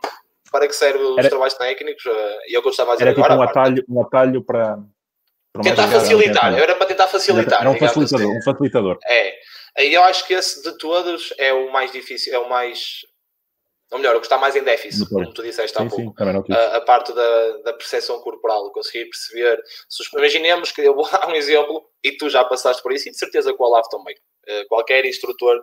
para 0.51 0.67
que 0.67 0.75
serve 0.75 1.03
os 1.03 1.19
era, 1.19 1.29
trabalhos 1.29 1.55
técnicos? 1.55 2.05
Uh, 2.05 2.39
e 2.49 2.55
é 2.55 2.59
o 2.59 2.63
que 2.63 2.69
eu 2.69 2.71
estava 2.71 2.93
a 2.93 2.95
dizer 2.97 3.09
era 3.09 3.13
agora. 3.13 3.29
Tipo 3.29 3.41
um, 3.41 3.43
atalho, 3.43 3.85
um 3.89 4.03
atalho 4.03 4.45
para 4.45 4.79
tentar 5.63 5.89
facilitar, 5.89 6.55
era 6.55 6.75
para 6.77 6.87
tentar 6.87 7.09
facilitar. 7.09 7.65
É 7.65 7.69
um 7.69 7.79
facilitador, 7.79 8.29
assim. 8.29 8.39
um 8.39 8.43
facilitador. 8.43 8.99
É. 9.05 9.39
E 9.79 9.95
eu 9.95 10.03
acho 10.03 10.27
que 10.27 10.35
esse 10.35 10.63
de 10.63 10.77
todos 10.79 11.33
é 11.39 11.53
o 11.53 11.71
mais 11.71 11.93
difícil, 11.93 12.35
é 12.35 12.39
o 12.39 12.49
mais. 12.49 13.07
Ou 13.91 13.99
melhor, 13.99 14.17
o 14.17 14.21
que 14.21 14.27
está 14.27 14.37
mais 14.37 14.55
em 14.55 14.63
déficit, 14.63 15.09
como 15.09 15.33
tu 15.33 15.43
disseste 15.43 15.79
há 15.79 15.83
sim, 15.83 15.89
pouco. 15.89 16.15
Sim, 16.23 16.53
a, 16.53 16.77
a, 16.77 16.81
parte 16.83 17.11
da, 17.15 17.57
da 17.59 17.73
percepção 17.73 18.21
corporal, 18.21 18.71
conseguir 18.71 19.07
perceber. 19.07 19.59
Imaginemos 20.15 20.73
que 20.73 20.83
eu 20.83 20.95
vou 20.95 21.09
dar 21.11 21.27
um 21.27 21.35
exemplo, 21.35 21.89
e 22.05 22.13
tu 22.13 22.29
já 22.29 22.45
passaste 22.45 22.83
por 22.83 22.93
isso, 22.93 23.09
e 23.09 23.13
de 23.13 23.19
certeza 23.19 23.53
que 23.53 23.63
o 23.63 23.65
Olavo 23.65 23.89
também. 23.89 24.15
Uh, 24.47 24.67
qualquer 24.69 25.05
instrutor 25.07 25.61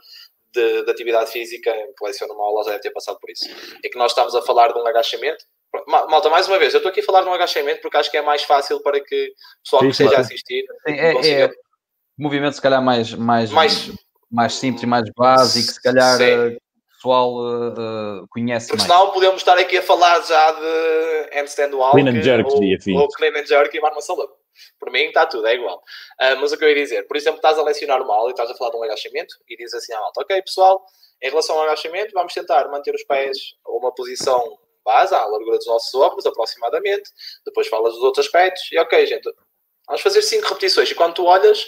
de, 0.56 0.86
de, 0.86 0.91
atividade 0.91 1.32
física 1.32 1.72
que 1.72 2.06
leciona 2.06 2.34
uma 2.34 2.45
aula 2.45 2.64
já 2.64 2.72
deve 2.72 2.84
ter 2.84 2.91
passado 2.91 3.20
por 3.20 3.30
isso. 3.30 3.45
É 3.84 3.89
que 3.89 3.97
nós 3.97 4.12
estamos 4.12 4.34
a 4.36 4.41
falar 4.41 4.72
de 4.72 4.80
um 4.80 4.88
agachamento. 4.88 5.43
Malta, 5.88 6.30
mais 6.30 6.47
uma 6.47 6.58
vez, 6.58 6.74
eu 6.74 6.78
estou 6.78 6.89
aqui 6.89 7.01
a 7.01 7.03
falar 7.03 7.22
de 7.22 7.28
um 7.28 7.34
agachamento 7.34 7.82
porque 7.82 7.97
acho 7.97 8.10
que 8.10 8.18
é 8.18 8.22
mais 8.22 8.43
fácil 8.43 8.82
para 8.82 8.99
que 8.99 9.26
o 9.26 9.64
pessoal 9.64 9.82
que 9.82 9.89
esteja 9.89 10.18
a 10.18 10.20
assistir 10.22 10.66
Sim, 10.88 10.93
é, 10.93 11.14
consiga... 11.14 11.45
é 11.45 11.51
movimento 12.18 12.53
se 12.53 12.62
calhar 12.62 12.82
mais, 12.82 13.14
mais, 13.14 13.51
mais, 13.51 13.91
mais 14.32 14.53
simples 14.53 14.84
e 14.84 14.86
mais 14.86 15.03
básico, 15.16 15.74
se 15.74 15.82
calhar 15.82 16.18
Sim 16.18 16.58
pessoal 17.06 17.36
uh, 17.38 18.28
conhece 18.30 18.68
Porque 18.68 18.82
mais. 18.82 18.91
senão 18.91 19.12
podemos 19.12 19.38
estar 19.38 19.58
aqui 19.58 19.78
a 19.78 19.82
falar 19.82 20.22
já 20.22 20.51
de 20.51 21.38
handstand 21.38 21.76
walk 21.76 21.91
clean 21.91 22.10
and 22.10 22.24
jerk, 22.24 22.49
ou, 22.49 23.01
ou 23.01 23.08
clean 23.10 23.34
and 23.36 23.45
jerk 23.45 23.78
e 23.78 23.80
barma 23.80 24.01
salão. 24.01 24.28
Por 24.80 24.91
mim 24.91 25.03
está 25.06 25.26
tudo, 25.26 25.47
é 25.47 25.56
igual. 25.56 25.78
Uh, 26.22 26.38
mas 26.39 26.51
o 26.51 26.58
que 26.58 26.64
eu 26.64 26.70
ia 26.70 26.76
dizer, 26.76 27.08
por 27.08 27.18
exemplo, 27.18 27.38
estás 27.38 27.58
a 27.58 27.64
lecionar 27.64 28.01
aula 28.01 28.30
e 28.30 28.32
estás 28.32 28.49
a 28.49 28.56
falar 28.56 28.72
de 28.72 28.78
um 28.78 28.84
agachamento 28.84 29.36
e 29.47 29.58
dizes 29.58 29.74
assim 29.74 29.93
à 29.93 29.99
malta, 29.99 30.22
ok 30.22 30.41
pessoal, 30.41 30.86
em 31.22 31.30
relação 31.30 31.58
ao 31.58 31.64
agachamento 31.64 32.14
vamos 32.14 32.34
tentar 32.34 32.68
manter 32.70 32.93
os 32.93 33.03
pés 33.03 33.38
a 33.66 33.72
uma 33.72 33.93
posição 33.93 34.58
base, 34.84 35.16
à 35.16 35.26
largura 35.26 35.58
dos 35.58 35.66
nossos 35.66 35.93
ombros 35.95 36.26
aproximadamente, 36.26 37.10
depois 37.43 37.68
falas 37.68 37.93
dos 37.93 38.03
outros 38.03 38.26
aspectos 38.26 38.62
e 38.72 38.78
ok 38.78 39.06
gente, 39.06 39.30
Vamos 39.88 40.01
fazer 40.01 40.22
5 40.22 40.47
repetições. 40.47 40.89
E 40.89 40.95
quando 40.95 41.14
tu 41.14 41.26
olhas, 41.26 41.64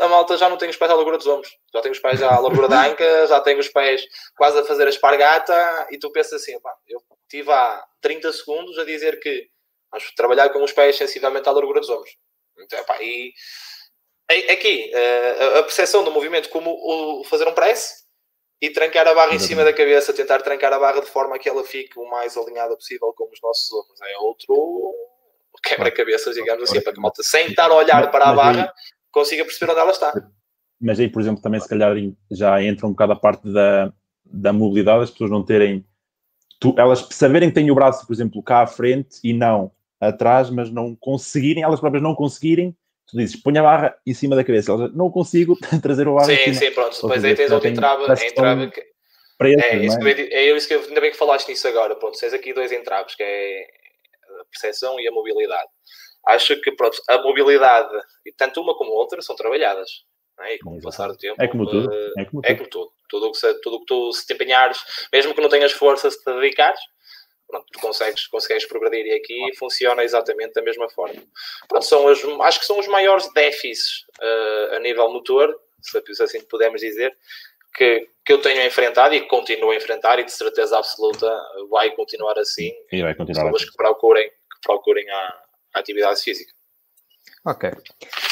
a, 0.00 0.08
malta 0.08 0.36
já 0.36 0.48
não 0.48 0.56
tem 0.56 0.70
os 0.70 0.76
pés 0.76 0.90
à 0.90 0.94
largura 0.94 1.18
dos 1.18 1.26
ombros. 1.26 1.50
Já 1.72 1.80
tem 1.80 1.90
os 1.90 1.98
pés 1.98 2.22
à 2.22 2.38
largura 2.38 2.68
da 2.68 2.86
anca, 2.86 3.26
já 3.26 3.40
tem 3.40 3.58
os 3.58 3.68
pés 3.68 4.04
quase 4.36 4.58
a 4.58 4.64
fazer 4.64 4.86
a 4.86 4.90
espargata. 4.90 5.88
E 5.90 5.98
tu 5.98 6.10
pensas 6.12 6.40
assim, 6.40 6.52
eu 6.88 7.02
estive 7.22 7.50
há 7.50 7.84
30 8.00 8.32
segundos 8.32 8.78
a 8.78 8.84
dizer 8.84 9.18
que 9.20 9.48
vamos 9.90 10.12
trabalhar 10.14 10.48
com 10.50 10.62
os 10.62 10.72
pés 10.72 10.96
sensivelmente 10.96 11.48
à 11.48 11.52
largura 11.52 11.80
dos 11.80 11.90
ombros. 11.90 12.16
Então, 12.58 12.84
pá, 12.84 13.02
e 13.02 13.32
aqui, 14.50 14.92
a 15.58 15.62
percepção 15.62 16.04
do 16.04 16.10
movimento 16.10 16.48
como 16.50 16.70
o 16.70 17.24
fazer 17.24 17.48
um 17.48 17.52
press 17.52 18.04
e 18.60 18.70
trancar 18.70 19.08
a 19.08 19.14
barra 19.14 19.34
em 19.34 19.38
cima 19.38 19.64
da 19.64 19.72
cabeça, 19.72 20.12
tentar 20.12 20.42
trancar 20.42 20.72
a 20.72 20.78
barra 20.78 21.00
de 21.00 21.06
forma 21.06 21.38
que 21.38 21.48
ela 21.48 21.64
fique 21.64 21.98
o 21.98 22.08
mais 22.08 22.36
alinhada 22.36 22.76
possível 22.76 23.12
com 23.16 23.28
os 23.32 23.40
nossos 23.42 23.72
ombros. 23.72 24.00
É 24.02 24.18
outro 24.18 24.94
quebra-cabeças, 25.62 26.34
digamos 26.34 26.62
assim, 26.64 26.80
para 26.80 26.92
que 26.92 26.98
a 26.98 27.02
malta, 27.02 27.22
sem 27.22 27.48
estar 27.48 27.70
a 27.70 27.74
olhar 27.74 28.10
para 28.10 28.28
a 28.28 28.34
barra, 28.34 28.72
consiga 29.10 29.44
perceber 29.44 29.72
onde 29.72 29.80
ela 29.80 29.90
está. 29.90 30.12
Mas 30.80 31.00
aí, 31.00 31.08
por 31.08 31.20
exemplo, 31.20 31.42
também 31.42 31.60
se 31.60 31.68
calhar 31.68 31.94
já 32.30 32.62
entra 32.62 32.86
um 32.86 32.90
bocado 32.90 33.12
a 33.12 33.16
parte 33.16 33.50
da, 33.52 33.92
da 34.24 34.52
mobilidade, 34.52 35.04
as 35.04 35.10
pessoas 35.10 35.30
não 35.30 35.44
terem, 35.44 35.84
tu, 36.58 36.74
elas 36.78 37.06
saberem 37.10 37.48
que 37.48 37.54
têm 37.54 37.70
o 37.70 37.74
braço, 37.74 38.06
por 38.06 38.12
exemplo, 38.12 38.42
cá 38.42 38.62
à 38.62 38.66
frente 38.66 39.18
e 39.24 39.32
não 39.32 39.72
atrás, 40.00 40.50
mas 40.50 40.70
não 40.70 40.96
conseguirem, 40.96 41.62
elas 41.62 41.80
próprias 41.80 42.02
não 42.02 42.14
conseguirem, 42.14 42.74
tu 43.06 43.16
dizes, 43.16 43.36
põe 43.36 43.56
a 43.58 43.62
barra 43.62 43.98
em 44.06 44.14
cima 44.14 44.34
da 44.34 44.44
cabeça, 44.44 44.72
elas 44.72 44.94
não 44.94 45.10
consigo 45.10 45.56
trazer 45.82 46.08
o 46.08 46.14
barra 46.14 46.26
Sim, 46.26 46.36
cima. 46.36 46.54
sim, 46.54 46.70
pronto, 46.72 46.94
depois 46.94 47.24
aí 47.24 47.34
tens 47.34 47.52
outro 47.52 47.68
entrave, 47.68 48.04
entrave 48.26 48.70
que... 48.70 48.90
Preto, 49.36 49.64
é, 49.64 49.76
isso 49.78 49.96
é? 49.96 50.14
Que, 50.14 50.20
é 50.34 50.56
isso 50.56 50.68
que 50.68 50.74
eu, 50.74 50.80
ainda 50.80 51.00
bem 51.00 51.10
que 51.10 51.16
falaste 51.16 51.48
nisso 51.48 51.66
agora, 51.66 51.96
pronto, 51.96 52.18
tens 52.18 52.34
aqui 52.34 52.52
dois 52.52 52.72
entraves, 52.72 53.14
que 53.14 53.22
é 53.22 53.66
a 54.40 54.44
percepção 54.50 55.00
e 55.00 55.08
a 55.08 55.12
mobilidade. 55.12 55.68
Acho 56.26 56.60
que 56.60 56.72
pronto, 56.72 57.00
a 57.08 57.22
mobilidade, 57.22 57.90
e 58.26 58.32
tanto 58.32 58.60
uma 58.60 58.76
como 58.76 58.90
outra, 58.90 59.22
são 59.22 59.34
trabalhadas. 59.34 59.88
É? 60.40 60.54
E 60.54 60.58
com 60.58 60.76
o 60.76 60.80
passar 60.80 61.08
do 61.08 61.16
tempo. 61.16 61.40
É 61.42 61.48
como 61.48 61.68
tudo. 61.68 61.92
Eh, 61.92 62.12
é 62.18 62.24
como, 62.24 62.42
é 62.44 62.54
como 62.54 62.68
tudo. 62.68 62.92
Tudo 63.08 63.26
o, 63.26 63.32
que 63.32 63.38
se, 63.38 63.54
tudo 63.60 63.80
que 63.80 63.86
tu 63.86 64.12
se 64.12 64.26
te 64.26 64.34
empenhares, 64.34 64.78
mesmo 65.12 65.34
que 65.34 65.40
não 65.40 65.48
tenhas 65.48 65.72
força 65.72 66.10
se 66.10 66.22
te 66.22 66.32
dedicares, 66.34 66.80
pronto, 67.50 67.66
tu 67.72 67.80
consegues, 67.80 68.26
consegues 68.28 68.66
progredir 68.66 69.06
e 69.06 69.12
aqui 69.12 69.56
funciona 69.58 70.02
exatamente 70.04 70.54
da 70.54 70.62
mesma 70.62 70.88
forma. 70.88 71.22
Pronto, 71.68 71.84
são 71.84 72.06
os, 72.06 72.22
acho 72.42 72.60
que 72.60 72.66
são 72.66 72.78
os 72.78 72.86
maiores 72.86 73.30
déficits 73.32 74.06
uh, 74.20 74.76
a 74.76 74.78
nível 74.80 75.12
motor, 75.12 75.54
se 75.82 76.22
assim 76.22 76.40
podemos 76.42 76.80
dizer, 76.80 77.16
que, 77.74 78.08
que 78.24 78.32
eu 78.32 78.40
tenho 78.40 78.64
enfrentado 78.66 79.14
e 79.14 79.20
que 79.20 79.28
continuo 79.28 79.70
a 79.70 79.76
enfrentar 79.76 80.18
e 80.18 80.24
de 80.24 80.32
certeza 80.32 80.78
absoluta 80.78 81.30
vai 81.70 81.90
continuar 81.90 82.38
assim. 82.38 82.72
E 82.90 83.02
vai 83.02 83.14
continuar 83.14 83.44
pessoas 83.44 83.62
assim. 83.62 83.70
que 83.70 83.76
procurem, 83.76 84.28
que 84.28 84.60
procurem 84.62 85.10
a, 85.10 85.42
a 85.74 85.80
atividade 85.80 86.20
física. 86.20 86.52
Ok. 87.44 87.70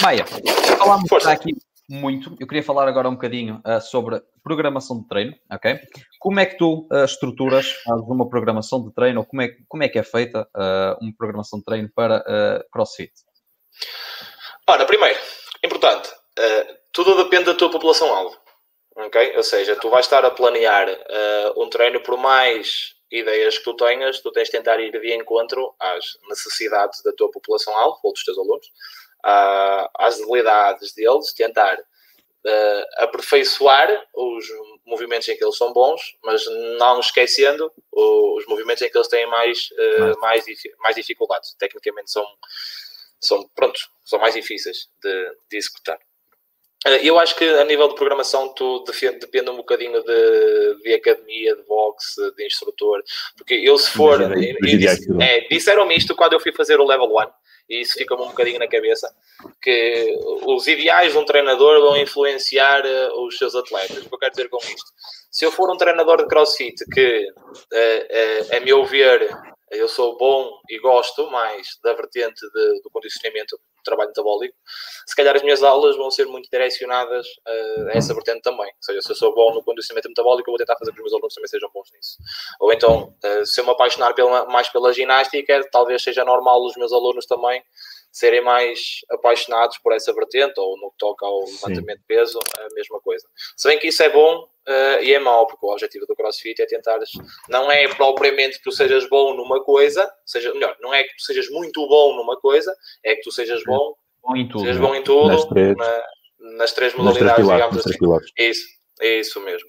Maia, 0.03 0.27
falámos 0.27 1.27
aqui 1.27 1.57
muito. 1.89 2.37
Eu 2.39 2.47
queria 2.47 2.62
falar 2.62 2.87
agora 2.87 3.09
um 3.09 3.14
bocadinho 3.14 3.62
uh, 3.64 3.81
sobre 3.81 4.21
programação 4.49 5.01
de 5.01 5.09
treino, 5.09 5.34
ok? 5.53 5.78
Como 6.18 6.40
é 6.40 6.46
que 6.46 6.57
tu 6.57 6.88
uh, 6.90 7.05
estruturas 7.05 7.74
uma 7.86 8.28
programação 8.28 8.82
de 8.82 8.94
treino 8.94 9.20
ou 9.20 9.26
como 9.26 9.42
é, 9.42 9.49
como 9.68 9.82
é 9.82 9.88
que 9.88 9.99
é 9.99 10.03
feita 10.03 10.49
uh, 10.57 11.05
uma 11.05 11.12
programação 11.16 11.59
de 11.59 11.64
treino 11.66 11.90
para 11.94 12.24
CrossFit? 12.72 13.12
Ora, 14.66 14.86
primeiro, 14.86 15.18
importante, 15.64 16.11
tudo 16.92 17.22
depende 17.22 17.44
da 17.44 17.55
tua 17.55 17.70
população-alvo 17.70 18.36
ok? 19.07 19.36
Ou 19.36 19.42
seja, 19.42 19.76
tu 19.76 19.88
vais 19.90 20.05
estar 20.05 20.24
a 20.24 20.30
planear 20.30 20.88
uh, 20.88 21.62
um 21.62 21.68
treino 21.68 22.01
por 22.03 22.18
mais 22.18 22.94
ideias 23.11 23.59
que 23.59 23.64
tu 23.64 23.74
tenhas, 23.74 24.20
tu 24.20 24.30
tens 24.32 24.49
de 24.49 24.53
tentar 24.53 24.78
ir 24.80 24.90
de 24.90 25.14
encontro 25.14 25.74
às 25.80 26.05
necessidades 26.28 27.03
da 27.03 27.12
tua 27.12 27.30
população-alvo 27.30 27.99
ou 28.03 28.12
dos 28.12 28.24
teus 28.24 28.38
alunos, 28.38 28.66
uh, 29.24 29.88
às 29.99 30.20
habilidades 30.20 30.92
deles, 30.94 31.32
tentar 31.32 31.78
uh, 32.47 33.05
aperfeiçoar 33.05 33.89
os 34.14 34.47
movimentos 34.86 35.28
em 35.28 35.36
que 35.36 35.45
eles 35.45 35.57
são 35.57 35.72
bons, 35.72 36.01
mas 36.22 36.45
não 36.78 37.01
esquecendo 37.01 37.72
os 37.93 38.47
movimentos 38.47 38.82
em 38.82 38.91
que 38.91 38.97
eles 38.97 39.09
têm 39.09 39.26
mais, 39.26 39.70
uh, 39.72 40.20
mais, 40.20 40.45
mais 40.80 40.97
dificuldades. 40.97 41.55
Tecnicamente 41.59 42.11
são, 42.11 42.26
são, 43.20 43.49
pronto, 43.55 43.80
são 44.05 44.18
mais 44.18 44.34
difíceis 44.34 44.89
de, 45.03 45.36
de 45.51 45.57
executar. 45.57 45.99
Eh, 46.86 47.07
eu 47.07 47.18
acho 47.18 47.34
que 47.36 47.45
a 47.45 47.64
nível 47.64 47.89
de 47.89 47.95
programação 47.97 48.49
tu 48.55 48.84
depende, 48.84 49.18
depende 49.18 49.51
um 49.51 49.57
bocadinho 49.57 50.03
de, 50.03 50.82
de 50.82 50.95
academia, 50.95 51.57
de 51.57 51.62
boxe, 51.62 52.34
de 52.36 52.47
instrutor, 52.47 53.03
porque 53.36 53.55
eu 53.55 53.76
se 53.78 53.91
for, 53.91 54.20
é, 54.22 55.41
disseram-me 55.51 55.97
isto 55.97 56.14
quando 56.14 56.34
eu 56.34 56.41
fui 56.41 56.53
fazer 56.53 56.78
o 56.78 56.86
level 56.86 57.07
1 57.07 57.18
e 57.69 57.81
isso 57.81 57.95
fica-me 57.95 58.23
um 58.23 58.29
bocadinho 58.29 58.59
na 58.59 58.69
cabeça, 58.69 59.14
que 59.61 60.16
os 60.47 60.66
ideais 60.66 61.12
de 61.12 61.19
um 61.19 61.25
treinador 61.25 61.81
vão 61.81 61.97
influenciar 61.97 62.85
uh, 62.85 63.27
os 63.27 63.37
seus 63.37 63.55
atletas. 63.55 63.99
O 63.99 64.09
que 64.09 64.14
eu 64.14 64.19
quero 64.19 64.33
dizer 64.33 64.49
com 64.49 64.59
isto? 64.59 64.93
Se 65.31 65.45
eu 65.45 65.53
for 65.53 65.71
um 65.71 65.77
treinador 65.77 66.16
de 66.19 66.27
crossfit 66.27 66.75
que, 66.93 67.29
uh, 67.29 68.53
uh, 68.53 68.57
a 68.57 68.61
meu 68.61 68.85
ver, 68.85 69.29
eu 69.71 69.89
sou 69.89 70.16
bom 70.16 70.51
e 70.71 70.79
gosto 70.79 71.31
mais 71.31 71.79
da 71.83 71.93
vertente 71.93 72.41
de, 72.41 72.81
do 72.83 72.91
condicionamento, 72.91 73.59
trabalho 73.85 74.09
metabólico, 74.09 74.55
se 75.07 75.14
calhar 75.14 75.35
as 75.37 75.43
minhas 75.43 75.62
aulas 75.62 75.97
vão 75.97 76.11
ser 76.11 76.26
muito 76.26 76.49
direcionadas 76.51 77.26
uh, 77.26 77.89
a 77.89 77.93
essa 77.93 78.14
vertente 78.14 78.43
também. 78.43 78.66
Ou 78.66 78.83
seja, 78.83 79.01
se 79.03 79.11
eu 79.11 79.16
sou 79.16 79.35
bom 79.35 79.55
no 79.55 79.62
condicionamento 79.62 80.09
metabólico, 80.09 80.49
eu 80.49 80.53
vou 80.53 80.59
tentar 80.59 80.76
fazer 80.76 80.93
que 80.93 80.99
os 80.99 81.03
meus 81.03 81.12
alunos 81.12 81.35
também 81.35 81.49
sejam 81.49 81.70
bons 81.72 81.89
nisso. 81.93 82.18
Ou 82.61 82.72
então, 82.72 83.14
uh, 83.24 83.47
se 83.47 83.61
eu 83.61 83.64
me 83.64 83.70
apaixonar 83.70 84.14
pela, 84.14 84.47
mais 84.47 84.68
pela 84.68 84.93
ginástica, 84.93 85.66
talvez 85.70 86.03
seja 86.03 86.24
normal 86.24 86.64
os 86.64 86.76
meus 86.76 86.93
alunos 86.93 87.26
também 87.26 87.62
serem 88.11 88.42
mais 88.42 89.00
apaixonados 89.11 89.78
por 89.78 89.92
essa 89.92 90.12
vertente, 90.12 90.59
ou 90.59 90.76
no 90.78 90.90
que 90.90 90.98
toca 90.98 91.26
ao 91.26 91.44
levantamento 91.44 91.98
de 91.98 92.06
peso, 92.06 92.38
a 92.59 92.74
mesma 92.74 93.00
coisa. 93.00 93.26
Se 93.56 93.68
bem 93.68 93.78
que 93.78 93.88
isso 93.88 94.02
é 94.02 94.09
bom 94.09 94.42
uh, 94.42 95.02
e 95.02 95.14
é 95.14 95.18
mau, 95.18 95.46
porque 95.46 95.64
o 95.64 95.70
objetivo 95.70 96.06
do 96.06 96.16
CrossFit 96.16 96.61
é 96.61 96.66
tentar, 96.66 96.98
não 97.48 97.70
é 97.70 97.86
propriamente 97.88 98.59
que 98.59 98.64
tu 98.64 98.72
sejas 98.72 99.09
bom 99.09 99.34
numa 99.34 99.62
coisa, 99.62 100.11
seja, 100.24 100.52
melhor, 100.52 100.76
não 100.80 100.92
é 100.92 101.04
que 101.04 101.16
tu 101.16 101.22
sejas 101.22 101.48
muito 101.50 101.86
bom 101.86 102.16
numa 102.16 102.38
coisa, 102.40 102.74
é 103.04 103.14
que 103.14 103.22
tu 103.22 103.30
sejas 103.30 103.62
bom, 103.64 103.94
bom 104.22 104.36
em 104.36 104.48
tudo, 104.48 104.61
sejas 104.61 104.78
bom 104.78 104.94
em 104.94 105.02
tudo, 105.02 105.28
nas 105.28 105.44
três, 105.44 105.76
na, 105.76 106.02
nas 106.56 106.72
três 106.72 106.94
modalidades, 106.94 107.46
nas 107.46 107.82
três 107.82 107.98
digamos 107.98 108.22
assim. 108.24 108.32
Isso, 108.38 108.66
é 109.00 109.20
isso 109.20 109.40
mesmo. 109.40 109.68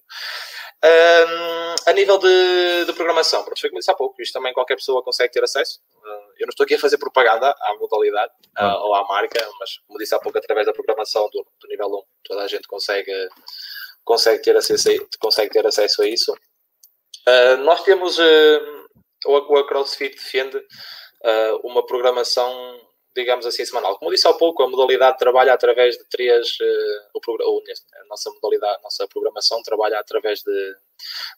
Um, 0.82 1.90
a 1.90 1.94
nível 1.94 2.18
de, 2.18 2.86
de 2.86 2.94
programação, 2.94 3.44
pronto, 3.44 3.60
foi 3.60 3.70
como 3.70 3.80
disse 3.80 3.92
há 3.92 3.94
pouco, 3.94 4.22
isto 4.22 4.32
também 4.32 4.54
qualquer 4.54 4.76
pessoa 4.76 5.04
consegue 5.04 5.34
ter 5.34 5.44
acesso. 5.44 5.82
Uh, 5.98 6.29
eu 6.40 6.46
não 6.46 6.50
estou 6.50 6.64
aqui 6.64 6.76
a 6.76 6.80
fazer 6.80 6.98
propaganda 6.98 7.54
à 7.60 7.76
modalidade 7.76 8.32
uh, 8.58 8.78
ou 8.86 8.96
à 8.96 9.06
marca, 9.08 9.48
mas 9.60 9.78
como 9.86 10.00
disse 10.00 10.16
há 10.16 10.20
pouco, 10.20 10.38
através 10.38 10.66
da 10.66 10.74
programação 10.74 11.30
do, 11.32 11.46
do 11.60 11.68
nível 11.68 11.88
1, 11.88 12.04
toda 12.24 12.44
a 12.44 12.48
gente 12.48 12.68
consegue, 12.68 13.12
consegue, 14.04 14.42
ter, 14.42 14.56
acesso 14.56 14.90
a, 14.90 14.94
consegue 15.20 15.52
ter 15.52 15.68
acesso 15.68 16.02
a 16.02 16.08
isso. 16.08 16.34
Uh, 17.28 17.58
nós 17.64 17.84
temos, 17.84 18.18
o, 18.18 19.36
o 19.36 19.68
CrossFit 19.68 20.16
defende 20.16 20.60
uma 21.64 21.86
programação 21.86 22.80
digamos 23.16 23.46
assim, 23.46 23.66
semanal. 23.66 23.98
Como 23.98 24.12
disse 24.12 24.28
há 24.28 24.34
pouco, 24.34 24.64
a 24.64 24.70
modalidade 24.70 25.18
trabalha 25.18 25.54
através 25.54 25.98
de 25.98 26.08
três, 26.10 26.58
uh, 26.60 27.10
o, 27.14 27.64
a 28.02 28.06
nossa 28.08 28.30
modalidade, 28.32 28.78
a 28.78 28.82
nossa 28.82 29.08
programação 29.08 29.62
trabalha 29.64 30.00
através 30.00 30.42
de, 30.42 30.76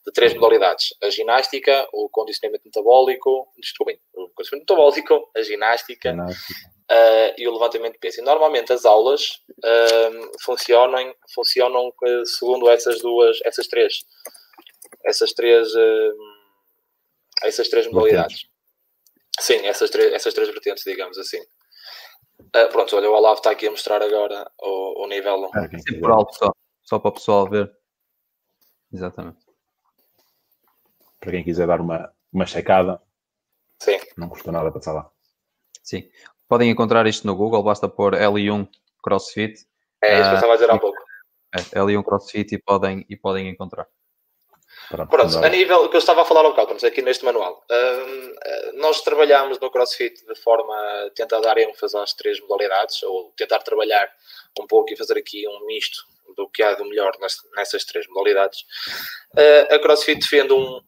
de 0.06 0.12
três 0.12 0.34
modalidades. 0.34 0.94
A 1.02 1.10
ginástica, 1.10 1.86
o 1.92 2.08
condicionamento 2.08 2.64
metabólico, 2.64 3.48
desculpem, 3.58 3.98
o 4.14 4.28
condicionamento 4.30 4.72
metabólico, 4.72 5.30
a 5.36 5.42
ginástica, 5.42 6.14
uh, 6.14 7.34
e 7.36 7.48
o 7.48 7.52
levantamento 7.52 7.94
de 7.94 7.98
peso. 7.98 8.20
E 8.20 8.24
normalmente 8.24 8.72
as 8.72 8.84
aulas 8.84 9.40
uh, 9.58 10.42
funcionam, 10.42 11.14
funcionam 11.34 11.92
segundo 12.24 12.68
essas 12.70 13.00
duas, 13.00 13.38
essas 13.44 13.66
três, 13.66 14.04
essas 15.04 15.32
três, 15.32 15.68
essas 17.42 17.68
três 17.68 17.86
modalidades. 17.88 18.46
Sim, 19.40 19.66
essas 19.66 19.90
três, 19.90 20.12
essas 20.12 20.34
três 20.34 20.48
vertentes, 20.48 20.84
digamos 20.84 21.18
assim. 21.18 21.40
Uh, 22.54 22.68
pronto, 22.70 22.94
olha, 22.96 23.10
o 23.10 23.14
Olavo 23.14 23.38
está 23.38 23.50
aqui 23.50 23.66
a 23.66 23.70
mostrar 23.70 24.02
agora 24.02 24.50
o, 24.60 25.04
o 25.04 25.08
nível. 25.08 25.50
Ah, 25.54 25.68
Sim, 25.68 26.00
por 26.00 26.10
alto 26.10 26.34
só, 26.34 26.52
só 26.82 26.98
para 26.98 27.08
o 27.08 27.12
pessoal 27.12 27.48
ver. 27.48 27.72
Exatamente. 28.92 29.38
Para 31.18 31.30
quem 31.30 31.44
quiser 31.44 31.66
dar 31.66 31.80
uma, 31.80 32.12
uma 32.30 32.44
checada, 32.44 33.00
Sim. 33.80 33.98
não 34.18 34.28
custa 34.28 34.52
nada 34.52 34.70
passar 34.70 34.92
lá. 34.92 35.10
Sim. 35.82 36.08
Podem 36.46 36.70
encontrar 36.70 37.06
isto 37.06 37.26
no 37.26 37.34
Google, 37.34 37.62
basta 37.62 37.88
pôr 37.88 38.14
L1 38.14 38.68
CrossFit. 39.02 39.66
É 40.02 40.20
isso 40.20 40.28
que 40.28 40.30
eu 40.30 40.34
estava 40.34 40.52
a 40.52 40.56
dizer 40.56 40.70
há 40.70 40.78
pouco. 40.78 40.98
É, 41.54 41.58
L1 41.78 42.04
CrossFit 42.04 42.54
e 42.54 42.58
podem, 42.58 43.06
e 43.08 43.16
podem 43.16 43.48
encontrar. 43.48 43.86
Pronto, 44.92 45.08
Pronto 45.08 45.38
a 45.38 45.48
nível 45.48 45.88
que 45.88 45.96
eu 45.96 45.98
estava 45.98 46.20
a 46.20 46.24
falar 46.24 46.46
um 46.46 46.50
bocado, 46.50 46.86
aqui 46.86 47.00
neste 47.00 47.24
manual, 47.24 47.64
uh, 47.70 48.76
nós 48.78 49.00
trabalhamos 49.00 49.58
no 49.58 49.70
CrossFit 49.70 50.22
de 50.26 50.34
forma 50.34 50.74
a 50.74 51.10
tentar 51.14 51.40
dar 51.40 51.56
ênfase 51.56 51.96
às 51.96 52.12
três 52.12 52.38
modalidades, 52.40 53.02
ou 53.02 53.32
tentar 53.34 53.60
trabalhar 53.60 54.06
um 54.60 54.66
pouco 54.66 54.92
e 54.92 54.96
fazer 54.96 55.16
aqui 55.16 55.48
um 55.48 55.66
misto 55.66 56.04
do 56.36 56.46
que 56.48 56.62
há 56.62 56.74
de 56.74 56.84
melhor 56.84 57.12
nessas 57.56 57.84
três 57.86 58.06
modalidades. 58.08 58.60
Uh, 59.34 59.74
a 59.74 59.78
CrossFit 59.78 60.20
defende 60.20 60.52
um, 60.52 60.80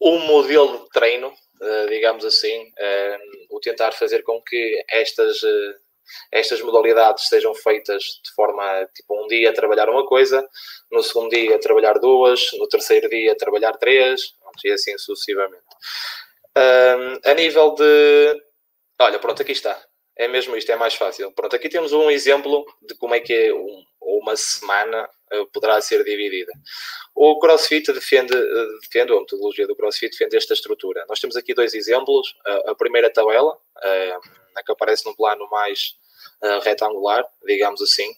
um 0.00 0.18
modelo 0.20 0.84
de 0.84 0.88
treino, 0.88 1.28
uh, 1.28 1.88
digamos 1.88 2.24
assim, 2.24 2.72
o 3.50 3.60
tentar 3.60 3.92
fazer 3.92 4.22
com 4.22 4.40
que 4.40 4.82
estas 4.88 5.42
estas 6.32 6.60
modalidades 6.62 7.28
sejam 7.28 7.54
feitas 7.54 8.02
de 8.24 8.32
forma, 8.34 8.88
tipo, 8.94 9.22
um 9.22 9.26
dia 9.26 9.52
trabalhar 9.52 9.88
uma 9.88 10.06
coisa, 10.06 10.46
no 10.90 11.02
segundo 11.02 11.30
dia 11.30 11.58
trabalhar 11.58 11.98
duas, 11.98 12.50
no 12.54 12.68
terceiro 12.68 13.08
dia 13.08 13.36
trabalhar 13.36 13.76
três, 13.76 14.34
e 14.64 14.72
assim 14.72 14.96
sucessivamente. 14.98 15.62
Um, 16.56 17.30
a 17.30 17.34
nível 17.34 17.74
de... 17.74 18.42
Olha, 19.00 19.18
pronto, 19.18 19.42
aqui 19.42 19.52
está. 19.52 19.80
É 20.16 20.28
mesmo 20.28 20.56
isto, 20.56 20.70
é 20.70 20.76
mais 20.76 20.94
fácil. 20.94 21.32
Pronto, 21.32 21.56
aqui 21.56 21.68
temos 21.68 21.92
um 21.92 22.10
exemplo 22.10 22.66
de 22.82 22.94
como 22.96 23.14
é 23.14 23.20
que 23.20 23.32
é 23.32 23.54
um, 23.54 23.84
uma 24.00 24.36
semana 24.36 25.08
uh, 25.32 25.46
poderá 25.46 25.80
ser 25.80 26.04
dividida. 26.04 26.52
O 27.14 27.38
CrossFit 27.38 27.90
defende, 27.92 28.34
uh, 28.34 28.80
defende, 28.80 29.12
a 29.12 29.20
metodologia 29.20 29.66
do 29.66 29.74
CrossFit 29.76 30.10
defende 30.10 30.36
esta 30.36 30.52
estrutura. 30.52 31.06
Nós 31.08 31.20
temos 31.20 31.36
aqui 31.36 31.54
dois 31.54 31.72
exemplos. 31.72 32.36
A 32.66 32.74
primeira 32.74 33.08
tabela, 33.10 33.56
a 34.56 34.62
que 34.62 34.72
aparece 34.72 35.06
no 35.06 35.16
plano 35.16 35.48
mais 35.50 35.94
uh, 36.42 36.60
retangular, 36.60 37.24
digamos 37.46 37.80
assim. 37.82 38.10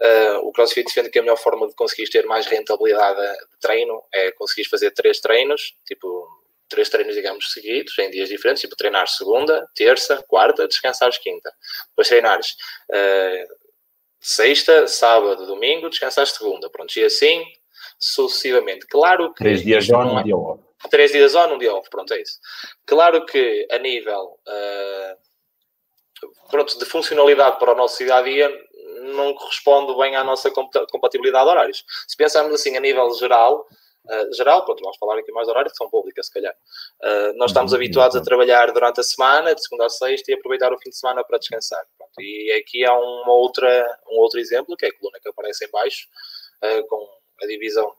Uh, 0.00 0.38
o 0.46 0.52
CrossFit 0.52 0.86
defende 0.86 1.10
que 1.10 1.18
a 1.18 1.22
melhor 1.22 1.36
forma 1.36 1.66
de 1.66 1.74
conseguir 1.74 2.08
ter 2.08 2.24
mais 2.26 2.46
rentabilidade 2.46 3.20
de 3.20 3.58
treino 3.60 4.00
é 4.12 4.30
conseguir 4.32 4.68
fazer 4.68 4.92
três 4.92 5.20
treinos, 5.20 5.74
tipo 5.86 6.28
três 6.68 6.88
treinos, 6.88 7.14
digamos, 7.14 7.52
seguidos, 7.52 7.98
em 7.98 8.10
dias 8.10 8.28
diferentes, 8.28 8.60
tipo 8.60 8.76
treinar 8.76 9.08
segunda, 9.08 9.66
terça, 9.74 10.22
quarta, 10.28 10.68
descansares 10.68 11.18
quinta. 11.18 11.50
Depois 11.88 12.08
treinares 12.08 12.56
uh, 12.90 13.54
sexta, 14.20 14.86
sábado, 14.86 15.46
domingo, 15.46 15.88
descansares 15.88 16.30
segunda. 16.30 16.70
Pronto, 16.70 16.96
e 16.96 17.04
assim 17.04 17.44
sucessivamente. 17.98 18.86
Claro 18.86 19.32
que. 19.32 19.42
Três 19.42 19.62
dias 19.62 19.90
on, 19.90 20.18
um 20.18 20.22
dia 20.22 20.36
off. 20.36 20.62
Três 20.90 21.10
dias 21.10 21.34
on, 21.34 21.54
um 21.54 21.58
dia 21.58 21.74
off. 21.74 21.88
Pronto, 21.90 22.12
é 22.14 22.20
isso. 22.20 22.38
Claro 22.86 23.24
que 23.26 23.66
a 23.70 23.78
nível. 23.78 24.38
Uh, 24.46 25.27
pronto, 26.50 26.78
de 26.78 26.84
funcionalidade 26.84 27.58
para 27.58 27.72
o 27.72 27.76
nosso 27.76 27.98
dia 27.98 28.14
a 28.16 28.22
dia 28.22 28.68
não 29.14 29.34
corresponde 29.34 29.96
bem 29.96 30.16
à 30.16 30.24
nossa 30.24 30.50
compatibilidade 30.50 31.44
de 31.44 31.50
horários. 31.50 31.84
Se 32.06 32.16
pensarmos 32.16 32.52
assim 32.54 32.76
a 32.76 32.80
nível 32.80 33.12
geral, 33.14 33.66
uh, 34.06 34.34
geral, 34.34 34.64
pronto, 34.64 34.82
vamos 34.82 34.98
falar 34.98 35.18
aqui 35.18 35.32
mais 35.32 35.46
de 35.46 35.50
horários 35.50 35.72
que 35.72 35.78
são 35.78 35.90
públicas, 35.90 36.26
se 36.26 36.32
calhar. 36.32 36.54
Uh, 37.02 37.36
nós 37.36 37.50
estamos 37.50 37.72
uhum, 37.72 37.76
habituados 37.76 38.16
a 38.16 38.22
trabalhar 38.22 38.72
durante 38.72 39.00
a 39.00 39.02
semana, 39.02 39.54
de 39.54 39.62
segunda 39.62 39.86
a 39.86 39.90
sexta, 39.90 40.30
e 40.30 40.34
aproveitar 40.34 40.72
o 40.72 40.78
fim 40.78 40.90
de 40.90 40.96
semana 40.96 41.24
para 41.24 41.38
descansar. 41.38 41.84
Pronto, 41.96 42.20
e 42.20 42.52
aqui 42.52 42.84
há 42.84 42.94
uma 42.94 43.32
outra, 43.32 43.98
um 44.10 44.18
outro 44.18 44.38
exemplo, 44.38 44.76
que 44.76 44.86
é 44.86 44.88
a 44.88 44.98
coluna 44.98 45.18
que 45.20 45.28
aparece 45.28 45.64
em 45.64 45.70
baixo, 45.70 46.06
uh, 46.62 46.86
com 46.86 47.08
a 47.42 47.46
divisão 47.46 47.94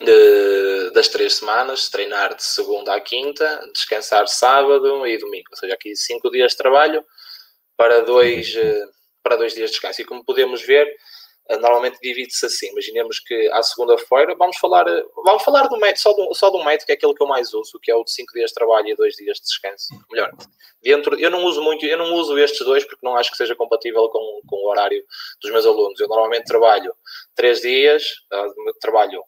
de, 0.00 0.90
das 0.90 1.08
três 1.08 1.34
semanas, 1.34 1.88
treinar 1.88 2.34
de 2.34 2.42
segunda 2.42 2.94
à 2.94 3.00
quinta, 3.00 3.70
descansar 3.72 4.26
sábado 4.28 5.06
e 5.06 5.18
domingo. 5.18 5.48
Ou 5.50 5.56
seja, 5.56 5.74
aqui 5.74 5.94
cinco 5.94 6.30
dias 6.30 6.52
de 6.52 6.58
trabalho, 6.58 7.04
para 7.76 8.00
dois, 8.02 8.54
eh, 8.54 8.84
para 9.22 9.36
dois 9.36 9.54
dias 9.54 9.70
de 9.70 9.74
descanso. 9.74 10.00
E 10.00 10.04
como 10.04 10.24
podemos 10.24 10.62
ver, 10.62 10.86
eh, 11.48 11.56
normalmente 11.56 11.98
divide-se 12.00 12.46
assim. 12.46 12.68
Imaginemos 12.70 13.20
que 13.20 13.48
à 13.52 13.62
segunda-feira 13.62 14.34
vamos 14.36 14.56
falar, 14.58 14.86
eh, 14.88 15.04
vamos 15.24 15.42
falar 15.42 15.68
do 15.68 15.78
método, 15.78 16.00
só 16.00 16.12
do, 16.12 16.34
só 16.34 16.50
do 16.50 16.64
método, 16.64 16.86
que 16.86 16.92
é 16.92 16.94
aquele 16.94 17.14
que 17.14 17.22
eu 17.22 17.26
mais 17.26 17.52
uso, 17.52 17.78
que 17.80 17.90
é 17.90 17.94
o 17.94 18.04
de 18.04 18.12
5 18.12 18.32
dias 18.32 18.50
de 18.50 18.54
trabalho 18.54 18.88
e 18.88 18.96
2 18.96 19.16
dias 19.16 19.38
de 19.38 19.44
descanso. 19.44 19.88
Melhor, 20.10 20.30
dentro, 20.82 21.18
eu 21.18 21.30
não 21.30 21.44
uso 21.44 21.62
muito, 21.62 21.84
eu 21.86 21.98
não 21.98 22.14
uso 22.14 22.38
estes 22.38 22.64
dois 22.64 22.84
porque 22.84 23.04
não 23.04 23.16
acho 23.16 23.30
que 23.30 23.36
seja 23.36 23.54
compatível 23.54 24.08
com, 24.08 24.40
com 24.46 24.56
o 24.56 24.70
horário 24.70 25.02
dos 25.40 25.50
meus 25.50 25.66
alunos. 25.66 25.98
Eu 26.00 26.08
normalmente 26.08 26.44
trabalho 26.44 26.94
3 27.34 27.60
dias, 27.60 28.04
trabalho 28.80 29.24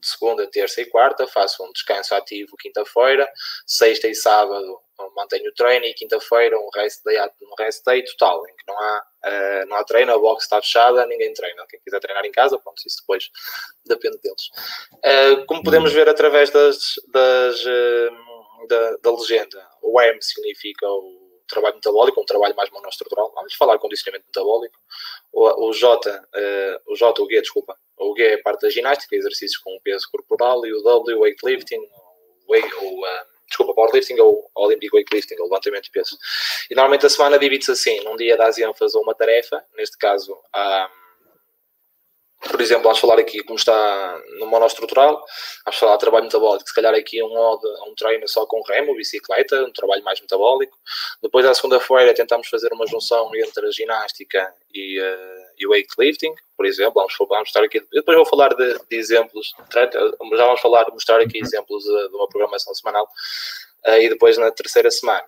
de 0.00 0.08
segunda, 0.08 0.46
terça 0.50 0.80
e 0.80 0.86
quarta, 0.86 1.26
faço 1.26 1.62
um 1.62 1.70
descanso 1.72 2.14
ativo 2.14 2.56
quinta-feira, 2.56 3.30
sexta 3.66 4.08
e 4.08 4.14
sábado 4.14 4.80
mantenho 5.14 5.48
o 5.50 5.54
treino 5.54 5.84
e 5.84 5.94
quinta-feira 5.94 6.58
um 6.58 6.68
rest 6.74 7.02
day, 7.04 7.18
um 7.20 7.54
rest 7.58 7.84
day 7.84 8.04
total, 8.04 8.46
em 8.46 8.56
que 8.56 8.64
não 8.66 8.78
há, 8.78 9.04
uh, 9.26 9.68
não 9.68 9.76
há 9.76 9.84
treino, 9.84 10.12
a 10.12 10.18
box 10.18 10.44
está 10.44 10.60
fechada, 10.60 11.06
ninguém 11.06 11.32
treina. 11.32 11.66
Quem 11.68 11.80
quiser 11.80 12.00
treinar 12.00 12.24
em 12.24 12.32
casa, 12.32 12.58
pronto, 12.58 12.78
isso 12.84 12.98
depois 13.00 13.30
depende 13.86 14.18
deles. 14.18 14.48
Uh, 14.96 15.46
como 15.46 15.62
podemos 15.62 15.92
ver 15.92 16.08
através 16.08 16.50
das, 16.50 16.94
das 17.12 17.64
uh, 17.64 18.66
da, 18.68 18.96
da, 19.02 19.10
legenda, 19.12 19.66
o 19.82 20.00
M 20.00 20.20
significa 20.20 20.86
o 20.86 21.42
trabalho 21.48 21.76
metabólico, 21.76 22.20
um 22.20 22.26
trabalho 22.26 22.54
mais 22.54 22.70
monoestrutural. 22.70 23.32
Vamos 23.34 23.54
falar 23.54 23.74
de 23.74 23.80
condicionamento 23.80 24.26
metabólico. 24.26 24.78
O, 25.32 25.68
o 25.68 25.72
J, 25.72 26.22
o 26.86 26.94
J, 26.94 27.22
o 27.22 27.28
G, 27.28 27.40
desculpa, 27.40 27.76
o 27.98 28.16
G 28.16 28.22
é 28.22 28.36
parte 28.38 28.62
da 28.62 28.70
ginástica, 28.70 29.16
exercícios 29.16 29.60
com 29.60 29.78
peso 29.82 30.08
corporal, 30.12 30.64
e 30.64 30.72
o 30.72 30.82
W, 30.82 31.20
weightlifting, 31.20 31.80
o, 32.46 32.54
o, 32.54 33.06
desculpa, 33.50 33.74
powerlifting 33.74 34.18
ou 34.20 34.48
Olympic 34.54 34.94
weightlifting, 34.94 35.34
ou 35.38 35.44
levantamento 35.44 35.84
de 35.84 35.90
peso. 35.90 36.16
E 36.70 36.74
normalmente 36.74 37.04
a 37.04 37.10
semana 37.10 37.38
divide-se 37.38 37.72
assim, 37.72 38.00
num 38.04 38.16
dia 38.16 38.36
dás 38.36 38.56
ênfase 38.58 38.96
a 38.96 39.00
uma 39.00 39.14
tarefa, 39.14 39.62
neste 39.76 39.98
caso, 39.98 40.36
a, 40.52 40.90
por 42.48 42.60
exemplo, 42.60 42.84
vamos 42.84 42.98
falar 42.98 43.18
aqui 43.18 43.42
como 43.42 43.58
está 43.58 44.18
no 44.38 44.46
monoestrutural, 44.46 45.22
vamos 45.64 45.78
falar 45.78 45.92
de 45.94 46.00
trabalho 46.00 46.24
metabólico, 46.24 46.66
se 46.66 46.74
calhar 46.74 46.94
aqui 46.94 47.22
um, 47.22 47.58
um 47.86 47.94
treino 47.94 48.26
só 48.26 48.46
com 48.46 48.62
remo, 48.62 48.94
bicicleta, 48.94 49.62
um 49.62 49.72
trabalho 49.72 50.02
mais 50.02 50.20
metabólico. 50.20 50.76
Depois, 51.22 51.44
à 51.44 51.52
segunda-feira, 51.52 52.14
tentamos 52.14 52.48
fazer 52.48 52.72
uma 52.72 52.86
junção 52.86 53.30
entre 53.34 53.66
a 53.66 53.70
ginástica 53.70 54.54
e, 54.72 54.98
uh, 54.98 55.46
e 55.58 55.66
o 55.66 55.70
weightlifting, 55.70 56.34
por 56.56 56.64
exemplo. 56.64 56.94
Vamos, 56.94 57.14
vamos 57.18 57.38
mostrar 57.40 57.64
aqui, 57.64 57.82
depois 57.92 58.16
vou 58.16 58.26
falar 58.26 58.54
de, 58.54 58.78
de 58.88 58.96
exemplos, 58.96 59.52
já 59.70 60.46
vamos 60.46 60.60
falar, 60.60 60.86
mostrar 60.90 61.20
aqui 61.20 61.38
uhum. 61.38 61.46
exemplos 61.46 61.84
de, 61.84 62.08
de 62.08 62.16
uma 62.16 62.28
programação 62.28 62.74
semanal. 62.74 63.06
Uh, 63.86 64.00
e 64.00 64.08
depois, 64.08 64.38
na 64.38 64.50
terceira 64.50 64.90
semana, 64.90 65.26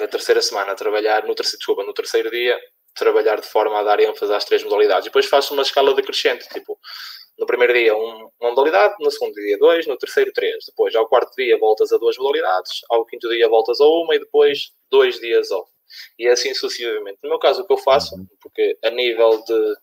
na 0.00 0.08
terceira 0.08 0.40
semana, 0.40 0.74
trabalhar, 0.74 1.24
no 1.24 1.34
terceiro, 1.34 1.58
desculpa, 1.58 1.82
no 1.84 1.92
terceiro 1.92 2.30
dia, 2.30 2.58
trabalhar 2.96 3.40
de 3.40 3.46
forma 3.46 3.78
a 3.78 3.82
dar 3.82 4.00
ênfase 4.00 4.32
às 4.32 4.44
três 4.44 4.64
modalidades. 4.64 5.04
Depois 5.04 5.26
faço 5.26 5.54
uma 5.54 5.62
escala 5.62 5.94
decrescente, 5.94 6.48
tipo, 6.48 6.78
no 7.38 7.46
primeiro 7.46 7.74
dia 7.74 7.94
um, 7.94 8.30
uma 8.40 8.50
modalidade, 8.50 8.94
no 8.98 9.10
segundo 9.10 9.34
dia 9.34 9.58
dois, 9.58 9.86
no 9.86 9.96
terceiro 9.96 10.32
três. 10.32 10.64
Depois, 10.66 10.94
ao 10.94 11.08
quarto 11.08 11.34
dia, 11.36 11.58
voltas 11.58 11.92
a 11.92 11.98
duas 11.98 12.16
modalidades, 12.16 12.80
ao 12.90 13.04
quinto 13.04 13.28
dia, 13.28 13.48
voltas 13.48 13.80
a 13.80 13.84
uma 13.84 14.14
e 14.14 14.18
depois 14.18 14.72
dois 14.90 15.20
dias 15.20 15.50
off. 15.50 15.70
E 16.18 16.26
assim 16.26 16.54
sucessivamente. 16.54 17.18
No 17.22 17.30
meu 17.30 17.38
caso, 17.38 17.62
o 17.62 17.66
que 17.66 17.72
eu 17.72 17.78
faço, 17.78 18.14
uhum. 18.16 18.26
porque 18.40 18.76
a 18.82 18.90
nível 18.90 19.42
de. 19.44 19.74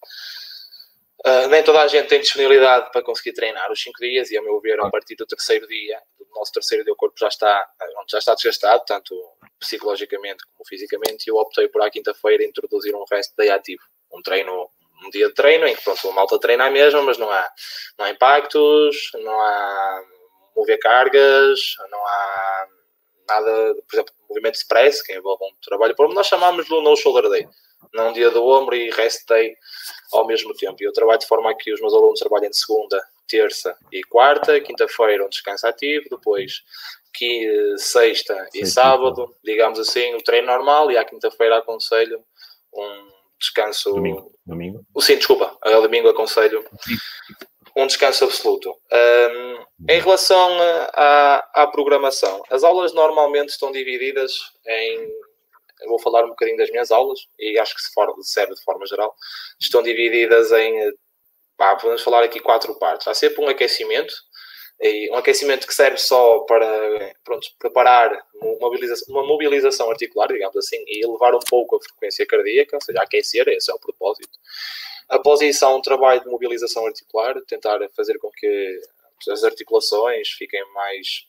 Uh, 1.25 1.47
nem 1.47 1.63
toda 1.63 1.81
a 1.81 1.87
gente 1.87 2.07
tem 2.07 2.19
disponibilidade 2.19 2.91
para 2.91 3.01
conseguir 3.01 3.33
treinar 3.33 3.71
os 3.71 3.81
cinco 3.81 3.97
dias 3.99 4.29
e, 4.29 4.37
a 4.37 4.41
meu 4.41 4.59
ver, 4.59 4.79
a 4.81 4.89
partir 4.89 5.15
do 5.15 5.25
terceiro 5.25 5.65
dia, 5.67 6.01
do 6.19 6.27
nosso 6.35 6.51
terceiro 6.51 6.83
dia, 6.83 6.91
o 6.91 6.97
corpo 6.97 7.17
já 7.17 7.29
está, 7.29 7.65
já 8.09 8.17
está 8.17 8.35
desgastado, 8.35 8.83
tanto 8.85 9.15
psicologicamente 9.57 10.43
como 10.51 10.67
fisicamente, 10.67 11.25
e 11.25 11.31
eu 11.31 11.37
optei 11.37 11.69
por 11.69 11.81
à 11.81 11.89
quinta-feira 11.89 12.43
introduzir 12.43 12.93
um 12.93 13.05
resto 13.09 13.33
day 13.37 13.49
ativo, 13.49 13.83
um 14.11 14.21
treino, 14.21 14.69
um 15.05 15.09
dia 15.09 15.27
de 15.27 15.33
treino 15.33 15.65
em 15.65 15.75
que 15.75 15.81
pronto, 15.81 16.09
a 16.09 16.11
malta 16.11 16.37
treina 16.39 16.65
a 16.65 16.71
mesma, 16.71 17.01
mas 17.01 17.17
não 17.17 17.29
há, 17.29 17.49
não 17.97 18.05
há 18.05 18.09
impactos, 18.09 19.11
não 19.13 19.39
há 19.39 20.03
mover 20.55 20.79
cargas, 20.79 21.59
não 21.89 22.05
há 22.05 22.67
nada, 23.29 23.75
por 23.87 23.95
exemplo, 23.95 24.13
movimento 24.29 24.55
express, 24.55 25.01
que 25.01 25.13
envolve 25.13 25.43
um 25.45 25.55
trabalho 25.61 25.95
por 25.95 26.13
nós 26.13 26.27
chamamos 26.27 26.65
de 26.65 26.81
no 26.81 26.95
shoulder 26.97 27.29
day, 27.29 27.47
não 27.93 28.13
dia 28.13 28.29
do 28.29 28.45
ombro 28.45 28.75
e 28.75 28.89
rest 28.91 29.27
day 29.27 29.55
ao 30.11 30.25
mesmo 30.27 30.53
tempo. 30.53 30.77
E 30.79 30.85
eu 30.85 30.93
trabalho 30.93 31.19
de 31.19 31.27
forma 31.27 31.51
a 31.51 31.55
que 31.55 31.73
os 31.73 31.81
meus 31.81 31.93
alunos 31.93 32.19
trabalhem 32.19 32.49
de 32.49 32.57
segunda, 32.57 33.01
terça 33.27 33.75
e 33.91 34.03
quarta, 34.03 34.59
quinta-feira 34.59 35.25
um 35.25 35.29
descanso 35.29 35.67
ativo, 35.67 36.05
depois 36.09 36.61
que 37.13 37.75
sexta 37.77 38.49
e 38.53 38.65
sábado, 38.65 39.35
digamos 39.43 39.79
assim, 39.79 40.15
o 40.15 40.21
treino 40.21 40.47
normal 40.47 40.91
e 40.91 40.97
à 40.97 41.05
quinta-feira 41.05 41.57
aconselho 41.57 42.23
um 42.73 43.07
descanso. 43.39 43.91
Domingo. 43.91 44.31
domingo. 44.45 44.85
Sim, 44.99 45.17
desculpa, 45.17 45.55
a 45.61 45.69
domingo 45.79 46.09
aconselho 46.09 46.65
um 47.75 47.87
descanso 47.87 48.25
absoluto. 48.25 48.69
Um, 48.69 49.65
em 49.89 49.99
relação 49.99 50.49
à, 50.93 51.63
à 51.63 51.67
programação, 51.67 52.41
as 52.49 52.63
aulas 52.63 52.93
normalmente 52.93 53.49
estão 53.49 53.71
divididas 53.71 54.33
em 54.65 55.09
eu 55.83 55.89
vou 55.89 55.99
falar 55.99 56.25
um 56.25 56.29
bocadinho 56.29 56.57
das 56.57 56.69
minhas 56.69 56.91
aulas 56.91 57.19
e 57.37 57.59
acho 57.59 57.75
que 57.75 57.81
se 57.81 57.93
for, 57.93 58.13
serve 58.21 58.55
de 58.55 58.63
forma 58.63 58.85
geral. 58.85 59.15
Estão 59.59 59.83
divididas 59.83 60.51
em, 60.51 60.93
pá, 61.57 61.75
podemos 61.75 62.01
falar 62.01 62.23
aqui 62.23 62.39
quatro 62.39 62.73
partes. 62.79 63.07
Há 63.07 63.13
sempre 63.13 63.43
um 63.43 63.47
aquecimento, 63.47 64.13
e 64.81 65.09
um 65.11 65.15
aquecimento 65.15 65.65
que 65.65 65.73
serve 65.73 65.97
só 65.97 66.39
para 66.39 67.13
pronto, 67.23 67.47
preparar 67.57 68.11
uma 68.35 68.57
mobilização, 68.59 69.15
uma 69.15 69.25
mobilização 69.25 69.89
articular, 69.89 70.27
digamos 70.27 70.57
assim, 70.57 70.83
e 70.87 71.05
elevar 71.05 71.33
um 71.33 71.39
pouco 71.39 71.77
a 71.77 71.81
frequência 71.81 72.25
cardíaca, 72.25 72.75
ou 72.75 72.81
seja, 72.81 72.99
aquecer, 73.01 73.47
esse 73.47 73.71
é 73.71 73.73
o 73.73 73.79
propósito. 73.79 74.37
Após 75.07 75.41
isso, 75.41 75.65
há 75.65 75.73
um 75.73 75.81
trabalho 75.81 76.21
de 76.21 76.27
mobilização 76.27 76.85
articular, 76.85 77.39
tentar 77.47 77.79
fazer 77.95 78.17
com 78.19 78.29
que 78.31 78.81
as 79.29 79.43
articulações 79.43 80.29
fiquem 80.31 80.61
mais 80.73 81.25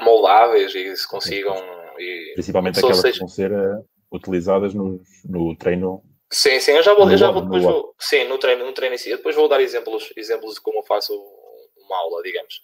moldáveis 0.00 0.74
e 0.74 0.96
se 0.96 1.06
consigam. 1.06 1.56
E, 1.98 2.32
Principalmente 2.34 2.78
aquelas 2.78 3.00
seja... 3.00 3.12
que 3.14 3.18
vão 3.20 3.28
ser 3.28 3.52
uh, 3.52 3.84
utilizadas 4.12 4.74
no, 4.74 5.00
no 5.24 5.56
treino. 5.56 6.02
Sim, 6.30 6.60
sim, 6.60 6.72
eu 6.72 6.82
já 6.82 6.94
vou, 6.94 7.10
eu 7.10 7.16
já 7.16 7.30
vou 7.30 7.42
depois 7.42 7.62
vou, 7.62 7.94
sim, 7.98 8.24
no 8.24 8.38
treino, 8.38 8.64
no 8.64 8.72
treino 8.72 8.94
em 8.94 8.98
si. 8.98 9.10
Depois 9.10 9.34
vou 9.34 9.48
dar 9.48 9.60
exemplos, 9.60 10.12
exemplos 10.16 10.54
de 10.54 10.60
como 10.60 10.80
eu 10.80 10.82
faço 10.82 11.12
uma 11.76 11.96
aula, 11.98 12.22
digamos. 12.22 12.60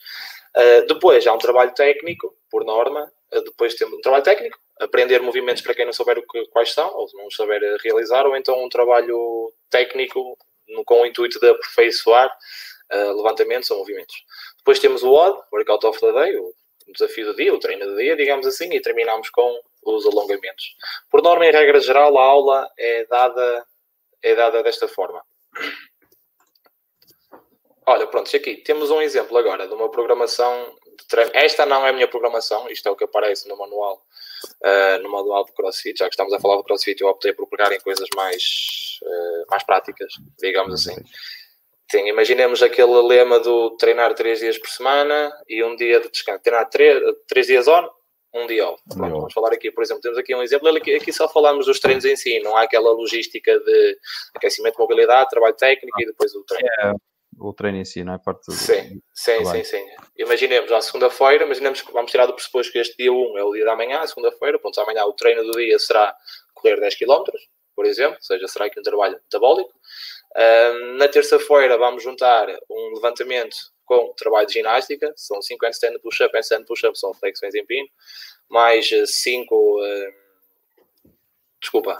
Uh, 0.57 0.87
depois 0.87 1.26
há 1.26 1.32
um 1.32 1.39
trabalho 1.39 1.72
técnico, 1.72 2.35
por 2.51 2.64
norma. 2.64 3.11
Uh, 3.32 3.43
depois 3.43 3.74
temos 3.74 3.99
um 3.99 4.01
trabalho 4.01 4.22
técnico, 4.22 4.59
aprender 4.80 5.20
movimentos 5.20 5.62
para 5.62 5.74
quem 5.74 5.87
não 5.87 5.93
souber 5.93 6.18
o 6.18 6.26
que, 6.26 6.47
quais 6.49 6.72
são, 6.72 6.91
ou 6.95 7.09
não 7.14 7.30
souber 7.30 7.61
realizar, 7.82 8.26
ou 8.26 8.37
então 8.37 8.62
um 8.62 8.68
trabalho 8.68 9.53
técnico 9.70 10.37
no, 10.68 10.85
com 10.85 11.03
o 11.03 11.07
intuito 11.07 11.41
de 11.41 11.49
aperfeiçoar 11.49 12.30
uh, 12.93 13.16
levantamentos 13.16 13.70
ou 13.70 13.78
movimentos. 13.78 14.14
Depois 14.59 14.78
temos 14.78 15.03
o 15.03 15.11
WOD, 15.11 15.43
Workout 15.53 15.87
of 15.87 16.01
the 16.01 16.12
Day, 16.12 16.37
o 16.37 16.53
desafio 16.93 17.26
do 17.26 17.37
dia, 17.37 17.53
o 17.55 17.59
treino 17.59 17.87
do 17.87 17.97
dia, 17.97 18.16
digamos 18.16 18.47
assim, 18.47 18.72
e 18.72 18.80
terminamos 18.80 19.30
com 19.30 19.61
os 19.85 20.07
alongamentos. 20.07 20.76
Por 21.11 21.22
norma, 21.22 21.47
em 21.47 21.53
regra 21.53 21.80
geral, 21.80 22.16
a 22.18 22.22
aula 22.22 22.70
é 22.78 23.05
dada, 23.07 23.66
é 24.22 24.35
dada 24.35 24.62
desta 24.62 24.89
forma. 24.89 25.22
Olha, 27.87 28.07
pronto, 28.07 28.35
aqui 28.35 28.57
temos 28.57 28.91
um 28.91 29.03
exemplo 29.03 29.37
agora 29.37 29.68
de 29.68 29.74
uma 29.74 29.91
programação 29.91 30.74
de 30.99 31.07
treino. 31.07 31.30
Esta 31.35 31.66
não 31.66 31.87
é 31.87 31.91
a 31.91 31.93
minha 31.93 32.09
programação, 32.09 32.68
isto 32.70 32.89
é 32.89 32.91
o 32.91 32.97
que 32.97 33.05
aparece 33.05 33.47
no 33.47 33.59
manual, 33.59 34.03
uh, 34.62 35.03
no 35.03 35.11
manual 35.11 35.45
de 35.45 35.53
CrossFit. 35.53 35.99
Já 35.99 36.07
que 36.07 36.14
estamos 36.14 36.32
a 36.32 36.41
falar 36.41 36.57
de 36.57 36.64
CrossFit, 36.64 37.03
eu 37.03 37.09
optei 37.09 37.35
por 37.35 37.47
pegar 37.47 37.70
em 37.72 37.80
coisas 37.80 38.09
mais, 38.16 38.99
uh, 39.03 39.51
mais 39.51 39.62
práticas, 39.64 40.14
digamos 40.39 40.72
assim. 40.72 40.97
Sim, 41.91 42.09
imaginemos 42.09 42.62
aquele 42.62 43.01
lema 43.03 43.39
do 43.41 43.76
treinar 43.76 44.14
três 44.14 44.41
dias 44.41 44.59
por 44.59 44.68
semana 44.68 45.32
e 45.49 45.62
um 45.62 45.76
dia 45.76 46.01
de 46.01 46.11
descanso. 46.11 46.43
Treinar 46.43 46.68
três, 46.68 47.01
três 47.28 47.47
dias 47.47 47.68
on, 47.68 47.89
um 48.35 48.47
dia 48.47 48.66
off. 48.66 48.82
Pronto, 48.89 49.12
vamos 49.12 49.32
falar 49.32 49.53
aqui, 49.53 49.70
por 49.70 49.85
exemplo, 49.85 50.03
temos 50.03 50.18
aqui 50.18 50.35
um 50.35 50.43
exemplo. 50.43 50.68
Aqui, 50.68 50.95
aqui 50.95 51.12
só 51.12 51.28
falamos 51.28 51.66
dos 51.66 51.78
treinos 51.78 52.05
em 52.05 52.16
si, 52.16 52.41
não 52.41 52.57
há 52.57 52.62
aquela 52.62 52.91
logística 52.91 53.59
de 53.61 53.99
aquecimento, 54.35 54.78
mobilidade, 54.78 55.30
trabalho 55.30 55.55
técnico 55.55 56.01
e 56.01 56.07
depois 56.07 56.35
o 56.35 56.43
treino. 56.43 56.68
É, 56.80 56.93
o 57.39 57.53
treino 57.53 57.78
em 57.78 57.85
si, 57.85 58.03
não 58.03 58.14
é? 58.14 58.18
Parte 58.18 58.47
do, 58.47 58.53
sim, 58.53 59.01
sim, 59.12 59.45
sim, 59.45 59.64
sim. 59.64 59.87
Imaginemos, 60.16 60.72
à 60.72 60.80
segunda-feira, 60.80 61.45
imaginemos 61.45 61.82
que 61.82 61.93
vamos 61.93 62.11
tirar 62.11 62.26
do 62.26 62.32
pressuposto 62.32 62.72
que 62.72 62.78
este 62.78 62.97
dia 62.97 63.12
1 63.12 63.39
é 63.39 63.45
o 63.45 63.53
dia 63.53 63.64
da 63.64 63.76
manhã, 63.76 64.05
segunda-feira, 64.07 64.59
pronto, 64.59 64.80
amanhã 64.80 65.05
o 65.05 65.12
treino 65.12 65.45
do 65.45 65.53
dia 65.53 65.78
será 65.78 66.14
correr 66.55 66.80
10 66.80 66.97
km, 66.97 67.24
por 67.76 67.87
exemplo, 67.87 68.16
ou 68.16 68.22
seja, 68.22 68.49
será 68.49 68.66
aqui 68.66 68.80
um 68.80 68.82
trabalho 68.82 69.14
metabólico 69.14 69.72
na 70.97 71.09
terça-feira 71.09 71.78
vamos 71.78 72.03
juntar 72.03 72.49
um 72.68 72.95
levantamento 72.95 73.57
com 73.85 74.12
trabalho 74.14 74.47
de 74.47 74.55
ginástica, 74.55 75.12
são 75.16 75.41
5 75.41 75.66
handstand 75.66 75.99
push-up, 76.01 76.35
handstand 76.35 76.64
push-up 76.64 76.99
são 76.99 77.12
flexões 77.14 77.55
em 77.55 77.64
pino, 77.64 77.89
mais 78.49 78.89
5, 78.89 79.55
uh, 79.55 81.12
desculpa, 81.61 81.97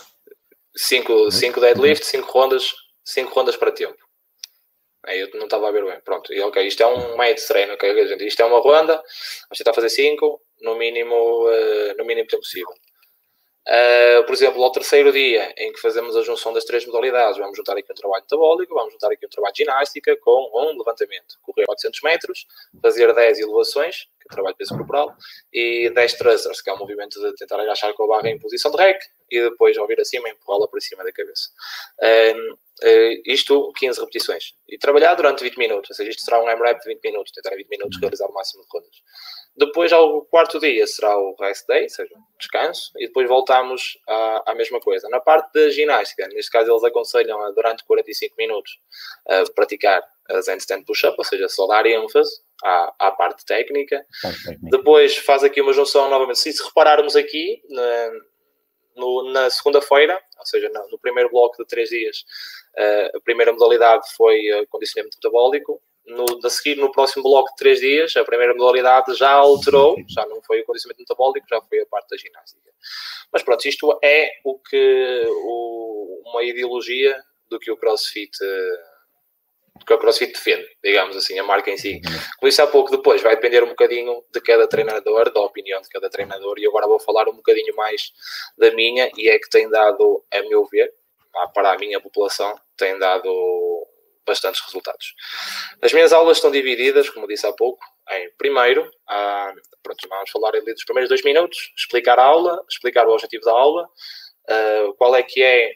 5 0.77 1.61
deadlift, 1.61 2.05
5 2.05 2.31
rondas, 2.31 2.75
5 3.05 3.33
rondas 3.33 3.57
para 3.57 3.73
tempo. 3.73 3.99
Aí 5.07 5.21
eu 5.21 5.29
não 5.35 5.45
estava 5.45 5.69
a 5.69 5.71
ver 5.71 5.85
bem. 5.85 6.01
Pronto, 6.01 6.33
e 6.33 6.41
ok, 6.41 6.67
isto 6.67 6.83
é 6.83 6.87
um 6.87 7.17
meio 7.17 7.35
de 7.35 7.47
treino, 7.47 7.75
ok, 7.75 8.07
gente? 8.09 8.27
Isto 8.27 8.41
é 8.41 8.45
uma 8.47 8.59
ronda, 8.61 8.95
vamos 8.95 9.59
tentar 9.59 9.75
fazer 9.75 9.91
5 9.91 10.41
no 10.63 10.77
mínimo, 10.77 11.15
uh, 11.15 11.97
no 11.99 12.05
mínimo 12.05 12.27
tempo 12.27 12.43
possível. 12.43 12.75
Uh, 13.67 14.23
por 14.27 14.35
exemplo, 14.35 14.63
ao 14.63 14.71
terceiro 14.71 15.11
dia 15.11 15.55
em 15.57 15.73
que 15.73 15.81
fazemos 15.81 16.15
a 16.17 16.23
junção 16.23 16.53
das 16.53 16.65
três 16.65 16.85
modalidades, 16.85 17.39
vamos 17.39 17.57
juntar 17.57 17.77
aqui 17.79 17.91
um 17.91 17.95
trabalho 17.95 18.23
metabólico, 18.23 18.75
vamos 18.75 18.93
juntar 18.93 19.11
aqui 19.11 19.25
um 19.25 19.29
trabalho 19.29 19.55
de 19.55 19.63
ginástica 19.63 20.15
com 20.17 20.51
um 20.55 20.77
levantamento. 20.77 21.39
Correr 21.41 21.65
400 21.65 22.03
metros, 22.03 22.47
fazer 22.83 23.15
10 23.15 23.39
elevações, 23.41 24.03
que 24.21 24.25
é 24.25 24.29
o 24.31 24.35
trabalho 24.35 24.55
de 24.55 24.59
peso 24.59 24.77
corporal, 24.77 25.17
e 25.51 25.91
10 25.95 26.13
thrusters, 26.15 26.61
que 26.61 26.69
é 26.69 26.75
o 26.75 26.79
movimento 26.79 27.19
de 27.19 27.35
tentar 27.37 27.59
agachar 27.59 27.95
com 27.95 28.05
a 28.05 28.17
barra 28.17 28.29
em 28.29 28.39
posição 28.39 28.71
de 28.71 28.77
rec, 28.77 29.01
e 29.31 29.41
depois 29.41 29.79
ao 29.79 29.87
vir 29.87 29.99
acima, 29.99 30.29
empurrá-la 30.29 30.69
para 30.69 30.81
cima 30.81 31.03
da 31.03 31.13
cabeça. 31.13 31.49
Uh, 32.03 32.65
isto, 33.25 33.73
15 33.77 34.01
repetições. 34.01 34.55
E 34.69 34.77
trabalhar 34.77 35.15
durante 35.15 35.43
20 35.43 35.57
minutos, 35.57 35.91
ou 35.91 35.97
seja, 35.97 36.11
isto 36.11 36.23
será 36.23 36.43
um 36.43 36.49
M-Rap 36.51 36.81
de 36.83 36.89
20 36.89 37.03
minutos, 37.03 37.33
tentar 37.33 37.55
em 37.55 37.59
20 37.59 37.69
minutos 37.69 37.99
realizar 38.01 38.27
o 38.27 38.35
máximo 38.35 38.63
de 38.63 38.69
rondas. 38.71 38.97
Depois, 39.57 39.93
ao 39.93 40.23
quarto 40.23 40.59
dia, 40.59 40.85
será 40.87 41.17
o 41.17 41.37
rest 41.39 41.67
day, 41.69 41.85
ou 41.85 41.89
seja, 41.89 42.15
descanso, 42.39 42.91
e 42.97 43.07
depois 43.07 43.29
voltamos 43.29 43.99
à, 44.09 44.51
à 44.51 44.55
mesma 44.55 44.81
coisa. 44.81 45.09
Na 45.09 45.21
parte 45.21 45.53
da 45.55 45.71
ginástica, 45.71 46.27
neste 46.29 46.51
caso, 46.51 46.73
eles 46.73 46.83
aconselham 46.83 47.41
a, 47.41 47.51
durante 47.53 47.85
45 47.85 48.35
minutos 48.37 48.73
a 49.29 49.45
praticar 49.55 50.03
as 50.29 50.49
handstand 50.49 50.85
push-up, 50.85 51.15
ou 51.17 51.25
seja, 51.25 51.49
só 51.49 51.67
dar 51.67 51.87
ênfase 51.87 52.43
à, 52.65 52.95
à 52.99 53.11
parte 53.13 53.45
técnica. 53.45 54.05
Depois 54.63 55.17
faz 55.19 55.45
aqui 55.45 55.61
uma 55.61 55.73
junção 55.73 56.09
novamente. 56.09 56.39
Se 56.39 56.65
repararmos 56.65 57.15
aqui, 57.15 57.63
na, 57.69 58.11
no, 58.97 59.33
na 59.33 59.51
segunda-feira, 59.51 60.21
ou 60.39 60.47
seja, 60.47 60.69
no, 60.69 60.89
no, 60.91 60.99
primeiro 60.99 61.31
bloco 61.31 61.57
de 61.59 61.67
três 61.67 61.91
dias, 61.91 62.25
uh, 62.77 63.17
a 63.17 63.21
primeira 63.21 63.53
modalidade 63.53 64.05
foi 64.17 64.51
uh, 64.53 64.67
condicionamento 64.69 65.17
metabólico, 65.17 65.81
no, 66.07 66.25
a 66.45 66.51
seguir, 66.51 66.77
no 66.77 66.93
próximo 66.93 67.23
bloco 67.23 67.51
de 67.51 67.57
três 67.57 67.81
dias, 67.81 68.15
a 68.17 68.25
primeira 68.25 68.55
modalidade 68.55 69.15
já 69.15 69.33
alterou, 69.33 69.97
já 70.09 70.27
não 70.27 70.43
foi 70.43 70.61
o 70.61 70.65
condicionamento 70.65 71.03
metabólico, 71.03 71.47
já 71.49 71.61
foi 71.63 71.81
a 71.81 71.87
parte 71.87 72.11
da 72.11 72.17
ginástica. 72.17 72.71
Mas 73.33 73.43
pronto, 73.43 73.67
isto 73.67 73.99
é 74.03 74.31
o 74.45 74.59
que 74.59 75.25
o, 75.29 76.23
uma 76.27 76.43
ideologia 76.43 77.21
do 77.49 77.59
que 77.59 77.71
o 77.71 77.77
CrossFit 77.77 78.37
do 79.77 79.85
que 79.85 79.93
o 79.93 79.99
CrossFit 79.99 80.33
defende, 80.33 80.69
digamos 80.83 81.17
assim, 81.17 81.37
a 81.39 81.43
marca 81.43 81.71
em 81.71 81.77
si. 81.77 82.01
Como 82.39 82.49
disse 82.49 82.63
há 82.63 82.67
pouco, 82.67 82.93
depois 82.93 83.21
vai 83.23 83.35
depender 83.35 83.63
um 83.65 83.71
bocadinho 83.71 84.25
de 84.33 84.41
cada 84.41 84.69
treinador, 84.69 85.33
da 85.33 85.41
opinião 85.41 85.81
de 85.81 85.89
cada 85.89 86.09
treinador, 86.09 86.59
e 86.59 86.67
agora 86.67 86.87
vou 86.87 87.01
falar 87.01 87.29
um 87.29 87.35
bocadinho 87.35 87.75
mais 87.75 88.13
da 88.57 88.71
minha, 88.71 89.11
e 89.17 89.29
é 89.29 89.39
que 89.39 89.51
tem 89.51 89.69
dado, 89.69 90.25
a 90.33 90.43
meu 90.43 90.65
ver, 90.67 90.95
para 91.53 91.73
a 91.73 91.79
minha 91.79 92.01
população, 92.01 92.55
tem 92.77 92.97
dado 92.99 93.29
bastantes 94.27 94.61
resultados. 94.63 95.15
As 95.83 95.93
minhas 95.93 96.13
aulas 96.13 96.39
estão 96.39 96.51
divididas, 96.51 97.09
como 97.11 97.27
disse 97.27 97.47
há 97.47 97.53
pouco, 97.53 97.85
em 98.11 98.31
primeiro, 98.37 98.91
pronto, 99.83 100.09
vamos 100.09 100.31
falar 100.31 100.55
ali 100.55 100.73
dos 100.73 100.85
primeiros 100.85 101.09
dois 101.09 101.23
minutos, 101.23 101.73
explicar 101.77 102.19
a 102.19 102.25
aula, 102.25 102.63
explicar 102.69 103.07
o 103.07 103.13
objetivo 103.13 103.45
da 103.45 103.53
aula, 103.53 103.89
ah, 104.49 104.93
qual 104.99 105.15
é 105.17 105.23
que 105.23 105.43
é 105.43 105.73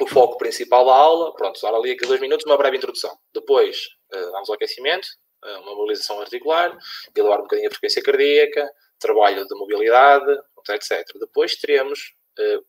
o 0.00 0.06
foco 0.06 0.38
principal 0.38 0.84
da 0.84 0.94
aula, 0.94 1.34
pronto, 1.34 1.60
dar 1.60 1.74
ali 1.74 1.92
aqueles 1.92 2.08
dois 2.08 2.20
minutos, 2.20 2.46
uma 2.46 2.56
breve 2.56 2.76
introdução. 2.76 3.16
Depois, 3.32 3.88
ah, 4.12 4.30
vamos 4.32 4.48
ao 4.48 4.54
aquecimento, 4.54 5.06
ah, 5.42 5.60
uma 5.60 5.74
mobilização 5.74 6.20
articular, 6.20 6.76
elevar 7.16 7.40
um 7.40 7.42
bocadinho 7.42 7.68
a 7.68 7.70
frequência 7.70 8.02
cardíaca, 8.02 8.70
trabalho 8.98 9.46
de 9.46 9.54
mobilidade, 9.54 10.32
etc. 10.70 11.04
Depois 11.20 11.56
teremos 11.56 12.14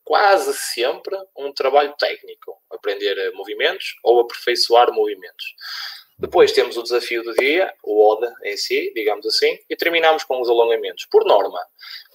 quase 0.03 0.53
sempre 0.53 1.17
um 1.35 1.51
trabalho 1.51 1.93
técnico, 1.97 2.55
aprender 2.69 3.17
eh, 3.17 3.31
movimentos 3.31 3.95
ou 4.03 4.19
aperfeiçoar 4.19 4.91
movimentos. 4.93 5.55
Depois 6.17 6.51
temos 6.51 6.77
o 6.77 6.83
desafio 6.83 7.23
do 7.23 7.33
dia, 7.33 7.73
o 7.83 8.01
ODA 8.07 8.33
em 8.43 8.55
si, 8.55 8.91
digamos 8.95 9.25
assim, 9.25 9.57
e 9.69 9.75
terminamos 9.75 10.23
com 10.23 10.39
os 10.39 10.49
alongamentos. 10.49 11.05
Por 11.11 11.25
norma, 11.25 11.59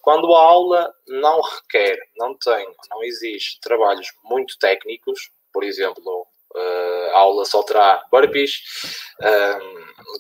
quando 0.00 0.34
a 0.34 0.40
aula 0.40 0.94
não 1.06 1.40
requer, 1.42 1.98
não 2.16 2.34
tem, 2.34 2.66
não 2.90 3.02
exige 3.04 3.60
trabalhos 3.60 4.08
muito 4.24 4.58
técnicos, 4.58 5.30
por 5.52 5.64
exemplo, 5.64 6.26
Uh, 6.52 7.10
a 7.14 7.18
aula 7.18 7.44
só 7.44 7.62
terá 7.62 8.04
burpees, 8.10 8.60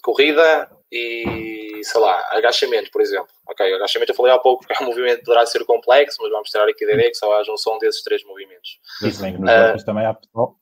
corrida 0.00 0.70
e, 0.92 1.59
sei 1.84 2.00
lá, 2.00 2.26
agachamento, 2.30 2.90
por 2.90 3.00
exemplo. 3.00 3.28
Ok, 3.48 3.74
agachamento 3.74 4.12
eu 4.12 4.16
falei 4.16 4.32
há 4.32 4.38
pouco 4.38 4.66
que 4.66 4.72
é 4.72 4.76
um 4.82 4.86
movimento 4.88 5.18
que 5.18 5.24
poderá 5.24 5.46
ser 5.46 5.64
complexo, 5.64 6.18
mas 6.20 6.30
vamos 6.30 6.50
tirar 6.50 6.68
aqui 6.68 6.86
da 6.86 6.92
ideia 6.92 7.10
que 7.10 7.16
só 7.16 7.32
há 7.32 7.38
a 7.38 7.44
junção 7.44 7.78
desses 7.78 8.02
três 8.02 8.24
movimentos. 8.24 8.78
Isso 9.02 9.22
bem, 9.22 9.38
nos 9.38 9.82
uh, 9.82 9.84
também 9.84 10.06
há 10.06 10.14
pessoal. 10.14 10.56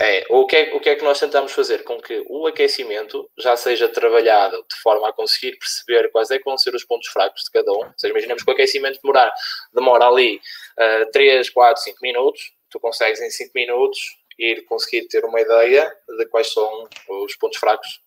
É, 0.00 0.24
o 0.30 0.46
que 0.46 0.54
é, 0.54 0.74
o 0.74 0.80
que 0.80 0.88
é 0.88 0.94
que 0.94 1.02
nós 1.02 1.18
tentamos 1.18 1.50
fazer? 1.50 1.82
Com 1.82 2.00
que 2.00 2.24
o 2.28 2.46
aquecimento 2.46 3.28
já 3.36 3.56
seja 3.56 3.88
trabalhado 3.88 4.56
de 4.70 4.76
forma 4.80 5.08
a 5.08 5.12
conseguir 5.12 5.58
perceber 5.58 6.12
quais 6.12 6.30
é 6.30 6.38
que 6.38 6.44
vão 6.44 6.56
ser 6.56 6.72
os 6.76 6.84
pontos 6.84 7.08
fracos 7.08 7.42
de 7.42 7.50
cada 7.50 7.72
um. 7.72 7.78
Ou 7.78 7.94
seja, 7.96 8.12
imaginemos 8.12 8.44
que 8.44 8.50
o 8.50 8.54
aquecimento 8.54 9.00
demorar, 9.02 9.32
demora 9.72 10.06
ali 10.06 10.40
uh, 10.78 11.10
3, 11.10 11.50
4, 11.50 11.82
5 11.82 11.98
minutos, 12.02 12.52
tu 12.70 12.78
consegues 12.78 13.20
em 13.20 13.30
5 13.30 13.50
minutos 13.52 14.00
ir 14.38 14.64
conseguir 14.66 15.08
ter 15.08 15.24
uma 15.24 15.40
ideia 15.40 15.92
de 16.18 16.26
quais 16.26 16.52
são 16.52 16.88
os 17.08 17.34
pontos 17.36 17.58
fracos 17.58 18.00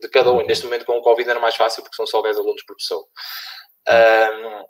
de, 0.00 0.08
cada 0.08 0.32
um. 0.32 0.40
E 0.40 0.46
neste 0.46 0.64
momento 0.64 0.84
com 0.84 0.96
o 0.96 1.02
Covid 1.02 1.28
era 1.28 1.40
mais 1.40 1.56
fácil 1.56 1.82
porque 1.82 1.96
são 1.96 2.06
só 2.06 2.22
10 2.22 2.38
alunos 2.38 2.62
por 2.62 2.76
pessoa. 2.76 3.04
Um, 3.88 4.64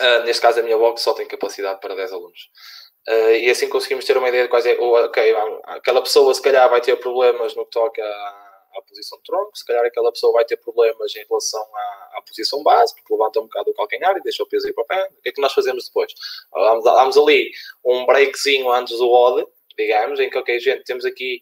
Uh, 0.00 0.24
neste 0.24 0.42
caso, 0.42 0.60
a 0.60 0.62
minha 0.62 0.76
box 0.76 1.02
só 1.02 1.12
tem 1.12 1.26
capacidade 1.26 1.80
para 1.80 1.94
10 1.94 2.12
alunos. 2.12 2.50
Uh, 3.08 3.30
e 3.30 3.50
assim 3.50 3.68
conseguimos 3.68 4.04
ter 4.04 4.16
uma 4.16 4.28
ideia 4.28 4.44
de 4.44 4.48
quais 4.48 4.66
é. 4.66 4.76
Ou, 4.78 4.94
ok, 4.94 5.34
aquela 5.64 6.02
pessoa 6.02 6.32
se 6.34 6.42
calhar 6.42 6.68
vai 6.68 6.80
ter 6.80 6.96
problemas 6.96 7.54
no 7.54 7.64
que 7.64 7.70
toca 7.70 8.02
à, 8.02 8.64
à, 8.76 8.82
posição 8.86 9.18
de 9.18 9.24
tronco, 9.24 9.56
se 9.56 9.64
calhar 9.64 9.84
aquela 9.84 10.12
pessoa 10.12 10.32
vai 10.32 10.44
ter 10.44 10.56
problemas 10.58 11.14
em 11.16 11.24
relação 11.26 11.62
à, 11.74 12.18
à, 12.18 12.22
posição 12.26 12.62
base, 12.62 12.94
porque 12.94 13.12
levanta 13.12 13.40
um 13.40 13.44
bocado 13.44 13.70
o 13.70 13.74
calcanhar 13.74 14.16
e 14.16 14.22
deixa 14.22 14.42
o 14.42 14.48
peso 14.48 14.68
ir 14.68 14.72
para 14.72 14.84
o 14.84 14.86
pé. 14.86 15.08
O 15.18 15.22
que 15.22 15.30
é 15.30 15.32
que 15.32 15.40
nós 15.40 15.52
fazemos 15.52 15.86
depois? 15.86 16.12
Damos 16.84 17.16
ali 17.16 17.50
um 17.84 18.04
breakzinho 18.04 18.70
antes 18.70 18.98
do 18.98 19.08
WOD, 19.08 19.46
digamos, 19.78 20.18
em 20.18 20.28
que, 20.28 20.36
ok, 20.36 20.58
gente, 20.58 20.84
temos 20.84 21.04
aqui 21.04 21.40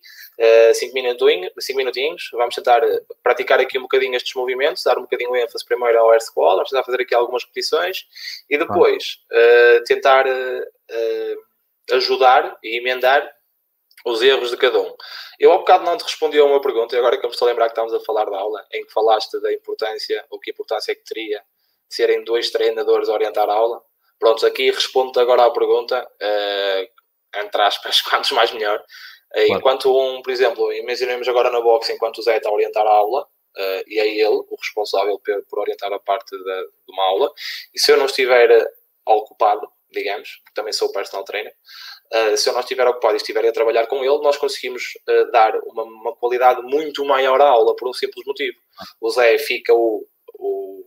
5 0.74 0.90
uh, 0.90 0.94
minutinhos, 0.94 1.52
minutinhos, 1.70 2.28
vamos 2.32 2.54
tentar 2.54 2.82
praticar 3.22 3.58
aqui 3.58 3.78
um 3.78 3.82
bocadinho 3.82 4.14
estes 4.14 4.34
movimentos, 4.34 4.84
dar 4.84 4.98
um 4.98 5.02
bocadinho 5.02 5.32
de 5.32 5.40
ênfase 5.40 5.64
primeiro 5.64 5.98
ao 5.98 6.10
air 6.10 6.20
squat, 6.20 6.56
vamos 6.56 6.70
tentar 6.70 6.84
fazer 6.84 7.00
aqui 7.00 7.14
algumas 7.14 7.42
repetições 7.44 8.04
e 8.50 8.58
depois 8.58 9.20
uh, 9.32 9.84
tentar 9.84 10.26
uh, 10.26 11.94
ajudar 11.94 12.58
e 12.62 12.78
emendar 12.78 13.32
os 14.04 14.22
erros 14.22 14.50
de 14.50 14.56
cada 14.56 14.78
um. 14.78 14.94
Eu 15.38 15.52
há 15.52 15.58
bocado 15.58 15.84
não 15.84 15.96
te 15.96 16.04
respondi 16.04 16.38
a 16.38 16.44
uma 16.44 16.60
pergunta, 16.60 16.94
e 16.94 16.98
agora 16.98 17.18
que 17.18 17.24
eu 17.24 17.28
me 17.28 17.34
estou 17.34 17.46
a 17.46 17.50
lembrar 17.50 17.66
que 17.66 17.72
estamos 17.72 17.92
a 17.92 18.00
falar 18.00 18.26
da 18.26 18.38
aula, 18.38 18.64
em 18.72 18.84
que 18.84 18.92
falaste 18.92 19.40
da 19.40 19.52
importância, 19.52 20.24
ou 20.30 20.38
que 20.38 20.50
importância 20.50 20.92
é 20.92 20.94
que 20.94 21.04
teria 21.04 21.42
de 21.88 21.94
serem 21.94 22.22
dois 22.22 22.50
treinadores 22.50 23.08
a 23.08 23.12
orientar 23.12 23.48
a 23.48 23.52
aula. 23.52 23.82
Pronto, 24.18 24.46
aqui 24.46 24.70
respondo-te 24.70 25.18
agora 25.18 25.44
à 25.44 25.50
pergunta, 25.50 26.02
uh, 26.02 26.95
entre 27.34 27.62
aspas, 27.62 28.00
quantos 28.02 28.32
mais 28.32 28.52
melhor. 28.52 28.78
Uh, 28.78 29.46
claro. 29.46 29.52
Enquanto 29.52 29.98
um, 29.98 30.22
por 30.22 30.30
exemplo, 30.30 30.72
imaginemos 30.72 31.28
agora 31.28 31.50
na 31.50 31.60
boxe, 31.60 31.92
enquanto 31.92 32.18
o 32.18 32.22
Zé 32.22 32.36
está 32.36 32.48
a 32.48 32.52
orientar 32.52 32.86
a 32.86 32.90
aula, 32.90 33.22
uh, 33.22 33.82
e 33.86 33.98
é 33.98 34.06
ele 34.06 34.44
o 34.48 34.56
responsável 34.60 35.18
por, 35.18 35.44
por 35.48 35.58
orientar 35.60 35.92
a 35.92 35.98
parte 35.98 36.30
de, 36.30 36.44
de 36.44 36.92
uma 36.92 37.04
aula, 37.04 37.30
e 37.74 37.80
se 37.80 37.92
eu 37.92 37.96
não 37.96 38.06
estiver 38.06 38.66
ocupado, 39.04 39.68
digamos, 39.90 40.40
também 40.54 40.72
sou 40.72 40.92
personal 40.92 41.24
trainer, 41.24 41.52
uh, 42.12 42.36
se 42.36 42.48
eu 42.48 42.52
não 42.52 42.60
estiver 42.60 42.86
ocupado 42.86 43.14
e 43.14 43.16
estiver 43.16 43.46
a 43.46 43.52
trabalhar 43.52 43.86
com 43.86 44.04
ele, 44.04 44.18
nós 44.18 44.36
conseguimos 44.36 44.82
uh, 45.08 45.30
dar 45.30 45.56
uma, 45.64 45.84
uma, 45.84 46.16
qualidade 46.16 46.62
muito 46.62 47.04
maior 47.04 47.40
à 47.40 47.48
aula 47.48 47.74
por 47.76 47.88
um 47.88 47.92
simples 47.92 48.24
motivo. 48.26 48.56
O 49.00 49.10
Zé 49.10 49.38
fica 49.38 49.72
o, 49.74 50.06
o, 50.34 50.84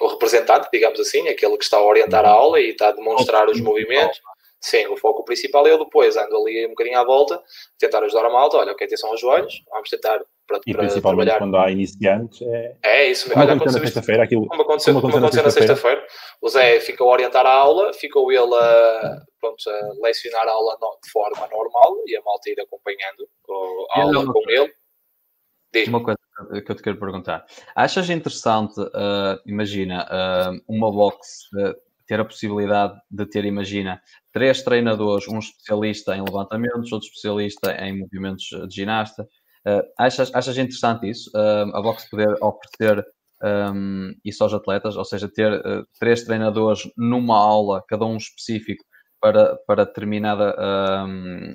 o 0.00 0.06
representante, 0.06 0.68
digamos 0.72 0.98
assim, 1.00 1.28
aquele 1.28 1.56
que 1.56 1.64
está 1.64 1.78
a 1.78 1.84
orientar 1.84 2.24
a 2.24 2.30
aula 2.30 2.60
e 2.60 2.70
está 2.70 2.88
a 2.88 2.92
demonstrar 2.92 3.48
os 3.48 3.60
movimentos. 3.60 4.20
Sim, 4.60 4.86
o 4.88 4.96
foco 4.96 5.24
principal 5.24 5.66
é 5.66 5.72
eu 5.72 5.78
depois 5.78 6.16
ando 6.16 6.36
ali 6.36 6.66
um 6.66 6.70
bocadinho 6.70 6.98
à 6.98 7.04
volta, 7.04 7.40
tentar 7.78 8.02
ajudar 8.02 8.26
a 8.26 8.30
malta, 8.30 8.56
olha, 8.56 8.72
ok, 8.72 8.86
atenção 8.86 9.10
aos 9.10 9.20
joelhos, 9.20 9.62
vamos 9.70 9.88
tentar 9.88 10.20
para, 10.48 10.60
e 10.66 10.74
principalmente 10.74 11.26
trabalhar. 11.26 11.38
quando 11.38 11.56
há 11.58 11.70
iniciantes 11.70 12.40
é, 12.42 12.76
é 12.82 13.10
isso 13.10 13.28
mesmo. 13.28 13.42
Olha, 13.42 13.52
aconteceu 13.52 13.80
na 13.80 13.86
sexta-feira 13.86 14.24
aquilo. 14.24 14.48
Como 14.48 14.62
aconteceu, 14.62 14.94
como 14.94 15.16
aconteceu, 15.16 15.42
na 15.44 15.50
sexta-feira. 15.50 16.06
o 16.40 16.48
Zé 16.48 16.80
ficou 16.80 17.10
a 17.10 17.12
orientar 17.12 17.46
a 17.46 17.52
aula, 17.52 17.92
ficou 17.92 18.32
ele 18.32 18.54
a, 18.54 19.22
pronto, 19.38 19.58
a 19.68 19.92
lecionar 20.02 20.48
a 20.48 20.52
aula 20.52 20.76
de 21.04 21.10
forma 21.10 21.46
normal 21.48 22.02
e 22.06 22.16
a 22.16 22.22
malta 22.22 22.50
ir 22.50 22.58
acompanhando 22.60 23.28
a 23.90 24.00
aula 24.00 24.32
com 24.32 24.42
ele. 24.48 24.72
Diz 25.72 25.86
uma 25.88 26.02
coisa 26.02 26.18
que 26.64 26.72
eu 26.72 26.76
te 26.76 26.82
quero 26.82 26.98
perguntar. 26.98 27.44
Achas 27.76 28.08
interessante, 28.08 28.80
uh, 28.80 29.38
imagina, 29.46 30.06
uh, 30.06 30.62
uma 30.66 30.90
box 30.90 31.46
uh, 31.54 31.87
ter 32.08 32.18
a 32.18 32.24
possibilidade 32.24 32.98
de 33.08 33.26
ter, 33.26 33.44
imagina, 33.44 34.00
três 34.32 34.62
treinadores, 34.62 35.28
um 35.28 35.38
especialista 35.38 36.16
em 36.16 36.22
levantamentos, 36.22 36.90
outro 36.90 37.06
especialista 37.06 37.72
em 37.72 38.00
movimentos 38.00 38.46
de 38.68 38.74
ginasta, 38.74 39.28
Uh, 39.66 39.82
achas, 39.98 40.34
achas 40.34 40.56
interessante 40.56 41.10
isso? 41.10 41.30
Uh, 41.34 41.76
a 41.76 41.82
box 41.82 42.08
poder 42.08 42.34
oferecer 42.42 43.04
um, 43.42 44.14
isso 44.24 44.42
aos 44.42 44.54
atletas, 44.54 44.96
ou 44.96 45.04
seja, 45.04 45.28
ter 45.28 45.52
uh, 45.52 45.86
três 45.98 46.24
treinadores 46.24 46.88
numa 46.96 47.36
aula, 47.36 47.84
cada 47.86 48.06
um 48.06 48.16
específico 48.16 48.82
para, 49.20 49.56
para 49.66 49.84
determinada, 49.84 50.56
um, 51.06 51.54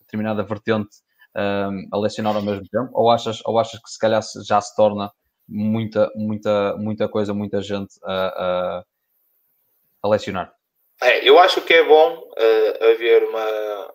determinada 0.00 0.42
vertente 0.42 0.90
um, 1.36 1.88
a 1.92 1.98
lecionar 1.98 2.34
ao 2.34 2.42
mesmo 2.42 2.66
tempo? 2.68 2.90
Ou 2.94 3.10
achas, 3.10 3.40
ou 3.44 3.58
achas 3.58 3.80
que 3.80 3.90
se 3.90 3.98
calhar 3.98 4.22
já 4.44 4.60
se 4.60 4.74
torna 4.74 5.10
muita, 5.48 6.10
muita, 6.16 6.76
muita 6.78 7.08
coisa, 7.08 7.32
muita 7.32 7.62
gente 7.62 7.94
a, 8.04 8.82
a, 10.02 10.08
lecionar? 10.08 10.54
É, 11.02 11.28
eu 11.28 11.38
acho 11.38 11.60
que 11.62 11.74
é 11.74 11.82
bom 11.82 12.18
uh, 12.18 12.84
haver 12.84 13.24
uma, 13.24 13.94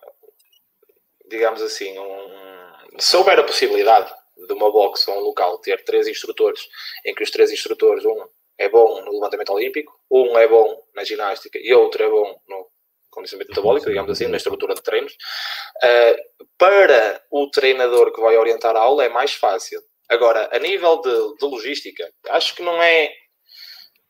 digamos 1.29 1.61
assim, 1.61 1.97
um, 1.97 2.99
se 2.99 3.15
houver 3.15 3.39
a 3.39 3.43
possibilidade 3.43 4.13
de 4.47 4.53
uma 4.53 4.71
box 4.71 5.07
ou 5.07 5.17
um 5.17 5.21
local 5.21 5.57
ter 5.59 5.83
três 5.83 6.07
instrutores, 6.07 6.67
em 7.05 7.13
que 7.13 7.23
os 7.23 7.31
três 7.31 7.51
instrutores, 7.51 8.05
um 8.05 8.25
é 8.57 8.69
bom 8.69 9.01
no 9.01 9.11
levantamento 9.11 9.53
olímpico, 9.53 9.93
um 10.11 10.37
é 10.37 10.47
bom 10.47 10.83
na 10.95 11.03
ginástica 11.03 11.59
e 11.61 11.73
outro 11.73 12.03
é 12.03 12.09
bom 12.09 12.39
no 12.47 12.67
condicionamento 13.09 13.51
metabólico, 13.51 13.87
digamos 13.87 14.11
assim, 14.11 14.27
na 14.27 14.37
estrutura 14.37 14.75
de 14.75 14.81
treinos, 14.81 15.13
uh, 15.13 16.45
para 16.57 17.21
o 17.31 17.49
treinador 17.49 18.13
que 18.13 18.21
vai 18.21 18.37
orientar 18.37 18.75
a 18.75 18.79
aula 18.79 19.05
é 19.05 19.09
mais 19.09 19.33
fácil. 19.33 19.81
Agora, 20.09 20.49
a 20.51 20.59
nível 20.59 21.01
de, 21.01 21.37
de 21.37 21.45
logística, 21.45 22.09
acho 22.29 22.55
que 22.55 22.63
não 22.63 22.81
é, 22.81 23.11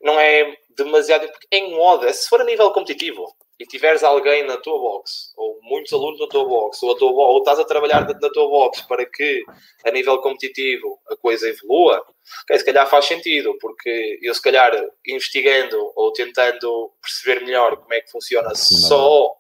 não 0.02 0.20
é 0.20 0.56
demasiado. 0.70 1.28
Porque 1.28 1.48
em 1.52 1.76
moda, 1.76 2.12
se 2.14 2.28
for 2.30 2.42
a 2.42 2.46
nível 2.46 2.72
competitivo, 2.72 3.26
e 3.60 3.66
tiveres 3.66 4.04
alguém 4.04 4.44
na 4.44 4.58
tua 4.58 4.78
box, 4.78 5.34
ou 5.36 5.60
muitos 5.64 5.92
alunos 5.92 6.20
na 6.20 6.28
tua 6.28 6.46
box, 6.46 6.82
ou, 6.84 6.96
tua, 6.96 7.12
ou 7.12 7.40
estás 7.40 7.60
a 7.60 7.66
trabalhar 7.66 8.08
na 8.08 8.30
tua 8.30 8.48
box 8.48 8.82
para 8.82 9.04
que 9.06 9.44
a 9.84 9.92
nível 9.92 10.20
competitivo 10.20 11.00
a 11.10 11.16
coisa 11.16 11.50
evolua, 11.50 12.06
okay, 12.44 12.60
se 12.60 12.66
calhar 12.66 12.88
faz 12.88 13.06
sentido, 13.06 13.58
porque 13.60 14.20
eu 14.22 14.34
se 14.34 14.42
calhar 14.42 14.72
investigando 15.08 15.92
ou 15.96 16.14
tentando 16.14 16.92
perceber 17.02 17.44
melhor 17.44 17.78
como 17.78 17.94
é 17.94 18.02
que 18.02 18.12
funciona 18.12 18.54
só 18.54 19.34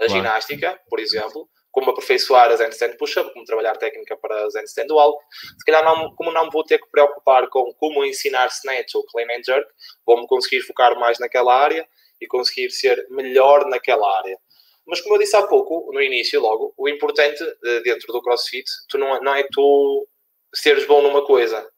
a 0.00 0.08
ginástica, 0.08 0.80
por 0.88 1.00
exemplo, 1.00 1.48
como 1.74 1.90
aperfeiçoar 1.90 2.52
as 2.52 2.60
handstand 2.60 2.96
push-up, 2.96 3.32
como 3.32 3.44
trabalhar 3.44 3.76
técnica 3.76 4.16
para 4.16 4.46
as 4.46 4.54
handstand 4.54 4.86
walk. 4.92 5.22
Se 5.58 5.64
calhar, 5.66 5.84
não, 5.84 6.14
como 6.14 6.30
não 6.30 6.48
vou 6.48 6.62
ter 6.62 6.78
que 6.78 6.88
preocupar 6.88 7.48
com 7.48 7.74
como 7.74 8.04
ensinar 8.04 8.46
snatch 8.46 8.94
ou 8.94 9.04
clean 9.06 9.26
and 9.36 9.42
jerk, 9.44 9.68
vou-me 10.06 10.24
conseguir 10.28 10.60
focar 10.62 10.96
mais 10.98 11.18
naquela 11.18 11.52
área 11.52 11.86
e 12.20 12.28
conseguir 12.28 12.70
ser 12.70 13.04
melhor 13.10 13.66
naquela 13.66 14.18
área. 14.18 14.38
Mas 14.86 15.00
como 15.00 15.16
eu 15.16 15.18
disse 15.18 15.34
há 15.34 15.42
pouco, 15.46 15.90
no 15.92 16.00
início 16.00 16.40
logo, 16.40 16.72
o 16.78 16.88
importante 16.88 17.42
dentro 17.82 18.12
do 18.12 18.22
CrossFit 18.22 18.70
tu 18.88 18.96
não, 18.96 19.20
não 19.20 19.34
é 19.34 19.44
tu 19.50 20.06
seres 20.54 20.86
bom 20.86 21.02
numa 21.02 21.26
coisa. 21.26 21.68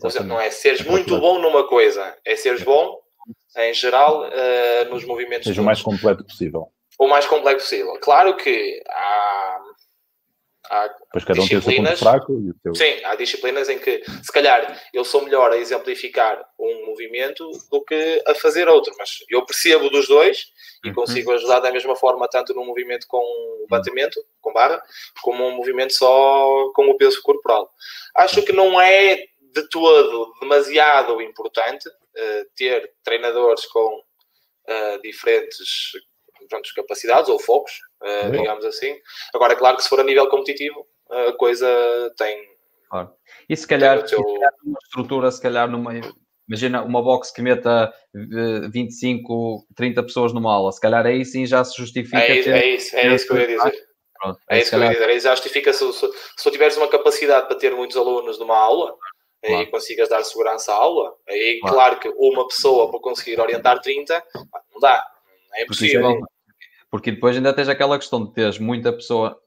Ou 0.00 0.10
seja, 0.10 0.24
não 0.24 0.40
é 0.40 0.50
seres 0.50 0.82
muito 0.82 1.18
bom 1.18 1.40
numa 1.40 1.66
coisa, 1.66 2.16
é 2.24 2.36
seres 2.36 2.62
bom 2.62 3.00
em 3.56 3.74
geral 3.74 4.28
uh, 4.28 4.90
nos 4.90 5.04
movimentos. 5.04 5.48
Seja 5.48 5.60
o 5.60 5.64
mais 5.64 5.82
completo 5.82 6.24
possível. 6.24 6.70
O 7.00 7.08
mais 7.08 7.24
completo 7.26 7.60
possível. 7.60 7.98
Claro 8.00 8.36
que 8.36 8.82
há 8.86 9.58
Há 10.70 10.88
pois 11.10 11.24
cada 11.24 11.42
um 11.42 11.48
tem 11.48 11.58
o 11.58 11.62
seu 11.62 11.74
ponto 11.74 11.96
fraco 11.96 12.32
e 12.64 12.68
o. 12.68 12.74
Sim, 12.76 13.04
há 13.04 13.16
disciplinas 13.16 13.68
em 13.68 13.76
que, 13.76 14.04
se 14.22 14.30
calhar, 14.32 14.80
eu 14.94 15.04
sou 15.04 15.24
melhor 15.24 15.50
a 15.50 15.56
exemplificar 15.56 16.40
um 16.56 16.86
movimento 16.86 17.50
do 17.72 17.82
que 17.84 18.22
a 18.24 18.36
fazer 18.36 18.68
outro, 18.68 18.94
mas 18.96 19.18
eu 19.28 19.44
percebo 19.44 19.90
dos 19.90 20.06
dois 20.06 20.44
e 20.84 20.88
uhum. 20.88 20.94
consigo 20.94 21.32
ajudar 21.32 21.58
da 21.58 21.72
mesma 21.72 21.96
forma, 21.96 22.28
tanto 22.28 22.54
num 22.54 22.64
movimento 22.64 23.04
com 23.08 23.20
batimento, 23.68 24.20
com 24.40 24.52
barra, 24.52 24.80
como 25.22 25.44
um 25.44 25.56
movimento 25.56 25.92
só 25.92 26.70
com 26.72 26.88
o 26.88 26.96
peso 26.96 27.20
corporal. 27.20 27.68
Acho 28.14 28.40
que 28.44 28.52
não 28.52 28.80
é 28.80 29.16
de 29.16 29.68
todo 29.70 30.32
demasiado 30.40 31.20
importante 31.20 31.88
uh, 31.88 32.46
ter 32.54 32.92
treinadores 33.02 33.66
com 33.66 33.98
uh, 33.98 35.02
diferentes 35.02 35.90
pronto, 36.50 36.68
capacidades 36.74 37.30
ou 37.30 37.38
focos, 37.38 37.72
uh, 38.02 38.30
digamos 38.30 38.64
assim. 38.64 38.94
Agora, 39.32 39.54
é 39.54 39.56
claro 39.56 39.76
que 39.76 39.84
se 39.84 39.88
for 39.88 40.00
a 40.00 40.04
nível 40.04 40.28
competitivo, 40.28 40.86
a 41.10 41.32
coisa 41.32 41.66
tem. 42.16 42.38
Claro. 42.90 43.12
E 43.48 43.56
se 43.56 43.66
calhar, 43.66 44.02
teu... 44.04 44.20
uma 44.20 44.78
estrutura, 44.84 45.30
se 45.30 45.40
calhar, 45.40 45.68
numa. 45.68 45.92
Imagina 46.48 46.82
uma 46.82 47.00
box 47.00 47.32
que 47.32 47.40
meta 47.40 47.92
25, 48.12 49.66
eh, 49.70 49.74
30 49.76 50.02
pessoas 50.02 50.32
numa 50.32 50.52
aula, 50.52 50.72
se 50.72 50.80
calhar 50.80 51.06
aí 51.06 51.24
sim 51.24 51.46
já 51.46 51.62
se 51.62 51.76
justifica. 51.76 52.18
É 52.18 52.38
isso, 52.40 52.50
é 52.50 52.66
isso, 52.66 52.96
é 52.96 53.14
isso 53.14 53.26
que 53.26 53.32
eu 53.32 53.38
ia 53.38 53.46
dizer. 53.46 53.86
Pronto, 54.18 54.40
é 54.50 54.58
isso 54.58 54.70
que 54.70 54.76
eu 54.76 54.82
ia 54.82 54.90
dizer. 54.90 55.04
Aí 55.04 55.20
já 55.20 55.30
justifica 55.36 55.72
se, 55.72 55.92
se, 55.92 56.08
se 56.08 56.42
tu 56.42 56.50
tiveres 56.50 56.76
uma 56.76 56.88
capacidade 56.88 57.46
para 57.46 57.56
ter 57.56 57.72
muitos 57.72 57.96
alunos 57.96 58.36
numa 58.40 58.58
aula, 58.58 58.96
claro. 59.40 59.60
aí 59.60 59.66
consigas 59.70 60.08
dar 60.08 60.24
segurança 60.24 60.72
à 60.72 60.74
aula, 60.74 61.14
aí 61.28 61.60
claro. 61.60 61.76
claro 61.76 62.00
que 62.00 62.08
uma 62.16 62.48
pessoa 62.48 62.90
para 62.90 62.98
conseguir 62.98 63.40
orientar 63.40 63.80
30, 63.80 64.20
não 64.72 64.80
dá, 64.80 65.06
é 65.54 65.62
impossível. 65.62 66.18
Porque 66.90 67.12
depois 67.12 67.36
ainda 67.36 67.52
tens 67.52 67.68
aquela 67.68 67.98
questão 67.98 68.24
de 68.24 68.32
teres 68.32 68.58
muita 68.58 68.92
pessoa, 68.92 69.40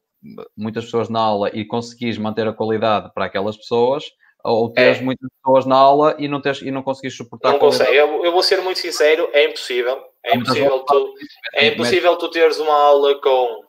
muitas 0.56 0.86
pessoas 0.86 1.10
na 1.10 1.20
aula 1.20 1.50
e 1.54 1.66
conseguires 1.66 2.18
manter 2.18 2.48
a 2.48 2.54
qualidade 2.54 3.12
para 3.14 3.26
aquelas 3.26 3.58
pessoas, 3.58 4.06
ou 4.44 4.72
teres 4.72 5.00
é. 5.00 5.02
muitas 5.02 5.30
pessoas 5.38 5.66
na 5.66 5.76
aula 5.76 6.16
e 6.20 6.28
não, 6.28 6.42
tens, 6.42 6.62
e 6.62 6.72
não 6.72 6.84
conseguires 6.84 7.18
suportar 7.18 7.52
não 7.52 7.60
consegue. 7.60 7.96
Eu, 7.96 8.24
eu, 8.24 8.32
vou 8.32 8.44
ser 8.44 8.62
muito 8.62 8.80
sincero, 8.80 9.30
é 9.34 9.46
impossível. 9.46 10.02
É 10.24 10.36
impossível, 10.36 10.80
tu, 10.80 11.14
é 11.54 11.68
impossível 11.68 12.16
tu 12.18 12.30
teres 12.30 12.58
uma 12.58 12.74
aula 12.74 13.20
com, 13.22 13.62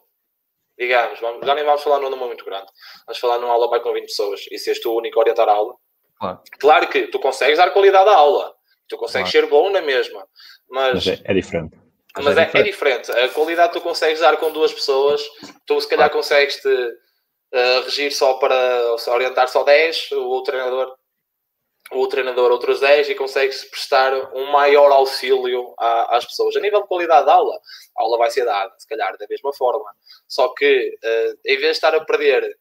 digamos, 0.79 1.19
vamos, 1.21 1.45
já 1.45 1.55
nem 1.55 1.65
vamos 1.65 1.83
falar 1.83 1.99
num 1.99 2.11
número 2.11 2.29
muito 2.29 2.45
grande, 2.45 2.67
vamos 3.07 3.19
falar 3.19 3.39
numa 3.39 3.53
aula 3.53 3.69
vai 3.69 3.81
com 3.81 3.93
20 3.93 4.05
pessoas 4.05 4.41
e 4.51 4.59
seres 4.59 4.81
tu 4.81 4.93
o 4.93 4.99
único 4.99 5.19
a 5.19 5.23
orientar 5.23 5.49
a 5.49 5.53
aula. 5.53 5.75
Claro. 6.17 6.41
claro 6.61 6.89
que 6.89 7.09
tu 7.09 7.19
consegues 7.19 7.59
dar 7.59 7.71
qualidade 7.73 8.09
à 8.09 8.15
aula. 8.15 8.55
Tu 8.89 8.97
consegues 8.97 9.31
claro. 9.31 9.47
ser 9.47 9.51
bom 9.51 9.71
na 9.71 9.81
mesma, 9.81 10.27
mas, 10.69 10.95
mas 10.95 11.07
é, 11.07 11.23
é, 11.25 11.35
diferente. 11.35 11.77
Mas, 12.23 12.37
é, 12.37 12.51
é, 12.55 12.63
diferente. 12.63 13.11
A 13.11 13.29
qualidade 13.31 13.73
tu 13.73 13.81
consegues 13.81 14.21
dar 14.21 14.37
com 14.37 14.53
duas 14.53 14.73
pessoas, 14.73 15.21
tu 15.67 15.81
se 15.81 15.89
calhar 15.89 16.11
consegues 16.11 16.57
te 16.57 16.69
uh, 16.69 17.83
regir 17.85 18.13
só 18.13 18.35
para 18.35 18.57
orientar 19.09 19.49
só 19.49 19.65
10, 19.65 20.13
o 20.13 20.43
treinador 20.43 20.95
o 21.93 22.07
treinador 22.09 22.51
outros 22.51 22.81
10 22.81 23.11
e 23.11 23.15
consegue-se 23.15 23.69
prestar 23.69 24.13
um 24.35 24.51
maior 24.51 24.91
auxílio 24.91 25.75
às 25.79 26.25
pessoas. 26.25 26.57
A 26.57 26.61
nível 26.61 26.81
de 26.81 26.89
qualidade 26.89 27.27
da 27.27 27.35
aula, 27.35 27.55
a 27.97 28.03
aula 28.03 28.17
vai 28.17 28.31
ser 28.31 28.45
dada, 28.45 28.73
se 28.79 28.89
calhar, 28.89 29.17
da 29.19 29.27
mesma 29.29 29.53
forma. 29.53 29.85
Só 30.27 30.49
que, 30.55 30.99
uh, 31.05 31.39
em 31.45 31.57
vez 31.57 31.61
de 31.61 31.71
estar 31.73 31.95
a 31.95 32.05
perder 32.05 32.57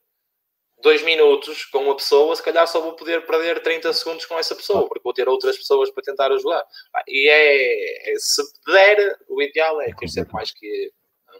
dois 0.83 1.01
minutos 1.01 1.63
com 1.65 1.79
uma 1.79 1.95
pessoa, 1.95 2.35
se 2.35 2.43
calhar 2.43 2.67
só 2.67 2.81
vou 2.81 2.93
poder 2.93 3.25
perder 3.25 3.63
30 3.63 3.91
segundos 3.93 4.25
com 4.25 4.37
essa 4.37 4.53
pessoa, 4.53 4.85
porque 4.87 5.01
vou 5.01 5.13
ter 5.13 5.27
outras 5.29 5.57
pessoas 5.57 5.89
para 5.89 6.03
tentar 6.03 6.31
ajudar. 6.31 6.61
E 7.07 7.29
é, 7.29 8.11
é 8.11 8.15
se 8.17 8.43
der, 8.67 9.17
o 9.29 9.41
ideal 9.41 9.81
é 9.81 9.93
ter 9.97 10.09
sempre 10.09 10.33
mais 10.33 10.51
que, 10.51 10.91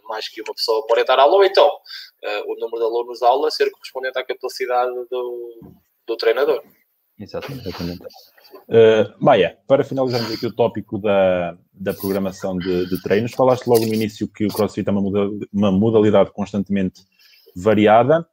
mais 0.08 0.28
que 0.28 0.40
uma 0.40 0.54
pessoa 0.54 0.84
para 0.86 0.94
orientar 0.94 1.18
a 1.20 1.22
aula, 1.22 1.36
ou 1.36 1.44
então 1.44 1.68
uh, 1.68 2.52
o 2.52 2.58
número 2.58 2.78
de 2.78 2.84
alunos 2.84 3.20
da 3.20 3.28
aula 3.28 3.50
ser 3.50 3.70
correspondente 3.70 4.18
à 4.18 4.24
capacidade 4.24 4.92
do, 5.10 5.60
do 6.06 6.16
treinador. 6.16 6.64
Exatamente. 7.20 7.68
Uh, 7.68 9.14
Maia, 9.20 9.58
para 9.68 9.84
finalizarmos 9.84 10.32
aqui 10.32 10.46
o 10.46 10.54
tópico 10.54 10.98
da, 10.98 11.56
da 11.72 11.92
programação 11.92 12.56
de, 12.56 12.88
de 12.88 13.02
treinos, 13.02 13.32
falaste 13.32 13.66
logo 13.66 13.84
no 13.84 13.94
início 13.94 14.26
que 14.26 14.46
o 14.46 14.48
CrossFit 14.48 14.88
é 14.88 14.92
uma 14.92 15.02
modalidade, 15.02 15.48
uma 15.52 15.70
modalidade 15.70 16.32
constantemente 16.32 17.02
variada, 17.54 18.26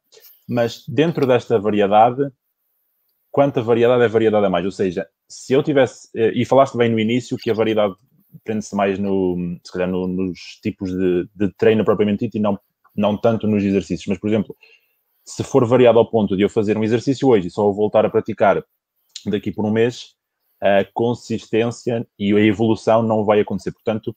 mas 0.48 0.84
dentro 0.88 1.26
desta 1.26 1.58
variedade, 1.58 2.30
quanta 3.30 3.62
variedade 3.62 4.02
é 4.02 4.08
variedade 4.08 4.46
a 4.46 4.50
mais? 4.50 4.64
Ou 4.64 4.72
seja, 4.72 5.06
se 5.28 5.52
eu 5.52 5.62
tivesse, 5.62 6.08
eh, 6.14 6.32
e 6.34 6.44
falaste 6.44 6.76
bem 6.76 6.90
no 6.90 6.98
início 6.98 7.36
que 7.36 7.50
a 7.50 7.54
variedade 7.54 7.94
prende-se 8.44 8.74
mais 8.74 8.98
no, 8.98 9.36
se 9.64 9.72
calhar 9.72 9.88
no, 9.88 10.06
nos 10.06 10.58
tipos 10.62 10.90
de, 10.90 11.28
de 11.34 11.52
treino 11.54 11.84
propriamente 11.84 12.24
dito 12.24 12.36
e 12.36 12.40
não, 12.40 12.58
não 12.94 13.16
tanto 13.16 13.46
nos 13.46 13.62
exercícios, 13.62 14.06
mas 14.06 14.18
por 14.18 14.28
exemplo, 14.28 14.56
se 15.24 15.44
for 15.44 15.66
variado 15.66 15.98
ao 15.98 16.10
ponto 16.10 16.36
de 16.36 16.42
eu 16.42 16.48
fazer 16.48 16.76
um 16.76 16.84
exercício 16.84 17.28
hoje 17.28 17.48
e 17.48 17.50
só 17.50 17.70
voltar 17.70 18.04
a 18.04 18.10
praticar 18.10 18.64
daqui 19.26 19.52
por 19.52 19.64
um 19.64 19.70
mês, 19.70 20.14
a 20.60 20.84
consistência 20.92 22.06
e 22.18 22.32
a 22.32 22.40
evolução 22.40 23.02
não 23.02 23.24
vai 23.24 23.40
acontecer. 23.40 23.72
Portanto, 23.72 24.14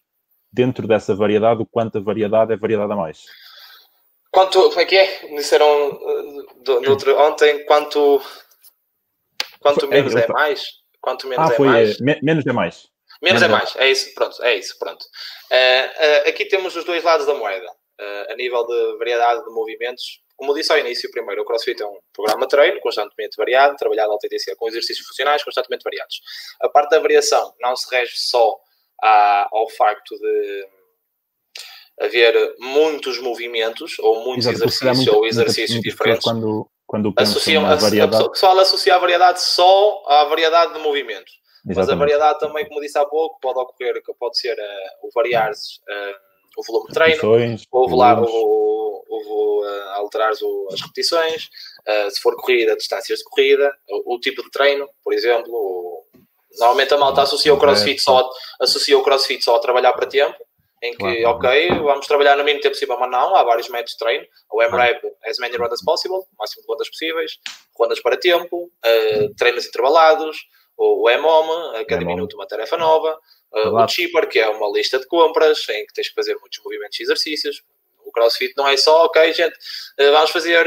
dentro 0.52 0.88
dessa 0.88 1.16
variedade, 1.16 1.62
o 1.62 1.66
quanto 1.66 1.98
a 1.98 2.02
variedade 2.02 2.54
é 2.54 2.58
variedade 2.58 2.92
a 2.92 2.96
mais. 2.96 3.24
Quanto, 4.36 4.68
como 4.68 4.82
é 4.82 4.86
que 4.86 4.98
é? 4.98 5.28
Me 5.30 5.38
disseram 5.38 5.92
uh, 5.92 6.62
do, 6.62 6.82
do 6.82 6.92
outro, 6.92 7.18
ontem, 7.18 7.64
quanto, 7.64 8.22
quanto 9.62 9.88
menos 9.88 10.14
é, 10.14 10.26
é 10.26 10.28
mais? 10.28 10.62
Quanto 11.00 11.26
menos 11.26 11.50
ah, 11.50 11.54
é 11.54 11.56
foi, 11.56 11.68
mais? 11.68 12.02
Me, 12.02 12.20
menos 12.22 12.46
é 12.46 12.52
mais. 12.52 12.86
Menos, 13.22 13.40
menos 13.40 13.42
é, 13.42 13.46
é 13.46 13.48
mais, 13.48 13.76
é 13.78 13.90
isso, 13.90 14.14
pronto, 14.14 14.44
é 14.44 14.56
isso, 14.56 14.78
pronto. 14.78 15.06
Uh, 15.50 16.26
uh, 16.26 16.30
aqui 16.30 16.44
temos 16.50 16.76
os 16.76 16.84
dois 16.84 17.02
lados 17.02 17.26
da 17.26 17.34
moeda. 17.34 17.66
a 18.30 18.36
nível 18.36 18.66
de 18.68 18.98
variedade 18.98 19.46
de 19.46 19.52
movimentos, 19.52 20.04
como 20.36 20.54
disse 20.54 20.70
ao 20.74 20.80
início, 20.80 21.10
primeiro, 21.12 21.44
o 21.44 21.46
CrossFit 21.46 21.82
é 21.82 21.86
um 21.86 21.98
programa 22.12 22.42
de 22.42 22.50
treino 22.50 22.82
constantemente 22.82 23.38
variado, 23.38 23.78
trabalhado 23.78 24.12
alta 24.12 24.28
intensidade 24.28 24.60
com 24.60 24.68
exercícios 24.68 25.08
funcionais 25.08 25.46
constantemente 25.46 25.86
variados. 25.86 26.20
A 26.62 26.68
parte 26.68 26.90
da 26.90 27.00
variação 27.00 27.54
não 27.62 27.74
se 27.74 27.90
rege 27.90 28.18
só 28.18 28.54
à, 29.02 29.48
ao 29.50 29.70
facto 29.70 30.14
de 30.20 30.68
haver 32.00 32.56
muitos 32.60 33.20
movimentos 33.20 33.98
ou 34.00 34.24
muitos 34.24 34.48
Exato, 34.48 34.66
exercícios 34.66 35.08
ou 35.08 35.26
exercícios 35.26 35.82
diferentes. 35.82 36.24
Quando, 36.24 36.70
quando 36.86 37.14
associam 37.18 37.66
a 37.66 37.76
variedade... 37.76 38.24
O 38.24 38.32
pessoal 38.32 38.58
associa 38.60 38.96
a 38.96 39.00
variedade 39.00 39.42
só 39.42 40.04
à 40.08 40.26
variedade 40.26 40.74
de 40.74 40.80
movimentos. 40.80 41.34
Exatamente. 41.68 41.78
Mas 41.78 41.90
a 41.90 41.96
variedade 41.96 42.40
também, 42.40 42.68
como 42.68 42.82
disse 42.82 42.98
há 42.98 43.06
pouco, 43.06 43.40
pode 43.42 43.60
ocorrer, 43.60 44.02
pode 44.20 44.38
ser 44.38 44.54
uh, 44.54 45.08
o 45.08 45.10
variar 45.14 45.52
uh, 45.52 46.26
o 46.58 46.64
volume 46.64 46.88
de 46.88 46.94
treino, 46.94 47.22
ou 47.72 47.90
volar, 47.90 48.22
ou 48.22 49.04
uh, 49.08 49.90
alterar 49.96 50.32
as 50.32 50.40
repetições, 50.82 51.50
uh, 51.88 52.10
se 52.10 52.22
for 52.22 52.36
corrida, 52.36 52.76
distâncias 52.76 53.20
de 53.20 53.26
corrida, 53.26 53.74
o, 53.90 54.16
o 54.16 54.20
tipo 54.20 54.44
de 54.44 54.52
treino, 54.52 54.88
por 55.04 55.14
exemplo. 55.14 55.52
O, 55.52 56.04
normalmente 56.58 56.94
a 56.94 56.98
malta 56.98 57.22
associa 57.24 57.54
o 57.54 57.60
crossfit 57.60 58.02
só, 58.02 58.30
associa 58.62 58.98
o 58.98 59.04
crossfit 59.04 59.44
só 59.44 59.56
a 59.56 59.60
trabalhar 59.60 59.92
para 59.94 60.06
tempo, 60.06 60.38
em 60.86 60.92
que, 60.92 61.22
claro. 61.22 61.38
ok, 61.38 61.70
vamos 61.80 62.08
trabalhar 62.08 62.36
no 62.36 62.44
mínimo 62.44 62.62
tempo 62.62 62.74
possível, 62.74 62.98
mas 63.00 63.10
não, 63.10 63.36
há 63.36 63.44
vários 63.44 63.70
métodos 63.70 63.94
de 63.94 63.98
treino. 63.98 64.26
O 64.52 64.62
MRAP, 64.62 65.04
as 65.26 65.38
many 65.40 65.56
runs 65.56 65.74
as 65.74 65.84
possible, 65.84 66.24
máximo 66.38 66.62
de 66.62 66.68
rondas 66.68 66.90
possíveis, 66.90 67.40
rondas 67.78 68.00
para 68.00 68.18
tempo, 68.18 68.66
uh, 68.66 69.36
treinos 69.36 69.66
intervalados, 69.66 70.38
o 70.78 71.10
MOM, 71.10 71.76
a 71.76 71.86
cada 71.86 72.04
minuto 72.04 72.36
uma 72.36 72.48
tarefa 72.48 72.78
nova, 72.78 73.18
uh, 73.54 73.76
o 73.76 73.88
Cheaper, 73.88 74.28
que 74.28 74.40
é 74.40 74.50
uma 74.50 74.70
lista 74.70 75.00
de 75.00 75.08
compras 75.08 75.68
em 75.70 75.86
que 75.86 75.94
tens 75.94 76.10
que 76.10 76.16
fazer 76.16 76.36
muitos 76.36 76.60
movimentos 76.64 77.00
e 77.00 77.04
exercícios. 77.04 77.64
O 78.06 78.12
CrossFit 78.12 78.54
não 78.56 78.68
é 78.68 78.78
só, 78.78 79.06
ok, 79.06 79.34
gente, 79.34 79.56
uh, 80.00 80.12
vamos 80.12 80.30
fazer 80.32 80.66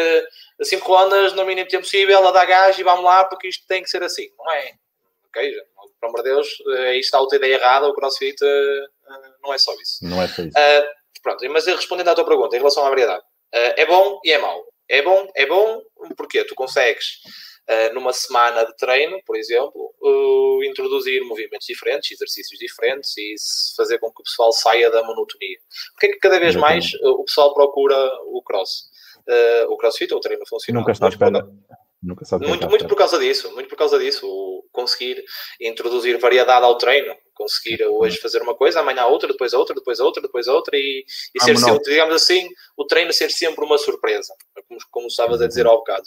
5 0.61 0.85
uh, 0.85 0.97
rondas 0.97 1.33
no 1.35 1.45
mínimo 1.45 1.69
tempo 1.69 1.85
possível, 1.85 2.27
a 2.27 2.31
dar 2.31 2.47
gás 2.47 2.79
e 2.79 2.83
vamos 2.83 3.05
lá, 3.05 3.25
porque 3.25 3.49
isto 3.49 3.67
tem 3.67 3.83
que 3.83 3.91
ser 3.91 4.03
assim. 4.03 4.29
Não 4.37 4.51
é? 4.53 4.73
Ok, 5.29 5.45
gente, 5.45 5.69
pelo 6.01 6.13
amor 6.13 6.23
de 6.23 6.31
Deus, 6.31 6.49
aí 6.89 7.01
está 7.01 7.21
outra 7.21 7.39
ideia 7.39 7.55
errada, 7.55 7.89
o 7.89 7.95
CrossFit 7.95 8.37
não 9.43 9.53
é 9.53 9.59
só 9.59 9.73
isso. 9.75 9.99
Não 10.03 10.23
é 10.23 10.29
só 10.29 10.43
isso. 10.43 10.55
pronto, 11.23 11.49
mas 11.51 11.67
respondendo 11.67 12.09
à 12.09 12.15
tua 12.15 12.25
pergunta 12.25 12.55
em 12.57 12.59
relação 12.59 12.85
à 12.85 12.89
variedade, 12.89 13.23
é 13.53 13.85
bom 13.87 14.21
e 14.25 14.33
é 14.33 14.39
mau. 14.39 14.65
É 14.89 15.03
bom, 15.03 15.29
é 15.35 15.47
bom 15.47 15.83
porque 16.17 16.45
tu 16.45 16.55
consegues 16.55 17.21
numa 17.93 18.13
semana 18.13 18.65
de 18.65 18.75
treino, 18.77 19.21
por 19.27 19.37
exemplo, 19.37 19.93
introduzir 20.65 21.23
movimentos 21.25 21.67
diferentes, 21.67 22.13
exercícios 22.13 22.59
diferentes 22.59 23.13
e 23.19 23.35
fazer 23.77 23.99
com 23.99 24.11
que 24.11 24.21
o 24.21 24.25
pessoal 24.25 24.53
saia 24.53 24.91
da 24.91 25.03
monotonia. 25.03 25.59
Porque 25.93 26.07
é 26.07 26.11
que 26.11 26.19
cada 26.19 26.41
vez 26.41 26.57
mais 26.57 26.95
o 27.03 27.25
pessoal 27.25 27.53
procura 27.53 27.97
o 28.27 28.43
cross? 28.43 28.89
o 29.69 29.77
crossfit 29.77 30.13
ou 30.13 30.19
o 30.19 30.23
treino 30.23 30.47
funcional? 30.47 30.81
Nunca 30.81 30.93
está 30.93 31.07
à 31.07 31.09
espera. 31.11 31.47
Nunca 32.01 32.25
sabe 32.25 32.47
muito, 32.47 32.69
muito 32.69 32.87
por 32.87 32.97
causa 32.97 33.19
disso, 33.19 33.53
muito 33.55 33.69
por 33.69 33.77
causa 33.77 33.99
disso, 33.99 34.65
conseguir 34.71 35.25
introduzir 35.61 36.17
variedade 36.19 36.65
ao 36.65 36.79
treino, 36.79 37.17
conseguir 37.35 37.85
hoje 37.85 38.19
fazer 38.19 38.41
uma 38.41 38.55
coisa, 38.55 38.81
amanhã 38.81 39.07
outra, 39.07 39.29
depois 39.29 39.53
outra, 39.53 39.75
depois 39.75 39.99
outra, 39.99 40.23
depois 40.23 40.47
outra 40.47 40.77
e, 40.77 41.05
e 41.35 41.39
ah, 41.41 41.45
ser 41.45 41.57
sempre, 41.57 41.91
digamos 41.91 42.15
assim, 42.15 42.49
o 42.77 42.85
treino 42.85 43.13
ser 43.13 43.31
sempre 43.31 43.65
uma 43.65 43.79
surpresa, 43.79 44.33
como, 44.69 44.81
como 44.91 45.07
estavas 45.09 45.41
a 45.41 45.49
dizer 45.49 45.67
ao 45.67 45.79
bocado. 45.79 46.05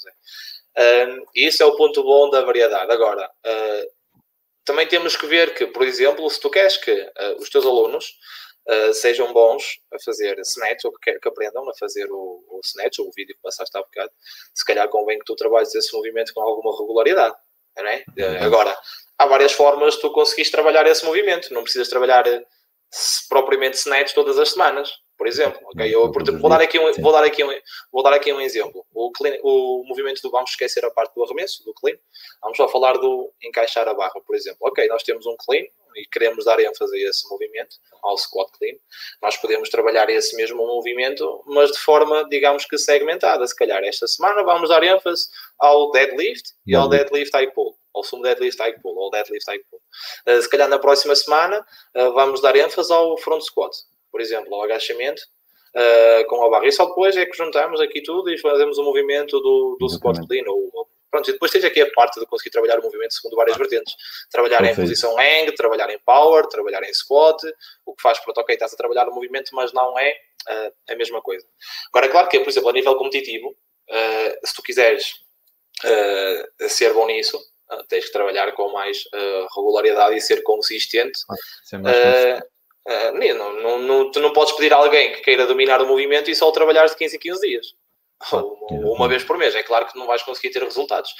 Uh, 0.77 1.27
isso 1.35 1.61
é 1.61 1.65
o 1.65 1.75
ponto 1.75 2.01
bom 2.03 2.29
da 2.29 2.41
variedade. 2.41 2.89
Agora, 2.89 3.29
uh, 3.45 3.91
também 4.63 4.87
temos 4.87 5.17
que 5.17 5.25
ver 5.25 5.53
que, 5.53 5.67
por 5.67 5.83
exemplo, 5.83 6.29
se 6.29 6.39
tu 6.39 6.49
queres 6.49 6.77
que 6.77 6.91
uh, 6.91 7.37
os 7.37 7.49
teus 7.49 7.65
alunos 7.65 8.13
uh, 8.67 8.93
sejam 8.93 9.31
bons 9.33 9.79
a 9.93 9.97
fazer 10.03 10.37
snatch, 10.39 10.85
ou 10.85 10.91
que, 10.93 11.19
que 11.19 11.27
aprendam 11.27 11.67
a 11.69 11.73
fazer 11.75 12.09
o, 12.11 12.43
o 12.49 12.61
snatch, 12.63 12.99
ou 12.99 13.07
o 13.07 13.11
vídeo 13.15 13.35
que 13.35 13.41
passaste 13.41 13.77
há 13.77 13.81
bocado, 13.81 14.11
se 14.53 14.65
calhar 14.65 14.87
convém 14.89 15.19
que 15.19 15.25
tu 15.25 15.35
trabalhes 15.35 15.73
esse 15.75 15.93
movimento 15.93 16.33
com 16.33 16.41
alguma 16.41 16.71
regularidade. 16.77 17.35
Não 17.77 17.87
é? 17.87 18.03
Uh, 18.17 18.43
agora, 18.43 18.75
há 19.17 19.25
várias 19.25 19.53
formas 19.53 19.95
de 19.95 20.01
tu 20.01 20.11
conseguires 20.11 20.51
trabalhar 20.51 20.85
esse 20.87 21.05
movimento. 21.05 21.53
Não 21.53 21.63
precisas 21.63 21.87
trabalhar 21.87 22.25
propriamente 23.29 23.77
snatch 23.77 24.13
todas 24.13 24.37
as 24.37 24.49
semanas 24.49 24.91
por 25.21 25.27
exemplo. 25.27 25.59
Okay? 25.75 25.93
Eu, 25.93 26.11
por, 26.11 26.23
vou, 26.39 26.49
dar 26.49 26.59
aqui 26.59 26.79
um, 26.79 26.91
vou, 26.93 27.11
dar 27.11 27.23
aqui 27.23 27.43
um, 27.43 27.49
vou 27.91 28.01
dar 28.01 28.11
aqui 28.11 28.33
um 28.33 28.41
exemplo. 28.41 28.83
O, 28.91 29.11
clean, 29.11 29.37
o 29.43 29.83
movimento 29.85 30.19
do 30.19 30.31
vamos 30.31 30.49
esquecer 30.49 30.83
a 30.83 30.89
parte 30.89 31.13
do 31.13 31.23
arremesso, 31.23 31.63
do 31.63 31.75
clean. 31.75 31.95
Vamos 32.41 32.57
só 32.57 32.67
falar 32.67 32.93
do 32.93 33.31
encaixar 33.43 33.87
a 33.87 33.93
barra, 33.93 34.19
por 34.25 34.35
exemplo. 34.35 34.57
Ok, 34.61 34.87
nós 34.87 35.03
temos 35.03 35.27
um 35.27 35.35
clean 35.37 35.63
e 35.95 36.05
queremos 36.07 36.45
dar 36.45 36.59
ênfase 36.59 36.95
a 36.95 37.09
esse 37.09 37.27
movimento, 37.29 37.75
ao 38.03 38.17
squat 38.17 38.49
clean. 38.57 38.75
Nós 39.21 39.37
podemos 39.37 39.69
trabalhar 39.69 40.09
esse 40.09 40.35
mesmo 40.35 40.65
movimento, 40.65 41.43
mas 41.45 41.71
de 41.71 41.79
forma, 41.79 42.27
digamos 42.29 42.65
que 42.65 42.77
segmentada. 42.77 43.45
Se 43.45 43.55
calhar 43.55 43.83
esta 43.83 44.07
semana 44.07 44.43
vamos 44.43 44.69
dar 44.69 44.83
ênfase 44.83 45.27
ao 45.59 45.91
deadlift 45.91 46.51
e 46.65 46.75
ao 46.75 46.87
deadlift 46.89 47.31
high 47.33 47.51
pull 47.51 47.77
ao 47.93 48.05
sumo 48.05 48.23
deadlift 48.23 48.57
high 48.57 48.79
pull, 48.79 48.95
ou 48.95 49.11
deadlift 49.11 49.45
high 49.49 49.59
pull. 49.69 49.81
Uh, 50.25 50.41
se 50.41 50.49
calhar 50.49 50.69
na 50.69 50.79
próxima 50.79 51.13
semana 51.13 51.59
uh, 51.93 52.13
vamos 52.13 52.39
dar 52.41 52.55
ênfase 52.55 52.91
ao 52.93 53.17
front 53.17 53.41
squat 53.41 53.75
por 54.11 54.21
exemplo, 54.21 54.53
ao 54.53 54.63
agachamento, 54.63 55.21
uh, 55.75 56.27
com 56.27 56.43
a 56.43 56.49
barra. 56.49 56.67
E 56.67 56.71
só 56.71 56.85
depois 56.85 57.15
é 57.15 57.25
que 57.25 57.37
juntamos 57.37 57.79
aqui 57.79 58.01
tudo 58.01 58.29
e 58.29 58.37
fazemos 58.37 58.77
o 58.77 58.83
movimento 58.83 59.39
do, 59.39 59.77
do 59.79 59.89
squat 59.89 60.19
clean. 60.27 60.43
Ou, 60.47 60.69
pronto, 61.11 61.29
e 61.29 61.33
depois 61.33 61.51
tens 61.51 61.63
aqui 61.65 61.81
a 61.81 61.91
parte 61.91 62.19
de 62.19 62.25
conseguir 62.25 62.49
trabalhar 62.49 62.79
o 62.79 62.83
movimento 62.83 63.13
segundo 63.13 63.35
várias 63.35 63.57
vertentes. 63.57 63.95
Trabalhar 64.31 64.59
Perfeito. 64.59 64.79
em 64.79 64.83
posição 64.83 65.15
hang, 65.19 65.51
trabalhar 65.51 65.89
em 65.89 65.99
power, 65.99 66.47
trabalhar 66.47 66.81
em 66.83 66.93
squat, 66.93 67.37
o 67.85 67.93
que 67.93 68.01
faz, 68.01 68.17
pronto, 68.19 68.39
ok, 68.39 68.55
estás 68.55 68.73
a 68.73 68.77
trabalhar 68.77 69.07
o 69.09 69.13
movimento, 69.13 69.53
mas 69.53 69.73
não 69.73 69.99
é 69.99 70.15
uh, 70.49 70.73
a 70.89 70.95
mesma 70.95 71.21
coisa. 71.21 71.45
Agora, 71.89 72.07
é 72.07 72.09
claro 72.09 72.29
que, 72.29 72.39
por 72.39 72.49
exemplo, 72.49 72.69
a 72.69 72.73
nível 72.73 72.95
competitivo, 72.95 73.49
uh, 73.49 74.47
se 74.47 74.55
tu 74.55 74.63
quiseres 74.63 75.13
ser 76.67 76.93
bom 76.93 77.07
nisso, 77.07 77.41
tens 77.89 78.05
que 78.05 78.11
trabalhar 78.11 78.51
com 78.51 78.71
mais 78.71 79.03
regularidade 79.55 80.15
e 80.15 80.21
ser 80.21 80.43
consistente. 80.43 81.19
Ah, 81.27 82.43
Uh, 82.87 83.35
não, 83.35 83.61
não, 83.61 83.79
não, 83.79 84.11
tu 84.11 84.19
não 84.19 84.33
podes 84.33 84.53
pedir 84.55 84.73
a 84.73 84.77
alguém 84.77 85.13
que 85.13 85.21
queira 85.21 85.45
dominar 85.45 85.81
o 85.81 85.87
movimento 85.87 86.31
e 86.31 86.35
só 86.35 86.49
trabalhar 86.51 86.87
de 86.87 86.95
15 86.95 87.15
em 87.15 87.19
15 87.19 87.47
dias. 87.47 87.67
Ou 88.31 88.95
uma, 88.95 89.07
vez 89.07 89.23
por 89.23 89.37
mês. 89.37 89.55
É 89.55 89.63
claro 89.63 89.87
que 89.87 89.97
não 89.97 90.05
vais 90.05 90.21
conseguir 90.21 90.51
ter 90.51 90.63
resultados. 90.63 91.11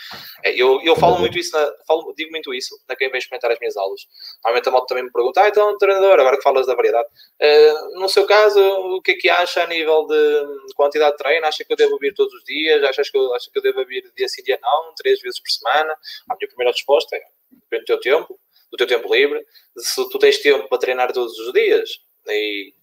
É, 0.44 0.54
eu, 0.54 0.80
eu 0.84 0.96
falo 0.96 1.20
muito 1.20 1.38
isso, 1.38 1.52
na, 1.56 1.72
falo, 1.88 2.14
digo 2.16 2.32
muito 2.32 2.54
isso 2.54 2.76
na 2.88 2.96
quem 2.96 3.10
vem 3.10 3.18
experimentar 3.18 3.52
as 3.52 3.60
minhas 3.60 3.76
aulas. 3.76 4.02
Normalmente 4.44 4.70
a 4.70 4.72
moto 4.72 4.88
também 4.88 5.04
me 5.04 5.12
pergunta, 5.12 5.42
ah, 5.42 5.50
então, 5.50 5.78
treinador, 5.78 6.20
agora 6.20 6.38
que 6.38 6.44
falas 6.44 6.68
da 6.68 6.76
variedade, 6.76 7.08
uh, 7.08 8.00
no 8.00 8.08
seu 8.08 8.26
caso, 8.26 8.60
o 8.60 9.02
que 9.02 9.12
é 9.12 9.16
que 9.16 9.30
acha 9.30 9.64
a 9.64 9.68
nível 9.68 10.06
de 10.08 10.74
quantidade 10.76 11.12
de 11.12 11.18
treino? 11.18 11.46
Acha 11.46 11.64
que 11.64 11.74
eu 11.74 11.78
devo 11.78 11.98
vir 11.98 12.14
todos 12.14 12.34
os 12.34 12.44
dias? 12.44 12.84
Achas 12.84 13.10
que 13.10 13.18
eu, 13.18 13.34
acha 13.34 13.50
que 13.52 13.58
eu 13.58 13.64
devo 13.64 13.86
vir 13.86 14.12
dia 14.16 14.28
sim, 14.28 14.44
dia 14.44 14.60
não, 14.62 14.94
três 14.96 15.20
vezes 15.22 15.40
por 15.40 15.50
semana? 15.50 15.94
A 16.30 16.36
minha 16.36 16.48
primeira 16.48 16.72
resposta 16.72 17.16
é, 17.16 17.22
depende 17.52 17.84
do 17.84 17.86
teu 17.86 18.00
tempo, 18.00 18.40
do 18.72 18.78
teu 18.78 18.88
tempo 18.88 19.14
livre. 19.14 19.44
Se 19.78 20.10
tu 20.10 20.20
tens 20.20 20.38
tempo 20.40 20.68
para 20.70 20.78
treinar 20.78 21.12
todos 21.12 21.38
os 21.40 21.54
dias 21.54 21.90
e, 22.28 22.74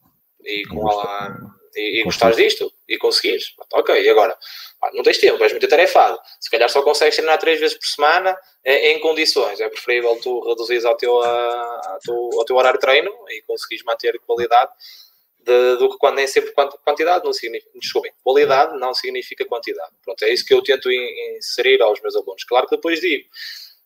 e 0.45 0.67
com 0.67 0.89
a 0.91 1.58
e, 1.75 2.01
e 2.01 2.05
gostares 2.05 2.37
disto 2.37 2.73
e 2.89 2.97
conseguires, 2.97 3.55
ok, 3.73 4.01
e 4.03 4.09
agora? 4.09 4.37
não 4.95 5.03
tens 5.03 5.19
tempo, 5.19 5.43
és 5.43 5.53
muito 5.53 5.67
atarefado. 5.67 6.19
Se 6.41 6.51
calhar 6.51 6.69
só 6.69 6.83
consegues 6.83 7.17
treinar 7.17 7.39
três 7.39 7.59
vezes 7.59 7.77
por 7.77 7.87
semana 7.87 8.37
em, 8.65 8.93
em 8.93 9.01
condições. 9.01 9.61
É 9.61 9.69
preferível 9.69 10.17
tu 10.23 10.41
reduzires 10.49 10.85
ao 10.85 10.97
teu, 10.97 11.21
a, 11.21 11.99
teu, 12.05 12.31
ao 12.39 12.45
teu 12.45 12.57
horário 12.57 12.79
de 12.79 12.87
treino 12.87 13.13
e 13.29 13.43
conseguires 13.43 13.85
manter 13.85 14.19
qualidade 14.21 14.71
de, 15.41 15.77
do 15.77 15.91
que 15.91 15.99
quando 15.99 16.17
nem 16.17 16.27
sempre 16.27 16.53
quantidade 16.53 17.25
não 17.25 17.33
significa, 17.33 17.71
desculpem, 17.75 18.13
qualidade 18.23 18.79
não 18.79 18.95
significa 18.95 19.45
quantidade. 19.45 19.91
Pronto, 20.05 20.23
é 20.23 20.33
isso 20.33 20.45
que 20.45 20.55
eu 20.55 20.63
tento 20.63 20.91
inserir 20.91 21.83
aos 21.83 22.01
meus 22.01 22.15
alunos. 22.15 22.45
Claro 22.45 22.67
que 22.69 22.77
depois 22.77 23.01
digo, 23.01 23.29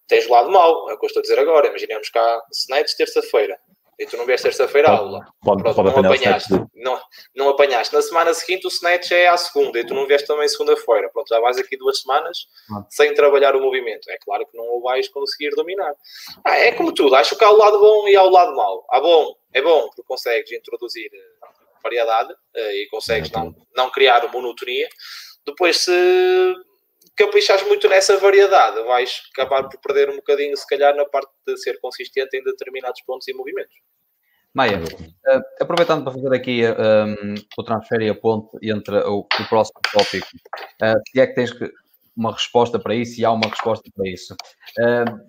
tens 0.06 0.26
o 0.26 0.30
lado 0.30 0.50
mau, 0.50 0.90
é 0.90 0.94
o 0.94 0.98
que 0.98 1.06
eu 1.06 1.08
estou 1.08 1.20
a 1.20 1.22
dizer 1.22 1.38
agora. 1.38 1.68
Imaginemos 1.68 2.10
cá, 2.10 2.42
Snipes, 2.52 2.94
terça-feira 2.94 3.58
e 4.02 4.06
tu 4.06 4.16
não 4.16 4.26
vieste 4.26 4.44
terça-feira 4.44 4.88
a 4.88 4.96
aula. 4.96 5.26
Pode, 5.40 5.62
Pronto, 5.62 5.76
pode 5.76 5.90
não 5.90 6.12
apanhaste. 6.12 6.52
Não, 6.74 7.00
não 7.34 7.48
apanhaste. 7.50 7.94
Na 7.94 8.02
semana 8.02 8.34
seguinte 8.34 8.66
o 8.66 8.68
snatch 8.68 9.12
é 9.12 9.28
à 9.28 9.36
segunda 9.36 9.78
e 9.78 9.86
tu 9.86 9.94
não 9.94 10.06
vieste 10.06 10.26
também 10.26 10.48
segunda-feira. 10.48 11.08
Pronto, 11.10 11.28
já 11.28 11.38
vais 11.38 11.56
aqui 11.58 11.76
duas 11.76 12.00
semanas 12.00 12.46
ah. 12.72 12.84
sem 12.90 13.14
trabalhar 13.14 13.54
o 13.54 13.60
movimento. 13.60 14.10
É 14.10 14.18
claro 14.18 14.44
que 14.46 14.56
não 14.56 14.64
o 14.64 14.82
vais 14.82 15.08
conseguir 15.08 15.50
dominar. 15.50 15.94
Ah, 16.44 16.58
é 16.58 16.72
como 16.72 16.92
tudo. 16.92 17.14
Acho 17.14 17.36
que 17.36 17.44
há 17.44 17.50
o 17.50 17.56
lado 17.56 17.78
bom 17.78 18.08
e 18.08 18.16
há 18.16 18.22
o 18.22 18.30
lado 18.30 18.56
mau. 18.56 18.84
Há 18.90 19.00
bom, 19.00 19.36
é 19.52 19.62
bom 19.62 19.86
porque 19.86 20.02
consegues 20.02 20.50
introduzir 20.50 21.10
eh, 21.12 21.46
variedade 21.82 22.34
eh, 22.54 22.82
e 22.82 22.88
consegues 22.88 23.30
é 23.32 23.36
não, 23.36 23.54
não 23.76 23.90
criar 23.90 24.26
monotonia. 24.32 24.88
Depois, 25.46 25.76
se 25.78 26.54
caprichares 27.16 27.66
muito 27.66 27.88
nessa 27.88 28.16
variedade, 28.16 28.82
vais 28.84 29.22
acabar 29.32 29.68
por 29.68 29.78
perder 29.80 30.10
um 30.10 30.16
bocadinho, 30.16 30.56
se 30.56 30.66
calhar, 30.66 30.94
na 30.94 31.04
parte 31.04 31.30
de 31.46 31.56
ser 31.58 31.78
consistente 31.80 32.36
em 32.36 32.42
determinados 32.42 33.00
pontos 33.02 33.28
e 33.28 33.34
movimentos. 33.34 33.74
Maia, 34.54 34.82
uh, 34.82 35.42
aproveitando 35.62 36.04
para 36.04 36.12
fazer 36.12 36.34
aqui 36.34 36.60
um, 36.66 37.34
o 37.56 37.62
transfer 37.62 38.02
e 38.02 38.10
a 38.10 38.14
ponte 38.14 38.50
entre 38.62 38.98
o, 38.98 39.20
o 39.20 39.48
próximo 39.48 39.80
tópico, 39.90 40.26
uh, 40.82 41.00
se 41.10 41.20
é 41.20 41.26
que 41.26 41.34
tens 41.34 41.50
uma 42.14 42.32
resposta 42.32 42.78
para 42.78 42.94
isso 42.94 43.18
e 43.18 43.24
há 43.24 43.32
uma 43.32 43.48
resposta 43.48 43.88
para 43.94 44.06
isso. 44.06 44.34
Uh, 44.78 45.20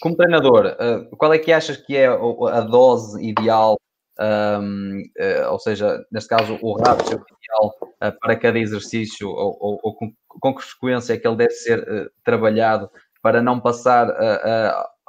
como 0.00 0.14
treinador, 0.14 0.76
qual 1.16 1.32
é 1.32 1.38
que 1.38 1.52
achas 1.52 1.78
que 1.78 1.96
é 1.96 2.06
a 2.06 2.60
dose 2.60 3.20
ideal, 3.26 3.76
um, 4.20 5.02
ou 5.50 5.58
seja, 5.58 6.04
neste 6.12 6.28
caso, 6.28 6.58
o 6.62 6.74
ratio 6.74 7.24
ideal 7.42 7.74
para 8.20 8.36
cada 8.36 8.58
exercício 8.58 9.28
ou, 9.28 9.56
ou, 9.58 9.80
ou 9.82 9.96
com, 9.96 10.12
com, 10.28 10.54
que 10.54 10.62
frequência 10.62 11.14
é 11.14 11.16
que 11.16 11.26
ele 11.26 11.36
deve 11.36 11.54
ser 11.54 12.12
trabalhado 12.22 12.90
para 13.22 13.42
não 13.42 13.58
passar 13.58 14.08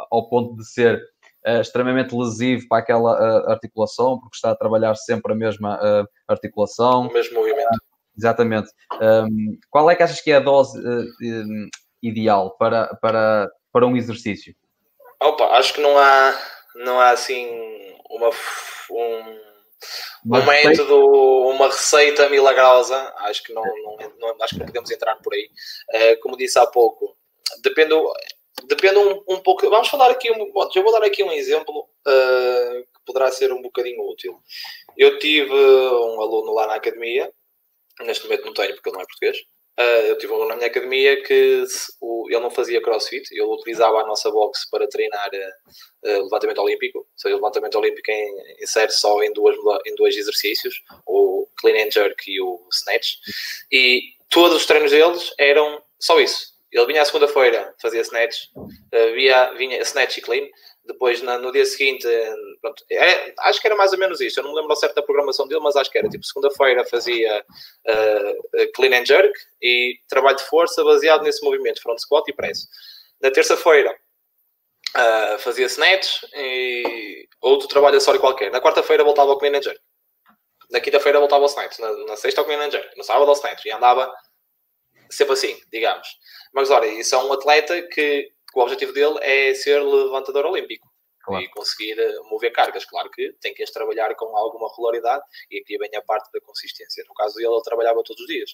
ao 0.10 0.30
ponto 0.30 0.56
de 0.56 0.66
ser 0.66 1.04
uh, 1.46 1.62
extremamente 1.62 2.16
lesivo 2.16 2.68
para 2.68 2.80
aquela 2.80 3.14
uh, 3.14 3.50
articulação, 3.52 4.20
porque 4.20 4.36
está 4.36 4.52
a 4.52 4.56
trabalhar 4.56 4.96
sempre 4.96 5.34
a 5.34 5.36
mesma 5.36 5.78
uh, 5.78 6.08
articulação. 6.28 7.08
O 7.08 7.14
mesmo 7.14 7.40
movimento. 7.40 7.80
exatamente. 8.18 8.70
Um, 9.02 9.58
qual 9.70 9.90
é 9.90 9.96
que 9.96 10.04
achas 10.04 10.22
que 10.22 10.32
é 10.32 10.36
a 10.36 10.40
dose 10.40 10.80
um, 10.80 11.70
ideal 12.02 12.56
para, 12.58 12.88
para, 13.02 13.50
para 13.72 13.86
um 13.86 13.96
exercício? 13.96 14.56
Opa, 15.22 15.46
acho 15.58 15.74
que 15.74 15.82
não 15.82 15.98
há, 15.98 16.40
não 16.76 17.00
há 17.00 17.10
assim 17.10 17.48
uma, 18.10 18.30
um, 18.92 19.40
um 20.26 20.46
método, 20.46 20.96
uma 21.50 21.68
receita 21.68 22.30
milagrosa. 22.30 22.96
Acho 23.18 23.44
que 23.44 23.54
não, 23.54 23.64
não, 23.64 23.98
não, 24.20 24.44
acho 24.44 24.56
que 24.56 24.60
não 24.60 24.68
podemos 24.68 24.92
entrar 24.92 25.16
por 25.18 25.34
aí. 25.34 25.50
Uh, 25.94 26.20
como 26.22 26.38
disse 26.38 26.60
há 26.60 26.68
pouco, 26.68 27.16
depende, 27.64 27.94
depende 28.66 28.98
um, 28.98 29.24
um 29.28 29.40
pouco. 29.40 29.70
Vamos 29.70 29.88
falar 29.88 30.10
aqui, 30.12 30.32
um, 30.32 30.52
já 30.74 30.82
vou 30.82 30.92
dar 30.92 31.04
aqui 31.04 31.24
um 31.24 31.32
exemplo 31.32 31.80
uh, 31.80 32.82
que 32.82 33.06
poderá 33.06 33.32
ser 33.32 33.52
um 33.52 33.62
bocadinho 33.62 34.02
útil. 34.10 34.40
Eu 34.98 35.20
tive 35.20 35.54
um 35.54 36.22
aluno 36.22 36.54
lá 36.54 36.68
na 36.68 36.76
academia, 36.76 37.32
neste 38.02 38.24
momento 38.26 38.46
não 38.46 38.54
tenho 38.54 38.74
porque 38.74 38.90
ele 38.90 38.96
não 38.96 39.04
é 39.04 39.06
português. 39.06 39.38
Uh, 39.80 40.08
eu 40.08 40.18
tive 40.18 40.34
um 40.34 40.38
aluno 40.38 40.50
na 40.50 40.56
minha 40.56 40.68
academia 40.68 41.22
que 41.22 41.64
o, 42.02 42.28
ele 42.32 42.40
não 42.40 42.50
fazia 42.50 42.82
crossfit, 42.82 43.32
ele 43.32 43.44
utilizava 43.44 44.00
a 44.00 44.08
nossa 44.08 44.32
box 44.32 44.68
para 44.72 44.88
treinar 44.88 45.30
uh, 45.30 46.24
levantamento 46.24 46.58
olímpico, 46.60 47.00
ou 47.00 47.08
seja, 47.16 47.36
levantamento 47.36 47.76
olímpico 47.76 48.10
em, 48.10 48.64
insere 48.64 48.92
só 48.92 49.22
em, 49.22 49.32
duas, 49.34 49.56
em 49.86 49.94
dois 49.94 50.18
exercícios, 50.18 50.82
o 51.06 51.48
clean 51.60 51.86
and 51.86 51.92
jerk 51.92 52.24
e 52.28 52.42
o 52.42 52.60
snatch, 52.72 53.18
e 53.72 54.02
todos 54.32 54.58
os 54.58 54.66
treinos 54.66 54.90
deles 54.90 55.32
eram 55.38 55.80
só 56.00 56.20
isso 56.20 56.57
ele 56.72 56.86
vinha 56.86 57.02
à 57.02 57.06
segunda-feira, 57.06 57.74
fazia 57.82 58.02
snatch, 58.02 58.46
uh, 58.56 59.14
via, 59.14 59.54
vinha 59.54 59.80
snatch 59.82 60.18
e 60.18 60.22
clean. 60.22 60.48
Depois, 60.86 61.22
na, 61.22 61.38
no 61.38 61.52
dia 61.52 61.66
seguinte, 61.66 62.08
pronto, 62.62 62.84
é, 62.90 63.34
acho 63.40 63.60
que 63.60 63.68
era 63.68 63.76
mais 63.76 63.92
ou 63.92 64.00
menos 64.00 64.22
isto. 64.22 64.38
Eu 64.38 64.44
não 64.44 64.54
me 64.54 64.62
lembro 64.62 64.76
certo 64.76 64.96
da 64.96 65.02
programação 65.02 65.46
dele, 65.48 65.60
mas 65.60 65.76
acho 65.76 65.92
que 65.92 65.98
era 65.98 66.08
tipo 66.08 66.24
segunda-feira 66.24 66.86
fazia 66.86 67.44
uh, 67.88 68.72
clean 68.74 69.02
and 69.02 69.06
jerk 69.06 69.34
e 69.62 69.96
trabalho 70.08 70.38
de 70.38 70.44
força 70.44 70.84
baseado 70.84 71.24
nesse 71.24 71.44
movimento, 71.44 71.82
front 71.82 72.00
squat 72.00 72.26
e 72.30 72.34
press. 72.34 72.68
Na 73.22 73.30
terça-feira 73.30 73.94
uh, 74.96 75.40
fazia 75.40 75.66
snatch 75.66 76.24
e 76.34 77.28
outro 77.42 77.68
trabalho 77.68 77.98
acessório 77.98 78.22
qualquer. 78.22 78.50
Na 78.52 78.62
quarta-feira 78.62 79.04
voltava 79.04 79.32
ao 79.32 79.38
clean 79.38 79.58
and 79.58 79.64
jerk. 79.64 79.80
Na 80.72 80.80
quinta-feira 80.80 81.20
voltava 81.20 81.44
ao 81.44 81.50
snatch. 81.50 81.80
Na, 81.80 81.92
na 82.06 82.16
sexta 82.16 82.42
ao 82.42 82.46
clean 82.46 82.62
and 82.62 82.72
jerk. 82.72 82.98
No 82.98 83.04
sábado 83.04 83.30
ao 83.30 83.36
snatch. 83.36 83.66
E 83.66 83.72
andava 83.72 84.10
sempre 85.10 85.34
assim, 85.34 85.60
digamos. 85.72 86.08
Mas 86.54 86.70
olha, 86.70 86.88
isso 86.88 87.16
é 87.16 87.18
um 87.18 87.34
atleta 87.34 87.82
que, 87.82 88.24
que 88.24 88.60
o 88.60 88.62
objetivo 88.62 88.94
dele 88.94 89.18
é 89.22 89.54
ser 89.54 89.82
levantador 89.82 90.46
olímpico. 90.46 90.88
Claro. 91.24 91.44
E 91.44 91.50
conseguir 91.50 92.00
eh, 92.00 92.20
mover 92.30 92.54
cargas. 92.54 92.86
Claro 92.86 93.10
que 93.12 93.34
tem 93.42 93.54
que 93.54 93.62
as 93.62 93.70
trabalhar 93.70 94.16
com 94.16 94.36
alguma 94.38 94.70
regularidade 94.70 95.24
e 95.52 95.60
aqui 95.60 95.78
vem 95.78 95.94
a 95.98 96.02
parte 96.02 96.32
da 96.32 96.40
consistência. 96.40 97.04
No 97.06 97.14
caso 97.14 97.36
dele, 97.36 97.54
ele 97.54 97.62
trabalhava 97.64 98.02
todos 98.02 98.22
os 98.22 98.28
dias. 98.28 98.52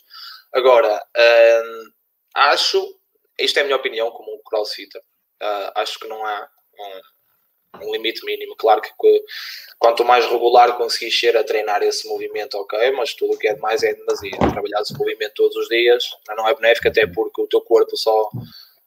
Agora, 0.51 0.99
hum, 1.15 1.91
acho, 2.33 2.99
isto 3.39 3.57
é 3.59 3.61
a 3.61 3.65
minha 3.65 3.75
opinião 3.75 4.09
como 4.09 4.33
um 4.33 4.41
crossfitter, 4.43 5.01
uh, 5.43 5.71
acho 5.75 5.99
que 5.99 6.07
não 6.07 6.25
há 6.25 6.49
um, 6.79 7.01
um 7.81 7.91
limite 7.91 8.25
mínimo. 8.25 8.55
Claro 8.55 8.81
que 8.81 8.89
quanto 9.79 10.05
mais 10.05 10.25
regular 10.25 10.77
conseguis 10.77 11.19
ser 11.19 11.35
a 11.35 11.43
treinar 11.43 11.81
esse 11.83 12.07
movimento, 12.07 12.55
ok, 12.55 12.91
mas 12.91 13.13
tudo 13.13 13.33
o 13.33 13.37
que 13.37 13.47
é 13.47 13.53
demais 13.53 13.83
é 13.83 13.93
demasia. 13.93 14.37
Trabalhar 14.37 14.81
esse 14.81 14.97
movimento 14.97 15.33
todos 15.35 15.55
os 15.55 15.67
dias 15.67 16.03
não 16.35 16.47
é 16.47 16.55
benéfico, 16.55 16.87
até 16.87 17.07
porque 17.07 17.41
o 17.41 17.47
teu 17.47 17.61
corpo 17.61 17.95
só, 17.97 18.29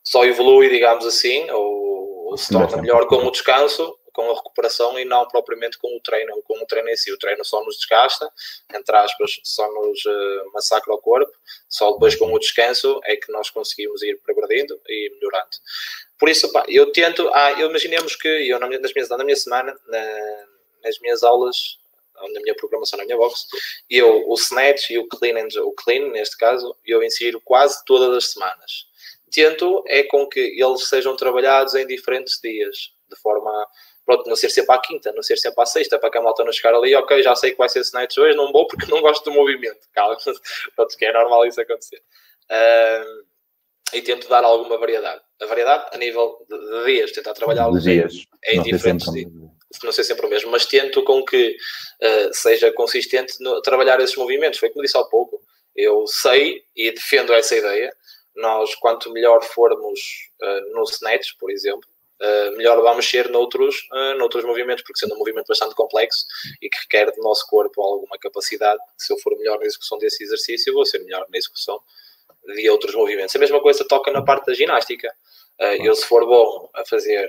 só 0.02 0.24
evolui, 0.24 0.68
digamos 0.68 1.04
assim, 1.04 1.50
ou, 1.50 2.28
ou 2.30 2.36
se 2.36 2.52
torna 2.52 2.80
melhor 2.80 3.06
com 3.06 3.16
o 3.16 3.30
descanso, 3.30 3.96
com 4.16 4.30
a 4.30 4.34
recuperação 4.34 4.98
e 4.98 5.04
não 5.04 5.28
propriamente 5.28 5.76
com 5.76 5.94
o 5.94 6.00
treino, 6.00 6.42
com 6.42 6.58
o 6.58 6.66
treino 6.66 6.88
em 6.88 6.96
si. 6.96 7.12
O 7.12 7.18
treino 7.18 7.44
só 7.44 7.62
nos 7.62 7.76
desgasta, 7.76 8.32
entre 8.74 8.96
aspas, 8.96 9.38
só 9.44 9.70
nos 9.70 10.04
uh, 10.06 10.52
massacra 10.54 10.94
o 10.94 10.98
corpo, 10.98 11.30
só 11.68 11.92
depois 11.92 12.16
com 12.16 12.32
o 12.32 12.38
descanso 12.38 12.98
é 13.04 13.14
que 13.14 13.30
nós 13.30 13.50
conseguimos 13.50 14.02
ir 14.02 14.18
progredindo 14.22 14.80
e 14.88 15.10
melhorando. 15.10 15.50
Por 16.18 16.30
isso, 16.30 16.50
pá, 16.50 16.64
eu 16.66 16.90
tento, 16.92 17.28
ah, 17.34 17.52
imaginemos 17.52 18.16
que 18.16 18.26
eu 18.26 18.58
nas 18.58 18.94
minhas, 18.94 19.08
na 19.10 19.24
minha 19.24 19.36
semana, 19.36 19.78
na, 19.86 20.46
nas 20.82 20.98
minhas 21.00 21.22
aulas, 21.22 21.78
na 22.32 22.40
minha 22.40 22.54
programação, 22.54 22.98
na 22.98 23.04
minha 23.04 23.18
box, 23.18 23.46
eu, 23.90 24.26
o 24.26 24.34
snatch 24.34 24.88
e 24.88 24.98
o 24.98 25.06
clean, 25.06 25.46
o 25.62 25.72
clean, 25.72 26.08
neste 26.10 26.38
caso, 26.38 26.74
eu 26.86 27.02
insiro 27.02 27.38
quase 27.42 27.84
todas 27.84 28.16
as 28.16 28.32
semanas. 28.32 28.86
Tento 29.30 29.84
é 29.86 30.02
com 30.04 30.26
que 30.26 30.40
eles 30.40 30.88
sejam 30.88 31.14
trabalhados 31.14 31.74
em 31.74 31.86
diferentes 31.86 32.40
dias, 32.40 32.94
de 33.10 33.16
forma 33.20 33.68
pronto, 34.06 34.28
não 34.28 34.36
ser 34.36 34.48
sempre 34.50 34.74
à 34.74 34.78
quinta, 34.78 35.12
não 35.12 35.22
ser 35.22 35.36
sempre 35.36 35.60
à 35.60 35.66
sexta, 35.66 35.98
para 35.98 36.10
que 36.10 36.16
a 36.16 36.22
malta 36.22 36.44
não 36.44 36.52
chegar 36.52 36.74
ali, 36.74 36.94
ok, 36.94 37.22
já 37.22 37.34
sei 37.34 37.50
que 37.50 37.58
vai 37.58 37.68
ser 37.68 37.80
snatch 37.80 38.16
hoje, 38.16 38.36
não 38.36 38.52
vou 38.52 38.66
porque 38.66 38.90
não 38.90 39.02
gosto 39.02 39.24
do 39.24 39.32
movimento. 39.32 39.80
Calma, 39.92 40.16
pronto, 40.74 40.96
que 40.96 41.04
é 41.04 41.12
normal 41.12 41.44
isso 41.44 41.60
acontecer. 41.60 42.00
Uh, 42.50 43.26
e 43.92 44.00
tento 44.00 44.28
dar 44.28 44.44
alguma 44.44 44.78
variedade. 44.78 45.20
A 45.42 45.46
variedade 45.46 45.90
a 45.92 45.98
nível 45.98 46.38
de, 46.48 46.84
dias, 46.86 47.12
tentar 47.12 47.34
trabalhar 47.34 47.64
alguns 47.64 47.82
dias 47.82 48.14
é 48.42 48.56
diferente 48.58 49.04
não 49.82 49.92
sei 49.92 50.04
sempre 50.04 50.26
o 50.26 50.30
mesmo, 50.30 50.50
mas 50.50 50.64
tento 50.64 51.02
com 51.02 51.24
que 51.24 51.56
uh, 52.02 52.32
seja 52.32 52.72
consistente 52.72 53.34
no 53.40 53.60
trabalhar 53.60 54.00
esses 54.00 54.16
movimentos. 54.16 54.58
Foi 54.58 54.70
como 54.70 54.82
disse 54.82 54.96
há 54.96 55.04
pouco, 55.04 55.40
eu 55.74 56.06
sei 56.06 56.62
e 56.74 56.90
defendo 56.92 57.32
essa 57.32 57.56
ideia. 57.56 57.92
Nós, 58.34 58.74
quanto 58.74 59.10
melhor 59.12 59.42
formos 59.42 60.00
uh, 60.42 60.74
no 60.74 60.82
snatch, 60.84 61.30
por 61.38 61.50
exemplo, 61.50 61.88
uh, 62.20 62.56
melhor 62.56 62.80
vamos 62.82 63.08
ser 63.08 63.28
noutros, 63.30 63.88
uh, 63.92 64.18
noutros 64.18 64.44
movimentos, 64.44 64.82
porque 64.82 64.98
sendo 64.98 65.14
um 65.14 65.18
movimento 65.18 65.46
bastante 65.46 65.74
complexo 65.74 66.26
e 66.60 66.68
que 66.68 66.78
requer 66.78 67.12
do 67.12 67.22
nosso 67.22 67.46
corpo 67.46 67.82
alguma 67.82 68.18
capacidade, 68.18 68.80
se 68.96 69.12
eu 69.12 69.18
for 69.18 69.36
melhor 69.36 69.58
na 69.58 69.66
execução 69.66 69.98
desse 69.98 70.22
exercício, 70.24 70.72
vou 70.72 70.84
ser 70.84 70.98
melhor 71.00 71.26
na 71.28 71.38
execução 71.38 71.80
de 72.44 72.68
outros 72.70 72.94
movimentos. 72.94 73.34
A 73.34 73.38
mesma 73.38 73.60
coisa 73.60 73.86
toca 73.86 74.10
na 74.10 74.22
parte 74.22 74.46
da 74.46 74.54
ginástica. 74.54 75.12
Uh, 75.60 75.84
eu, 75.84 75.94
se 75.94 76.04
for 76.06 76.24
bom 76.26 76.70
a 76.74 76.84
fazer, 76.84 77.28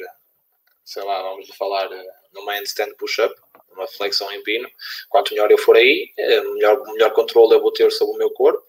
sei 0.83 1.03
lá, 1.03 1.21
vamos 1.21 1.47
falar 1.55 1.89
numa 2.33 2.53
handstand 2.53 2.93
push-up, 2.97 3.33
uma 3.71 3.87
flexão 3.87 4.31
em 4.31 4.41
pino, 4.41 4.69
quanto 5.09 5.33
melhor 5.33 5.51
eu 5.51 5.57
for 5.57 5.75
aí, 5.75 6.11
melhor, 6.17 6.81
melhor 6.93 7.13
controle 7.13 7.53
eu 7.53 7.61
vou 7.61 7.71
ter 7.71 7.91
sobre 7.91 8.15
o 8.15 8.17
meu 8.17 8.31
corpo, 8.31 8.63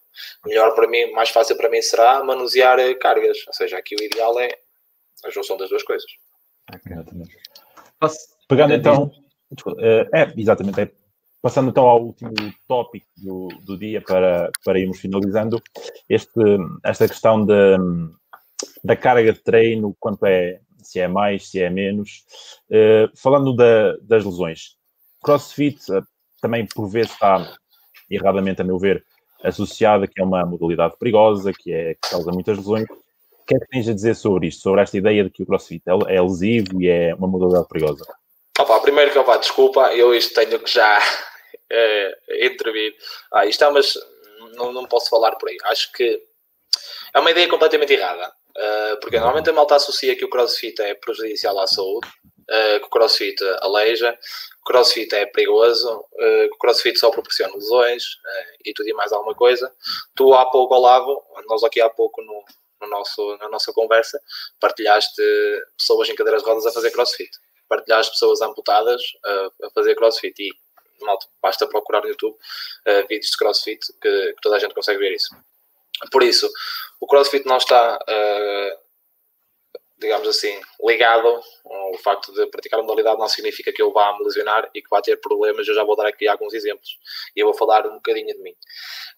melhor 0.44 0.74
para 0.74 0.86
mim, 0.86 1.10
mais 1.12 1.30
fácil 1.30 1.56
para 1.56 1.70
mim 1.70 1.80
será 1.80 2.22
manusear 2.22 2.78
cargas. 2.98 3.38
Ou 3.46 3.54
seja, 3.54 3.78
aqui 3.78 3.96
o 3.98 4.02
ideal 4.02 4.38
é 4.38 4.58
a 5.24 5.30
junção 5.30 5.56
das 5.56 5.68
duas 5.68 5.82
coisas. 5.82 6.10
Exatamente. 6.86 7.36
Pegando 8.48 8.74
então. 8.74 9.10
Eh, 9.78 10.08
é, 10.12 10.32
exatamente. 10.36 10.80
É, 10.80 10.90
passando 11.40 11.70
então 11.70 11.84
ao 11.84 12.02
último 12.02 12.32
tópico 12.66 13.06
do, 13.16 13.48
do 13.64 13.78
dia 13.78 14.00
para, 14.00 14.50
para 14.64 14.78
irmos 14.78 15.00
finalizando, 15.00 15.62
este, 16.08 16.40
esta 16.84 17.08
questão 17.08 17.44
de, 17.44 17.76
da 18.82 18.96
carga 18.96 19.32
de 19.32 19.40
treino, 19.40 19.96
quanto 19.98 20.26
é, 20.26 20.60
se 20.82 21.00
é 21.00 21.08
mais, 21.08 21.50
se 21.50 21.60
é 21.60 21.70
menos. 21.70 22.24
Uh, 22.70 23.10
falando 23.16 23.54
da, 23.54 23.96
das 23.98 24.24
lesões, 24.24 24.76
CrossFit 25.22 25.92
uh, 25.92 26.02
também 26.40 26.66
por 26.66 26.88
vezes 26.88 27.12
está, 27.12 27.56
erradamente 28.10 28.62
a 28.62 28.64
meu 28.64 28.78
ver, 28.78 29.04
associada 29.42 30.06
que 30.06 30.20
é 30.20 30.24
uma 30.24 30.44
modalidade 30.44 30.96
perigosa, 30.98 31.52
que, 31.52 31.72
é, 31.72 31.94
que 31.94 32.10
causa 32.10 32.32
muitas 32.32 32.56
lesões 32.56 32.86
que 33.48 33.56
é 33.56 33.58
que 33.60 33.66
tens 33.68 33.88
a 33.88 33.94
dizer 33.94 34.14
sobre 34.14 34.48
isto, 34.48 34.62
sobre 34.62 34.82
esta 34.82 34.98
ideia 34.98 35.24
de 35.24 35.30
que 35.30 35.42
o 35.42 35.46
CrossFit 35.46 35.82
é, 35.88 36.16
é 36.16 36.20
lesivo 36.20 36.82
e 36.82 36.88
é 36.88 37.14
uma 37.14 37.26
modalidade 37.26 37.66
perigosa? 37.66 38.04
Opa, 38.58 38.78
primeiro 38.80 39.10
que, 39.10 39.18
opa, 39.18 39.38
desculpa, 39.38 39.94
eu 39.94 40.14
isto 40.14 40.34
tenho 40.34 40.60
que 40.60 40.70
já 40.70 41.00
é, 41.70 42.18
intervir. 42.46 42.94
Ah, 43.32 43.46
isto 43.46 43.64
é, 43.64 43.70
mas 43.70 43.94
não, 44.54 44.70
não 44.72 44.84
posso 44.84 45.08
falar 45.08 45.36
por 45.36 45.48
aí. 45.48 45.56
Acho 45.64 45.90
que 45.92 46.22
é 47.14 47.20
uma 47.20 47.30
ideia 47.30 47.48
completamente 47.48 47.94
errada. 47.94 48.30
Uh, 48.58 48.98
porque 49.00 49.16
normalmente 49.16 49.48
a 49.50 49.52
malta 49.52 49.76
associa 49.76 50.16
que 50.16 50.24
o 50.24 50.28
crossfit 50.28 50.82
é 50.82 50.92
prejudicial 50.92 51.56
à 51.60 51.66
saúde, 51.68 52.08
uh, 52.08 52.80
que 52.80 52.86
o 52.86 52.90
crossfit 52.90 53.36
aleija, 53.60 54.12
que 54.12 54.60
o 54.62 54.64
crossfit 54.64 55.14
é 55.14 55.26
perigoso, 55.26 55.88
uh, 55.96 56.48
que 56.48 56.54
o 56.54 56.58
crossfit 56.58 56.98
só 56.98 57.08
proporciona 57.10 57.54
lesões 57.54 58.02
e 58.64 58.72
tudo 58.74 58.88
e 58.88 58.94
mais 58.94 59.12
alguma 59.12 59.34
coisa. 59.34 59.72
Tu 60.16 60.34
há 60.34 60.44
pouco 60.46 60.74
ao 60.74 60.80
lado, 60.80 61.22
nós 61.46 61.62
aqui 61.62 61.80
há 61.80 61.88
pouco 61.88 62.20
no, 62.20 62.44
no 62.80 62.88
nosso, 62.88 63.36
na 63.38 63.48
nossa 63.48 63.72
conversa, 63.72 64.20
partilhaste 64.60 65.22
pessoas 65.76 66.08
em 66.08 66.14
cadeiras 66.14 66.42
de 66.42 66.48
rodas 66.48 66.66
a 66.66 66.72
fazer 66.72 66.90
crossfit, 66.90 67.30
partilhaste 67.68 68.12
pessoas 68.12 68.40
amputadas 68.40 69.02
a, 69.24 69.66
a 69.66 69.70
fazer 69.70 69.94
crossfit 69.94 70.34
e 70.42 70.50
malta, 71.04 71.26
basta 71.42 71.66
procurar 71.66 72.02
no 72.02 72.08
YouTube 72.08 72.34
uh, 72.34 73.08
vídeos 73.08 73.30
de 73.30 73.36
crossfit 73.36 73.78
que, 74.00 74.32
que, 74.32 74.40
toda 74.42 74.56
a 74.56 74.58
gente 74.58 74.74
consegue 74.74 74.98
ver 74.98 75.14
isso. 75.14 75.34
Por 76.10 76.22
isso, 76.22 76.50
o 77.00 77.06
crossfit 77.06 77.46
não 77.46 77.56
está 77.56 77.96
uh, 77.96 78.87
digamos 79.98 80.28
assim, 80.28 80.60
ligado 80.80 81.40
ao 81.64 81.98
facto 81.98 82.32
de 82.32 82.46
praticar 82.46 82.78
a 82.78 82.82
modalidade 82.82 83.18
não 83.18 83.28
significa 83.28 83.72
que 83.72 83.82
eu 83.82 83.92
vá 83.92 84.16
me 84.16 84.24
lesionar 84.24 84.70
e 84.74 84.80
que 84.80 84.88
vá 84.88 85.02
ter 85.02 85.16
problemas. 85.20 85.66
Eu 85.66 85.74
já 85.74 85.82
vou 85.84 85.96
dar 85.96 86.06
aqui 86.06 86.28
alguns 86.28 86.54
exemplos 86.54 86.98
e 87.34 87.40
eu 87.40 87.46
vou 87.46 87.54
falar 87.54 87.86
um 87.86 87.94
bocadinho 87.94 88.26
de 88.26 88.38
mim. 88.40 88.54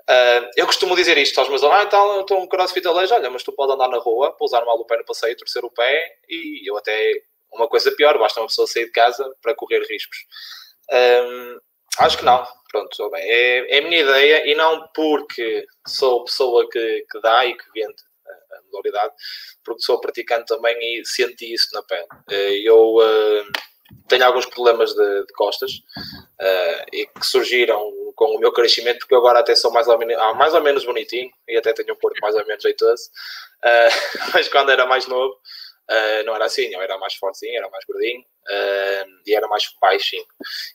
Uh, 0.02 0.51
eu 0.57 0.66
costumo 0.66 0.97
dizer 0.97 1.19
isto 1.19 1.39
aos 1.39 1.48
meus 1.48 1.62
alunos: 1.62 1.81
ah, 1.81 1.86
então 1.86 2.20
estou 2.23 2.40
um 2.40 2.47
crossfit 2.47 2.86
alejo, 2.86 3.15
olha, 3.15 3.31
mas 3.31 3.43
tu 3.43 3.52
podes 3.52 3.74
andar 3.74 3.89
na 3.89 3.98
rua, 3.98 4.32
pousar 4.32 4.65
mal 4.65 4.78
o 4.78 4.85
pé 4.85 4.97
no 4.97 5.05
passeio, 5.05 5.36
torcer 5.36 5.65
o 5.65 5.70
pé 5.70 6.19
e 6.28 6.69
eu 6.69 6.77
até. 6.77 7.23
Uma 7.52 7.66
coisa 7.66 7.90
pior, 7.90 8.16
basta 8.16 8.40
uma 8.40 8.47
pessoa 8.47 8.69
sair 8.69 8.85
de 8.85 8.93
casa 8.93 9.28
para 9.43 9.57
correr 9.57 9.81
riscos. 9.81 10.19
Um, 10.93 11.59
acho 11.98 12.16
que 12.16 12.24
não. 12.24 12.47
Pronto, 12.70 13.11
bem. 13.11 13.23
É, 13.28 13.77
é 13.77 13.78
a 13.78 13.82
minha 13.82 14.02
ideia 14.02 14.47
e 14.47 14.55
não 14.55 14.86
porque 14.94 15.66
sou 15.85 16.24
pessoa 16.24 16.69
que, 16.70 17.05
que 17.11 17.20
dá 17.20 17.44
e 17.44 17.57
que 17.57 17.65
vende 17.74 18.05
a 18.31 18.62
modalidade, 18.73 19.12
porque 19.65 19.82
sou 19.82 20.01
praticante 20.01 20.47
também 20.47 20.77
e 20.81 21.05
senti 21.05 21.52
isso 21.52 21.69
na 21.73 21.82
pele. 21.82 22.07
Eh, 22.31 22.61
eu 22.65 22.97
uh, 22.97 23.52
tenho 24.09 24.24
alguns 24.24 24.47
problemas 24.47 24.94
de, 24.94 25.27
de 25.27 25.32
costas 25.35 25.73
uh, 25.73 26.86
e 26.93 27.07
que 27.07 27.27
surgiram 27.27 27.81
com 28.15 28.36
o 28.36 28.39
meu 28.39 28.52
crescimento, 28.52 29.01
porque 29.01 29.15
eu 29.15 29.19
agora 29.19 29.40
até 29.40 29.55
sou 29.55 29.73
mais 29.73 29.89
ou 29.89 29.98
menos, 29.98 30.16
ah, 30.19 30.35
mais 30.35 30.55
ou 30.55 30.61
menos 30.61 30.85
bonitinho 30.85 31.31
e 31.48 31.57
até 31.57 31.73
tenho 31.73 31.94
um 31.94 31.98
corpo 31.98 32.19
mais 32.20 32.35
ou 32.35 32.47
menos 32.47 32.62
jeitoso, 32.62 33.11
uh, 33.65 34.31
mas 34.35 34.48
quando 34.48 34.70
era 34.70 34.86
mais 34.86 35.07
novo 35.07 35.36
Uh, 35.91 36.25
não 36.25 36.37
era 36.37 36.45
assim, 36.45 36.73
eu 36.73 36.81
era 36.81 36.97
mais 36.99 37.15
fortezinho, 37.15 37.57
era 37.57 37.69
mais 37.69 37.85
gordinho 37.85 38.21
uh, 38.21 39.21
e 39.27 39.35
era 39.35 39.49
mais 39.49 39.65
baixinho. 39.81 40.25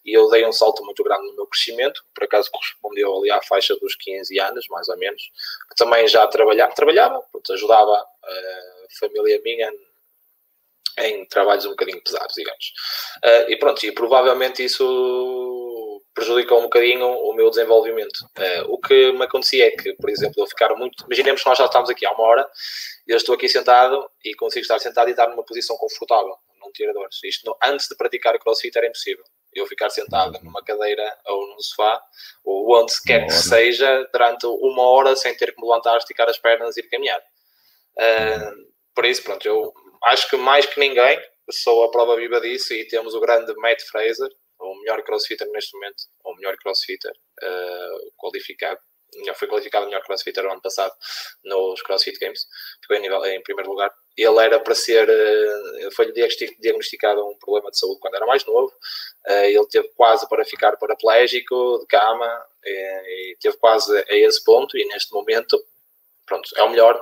E 0.03 0.11
eu 0.13 0.29
dei 0.29 0.45
um 0.45 0.51
salto 0.51 0.83
muito 0.83 1.01
grande 1.03 1.25
no 1.27 1.35
meu 1.35 1.47
crescimento, 1.47 2.03
por 2.13 2.25
acaso 2.25 2.51
correspondeu 2.51 3.17
ali 3.17 3.31
à 3.31 3.41
faixa 3.41 3.75
dos 3.77 3.95
15 3.95 4.37
anos, 4.41 4.67
mais 4.67 4.89
ou 4.89 4.97
menos, 4.97 5.21
que 5.69 5.75
também 5.77 6.05
já 6.05 6.27
trabalhava, 6.27 6.73
trabalhava 6.73 7.21
pronto, 7.31 7.53
ajudava 7.53 7.93
a 7.93 8.99
família 8.99 9.41
minha 9.41 9.71
em 10.97 11.25
trabalhos 11.25 11.65
um 11.65 11.71
bocadinho 11.71 12.01
pesados, 12.01 12.35
digamos. 12.35 12.73
Uh, 13.23 13.51
e 13.51 13.57
pronto, 13.57 13.85
e 13.85 13.91
provavelmente 13.91 14.63
isso 14.63 15.54
prejudicou 16.15 16.59
um 16.59 16.63
bocadinho 16.63 17.05
o 17.05 17.33
meu 17.33 17.49
desenvolvimento. 17.49 18.17
Uh, 18.37 18.73
o 18.73 18.79
que 18.79 19.11
me 19.11 19.25
acontecia 19.25 19.67
é 19.67 19.71
que, 19.71 19.93
por 19.93 20.09
exemplo, 20.09 20.35
eu 20.37 20.47
ficar 20.47 20.73
muito. 20.75 21.03
Imaginemos 21.05 21.43
que 21.43 21.49
nós 21.49 21.57
já 21.57 21.65
estamos 21.65 21.89
aqui 21.89 22.05
há 22.05 22.11
uma 22.11 22.23
hora 22.23 22.49
eu 23.07 23.17
estou 23.17 23.35
aqui 23.35 23.47
sentado 23.47 24.09
e 24.23 24.33
consigo 24.33 24.63
estar 24.63 24.79
sentado 24.79 25.07
e 25.07 25.11
estar 25.11 25.27
numa 25.27 25.43
posição 25.43 25.77
confortável, 25.77 26.35
não 26.59 26.71
ter 26.71 26.91
dores. 26.91 27.19
Isto 27.23 27.55
antes 27.63 27.87
de 27.87 27.95
praticar 27.95 28.37
crossfit 28.39 28.75
era 28.75 28.87
impossível. 28.87 29.23
Eu 29.53 29.67
ficar 29.67 29.89
sentado 29.89 30.39
numa 30.43 30.63
cadeira 30.63 31.17
ou 31.27 31.47
num 31.47 31.59
sofá, 31.59 32.01
ou 32.43 32.75
onde 32.75 32.93
quer 33.03 33.25
que 33.25 33.31
seja, 33.33 34.09
durante 34.11 34.45
uma 34.47 34.81
hora 34.89 35.15
sem 35.15 35.35
ter 35.37 35.53
que 35.53 35.61
me 35.61 35.67
levantar, 35.67 35.97
esticar 35.97 36.27
as 36.27 36.37
pernas 36.37 36.75
e 36.75 36.79
ir 36.79 36.89
caminhar. 36.89 37.21
Uh, 37.97 38.65
por 38.93 39.05
isso, 39.05 39.23
pronto, 39.23 39.45
eu 39.47 39.71
acho 40.05 40.29
que 40.29 40.35
mais 40.35 40.65
que 40.65 40.79
ninguém 40.79 41.19
sou 41.51 41.83
a 41.83 41.91
prova 41.91 42.15
viva 42.15 42.41
disso 42.41 42.73
e 42.73 42.87
temos 42.87 43.13
o 43.13 43.19
grande 43.19 43.53
Matt 43.57 43.81
Fraser, 43.83 44.29
o 44.59 44.75
melhor 44.79 45.03
crossfitter 45.03 45.47
neste 45.51 45.73
momento, 45.73 46.03
o 46.23 46.35
melhor 46.35 46.55
crossfitter 46.57 47.11
uh, 47.43 48.11
qualificado 48.17 48.79
foi 49.35 49.47
qualificado 49.47 49.85
melhor 49.85 50.03
crossfitter 50.03 50.43
no 50.43 50.51
ano 50.51 50.61
passado 50.61 50.93
nos 51.43 51.81
CrossFit 51.81 52.19
Games, 52.19 52.47
ficou 52.81 52.97
em, 52.97 53.01
nível, 53.01 53.23
em 53.25 53.41
primeiro 53.41 53.69
lugar. 53.69 53.93
Ele 54.17 54.39
era 54.39 54.59
para 54.59 54.75
ser, 54.75 55.07
eh, 55.09 55.89
foi-lhe 55.91 56.13
diagnosticado 56.13 57.25
um 57.25 57.37
problema 57.37 57.69
de 57.69 57.77
saúde 57.77 57.99
quando 57.99 58.15
era 58.15 58.25
mais 58.25 58.45
novo, 58.45 58.73
eh, 59.27 59.51
ele 59.51 59.67
teve 59.67 59.89
quase 59.95 60.27
para 60.29 60.45
ficar 60.45 60.77
paraplégico, 60.77 61.79
de 61.79 61.87
cama, 61.87 62.45
e 62.65 63.37
teve 63.39 63.57
quase 63.57 63.95
a 63.97 64.15
esse 64.15 64.43
ponto, 64.43 64.77
e 64.77 64.85
neste 64.87 65.13
momento, 65.13 65.61
pronto, 66.25 66.49
é 66.55 66.63
o 66.63 66.69
melhor 66.69 67.01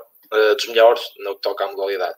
dos 0.58 0.68
melhores 0.68 1.02
no 1.20 1.36
que 1.36 1.42
toca 1.42 1.64
à 1.64 1.68
modalidade. 1.68 2.18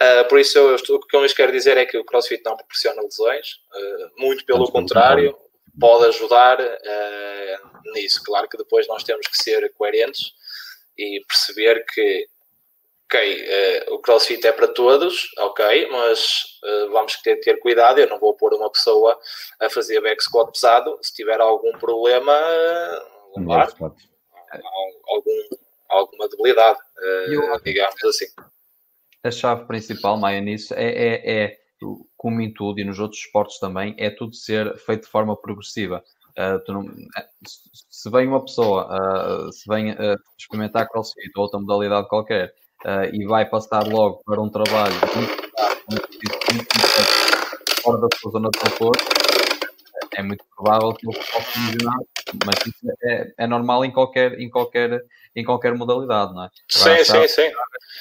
Uh, 0.00 0.28
por 0.28 0.38
isso, 0.38 0.58
eu, 0.58 0.74
o 0.74 1.00
que 1.00 1.16
eu 1.16 1.22
lhes 1.22 1.32
quero 1.32 1.52
dizer 1.52 1.76
é 1.76 1.86
que 1.86 1.98
o 1.98 2.04
CrossFit 2.04 2.42
não 2.44 2.56
proporciona 2.56 3.02
lesões, 3.02 3.54
uh, 3.74 4.20
muito 4.20 4.44
pelo 4.44 4.70
contrário, 4.70 5.36
pode 5.78 6.06
ajudar 6.06 6.60
uh, 6.60 7.92
nisso. 7.92 8.22
Claro 8.24 8.48
que 8.48 8.56
depois 8.56 8.86
nós 8.88 9.04
temos 9.04 9.26
que 9.26 9.36
ser 9.36 9.72
coerentes 9.74 10.32
e 10.98 11.22
perceber 11.26 11.84
que, 11.86 12.26
ok, 13.06 13.42
uh, 13.42 13.94
o 13.94 13.98
crossfit 14.00 14.46
é 14.46 14.52
para 14.52 14.68
todos, 14.68 15.30
ok, 15.38 15.88
mas 15.90 16.42
uh, 16.64 16.90
vamos 16.90 17.16
ter, 17.16 17.36
ter 17.36 17.58
cuidado. 17.60 17.98
Eu 17.98 18.08
não 18.08 18.18
vou 18.18 18.34
pôr 18.34 18.54
uma 18.54 18.70
pessoa 18.70 19.18
a 19.60 19.70
fazer 19.70 20.00
back 20.00 20.22
squat 20.22 20.52
pesado 20.52 20.98
se 21.02 21.14
tiver 21.14 21.40
algum 21.40 21.72
problema, 21.78 22.34
algum, 25.06 25.48
alguma 25.88 26.28
debilidade, 26.28 26.78
digamos 27.64 28.04
assim. 28.04 28.26
A 29.24 29.30
chave 29.30 29.66
principal, 29.66 30.18
Maia, 30.18 30.40
nisso 30.40 30.74
é, 30.74 30.84
é, 30.84 31.44
é 31.44 31.56
como 32.16 32.40
em 32.40 32.52
tudo 32.52 32.80
e 32.80 32.84
nos 32.84 32.98
outros 32.98 33.20
esportes 33.20 33.58
também, 33.58 33.94
é 33.98 34.10
tudo 34.10 34.34
ser 34.34 34.76
feito 34.78 35.02
de 35.02 35.10
forma 35.10 35.36
progressiva. 35.36 36.02
Uh, 36.32 36.72
não, 36.72 36.82
eh, 37.16 37.26
se 37.44 38.10
vem 38.10 38.26
uma 38.26 38.42
pessoa, 38.42 38.88
uh, 38.88 39.52
se 39.52 39.68
vem 39.68 39.92
uh, 39.92 40.18
experimentar 40.38 40.88
crossfit 40.88 41.30
ou 41.36 41.42
outra 41.42 41.60
modalidade 41.60 42.08
qualquer 42.08 42.54
e 43.12 43.24
vai 43.26 43.48
passar 43.48 43.86
logo 43.86 44.22
para 44.24 44.40
um 44.40 44.50
trabalho 44.50 44.92
fora 47.80 47.98
da 48.00 48.08
sua 48.18 48.32
zona 48.32 48.50
de 48.50 48.58
conforto, 48.58 49.04
é 50.16 50.22
muito 50.22 50.44
provável 50.56 50.92
que 50.94 51.08
ele 51.08 51.16
possa 51.16 51.60
lesionar, 51.60 51.98
mas 52.44 52.54
é, 53.04 53.32
é, 53.38 53.46
normal 53.46 53.84
em 53.84 53.90
qualquer, 53.90 54.38
em, 54.38 54.48
qualquer, 54.48 55.02
em 55.34 55.44
qualquer 55.44 55.74
modalidade, 55.74 56.34
não 56.34 56.44
é? 56.44 56.48
Sim, 56.68 57.04
sim, 57.04 57.28
sim. 57.28 57.52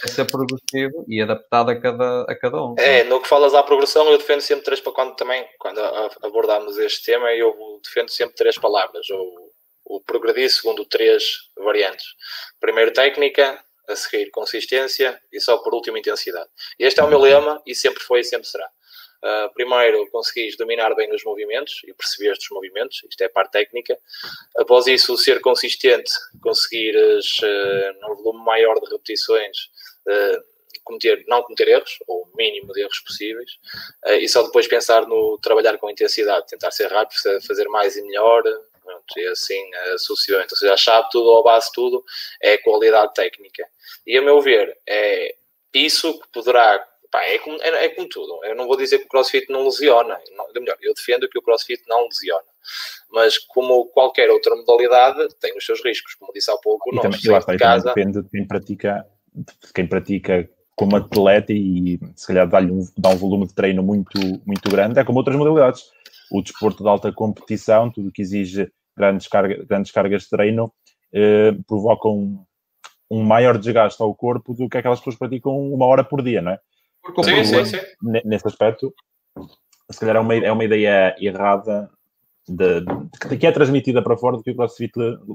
É 0.04 0.08
ser 0.08 0.26
progressivo 0.26 1.06
e 1.08 1.22
adaptado 1.22 1.72
a 1.72 1.80
cada, 1.80 2.22
a 2.24 2.36
cada 2.36 2.64
um. 2.64 2.76
É, 2.78 3.04
no 3.04 3.22
que 3.22 3.28
falas 3.28 3.54
à 3.54 3.64
progressão, 3.64 4.10
eu 4.10 4.18
defendo 4.18 4.42
sempre 4.42 4.66
três 4.66 4.80
para 4.80 4.94
quando 4.94 5.16
também, 5.16 5.46
quando 5.60 5.80
abordamos 6.24 6.78
este 6.78 7.06
tema, 7.06 7.32
eu 7.34 7.80
defendo 7.84 8.10
sempre 8.10 8.36
três 8.36 8.58
palavras. 8.58 9.10
O, 9.10 9.52
o 9.86 10.02
progredir 10.02 10.50
segundo 10.50 10.86
três 10.86 11.50
variantes. 11.58 12.06
Primeiro 12.60 12.94
técnica, 12.94 13.60
a 13.88 13.96
seguir 13.96 14.30
consistência 14.32 15.20
e 15.32 15.40
só 15.40 15.58
por 15.58 15.74
último 15.74 15.98
intensidade. 15.98 16.50
Este 16.80 17.00
é 17.00 17.04
o 17.04 17.10
meu 17.10 17.20
lema 17.20 17.62
e 17.66 17.76
sempre 17.76 18.02
foi 18.02 18.22
e 18.22 18.24
sempre 18.24 18.48
será. 18.48 18.70
Uh, 19.24 19.54
primeiro, 19.54 20.10
conseguires 20.10 20.58
dominar 20.58 20.96
bem 20.96 21.14
os 21.14 21.24
movimentos 21.24 21.82
e 21.86 21.94
perceber 21.94 22.32
os 22.32 22.50
movimentos, 22.50 23.04
isto 23.08 23.22
é 23.22 23.26
a 23.26 23.30
parte 23.30 23.52
técnica. 23.52 23.96
Após 24.58 24.88
isso, 24.88 25.16
ser 25.16 25.40
consistente, 25.42 26.12
conseguires, 26.42 27.40
uh, 27.40 28.02
num 28.02 28.16
volume 28.16 28.44
maior 28.44 28.80
de 28.80 28.90
repetições, 28.90 29.58
uh, 30.08 30.44
cometer, 30.84 31.24
não 31.28 31.44
cometer 31.44 31.68
erros, 31.68 32.00
ou 32.08 32.24
o 32.24 32.36
mínimo 32.36 32.74
de 32.74 32.82
erros 32.82 33.00
possíveis, 33.02 33.52
e 34.20 34.28
só 34.28 34.42
depois 34.42 34.68
pensar 34.68 35.06
no 35.06 35.38
trabalhar 35.38 35.78
com 35.78 35.88
intensidade, 35.88 36.48
tentar 36.48 36.72
ser 36.72 36.88
rápido, 36.88 37.20
fazer 37.46 37.68
mais 37.70 37.96
e 37.96 38.02
melhor, 38.02 38.42
e 39.16 39.28
assim 39.28 39.64
sucessivamente. 40.00 40.54
Ou 40.54 40.58
seja, 40.58 40.74
a 40.74 40.78
chave 40.78 41.08
tudo, 41.12 41.30
ou 41.30 41.40
a 41.40 41.44
base 41.44 41.72
tudo, 41.72 42.04
é 42.42 42.54
a 42.54 42.64
qualidade 42.64 43.14
técnica. 43.14 43.64
E 44.08 44.18
a 44.18 44.24
meu 44.24 44.42
ver, 44.42 44.76
é 44.88 45.36
isso 45.72 46.20
que 46.20 46.28
poderá 46.34 46.84
Pá, 47.12 47.22
é, 47.24 47.38
como, 47.40 47.62
é, 47.62 47.86
é, 47.86 47.90
como 47.90 48.08
tudo. 48.08 48.40
Eu 48.46 48.56
não 48.56 48.66
vou 48.66 48.78
dizer 48.78 49.00
que 49.00 49.06
o 49.06 49.10
crossfit 49.10 49.52
não 49.52 49.66
lesiona. 49.66 50.18
Não, 50.36 50.46
melhor, 50.54 50.78
eu 50.82 50.94
defendo 50.94 51.28
que 51.28 51.38
o 51.38 51.42
crossfit 51.42 51.82
não 51.88 52.06
lesiona. 52.06 52.46
Mas, 53.12 53.38
como 53.38 53.88
qualquer 53.88 54.30
outra 54.30 54.56
modalidade, 54.56 55.28
tem 55.42 55.56
os 55.58 55.66
seus 55.66 55.84
riscos. 55.84 56.16
Como 56.16 56.32
disse 56.32 56.50
há 56.50 56.58
pouco, 56.58 56.90
e 56.96 57.02
também, 57.02 57.20
lá 57.26 57.40
de 57.40 57.58
casa... 57.58 57.88
depende 57.90 58.22
de 58.22 58.30
quem 58.30 58.48
pratica, 58.48 59.06
de 59.36 59.74
quem 59.74 59.88
pratica 59.88 60.50
como 60.74 60.96
atleta 60.96 61.52
e 61.52 62.00
se 62.16 62.26
calhar 62.26 62.48
dá-lhe 62.48 62.72
um, 62.72 62.82
dá 62.98 63.10
um 63.10 63.18
volume 63.18 63.46
de 63.46 63.54
treino 63.54 63.84
muito, 63.84 64.18
muito 64.46 64.70
grande. 64.70 64.98
É 64.98 65.04
como 65.04 65.20
outras 65.20 65.36
modalidades. 65.36 65.84
O 66.32 66.42
desporto 66.42 66.82
de 66.82 66.90
alta 66.90 67.12
competição, 67.12 67.92
tudo 67.92 68.12
que 68.12 68.22
exige 68.22 68.72
grandes, 68.96 69.28
carga, 69.28 69.66
grandes 69.66 69.92
cargas 69.92 70.24
de 70.24 70.30
treino, 70.30 70.74
eh, 71.14 71.52
provoca 71.68 72.08
um, 72.08 72.42
um 73.10 73.22
maior 73.22 73.58
desgaste 73.58 74.02
ao 74.02 74.16
corpo 74.16 74.54
do 74.54 74.70
que 74.70 74.78
aquelas 74.78 75.00
pessoas 75.00 75.16
que 75.16 75.20
praticam 75.20 75.60
uma 75.60 75.86
hora 75.86 76.06
por 76.06 76.24
dia, 76.24 76.42
não 76.42 76.54
é? 76.54 76.60
Sim, 77.24 77.44
sim, 77.44 77.66
sim. 77.66 77.78
Nesse 78.26 78.48
aspecto, 78.48 78.94
se 79.90 80.00
calhar 80.00 80.16
é 80.16 80.20
uma, 80.20 80.36
é 80.36 80.52
uma 80.52 80.64
ideia 80.64 81.16
errada 81.20 81.90
de, 82.48 82.82
de, 82.82 83.38
que 83.38 83.48
é 83.48 83.52
transmitida 83.52 84.02
para 84.02 84.18
fora 84.18 84.38
do 84.38 84.44
que 84.44 84.52
o 84.52 84.56
CrossFit 84.56 84.92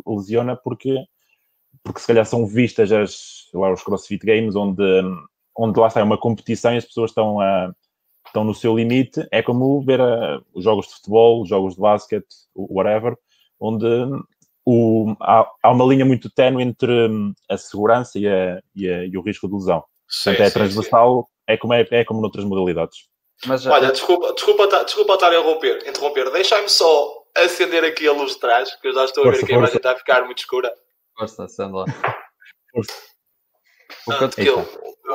lesiona, 0.06 0.56
porque, 0.56 0.96
porque 1.82 2.00
se 2.00 2.06
calhar 2.06 2.26
são 2.26 2.46
vistas 2.46 2.92
as, 2.92 3.48
lá, 3.54 3.72
os 3.72 3.82
CrossFit 3.82 4.24
Games, 4.24 4.54
onde, 4.56 4.82
onde 5.56 5.78
lá 5.78 5.88
está 5.88 6.00
é 6.00 6.04
uma 6.04 6.18
competição 6.18 6.74
e 6.74 6.78
as 6.78 6.84
pessoas 6.84 7.10
estão, 7.10 7.40
a, 7.40 7.72
estão 8.26 8.44
no 8.44 8.54
seu 8.54 8.76
limite. 8.76 9.26
É 9.30 9.42
como 9.42 9.82
ver 9.82 10.00
a, 10.00 10.40
os 10.54 10.64
jogos 10.64 10.86
de 10.86 10.94
futebol, 10.94 11.42
os 11.42 11.48
jogos 11.48 11.74
de 11.74 11.80
basquete, 11.80 12.26
whatever, 12.54 13.16
onde 13.58 13.86
o, 14.64 15.14
há, 15.20 15.48
há 15.62 15.70
uma 15.70 15.84
linha 15.84 16.04
muito 16.04 16.30
ténue 16.30 16.62
entre 16.62 17.08
a 17.48 17.56
segurança 17.56 18.18
e, 18.18 18.26
a, 18.26 18.60
e, 18.74 18.88
a, 18.88 19.04
e 19.04 19.16
o 19.16 19.22
risco 19.22 19.48
de 19.48 19.54
lesão. 19.54 19.84
Sim, 20.08 20.30
Portanto, 20.30 20.46
é 20.46 20.50
transversal 20.50 21.28
é 21.46 21.56
como, 21.56 21.74
é, 21.74 21.86
é 21.90 22.04
como 22.04 22.20
noutras 22.20 22.44
modalidades. 22.44 22.98
Mas, 23.44 23.66
Olha, 23.66 23.92
desculpa, 23.92 24.32
desculpa, 24.32 24.66
desculpa 24.84 25.14
estar 25.14 25.30
a 25.30 25.38
interromper, 25.38 25.86
interromper. 25.86 26.30
deixa-me 26.30 26.68
só 26.68 27.24
acender 27.36 27.84
aqui 27.84 28.08
a 28.08 28.12
luz 28.12 28.32
de 28.32 28.40
trás, 28.40 28.74
que 28.76 28.88
eu 28.88 28.94
já 28.94 29.04
estou 29.04 29.24
força, 29.24 29.38
a 29.38 29.40
ver 29.40 29.46
que 29.46 29.52
a 29.52 29.58
imagem 29.58 29.76
está 29.76 29.92
a 29.92 29.96
ficar 29.96 30.24
muito 30.24 30.38
escura. 30.38 30.72
Força, 31.18 31.44
acende 31.44 31.72
lá. 31.72 31.84
Força. 32.72 33.16
Ah, 34.08 34.26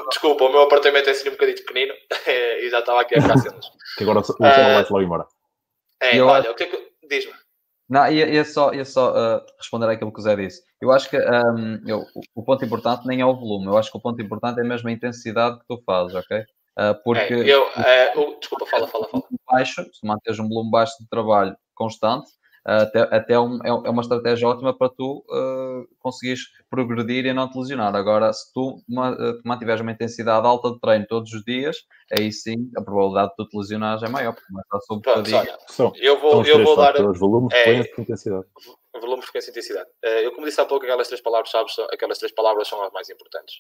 desculpa, 0.10 0.46
o 0.46 0.50
meu 0.50 0.62
apartamento 0.62 1.08
é 1.08 1.12
assim 1.12 1.30
um 1.30 1.34
bocadinho 1.34 1.58
pequenino 1.58 1.94
e 2.28 2.70
já 2.70 2.80
estava 2.80 3.02
aqui 3.02 3.18
a 3.18 3.22
ficar 3.22 3.38
cenas. 3.38 3.66
que 3.98 4.04
agora 4.04 4.20
o 4.20 4.22
uh, 4.22 4.36
vai 4.40 4.84
logo 4.84 5.02
embora. 5.02 5.26
É, 6.00 6.18
eu 6.18 6.28
olha, 6.28 6.42
acho... 6.42 6.52
o 6.52 6.56
que 6.56 6.64
é 6.64 6.68
que. 6.68 6.92
Diz-me. 7.08 7.34
Não, 7.92 8.10
ia, 8.10 8.26
ia 8.26 8.46
só, 8.46 8.74
ia 8.74 8.86
só 8.86 9.12
uh, 9.12 9.42
responder 9.58 9.90
àquilo 9.90 10.14
que 10.14 10.20
o 10.20 10.24
Zé 10.24 10.34
disse. 10.38 10.64
Eu 10.82 10.94
acho 10.94 11.10
que 11.10 11.18
um, 11.18 11.84
eu, 11.86 12.06
o 12.34 12.42
ponto 12.42 12.64
importante 12.64 13.06
nem 13.06 13.20
é 13.20 13.26
o 13.26 13.36
volume, 13.36 13.66
eu 13.66 13.78
acho 13.78 13.92
que 13.92 13.98
o 13.98 14.02
ponto 14.02 14.22
importante 14.22 14.62
é 14.62 14.64
mesmo 14.64 14.88
a 14.88 14.94
intensidade 14.94 15.60
que 15.60 15.66
tu 15.68 15.84
fazes, 15.86 16.16
ok? 16.16 16.40
Uh, 16.40 16.96
porque. 17.04 17.34
É, 17.34 17.50
eu, 17.50 17.64
uh, 17.66 18.40
desculpa, 18.40 18.66
fala, 18.66 18.88
fala, 18.88 19.10
fala. 19.10 19.24
Baixo, 19.46 19.84
se 19.92 20.08
manteres 20.08 20.40
um 20.40 20.48
volume 20.48 20.72
baixo 20.72 20.94
de 21.02 21.10
trabalho 21.10 21.54
constante, 21.76 22.32
até, 22.64 23.02
até 23.16 23.40
um, 23.40 23.60
é, 23.64 23.70
é, 23.70 23.90
uma 23.90 24.02
estratégia 24.02 24.48
ótima 24.48 24.78
para 24.78 24.90
tu 24.90 25.24
uh, 25.30 25.88
conseguires 26.00 26.42
progredir 26.70 27.26
e 27.26 27.34
não 27.34 27.50
te 27.50 27.58
lesionar. 27.58 27.96
Agora, 27.96 28.32
se 28.32 28.54
tu 28.54 28.82
mantiveres 29.44 29.82
uma 29.82 29.92
intensidade 29.92 30.46
alta 30.46 30.72
de 30.72 30.80
treino 30.80 31.06
todos 31.08 31.34
os 31.34 31.44
dias, 31.44 31.78
aí 32.12 32.32
sim 32.32 32.70
a 32.78 32.82
probabilidade 32.82 33.30
de 33.32 33.36
tu 33.38 33.48
te 33.48 33.58
lesionares 33.58 34.04
é 34.04 34.10
maior, 34.10 34.34
porque 34.34 34.48
começa 34.48 34.78
a 34.78 34.80
subir. 34.82 35.04
Eu 36.00 36.20
vou, 36.20 36.46
eu 36.46 36.64
vou 36.64 36.76
dar. 36.76 36.94
Volume, 37.14 37.48
é, 37.52 37.80
intensidade 38.00 38.46
volume, 39.02 39.22
frequência 39.22 39.50
e 39.50 39.52
intensidade. 39.52 39.90
Uh, 40.04 40.20
eu, 40.24 40.32
como 40.32 40.46
disse 40.46 40.62
há 40.62 40.66
pouco, 40.66 40.86
aquelas 40.86 41.08
três 41.08 41.22
palavras-chave, 41.22 41.70
aquelas 41.92 42.18
três 42.18 42.32
palavras 42.34 42.68
são 42.68 42.82
as 42.84 42.92
mais 42.94 43.10
importantes. 43.10 43.56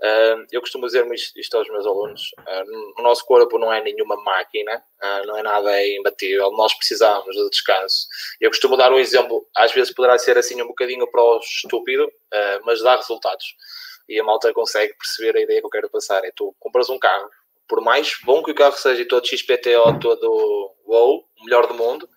Uh, 0.00 0.46
eu 0.50 0.60
costumo 0.60 0.86
dizer 0.86 1.06
isto 1.36 1.56
aos 1.56 1.68
meus 1.68 1.86
alunos: 1.86 2.30
uh, 2.38 3.00
o 3.00 3.02
nosso 3.02 3.24
corpo 3.24 3.58
não 3.58 3.72
é 3.72 3.82
nenhuma 3.82 4.16
máquina, 4.22 4.82
não 5.26 5.36
é 5.36 5.42
nada 5.42 5.86
imbatível, 5.86 6.50
nós 6.52 6.74
precisamos 6.74 7.36
de 7.36 7.50
descanso. 7.50 8.08
Eu 8.40 8.50
costumo 8.50 8.76
dar 8.76 8.92
um 8.92 8.98
exemplo, 8.98 9.46
às 9.56 9.72
vezes 9.72 9.94
poderá 9.94 10.18
ser 10.18 10.36
assim 10.36 10.60
um 10.60 10.66
bocadinho 10.66 11.08
para 11.08 11.22
o 11.22 11.38
estúpido, 11.38 12.10
mas 12.64 12.82
dá 12.82 12.96
resultados. 12.96 13.44
E 14.08 14.18
a 14.18 14.24
malta 14.24 14.52
consegue 14.52 14.94
perceber 14.94 15.38
a 15.38 15.42
ideia 15.42 15.60
que 15.60 15.66
eu 15.66 15.70
quero 15.70 15.90
passar. 15.90 16.24
É 16.24 16.32
tu 16.34 16.52
compras 16.58 16.88
um 16.88 16.98
carro, 16.98 17.30
por 17.68 17.80
mais 17.80 18.18
bom 18.24 18.42
que 18.42 18.50
o 18.50 18.54
carro 18.54 18.76
seja 18.76 19.06
todo 19.06 19.28
XPTO, 19.28 20.00
todo 20.00 20.74
wow, 20.86 21.18
o 21.18 21.44
melhor 21.44 21.66
do 21.66 21.74
mundo, 21.74 22.08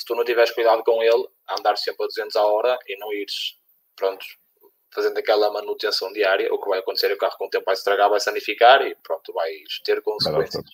se 0.00 0.06
tu 0.06 0.14
não 0.14 0.24
tiveres 0.24 0.50
cuidado 0.50 0.82
com 0.82 1.02
ele, 1.02 1.28
andar 1.46 1.76
sempre 1.76 2.04
a 2.04 2.06
200 2.06 2.34
a 2.36 2.42
hora 2.42 2.78
e 2.88 2.98
não 2.98 3.12
ires, 3.12 3.58
pronto, 3.94 4.24
fazendo 4.90 5.18
aquela 5.18 5.52
manutenção 5.52 6.10
diária, 6.10 6.50
o 6.50 6.58
que 6.58 6.70
vai 6.70 6.78
acontecer 6.78 7.06
é 7.06 7.08
que 7.10 7.16
o 7.16 7.18
carro 7.18 7.36
com 7.36 7.44
o 7.44 7.50
tempo 7.50 7.66
vai 7.66 7.76
se 7.76 7.80
estragar, 7.80 8.08
vai 8.08 8.18
sanificar 8.18 8.80
e 8.80 8.94
pronto, 8.94 9.30
vais 9.34 9.78
ter 9.84 10.00
consequências. 10.00 10.64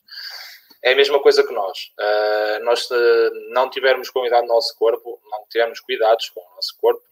É 0.80 0.92
a 0.92 0.96
mesma 0.96 1.20
coisa 1.20 1.44
que 1.44 1.52
nós. 1.52 1.92
Uh, 1.98 2.64
nós, 2.64 2.86
se 2.86 2.94
não 3.50 3.68
tivermos 3.68 4.10
cuidado 4.10 4.42
do 4.42 4.48
nosso 4.48 4.78
corpo, 4.78 5.20
não 5.28 5.44
tivermos 5.50 5.80
cuidados 5.80 6.28
com 6.28 6.40
o 6.40 6.54
nosso 6.54 6.76
corpo, 6.78 7.02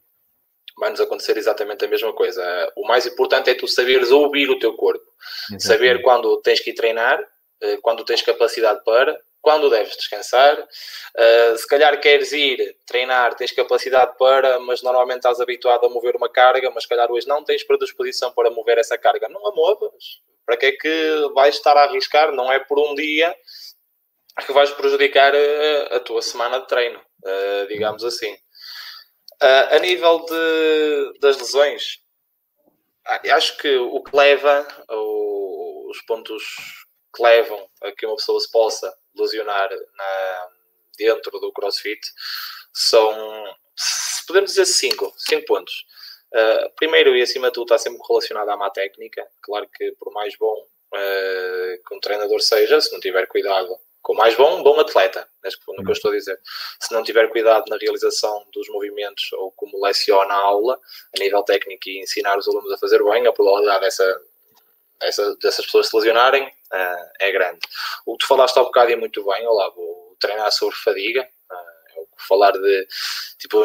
vai-nos 0.78 1.00
acontecer 1.00 1.36
exatamente 1.36 1.84
a 1.84 1.88
mesma 1.88 2.12
coisa. 2.12 2.72
O 2.76 2.86
mais 2.86 3.06
importante 3.06 3.50
é 3.50 3.54
tu 3.54 3.66
saberes 3.66 4.12
ouvir 4.12 4.48
o 4.50 4.58
teu 4.60 4.74
corpo. 4.76 5.04
Exatamente. 5.50 5.66
Saber 5.66 6.02
quando 6.02 6.40
tens 6.42 6.60
que 6.60 6.70
ir 6.70 6.74
treinar, 6.74 7.20
uh, 7.20 7.80
quando 7.82 8.04
tens 8.04 8.22
capacidade 8.22 8.84
para, 8.84 9.20
quando 9.44 9.68
deves 9.68 9.94
descansar. 9.94 10.58
Uh, 10.58 11.56
se 11.56 11.68
calhar 11.68 12.00
queres 12.00 12.32
ir 12.32 12.76
treinar, 12.86 13.34
tens 13.34 13.52
capacidade 13.52 14.16
para, 14.18 14.58
mas 14.60 14.82
normalmente 14.82 15.18
estás 15.18 15.38
habituado 15.38 15.84
a 15.84 15.90
mover 15.90 16.16
uma 16.16 16.30
carga, 16.30 16.70
mas 16.70 16.84
se 16.84 16.88
calhar 16.88 17.12
hoje 17.12 17.28
não 17.28 17.44
tens 17.44 17.62
predisposição 17.62 18.32
para 18.32 18.50
mover 18.50 18.78
essa 18.78 18.96
carga. 18.96 19.28
Não 19.28 19.46
a 19.46 19.54
movas. 19.54 20.22
Para 20.46 20.56
que 20.56 20.66
é 20.66 20.72
que 20.72 21.28
vais 21.34 21.54
estar 21.56 21.76
a 21.76 21.84
arriscar? 21.84 22.32
Não 22.32 22.50
é 22.50 22.58
por 22.58 22.78
um 22.78 22.94
dia 22.94 23.36
que 24.46 24.52
vais 24.52 24.70
prejudicar 24.70 25.34
a, 25.34 25.38
ah, 25.38 25.96
a 25.96 26.00
tua 26.00 26.22
semana 26.22 26.60
de 26.60 26.66
treino, 26.66 26.98
uh, 26.98 27.68
digamos 27.68 28.02
assim. 28.02 28.32
Uh, 29.42 29.76
a 29.76 29.78
nível 29.78 30.24
de, 30.24 31.18
das 31.20 31.36
lesões, 31.36 31.98
acho 33.30 33.58
que 33.58 33.76
o 33.76 34.02
que 34.02 34.16
leva, 34.16 34.66
os 34.88 36.00
pontos 36.06 36.42
que 37.14 37.22
levam 37.22 37.68
a 37.82 37.92
que 37.92 38.06
uma 38.06 38.16
pessoa 38.16 38.40
se 38.40 38.50
possa 38.50 38.92
lesionar 39.16 39.70
na, 39.70 40.48
dentro 40.96 41.38
do 41.38 41.52
CrossFit 41.52 42.00
são, 42.72 43.54
podemos 44.26 44.50
dizer, 44.50 44.66
cinco, 44.66 45.12
cinco 45.16 45.46
pontos. 45.46 45.86
Uh, 46.32 46.68
primeiro 46.74 47.14
e 47.16 47.22
acima 47.22 47.46
de 47.46 47.54
tudo 47.54 47.72
está 47.72 47.78
sempre 47.78 48.02
relacionado 48.08 48.48
à 48.48 48.56
má 48.56 48.70
técnica. 48.70 49.24
Claro 49.40 49.68
que 49.72 49.92
por 49.92 50.12
mais 50.12 50.36
bom 50.36 50.66
uh, 50.92 51.88
que 51.88 51.94
um 51.94 52.00
treinador 52.00 52.40
seja, 52.40 52.80
se 52.80 52.92
não 52.92 52.98
tiver 52.98 53.26
cuidado 53.28 53.78
com 54.04 54.14
mais 54.14 54.36
bom, 54.36 54.62
bom 54.62 54.78
atleta, 54.78 55.26
no 55.68 55.82
que 55.82 55.90
eu 55.90 55.92
estou 55.92 56.10
a 56.10 56.14
dizer. 56.14 56.38
Se 56.78 56.92
não 56.92 57.02
tiver 57.02 57.26
cuidado 57.30 57.64
na 57.68 57.78
realização 57.78 58.46
dos 58.52 58.68
movimentos 58.68 59.32
ou 59.32 59.50
como 59.52 59.82
leciona 59.82 60.34
a 60.34 60.36
aula, 60.36 60.78
a 61.16 61.18
nível 61.18 61.42
técnico 61.42 61.88
e 61.88 62.02
ensinar 62.02 62.36
os 62.36 62.46
alunos 62.46 62.70
a 62.70 62.76
fazer 62.76 63.02
bem, 63.02 63.26
a 63.26 63.32
probabilidade 63.32 63.80
dessa, 63.80 64.20
essa, 65.00 65.36
dessas 65.36 65.64
pessoas 65.64 65.88
se 65.88 65.96
lesionarem 65.96 66.52
uh, 66.74 67.10
é 67.20 67.30
grande. 67.30 67.60
O 68.04 68.16
que 68.16 68.24
tu 68.24 68.28
falaste 68.28 68.56
há 68.56 68.62
um 68.62 68.66
bocado 68.66 68.90
e 68.90 68.96
muito 68.96 69.24
bem, 69.24 69.46
olá, 69.46 69.70
vou 69.70 70.16
treinar 70.18 70.50
sobre 70.52 70.76
fadiga, 70.76 71.22
uh, 71.22 72.06
falar 72.28 72.52
de 72.52 72.86
tipo 73.38 73.64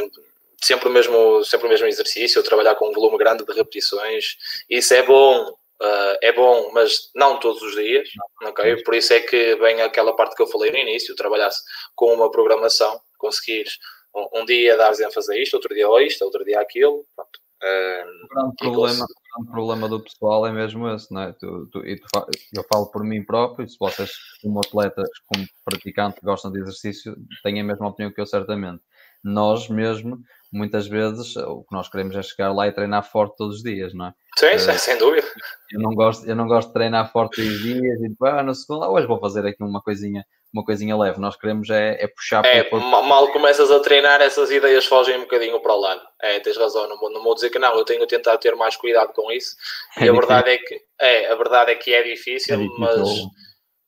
sempre 0.61 0.89
o 0.89 0.91
mesmo 0.91 1.43
sempre 1.43 1.67
o 1.67 1.69
mesmo 1.69 1.87
exercício, 1.87 2.43
trabalhar 2.43 2.75
com 2.75 2.89
um 2.89 2.93
volume 2.93 3.17
grande 3.17 3.45
de 3.45 3.53
repetições, 3.53 4.37
isso 4.69 4.93
é 4.93 5.03
bom. 5.03 5.57
Uh, 5.81 6.17
é 6.21 6.33
bom, 6.33 6.71
mas 6.73 7.09
não 7.15 7.39
todos 7.39 7.61
os 7.61 7.73
dias, 7.73 8.09
ok? 8.43 8.83
Por 8.83 8.95
isso 8.95 9.13
é 9.13 9.21
que 9.21 9.55
vem 9.55 9.81
aquela 9.81 10.13
parte 10.13 10.35
que 10.35 10.41
eu 10.41 10.47
falei 10.47 10.69
no 10.71 10.77
início, 10.77 11.15
trabalhar 11.15 11.49
com 11.95 12.13
uma 12.13 12.29
programação, 12.29 12.99
conseguires 13.17 13.77
um, 14.13 14.41
um 14.41 14.45
dia 14.45 14.75
dar 14.75 14.91
ênfase 14.99 15.33
a 15.33 15.41
isto, 15.41 15.53
outro 15.53 15.73
dia 15.73 15.87
a 15.87 16.03
isto, 16.03 16.25
outro 16.25 16.43
dia 16.43 16.59
aquilo, 16.59 17.05
pronto. 17.15 17.39
Uh, 17.61 18.25
o 18.25 18.27
grande 18.29 18.55
problema, 18.57 19.05
grande 19.35 19.51
problema 19.51 19.89
do 19.89 20.01
pessoal 20.01 20.47
é 20.47 20.51
mesmo 20.51 20.87
esse, 20.89 21.13
não 21.13 21.21
é? 21.23 21.33
Tu, 21.33 21.67
tu, 21.71 21.85
e 21.85 21.97
tu, 21.97 22.07
eu 22.55 22.63
falo 22.71 22.87
por 22.89 23.03
mim 23.03 23.23
próprio, 23.23 23.67
se 23.67 23.75
vocês, 23.77 24.11
como 24.41 24.59
atletas, 24.59 25.09
como 25.25 25.45
praticante, 25.65 26.21
gostam 26.23 26.51
de 26.51 26.59
exercício, 26.59 27.17
têm 27.43 27.59
a 27.59 27.63
mesma 27.63 27.87
opinião 27.87 28.13
que 28.13 28.21
eu, 28.21 28.25
certamente. 28.25 28.81
nós 29.23 29.67
mesmo, 29.67 30.21
muitas 30.51 30.87
vezes, 30.87 31.35
o 31.35 31.63
que 31.63 31.75
nós 31.75 31.89
queremos 31.89 32.15
é 32.15 32.21
chegar 32.21 32.51
lá 32.51 32.67
e 32.67 32.71
treinar 32.71 33.03
forte 33.03 33.37
todos 33.37 33.57
os 33.57 33.63
dias, 33.63 33.93
não 33.93 34.07
é? 34.07 34.13
Sim, 34.37 34.55
uh, 34.55 34.79
sem 34.79 34.97
dúvida. 34.97 35.27
Eu 35.71 35.79
não, 35.79 35.93
gosto, 35.93 36.27
eu 36.27 36.35
não 36.35 36.47
gosto 36.47 36.69
de 36.69 36.73
treinar 36.73 37.11
forte 37.11 37.37
todos 37.37 37.51
os 37.51 37.61
dias 37.61 38.01
e 38.01 38.09
depois, 38.09 38.33
ah, 38.33 38.43
no 38.43 38.55
segundo, 38.55 38.85
hoje 38.91 39.07
vou 39.07 39.19
fazer 39.19 39.45
aqui 39.45 39.61
uma 39.63 39.81
coisinha, 39.81 40.25
uma 40.53 40.63
coisinha 40.63 40.97
leve. 40.97 41.19
Nós 41.19 41.35
queremos 41.35 41.69
é, 41.69 42.03
é 42.03 42.07
puxar 42.07 42.43
é, 42.45 42.63
para 42.63 42.79
Mal 42.79 43.31
começas 43.31 43.69
a 43.69 43.79
treinar, 43.79 44.21
essas 44.21 44.49
ideias 44.49 44.85
fogem 44.85 45.17
um 45.17 45.21
bocadinho 45.21 45.59
para 45.59 45.73
o 45.73 45.79
lado. 45.79 46.01
É, 46.21 46.39
tens 46.39 46.57
razão, 46.57 46.87
não 46.89 46.97
vou, 46.97 47.11
não 47.11 47.23
vou 47.23 47.35
dizer 47.35 47.49
que 47.49 47.59
não, 47.59 47.77
eu 47.77 47.85
tenho 47.85 48.05
tentado 48.07 48.39
ter 48.39 48.55
mais 48.55 48.75
cuidado 48.75 49.13
com 49.13 49.31
isso. 49.31 49.55
É 49.97 50.05
e 50.05 50.09
a 50.09 50.13
verdade 50.13 50.49
é 50.49 50.57
que 50.57 50.81
é, 50.99 51.31
a 51.31 51.35
verdade 51.35 51.71
é 51.71 51.75
que 51.75 51.93
é 51.93 52.03
difícil, 52.03 52.55
é 52.55 52.57
difícil. 52.57 52.79
mas 52.79 52.99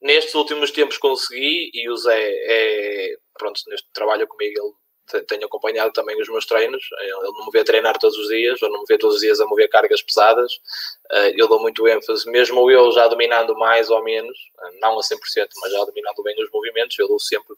nestes 0.00 0.34
últimos 0.34 0.70
tempos 0.70 0.98
consegui 0.98 1.70
e 1.72 1.88
o 1.88 1.96
Zé 1.96 2.18
é, 2.18 3.14
pronto, 3.38 3.60
neste 3.68 3.88
trabalho 3.92 4.26
comigo, 4.26 4.52
ele 4.60 4.81
tenho 5.22 5.46
acompanhado 5.46 5.92
também 5.92 6.20
os 6.20 6.28
meus 6.28 6.46
treinos, 6.46 6.84
ele 7.00 7.12
não 7.12 7.46
me 7.46 7.52
vê 7.52 7.64
treinar 7.64 7.98
todos 7.98 8.16
os 8.16 8.28
dias, 8.28 8.60
ou 8.62 8.70
não 8.70 8.80
me 8.80 8.86
vê 8.88 8.96
todos 8.96 9.16
os 9.16 9.22
dias 9.22 9.40
a 9.40 9.46
mover 9.46 9.68
cargas 9.68 10.02
pesadas, 10.02 10.52
eh, 11.12 11.34
eu 11.36 11.48
dou 11.48 11.60
muito 11.60 11.86
ênfase, 11.86 12.28
mesmo 12.30 12.70
eu 12.70 12.90
já 12.92 13.06
dominando 13.08 13.56
mais 13.56 13.90
ou 13.90 14.02
menos, 14.02 14.38
não 14.80 14.98
a 14.98 15.02
100%, 15.02 15.48
mas 15.60 15.72
já 15.72 15.84
dominando 15.84 16.22
bem 16.22 16.34
os 16.42 16.50
movimentos, 16.50 16.98
eu 16.98 17.08
dou 17.08 17.18
sempre 17.18 17.54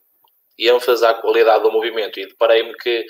ênfase 0.59 1.05
à 1.05 1.14
qualidade 1.14 1.62
do 1.62 1.72
movimento. 1.72 2.18
E 2.20 2.26
deparei-me 2.26 2.74
que 2.74 3.06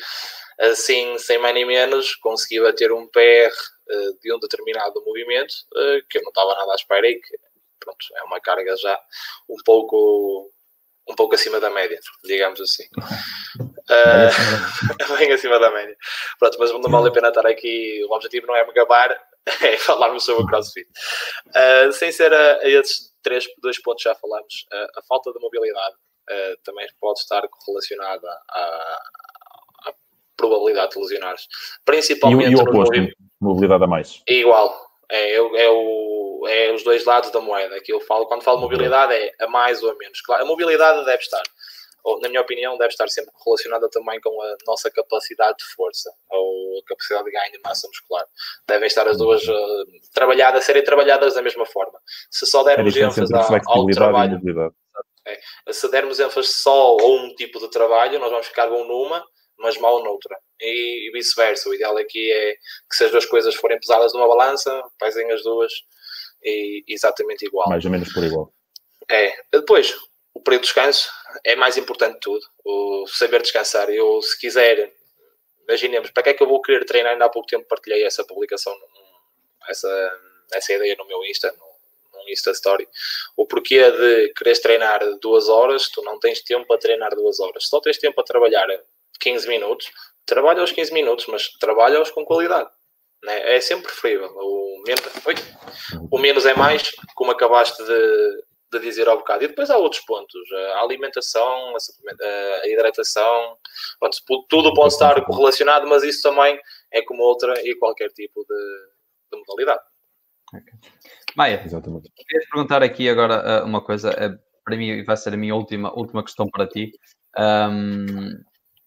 assim, 0.59 1.19
sem 1.19 1.39
mais 1.39 1.55
nem 1.55 1.65
menos, 1.65 2.15
consegui 2.17 2.61
bater 2.61 2.93
um 2.93 3.07
PR 3.09 3.53
eh, 3.91 4.13
de 4.23 4.33
um 4.35 4.39
determinado 4.39 5.03
movimento 5.05 5.55
eh, 5.77 6.01
que 6.09 6.19
eu 6.19 6.23
não 6.23 6.31
estava 6.31 6.55
nada 6.55 6.73
à 6.73 6.75
espera 6.75 7.09
e 7.09 7.21
que 7.21 7.37
pronto, 7.81 8.07
é 8.17 8.23
uma 8.25 8.41
carga 8.41 8.77
já 8.77 8.99
um 9.49 9.57
pouco 9.65 10.51
um 11.09 11.15
pouco 11.15 11.35
acima 11.35 11.61
da 11.61 11.71
média, 11.71 11.99
digamos 12.25 12.61
assim. 12.61 12.85
Uh, 13.59 14.31
bem 15.19 15.33
acima 15.33 15.59
da 15.59 15.71
média. 15.71 15.97
Pronto, 16.39 16.57
mas 16.59 16.73
não 16.73 16.91
vale 16.91 17.09
a 17.09 17.13
pena 17.13 17.29
estar 17.29 17.47
aqui. 17.47 18.05
O 18.09 18.15
objetivo 18.15 18.47
não 18.47 18.57
é 18.57 18.67
me 18.67 18.73
gabar, 18.73 19.11
é 19.63 19.77
falarmos 19.77 20.25
sobre 20.25 20.45
o 20.45 20.47
CrossFit. 20.47 20.89
Uh, 21.49 21.93
sem 21.93 22.11
ser 22.11 22.33
a, 22.33 22.59
a, 22.59 22.69
esses 22.69 23.13
três, 23.23 23.45
dois 23.61 23.81
pontos 23.81 24.03
já 24.03 24.15
falamos, 24.15 24.67
uh, 24.73 24.99
a 24.99 25.03
falta 25.03 25.33
de 25.33 25.41
mobilidade 25.41 25.95
também 26.65 26.89
pode 26.99 27.21
estar 27.21 27.47
correlacionada 27.49 28.27
à, 28.49 28.99
à 29.89 29.95
probabilidade 30.39 30.93
de 30.93 30.99
lesionar-se. 30.99 31.47
Principalmente 31.85 32.49
e, 32.49 32.53
e 32.53 32.57
o 32.57 32.63
oposto, 32.63 32.95
mobilidade 33.39 33.85
a 33.85 33.87
mais. 33.87 34.23
É 34.27 34.33
igual, 34.33 34.75
é, 35.11 35.35
é, 35.35 35.69
o, 35.71 36.34
é 36.47 36.73
os 36.73 36.83
dois 36.83 37.05
lados 37.05 37.31
da 37.31 37.41
moeda 37.41 37.81
que 37.81 37.93
eu 37.93 38.01
falo. 38.01 38.27
Quando 38.27 38.43
falo 38.43 38.61
mobilidade, 38.61 39.15
é 39.15 39.33
a 39.41 39.49
mais 39.49 39.83
ou 39.83 39.91
a 39.91 39.95
menos. 39.97 40.21
Claro, 40.21 40.43
a 40.43 40.47
mobilidade 40.47 41.05
deve 41.05 41.23
estar, 41.23 41.43
ou, 42.05 42.21
na 42.21 42.29
minha 42.29 42.41
opinião, 42.41 42.77
deve 42.77 42.91
estar 42.91 43.09
sempre 43.09 43.33
relacionada 43.45 43.89
também 43.91 44.21
com 44.21 44.43
a 44.43 44.57
nossa 44.67 44.91
capacidade 44.91 45.57
de 45.59 45.65
força 45.75 46.11
ou 46.31 46.79
a 46.79 46.89
capacidade 46.89 47.25
de 47.25 47.31
ganho 47.31 47.53
de 47.53 47.61
massa 47.65 47.89
muscular. 47.89 48.27
Devem 48.67 48.87
estar 48.87 49.09
as 49.09 49.17
duas 49.17 49.43
uh, 49.47 49.87
trabalhadas, 50.13 50.65
serem 50.65 50.85
trabalhadas 50.85 51.35
da 51.35 51.43
mesma 51.43 51.65
forma. 51.65 51.99
Se 52.31 52.47
só 52.47 52.63
dermos 52.63 52.95
ênfase 52.97 53.33
ao 53.67 53.87
trabalho. 53.87 54.41
É, 55.27 55.73
se 55.73 55.91
dermos 55.91 56.21
ênfase 56.21 56.49
só 56.49 56.99
a 56.99 57.07
um 57.07 57.35
tipo 57.35 57.59
de 57.59 57.71
trabalho, 57.71 58.19
nós 58.19 58.31
vamos 58.31 58.47
ficar 58.47 58.67
bom 58.67 58.85
numa 58.85 59.25
mas 59.59 59.79
mal 59.79 60.03
noutra. 60.03 60.37
E, 60.61 61.09
e 61.09 61.13
vice-versa. 61.13 61.69
O 61.69 61.75
ideal 61.75 61.97
aqui 61.97 62.31
é 62.33 62.55
que 62.55 62.97
se 62.97 63.05
as 63.05 63.11
duas 63.11 63.27
coisas 63.27 63.55
forem 63.55 63.79
pesadas 63.79 64.13
numa 64.13 64.29
balança, 64.29 64.83
pesem 64.99 65.31
as 65.33 65.43
duas 65.43 65.73
e 66.45 66.85
exatamente 66.89 67.47
igual. 67.47 67.69
Mais 67.69 67.85
ou 67.85 67.91
menos 67.91 68.13
por 68.13 68.23
igual. 68.23 68.53
É. 69.11 69.33
Depois, 69.53 69.95
o 70.33 70.41
período 70.41 70.63
de 70.63 70.67
descanso 70.67 71.11
é 71.45 71.57
mais 71.57 71.77
importante 71.77 72.15
de 72.15 72.21
tudo. 72.21 72.47
O 72.65 73.07
saber 73.07 73.43
descansar. 73.43 73.89
Eu, 73.91 74.21
se 74.21 74.39
quiser, 74.39 74.93
imaginemos, 75.63 76.11
para 76.11 76.23
que 76.25 76.29
é 76.31 76.35
que 76.35 76.43
eu 76.43 76.49
vou 76.49 76.61
querer 76.61 76.85
treinar? 76.85 77.13
Ainda 77.13 77.27
há 77.27 77.29
pouco 77.29 77.49
tempo 77.49 77.67
partilhei 77.69 78.05
essa 78.05 78.25
publicação, 78.25 78.75
essa, 79.69 80.21
essa 80.53 80.73
ideia 80.73 80.97
no 80.99 81.07
meu 81.07 81.25
Insta, 81.25 81.53
no, 81.53 82.19
no 82.19 82.31
Insta 82.31 82.51
Story. 82.51 82.89
O 83.37 83.47
porquê 83.47 83.91
de 83.91 84.33
quereres 84.35 84.61
treinar 84.61 85.01
duas 85.21 85.49
horas, 85.49 85.89
tu 85.89 86.03
não 86.03 86.19
tens 86.19 86.43
tempo 86.43 86.67
para 86.67 86.79
treinar 86.79 87.15
duas 87.15 87.41
horas. 87.41 87.67
Só 87.69 87.81
tens 87.81 87.99
tempo 87.99 88.17
para 88.17 88.25
trabalhar 88.25 88.67
15 89.21 89.49
minutos, 89.49 89.91
trabalha 90.27 90.61
aos 90.61 90.73
15 90.73 90.93
minutos, 90.93 91.27
mas 91.27 91.49
trabalha-os 91.59 92.11
com 92.11 92.25
qualidade. 92.25 92.71
Né? 93.25 93.57
É 93.57 93.61
sempre 93.61 93.87
preferível. 93.87 94.31
O 94.37 94.83
menos, 94.87 95.03
o 96.11 96.19
menos 96.19 96.47
é 96.47 96.55
mais, 96.55 96.91
como 97.15 97.33
acabaste 97.33 97.83
de, 97.83 98.45
de 98.73 98.81
dizer 98.81 99.09
ao 99.09 99.19
bocado. 99.19 99.45
E 99.45 99.49
depois 99.49 99.71
há 99.71 99.79
outros 99.79 100.05
pontos. 100.05 100.41
A 100.77 100.81
alimentação, 100.83 101.75
a, 101.75 102.63
a 102.63 102.69
hidratação, 102.69 103.57
pronto, 103.99 104.17
tudo 104.49 104.75
pode 104.75 104.93
estar 104.93 105.25
correlacionado, 105.25 105.87
mas 105.87 106.03
isso 106.03 106.23
também 106.23 106.59
é 106.93 107.03
como 107.03 107.23
outra 107.23 107.55
e 107.67 107.75
qualquer 107.77 108.11
tipo 108.11 108.45
de, 108.45 109.33
de 109.33 109.39
modalidade. 109.39 109.83
Okay. 110.49 110.75
Maia, 111.37 111.63
Exatamente. 111.65 112.11
queria 112.15 112.47
perguntar 112.53 112.83
aqui 112.83 113.09
agora 113.09 113.35
eh, 113.35 113.63
uma 113.63 113.83
coisa, 113.83 114.11
eh, 114.11 114.39
para 114.65 114.77
mim 114.77 115.03
vai 115.05 115.17
ser 115.17 115.35
a 115.35 115.37
minha 115.37 115.55
última, 115.55 115.93
última 115.99 116.23
questão 116.23 116.47
para 116.49 116.69
ti. 116.69 116.93
Um, 117.37 118.39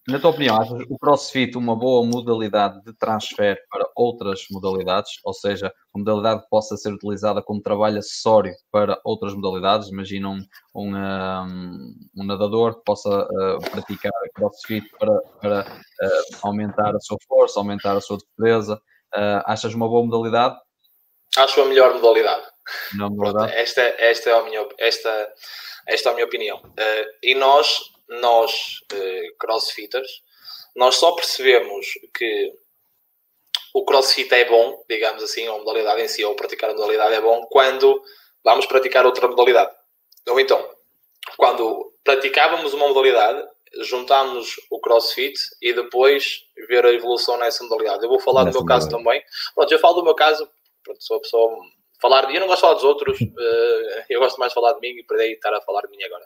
na 0.08 0.18
tua 0.18 0.30
opinião, 0.30 0.56
achas 0.56 0.80
o 0.88 0.98
CrossFit 0.98 1.56
uma 1.58 1.76
boa 1.76 2.02
modalidade 2.02 2.82
de 2.82 2.94
transfer 2.94 3.62
para 3.70 3.86
outras 3.94 4.46
modalidades? 4.50 5.12
Ou 5.22 5.34
seja, 5.34 5.70
uma 5.94 6.02
modalidade 6.02 6.42
que 6.42 6.48
possa 6.48 6.78
ser 6.78 6.94
utilizada 6.94 7.42
como 7.42 7.60
trabalho 7.60 7.98
acessório 7.98 8.54
para 8.72 8.98
outras 9.04 9.34
modalidades? 9.34 9.88
Imagina 9.88 10.30
um, 10.30 10.42
um, 10.74 11.94
um 12.16 12.24
nadador 12.24 12.76
que 12.76 12.84
possa 12.86 13.10
uh, 13.10 13.70
praticar 13.70 14.12
CrossFit 14.34 14.88
para, 14.98 15.14
para 15.42 15.60
uh, 15.60 16.38
aumentar 16.42 16.96
a 16.96 17.00
sua 17.00 17.18
força, 17.28 17.60
aumentar 17.60 17.94
a 17.94 18.00
sua 18.00 18.16
defesa. 18.16 18.80
Uh, 19.14 19.44
achas 19.44 19.74
uma 19.74 19.88
boa 19.88 20.06
modalidade? 20.06 20.56
Acho 21.36 21.60
a 21.60 21.66
melhor 21.66 21.92
modalidade. 21.92 22.46
Não, 22.94 23.10
modalidade? 23.10 23.52
Esta, 23.52 23.82
esta, 23.82 24.30
é 24.30 24.32
a 24.32 24.42
minha, 24.42 24.66
esta, 24.78 25.32
esta 25.86 26.08
é 26.08 26.12
a 26.12 26.14
minha 26.14 26.26
opinião. 26.26 26.62
e 27.22 27.34
nós 27.34 27.97
nós, 28.08 28.80
uh, 28.92 29.36
crossfitters, 29.38 30.10
nós 30.74 30.96
só 30.96 31.12
percebemos 31.12 31.86
que 32.16 32.52
o 33.74 33.84
crossfit 33.84 34.32
é 34.34 34.44
bom, 34.44 34.82
digamos 34.88 35.22
assim, 35.22 35.46
ou 35.48 35.56
a 35.56 35.58
modalidade 35.58 36.02
em 36.02 36.08
si, 36.08 36.24
ou 36.24 36.34
praticar 36.34 36.70
a 36.70 36.74
modalidade 36.74 37.14
é 37.14 37.20
bom, 37.20 37.46
quando 37.50 38.02
vamos 38.42 38.66
praticar 38.66 39.04
outra 39.04 39.28
modalidade. 39.28 39.74
Ou 40.28 40.40
então, 40.40 40.68
quando 41.36 41.92
praticávamos 42.02 42.72
uma 42.74 42.88
modalidade, 42.88 43.46
juntámos 43.80 44.54
o 44.70 44.80
crossfit 44.80 45.38
e 45.60 45.72
depois 45.72 46.44
ver 46.68 46.84
a 46.84 46.92
evolução 46.92 47.36
nessa 47.36 47.62
modalidade. 47.64 48.02
Eu 48.02 48.08
vou 48.08 48.18
falar 48.18 48.44
nessa 48.44 48.58
do 48.58 48.64
meu 48.64 48.66
caso 48.66 48.88
também. 48.88 49.22
Pronto, 49.54 49.72
eu 49.72 49.78
falo 49.78 49.94
do 49.96 50.04
meu 50.04 50.14
caso, 50.14 50.48
pronto, 50.82 51.02
sou 51.02 51.18
a 51.18 51.20
pessoa 51.20 51.58
falar, 52.00 52.32
eu 52.32 52.40
não 52.40 52.46
gosto 52.46 52.56
de 52.56 52.60
falar 52.62 52.74
dos 52.74 52.84
outros, 52.84 53.20
uh, 53.20 54.04
eu 54.08 54.20
gosto 54.20 54.38
mais 54.38 54.50
de 54.50 54.54
falar 54.54 54.72
de 54.74 54.80
mim 54.80 54.98
e 54.98 55.04
para 55.04 55.26
estar 55.26 55.52
a 55.52 55.60
falar 55.60 55.82
de 55.82 55.90
mim 55.90 56.02
agora. 56.02 56.24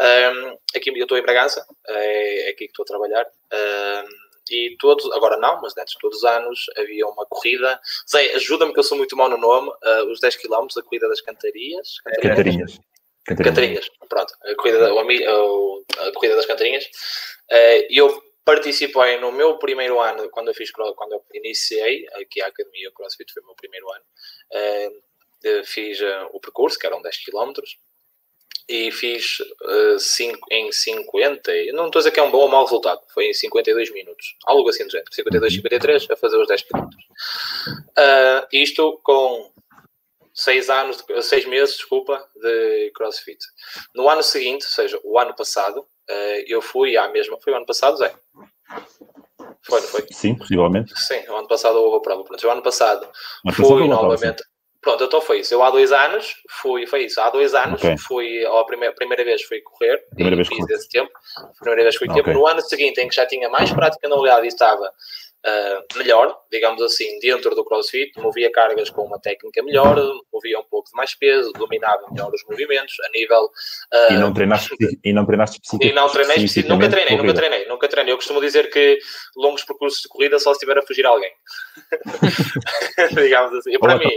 Um, 0.00 0.58
aqui 0.74 0.90
eu 0.90 1.02
estou 1.02 1.18
em 1.18 1.22
Bragança, 1.22 1.64
é, 1.86 2.48
é, 2.48 2.50
aqui 2.50 2.64
que 2.66 2.72
estou 2.72 2.82
a 2.82 2.86
trabalhar. 2.86 3.26
Um, 3.26 4.22
e 4.50 4.76
todos, 4.78 5.10
agora 5.12 5.36
não, 5.38 5.60
mas 5.62 5.76
antes 5.76 5.94
todos 6.00 6.18
os 6.18 6.24
anos 6.24 6.66
havia 6.76 7.06
uma 7.06 7.24
corrida. 7.26 7.80
Sei, 8.06 8.34
ajuda-me 8.34 8.72
que 8.72 8.78
eu 8.78 8.84
sou 8.84 8.98
muito 8.98 9.16
mau 9.16 9.28
no 9.28 9.36
nome, 9.36 9.68
uh, 9.68 10.10
os 10.10 10.20
10 10.20 10.36
km, 10.36 10.66
a 10.76 10.82
corrida 10.82 11.08
das 11.08 11.20
cantarias. 11.20 12.00
Cantarinhas. 12.20 12.80
Cantarinhas. 13.24 13.88
Pronto, 14.08 14.34
a 14.42 14.54
corrida, 14.56 14.88
a, 14.88 16.08
a 16.08 16.12
corrida 16.12 16.36
das 16.36 16.46
cantarinhas. 16.46 16.84
Uh, 17.50 17.86
eu 17.88 18.22
participei 18.44 19.18
no 19.18 19.30
meu 19.30 19.58
primeiro 19.58 20.00
ano, 20.00 20.28
quando 20.30 20.48
eu 20.48 20.54
fiz, 20.54 20.70
quando 20.72 21.12
eu 21.12 21.24
iniciei 21.32 22.06
aqui 22.14 22.42
a 22.42 22.48
Academia 22.48 22.90
CrossFit, 22.92 23.32
foi 23.32 23.42
o 23.42 23.46
meu 23.46 23.54
primeiro 23.54 23.86
ano. 23.90 24.04
Uh, 24.52 25.64
fiz 25.64 25.98
o 26.32 26.40
percurso, 26.40 26.78
que 26.78 26.86
eram 26.86 27.00
10 27.02 27.24
km 27.24 27.52
e 28.68 28.90
fiz 28.90 29.40
uh, 29.40 29.98
cinco, 29.98 30.46
em 30.50 30.70
50, 30.70 31.52
não 31.72 31.86
estou 31.86 31.98
a 31.98 32.02
dizer 32.02 32.10
que 32.10 32.20
é 32.20 32.22
um 32.22 32.30
bom 32.30 32.40
ou 32.40 32.48
mau 32.48 32.64
resultado, 32.64 33.00
foi 33.12 33.26
em 33.26 33.34
52 33.34 33.92
minutos, 33.92 34.36
algo 34.46 34.68
assim 34.68 34.84
do 34.84 34.90
género, 34.90 35.12
52, 35.12 35.54
53, 35.54 36.10
a 36.10 36.16
fazer 36.16 36.36
os 36.36 36.48
10 36.48 36.62
km. 36.62 36.84
Uh, 36.84 38.46
isto 38.52 39.00
com 39.02 39.50
6 40.34 40.70
anos, 40.70 41.04
6 41.20 41.46
meses, 41.46 41.76
desculpa, 41.76 42.26
de 42.36 42.90
CrossFit. 42.94 43.38
No 43.94 44.08
ano 44.08 44.22
seguinte, 44.22 44.64
ou 44.64 44.70
seja, 44.70 45.00
o 45.04 45.18
ano 45.18 45.34
passado, 45.34 45.80
uh, 45.80 46.44
eu 46.46 46.62
fui 46.62 46.96
à 46.96 47.08
mesma, 47.08 47.38
foi 47.40 47.52
o 47.52 47.56
ano 47.56 47.66
passado, 47.66 47.96
Zé? 47.96 48.14
Foi, 49.64 49.80
não 49.80 49.88
foi? 49.88 50.06
Sim, 50.10 50.34
possivelmente. 50.34 50.92
Sim, 50.98 51.22
o 51.28 51.36
ano 51.36 51.46
passado 51.46 51.76
houve 51.76 51.98
a 51.98 52.00
prova. 52.00 52.24
Pronto, 52.24 52.46
o 52.46 52.50
ano 52.50 52.62
passado 52.62 53.08
Mas 53.44 53.54
fui 53.54 53.86
novamente. 53.86 54.42
Pronto, 54.82 55.04
então 55.04 55.20
foi 55.20 55.40
isso. 55.40 55.54
Eu 55.54 55.62
há 55.62 55.70
dois 55.70 55.92
anos 55.92 56.34
fui, 56.60 56.86
foi 56.88 57.04
isso, 57.04 57.20
há 57.20 57.30
dois 57.30 57.54
anos 57.54 57.80
okay. 57.80 57.96
fui, 57.96 58.44
a 58.44 58.64
primeira, 58.64 58.92
primeira 58.92 59.24
vez 59.24 59.40
fui 59.42 59.60
correr, 59.60 60.04
primeira 60.12 60.34
vez 60.34 60.48
fiz 60.48 60.68
esse 60.70 60.88
tempo, 60.88 61.10
primeira 61.60 61.84
vez 61.84 61.94
fui 61.94 62.08
okay. 62.08 62.20
tempo. 62.20 62.36
No 62.36 62.46
ano 62.48 62.60
seguinte, 62.60 63.00
em 63.00 63.08
que 63.08 63.14
já 63.14 63.24
tinha 63.24 63.48
mais 63.48 63.70
prática 63.70 64.08
na 64.08 64.16
realidade 64.16 64.46
e 64.46 64.48
estava 64.48 64.82
uh, 64.82 65.98
melhor, 65.98 66.36
digamos 66.50 66.82
assim, 66.82 67.18
dentro 67.20 67.54
do 67.54 67.64
CrossFit, 67.64 68.18
movia 68.18 68.50
cargas 68.50 68.90
com 68.90 69.02
uma 69.02 69.20
técnica 69.20 69.62
melhor, 69.62 69.96
movia 70.32 70.58
um 70.58 70.64
pouco 70.64 70.88
de 70.90 70.96
mais 70.96 71.14
peso, 71.14 71.52
dominava 71.52 72.02
melhor 72.10 72.32
os 72.32 72.42
movimentos, 72.48 72.94
a 73.04 73.10
nível... 73.10 73.44
Uh, 73.92 74.12
e 74.12 74.16
não 74.18 74.32
treinaste, 74.32 74.74
e 75.04 75.12
não 75.12 75.26
treinaste 75.26 75.60
E 75.80 75.92
não 75.92 76.08
treinei 76.08 76.46
nunca 76.68 76.88
treinei, 76.88 77.16
nunca 77.16 77.34
treinei, 77.34 77.66
nunca 77.66 77.88
treinei. 77.88 78.12
Eu 78.12 78.16
costumo 78.16 78.40
dizer 78.40 78.70
que 78.70 78.98
longos 79.36 79.64
percursos 79.64 80.02
de 80.02 80.08
corrida 80.08 80.38
só 80.38 80.52
se 80.52 80.58
estiver 80.58 80.78
a 80.78 80.82
fugir 80.82 81.06
alguém. 81.06 81.30
digamos 83.14 83.54
assim. 83.54 83.78
Para 83.78 83.94
ou 83.94 83.98
mim, 83.98 84.14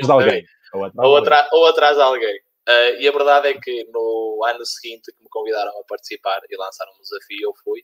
Ou, 0.76 0.92
ou, 0.98 1.18
atrás, 1.18 1.48
ou 1.52 1.66
atrás 1.66 1.96
de 1.96 2.02
alguém. 2.02 2.36
Uh, 2.68 2.98
e 3.00 3.08
a 3.08 3.12
verdade 3.12 3.50
é 3.50 3.54
que 3.60 3.84
no 3.94 4.44
ano 4.44 4.66
seguinte 4.66 5.12
que 5.12 5.24
me 5.24 5.30
convidaram 5.30 5.72
a 5.80 5.84
participar 5.84 6.42
e 6.50 6.58
lançaram 6.58 6.92
um 6.94 7.02
desafio, 7.02 7.40
eu 7.44 7.54
fui. 7.64 7.84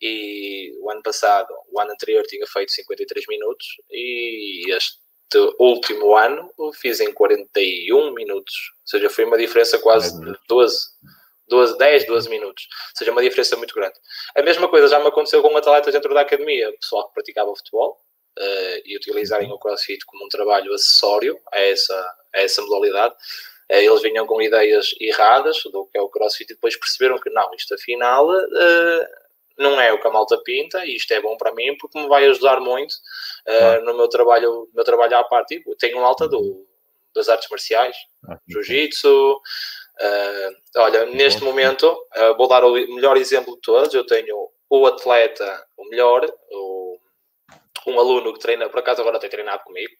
E 0.00 0.76
o 0.80 0.90
ano 0.90 1.02
passado, 1.02 1.48
o 1.70 1.80
ano 1.80 1.92
anterior, 1.92 2.24
tinha 2.26 2.46
feito 2.46 2.72
53 2.72 3.26
minutos 3.28 3.66
e 3.90 4.72
este 4.72 4.98
último 5.58 6.16
ano 6.16 6.50
fiz 6.74 7.00
em 7.00 7.12
41 7.12 8.14
minutos. 8.14 8.54
Ou 8.82 8.88
seja, 8.88 9.10
foi 9.10 9.24
uma 9.24 9.36
diferença 9.36 9.78
quase 9.78 10.18
de 10.20 10.36
12, 10.48 10.78
12, 11.48 11.78
10, 11.78 12.06
12 12.06 12.28
minutos. 12.28 12.64
Ou 12.64 12.98
seja, 12.98 13.12
uma 13.12 13.22
diferença 13.22 13.56
muito 13.56 13.74
grande. 13.74 13.94
A 14.36 14.42
mesma 14.42 14.68
coisa 14.68 14.88
já 14.88 14.98
me 15.00 15.08
aconteceu 15.08 15.42
com 15.42 15.56
atletas 15.56 15.92
dentro 15.92 16.14
da 16.14 16.20
academia, 16.20 16.72
pessoal 16.80 17.08
que 17.08 17.14
praticava 17.14 17.54
futebol 17.54 18.00
uh, 18.38 18.82
e 18.84 18.96
utilizarem 18.96 19.50
o 19.52 19.58
CrossFit 19.58 20.04
como 20.06 20.24
um 20.24 20.28
trabalho 20.28 20.72
acessório 20.72 21.38
a 21.52 21.60
essa, 21.60 22.16
a 22.34 22.40
essa 22.40 22.62
modalidade. 22.62 23.14
Eh, 23.68 23.84
eles 23.84 24.02
vinham 24.02 24.26
com 24.26 24.40
ideias 24.40 24.94
erradas 25.00 25.62
do 25.64 25.86
que 25.86 25.98
é 25.98 26.00
o 26.00 26.08
crossfit 26.08 26.50
e 26.50 26.54
depois 26.54 26.76
perceberam 26.76 27.18
que 27.18 27.30
não, 27.30 27.52
isto 27.54 27.74
afinal 27.74 28.28
uh, 28.28 29.06
não 29.58 29.78
é 29.80 29.92
o 29.92 30.00
que 30.00 30.06
a 30.06 30.10
malta 30.10 30.38
pinta 30.42 30.86
e 30.86 30.96
isto 30.96 31.12
é 31.12 31.20
bom 31.20 31.36
para 31.36 31.52
mim 31.52 31.76
porque 31.76 32.00
me 32.00 32.08
vai 32.08 32.24
ajudar 32.26 32.60
muito 32.60 32.92
uh, 32.92 33.84
no 33.84 33.94
meu 33.94 34.08
trabalho, 34.08 34.68
meu 34.74 34.84
trabalho 34.84 35.16
à 35.18 35.24
parte. 35.24 35.62
Tenho 35.78 35.98
uma 35.98 36.06
alta 36.06 36.26
do, 36.26 36.66
das 37.14 37.28
artes 37.28 37.48
marciais, 37.50 37.96
ah, 38.28 38.38
jiu-jitsu. 38.48 39.40
Uh, 40.00 40.54
olha, 40.76 41.06
neste 41.06 41.42
momento, 41.42 41.92
vou 42.36 42.46
dar 42.46 42.64
o 42.64 42.72
melhor 42.72 43.16
exemplo 43.16 43.56
de 43.56 43.60
todos. 43.62 43.92
Eu 43.92 44.06
tenho 44.06 44.48
o 44.70 44.86
atleta, 44.86 45.66
o 45.76 45.84
melhor, 45.88 46.24
o, 46.52 47.00
um 47.86 47.98
aluno 47.98 48.32
que 48.32 48.38
treina, 48.38 48.68
por 48.68 48.78
acaso 48.78 49.00
agora 49.00 49.18
tem 49.18 49.30
treinado 49.30 49.64
comigo, 49.64 49.92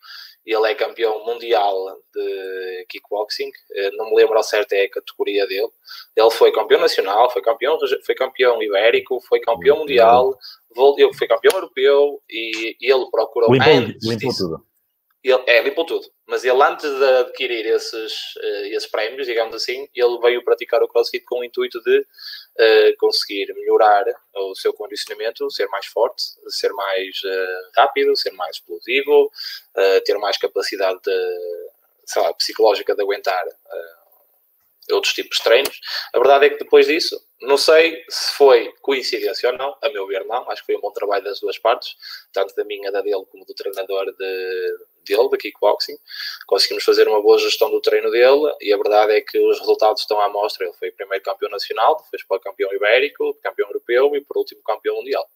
ele 0.44 0.66
é 0.66 0.74
campeão 0.74 1.24
mundial 1.24 1.74
de 2.14 2.86
kickboxing, 2.88 3.50
eh, 3.74 3.90
não 3.92 4.10
me 4.10 4.16
lembro 4.16 4.36
ao 4.36 4.42
certo 4.42 4.72
é 4.72 4.84
a 4.84 4.90
categoria 4.90 5.46
dele. 5.46 5.68
Ele 6.16 6.30
foi 6.30 6.50
campeão 6.52 6.80
nacional, 6.80 7.30
foi 7.30 7.42
campeão, 7.42 7.78
foi 8.04 8.14
campeão 8.14 8.62
ibérico, 8.62 9.20
foi 9.28 9.40
campeão 9.40 9.78
mundial, 9.78 10.36
foi 11.16 11.28
campeão 11.28 11.52
europeu 11.54 12.22
e, 12.30 12.76
ele 12.80 13.10
procurou 13.10 13.52
limpou, 13.52 13.72
limpou 14.02 14.34
tudo. 14.36 14.67
Ele, 15.22 15.42
é, 15.46 15.60
limpou 15.62 15.84
tudo. 15.84 16.06
Mas 16.26 16.44
ele, 16.44 16.62
antes 16.62 16.88
de 16.88 17.04
adquirir 17.04 17.66
esses, 17.66 18.36
uh, 18.36 18.66
esses 18.66 18.88
prémios, 18.88 19.26
digamos 19.26 19.54
assim, 19.54 19.88
ele 19.94 20.18
veio 20.20 20.44
praticar 20.44 20.82
o 20.82 20.88
CrossFit 20.88 21.24
com 21.24 21.40
o 21.40 21.44
intuito 21.44 21.82
de 21.82 21.98
uh, 21.98 22.96
conseguir 22.98 23.52
melhorar 23.54 24.04
o 24.34 24.54
seu 24.54 24.72
condicionamento, 24.72 25.50
ser 25.50 25.66
mais 25.68 25.86
forte, 25.86 26.22
ser 26.48 26.72
mais 26.72 27.20
uh, 27.24 27.70
rápido, 27.76 28.16
ser 28.16 28.30
mais 28.32 28.56
explosivo, 28.56 29.30
ter 30.04 30.16
mais 30.18 30.36
capacidade 30.36 30.98
de, 31.04 32.20
lá, 32.20 32.32
psicológica 32.34 32.94
de 32.94 33.02
aguentar 33.02 33.44
outros 34.92 35.12
tipos 35.14 35.38
de 35.38 35.44
treinos. 35.44 35.80
A 36.12 36.18
verdade 36.18 36.46
é 36.46 36.50
que 36.50 36.58
depois 36.58 36.86
disso, 36.86 37.20
não 37.40 37.56
sei 37.56 38.04
se 38.08 38.32
foi 38.32 38.72
coincidência 38.80 39.50
ou 39.50 39.56
não, 39.56 39.76
a 39.82 39.88
meu 39.90 40.06
ver 40.06 40.24
não, 40.24 40.50
acho 40.50 40.62
que 40.62 40.66
foi 40.72 40.76
um 40.76 40.80
bom 40.80 40.92
trabalho 40.92 41.24
das 41.24 41.40
duas 41.40 41.58
partes, 41.58 41.94
tanto 42.32 42.54
da 42.54 42.64
minha, 42.64 42.90
da 42.90 43.00
dele, 43.00 43.24
como 43.30 43.44
do 43.44 43.54
treinador 43.54 44.06
de, 44.06 44.78
dele, 45.08 45.28
da 45.28 45.36
kickboxing. 45.36 45.96
Conseguimos 46.46 46.84
fazer 46.84 47.08
uma 47.08 47.22
boa 47.22 47.38
gestão 47.38 47.70
do 47.70 47.80
treino 47.80 48.10
dele 48.10 48.54
e 48.60 48.72
a 48.72 48.76
verdade 48.76 49.12
é 49.12 49.20
que 49.20 49.38
os 49.38 49.58
resultados 49.58 50.02
estão 50.02 50.20
à 50.20 50.28
mostra. 50.28 50.64
Ele 50.64 50.74
foi 50.74 50.90
primeiro 50.90 51.24
campeão 51.24 51.50
nacional, 51.50 51.96
depois 51.96 52.24
para 52.26 52.40
campeão 52.40 52.72
ibérico, 52.72 53.34
campeão 53.42 53.68
europeu 53.68 54.14
e 54.16 54.20
por 54.20 54.38
último 54.38 54.62
campeão 54.62 54.96
mundial. 54.96 55.26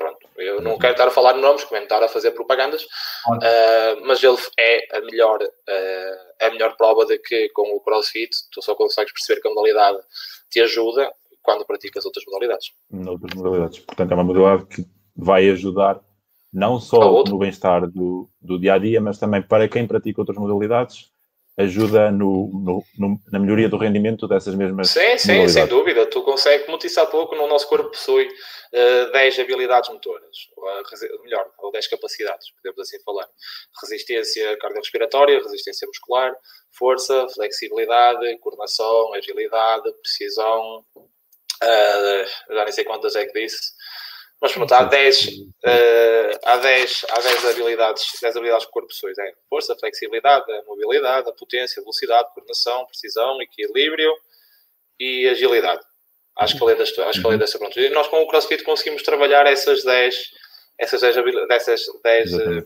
Pronto, 0.00 0.26
eu 0.38 0.62
não 0.62 0.78
quero 0.78 0.92
estar 0.92 1.08
a 1.08 1.10
falar 1.10 1.34
de 1.34 1.40
nomes, 1.40 1.62
como 1.64 1.78
estar 1.78 2.02
a 2.02 2.08
fazer 2.08 2.30
propagandas, 2.30 2.82
uh, 2.84 4.00
mas 4.02 4.22
ele 4.24 4.38
é 4.58 4.96
a 4.96 5.00
melhor, 5.02 5.42
uh, 5.42 6.46
a 6.46 6.50
melhor 6.50 6.74
prova 6.74 7.04
de 7.04 7.18
que 7.18 7.50
com 7.50 7.76
o 7.76 7.80
CrossFit 7.80 8.30
tu 8.50 8.62
só 8.62 8.74
consegues 8.74 9.12
perceber 9.12 9.42
que 9.42 9.48
a 9.48 9.50
modalidade 9.50 9.98
te 10.50 10.58
ajuda 10.62 11.12
quando 11.42 11.66
praticas 11.66 12.06
outras 12.06 12.24
modalidades. 12.24 12.72
Outras 13.06 13.34
modalidades. 13.34 13.78
Portanto, 13.80 14.10
é 14.10 14.14
uma 14.14 14.24
modalidade 14.24 14.74
que 14.74 14.86
vai 15.14 15.50
ajudar 15.50 16.00
não 16.52 16.80
só 16.80 17.22
no 17.24 17.38
bem-estar 17.38 17.88
do, 17.88 18.28
do 18.40 18.58
dia 18.58 18.74
a 18.74 18.78
dia, 18.78 19.00
mas 19.00 19.18
também 19.18 19.40
para 19.40 19.68
quem 19.68 19.86
pratica 19.86 20.20
outras 20.20 20.38
modalidades, 20.38 21.10
ajuda 21.56 22.10
no, 22.10 22.82
no, 22.98 23.20
na 23.30 23.38
melhoria 23.38 23.68
do 23.68 23.76
rendimento 23.76 24.26
dessas 24.26 24.54
mesmas 24.54 24.90
Sim, 24.90 25.18
sim, 25.18 25.48
sem 25.48 25.66
dúvida. 25.66 26.06
Tu 26.06 26.22
consegues, 26.22 26.64
como 26.66 26.78
disse 26.78 26.98
há 26.98 27.06
pouco, 27.06 27.34
no 27.34 27.46
nosso 27.46 27.68
corpo 27.68 27.90
possui 27.90 28.26
uh, 28.26 28.30
eh, 28.72 29.10
10 29.12 29.40
habilidades 29.40 29.90
motoras, 29.90 30.36
ou, 30.56 31.22
melhor, 31.22 31.46
ou 31.58 31.70
10 31.70 31.86
capacidades, 31.88 32.50
podemos 32.56 32.80
assim 32.80 33.02
falar. 33.02 33.26
Resistência 33.82 34.56
cardiorrespiratória, 34.58 35.38
resistência 35.38 35.86
muscular, 35.86 36.34
força, 36.72 37.28
flexibilidade, 37.34 38.38
coordenação, 38.38 39.12
agilidade, 39.14 39.92
precisão, 40.00 40.84
uh, 40.96 42.54
já 42.54 42.64
nem 42.64 42.72
sei 42.72 42.84
quantas 42.84 43.14
é 43.16 43.26
que 43.26 43.38
disse, 43.38 43.72
mas 44.40 44.52
pronto, 44.52 44.72
há 44.72 44.84
10, 44.84 45.26
uh, 45.26 46.38
há 46.44 46.56
10, 46.56 47.06
há 47.10 47.20
10 47.20 47.44
habilidades, 47.44 48.06
10 48.22 48.36
habilidades 48.36 48.64
que 48.64 48.70
o 48.70 48.72
corpo 48.72 48.88
possui. 48.88 49.12
É 49.18 49.34
força, 49.50 49.76
flexibilidade, 49.78 50.50
a 50.50 50.62
mobilidade, 50.62 51.28
a 51.28 51.32
potência, 51.32 51.78
a 51.80 51.82
velocidade, 51.82 52.22
a 52.22 52.30
coordenação, 52.30 52.86
precisão, 52.86 53.40
equilíbrio 53.42 54.10
e 54.98 55.28
agilidade. 55.28 55.82
Acho 56.38 56.54
que 56.54 56.58
falei, 56.58 56.74
desta, 56.74 57.04
acho 57.04 57.18
que 57.18 57.22
falei 57.22 57.38
dessa 57.38 57.58
pronto. 57.58 57.78
E 57.78 57.90
nós 57.90 58.08
com 58.08 58.22
o 58.22 58.26
CrossFit 58.26 58.64
conseguimos 58.64 59.02
trabalhar 59.02 59.46
essas 59.46 59.84
10, 59.84 60.30
essas 60.78 61.02
10, 61.02 61.16
dessas 61.46 61.86
10, 62.02 62.32
uh, 62.32 62.64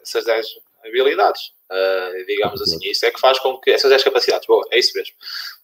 essas 0.00 0.24
10 0.24 0.46
habilidades. 0.84 1.42
Uh, 1.68 2.24
digamos 2.24 2.62
assim, 2.62 2.78
isso 2.82 3.04
é 3.04 3.10
que 3.10 3.18
faz 3.18 3.40
com 3.40 3.58
que 3.58 3.72
essas 3.72 3.90
10 3.90 4.04
capacidades, 4.04 4.46
boa, 4.46 4.64
é 4.70 4.78
isso 4.78 4.92
mesmo. 4.94 5.14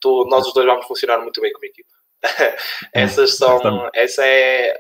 Tu, 0.00 0.24
nós 0.28 0.44
os 0.44 0.52
dois 0.52 0.66
vamos 0.66 0.86
funcionar 0.86 1.18
muito 1.20 1.40
bem 1.40 1.52
como 1.52 1.66
equipa. 1.66 1.88
Essas 2.92 3.36
são, 3.36 3.90
essa 3.92 4.26
é 4.26 4.78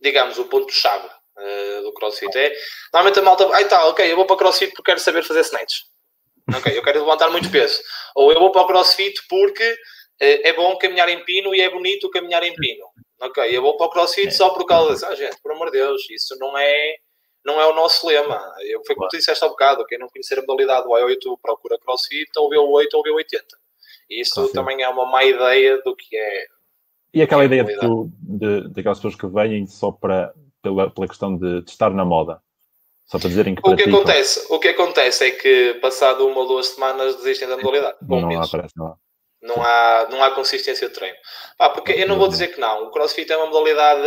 digamos, 0.00 0.38
o 0.38 0.44
ponto-chave 0.46 1.06
uh, 1.06 1.82
do 1.82 1.92
CrossFit. 1.94 2.36
É, 2.36 2.52
normalmente 2.92 3.18
a 3.18 3.22
malta, 3.22 3.48
ai 3.54 3.68
tá, 3.68 3.86
ok, 3.88 4.10
eu 4.10 4.16
vou 4.16 4.26
para 4.26 4.34
o 4.34 4.38
CrossFit 4.38 4.72
porque 4.72 4.90
quero 4.90 5.00
saber 5.00 5.22
fazer 5.22 5.40
snatch. 5.40 5.80
Ok, 6.56 6.76
eu 6.76 6.82
quero 6.82 7.00
levantar 7.00 7.30
muito 7.30 7.50
peso. 7.50 7.80
Ou 8.14 8.32
eu 8.32 8.40
vou 8.40 8.50
para 8.50 8.62
o 8.62 8.66
CrossFit 8.66 9.20
porque 9.28 9.72
uh, 9.72 9.76
é 10.20 10.52
bom 10.52 10.76
caminhar 10.76 11.08
em 11.08 11.24
pino 11.24 11.54
e 11.54 11.60
é 11.60 11.70
bonito 11.70 12.10
caminhar 12.10 12.42
em 12.42 12.54
pino. 12.54 12.86
Ok, 13.20 13.44
eu 13.54 13.60
vou 13.60 13.76
para 13.76 13.86
o 13.86 13.90
CrossFit 13.90 14.32
só 14.32 14.50
por 14.50 14.64
causa 14.64 14.94
disso. 14.94 15.06
Ah, 15.06 15.14
gente, 15.14 15.40
por 15.42 15.52
amor 15.52 15.70
de 15.70 15.78
Deus, 15.78 16.08
isso 16.10 16.34
não 16.38 16.56
é, 16.56 16.96
não 17.44 17.60
é 17.60 17.66
o 17.66 17.74
nosso 17.74 18.06
lema. 18.06 18.42
Eu, 18.60 18.82
foi 18.86 18.96
como 18.96 19.08
tu 19.08 19.16
disseste 19.18 19.44
há 19.44 19.48
bocado, 19.48 19.84
quem 19.84 19.98
não 19.98 20.08
conhecer 20.08 20.38
a 20.38 20.42
modalidade 20.42 20.84
do 20.84 20.90
I8 20.90 21.38
procura 21.42 21.78
CrossFit 21.78 22.30
ou 22.38 22.48
V8 22.48 22.88
ou 22.94 23.02
V80. 23.02 23.42
Isso 24.08 24.48
também 24.52 24.82
é 24.82 24.88
uma 24.88 25.06
má 25.06 25.22
ideia 25.22 25.80
do 25.82 25.94
que 25.94 26.16
é 26.16 26.46
e 27.12 27.22
aquela 27.22 27.44
ideia 27.44 27.64
de, 27.64 27.74
de, 28.20 28.68
de, 28.68 28.80
aquelas 28.80 28.98
pessoas 28.98 29.16
que 29.16 29.26
vêm 29.26 29.66
só 29.66 29.90
para, 29.90 30.32
pela, 30.62 30.90
pela 30.90 31.08
questão 31.08 31.36
de, 31.36 31.62
de 31.62 31.70
estar 31.70 31.90
na 31.90 32.04
moda. 32.04 32.40
Só 33.06 33.18
para 33.18 33.28
dizerem 33.28 33.56
que 33.56 33.60
o 33.68 33.74
que 33.74 33.82
acontece 33.82 34.46
O 34.48 34.60
que 34.60 34.68
acontece 34.68 35.24
é 35.24 35.30
que, 35.32 35.74
passado 35.82 36.26
uma 36.28 36.42
ou 36.42 36.46
duas 36.46 36.68
semanas, 36.68 37.16
desistem 37.16 37.48
da 37.48 37.56
modalidade. 37.56 37.96
Não, 38.02 38.20
não, 38.20 38.40
aparece, 38.40 38.74
não. 38.76 38.94
Não 39.42 39.62
há, 39.62 40.06
não 40.10 40.22
há 40.22 40.30
consistência 40.30 40.88
de 40.88 40.94
treino. 40.94 41.16
Ah, 41.58 41.70
porque 41.70 41.92
eu 41.92 42.06
não 42.06 42.18
vou 42.18 42.28
dizer 42.28 42.48
que 42.48 42.60
não. 42.60 42.84
O 42.84 42.90
crossfit 42.90 43.30
é 43.32 43.36
uma 43.36 43.46
modalidade. 43.46 44.06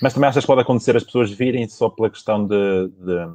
Mas 0.00 0.14
também 0.14 0.30
achas 0.30 0.44
que 0.44 0.46
pode 0.46 0.62
acontecer 0.62 0.96
as 0.96 1.04
pessoas 1.04 1.30
virem 1.30 1.68
só 1.68 1.90
pela 1.90 2.08
questão 2.08 2.46
de, 2.46 2.88
de, 2.88 3.26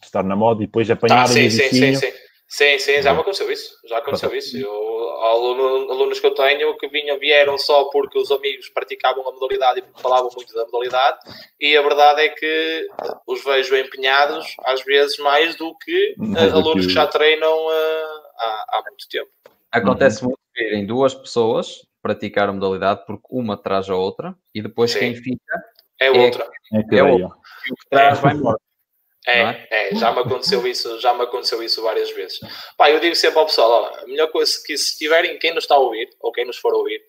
de 0.00 0.04
estar 0.04 0.22
na 0.22 0.36
moda 0.36 0.62
e 0.62 0.66
depois 0.66 0.90
apanharem 0.90 1.24
ah, 1.24 1.26
sim, 1.28 1.46
o 1.46 1.50
sim, 1.50 1.68
sim, 1.70 1.94
sim. 1.94 2.12
Sim, 2.52 2.78
sim, 2.78 3.00
já 3.00 3.14
me 3.14 3.20
aconteceu 3.20 3.50
isso. 3.50 3.78
Já 3.86 3.96
aconteceu 3.96 4.34
isso. 4.36 4.58
Eu, 4.58 5.08
aluno, 5.24 5.90
alunos 5.90 6.20
que 6.20 6.26
eu 6.26 6.34
tenho 6.34 6.76
que 6.76 6.86
vinham, 6.86 7.18
vieram 7.18 7.56
só 7.56 7.84
porque 7.84 8.18
os 8.18 8.30
amigos 8.30 8.68
praticavam 8.68 9.26
a 9.26 9.32
modalidade 9.32 9.78
e 9.78 9.82
porque 9.82 10.02
falavam 10.02 10.28
muito 10.36 10.52
da 10.52 10.66
modalidade, 10.66 11.18
e 11.58 11.74
a 11.74 11.80
verdade 11.80 12.20
é 12.20 12.28
que 12.28 12.86
os 13.26 13.42
vejo 13.42 13.74
empenhados, 13.74 14.54
às 14.66 14.84
vezes 14.84 15.16
mais 15.16 15.56
do 15.56 15.74
que 15.78 16.14
mais 16.18 16.52
alunos 16.52 16.84
que... 16.84 16.88
que... 16.88 16.94
já 16.94 17.06
treinam 17.06 17.66
uh, 17.66 18.22
há, 18.36 18.66
há 18.68 18.82
muito 18.86 19.08
tempo. 19.08 19.30
Acontece 19.70 20.20
uhum. 20.20 20.28
muito 20.28 20.40
verem 20.54 20.84
duas 20.84 21.14
pessoas 21.14 21.80
praticar 22.02 22.50
a 22.50 22.52
modalidade 22.52 23.06
porque 23.06 23.28
uma 23.30 23.56
traz 23.56 23.88
a 23.88 23.96
outra 23.96 24.36
e 24.54 24.60
depois 24.60 24.90
sim. 24.90 24.98
quem 24.98 25.14
fica 25.14 25.54
é, 25.98 26.08
é 26.08 26.10
outra. 26.10 26.46
É, 26.70 26.98
é 26.98 27.02
outra. 27.02 27.28
E 27.66 27.72
o 27.72 27.76
que 27.76 27.88
traz 27.88 28.20
vai 28.20 28.34
embora. 28.34 28.58
É, 29.26 29.40
é, 29.40 29.66
é? 29.70 29.94
já 29.94 30.12
me 30.12 30.20
aconteceu 30.20 30.66
isso, 30.66 31.00
já 31.00 31.14
me 31.14 31.22
aconteceu 31.22 31.62
isso 31.62 31.80
várias 31.82 32.10
vezes. 32.10 32.40
Pá, 32.76 32.90
eu 32.90 32.98
digo 32.98 33.14
sempre 33.14 33.38
ao 33.38 33.46
pessoal, 33.46 33.70
ó, 33.70 34.00
a 34.00 34.06
melhor 34.06 34.28
coisa 34.28 34.52
que 34.64 34.76
se 34.76 34.98
tiverem, 34.98 35.38
quem 35.38 35.54
nos 35.54 35.64
está 35.64 35.76
a 35.76 35.78
ouvir, 35.78 36.10
ou 36.20 36.32
quem 36.32 36.44
nos 36.44 36.56
for 36.56 36.74
ouvir, 36.74 37.00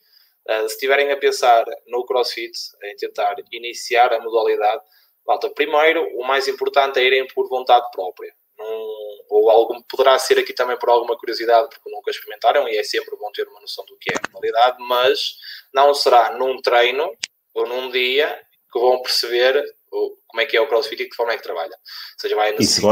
Uh, 0.46 0.68
se 0.68 0.76
estiverem 0.76 1.10
a 1.10 1.16
pensar 1.16 1.64
no 1.88 2.06
CrossFit, 2.06 2.52
em 2.84 2.96
tentar 2.98 3.36
iniciar 3.50 4.14
a 4.14 4.20
modalidade, 4.20 4.82
malta, 5.26 5.50
primeiro, 5.50 6.06
o 6.18 6.28
mais 6.28 6.50
importante 6.50 7.00
é 7.00 7.04
irem 7.04 7.26
por 7.28 7.48
vontade 7.48 7.90
própria. 7.92 8.34
Num, 8.58 9.24
ou 9.30 9.50
algum, 9.50 9.82
poderá 9.84 10.20
ser 10.20 10.38
aqui 10.38 10.54
também 10.54 10.78
por 10.78 10.90
alguma 10.90 11.18
curiosidade, 11.18 11.70
porque 11.70 11.90
nunca 11.90 12.12
experimentaram, 12.12 12.68
e 12.68 12.78
é 12.78 12.84
sempre 12.84 13.16
bom 13.16 13.32
ter 13.32 13.48
uma 13.48 13.62
noção 13.62 13.86
do 13.86 13.98
que 13.98 14.12
é 14.12 14.18
a 14.18 14.32
modalidade, 14.34 14.78
mas 14.80 15.38
não 15.74 15.94
será 15.94 16.38
num 16.38 16.62
treino 16.62 17.10
ou 17.54 17.66
num 17.66 17.90
dia 17.90 18.38
que 18.72 18.80
vão 18.80 19.02
perceber 19.02 19.64
como 20.28 20.42
é 20.42 20.46
que 20.46 20.58
é 20.58 20.62
o 20.62 20.68
CrossFit 20.68 21.02
e 21.02 21.06
de 21.06 21.10
que 21.10 21.16
forma 21.16 21.34
é 21.34 21.38
que 21.38 21.44
trabalha. 21.44 21.74
Ou 21.74 22.20
seja, 22.20 22.36
vai 22.36 22.52
necessitar... 22.52 22.92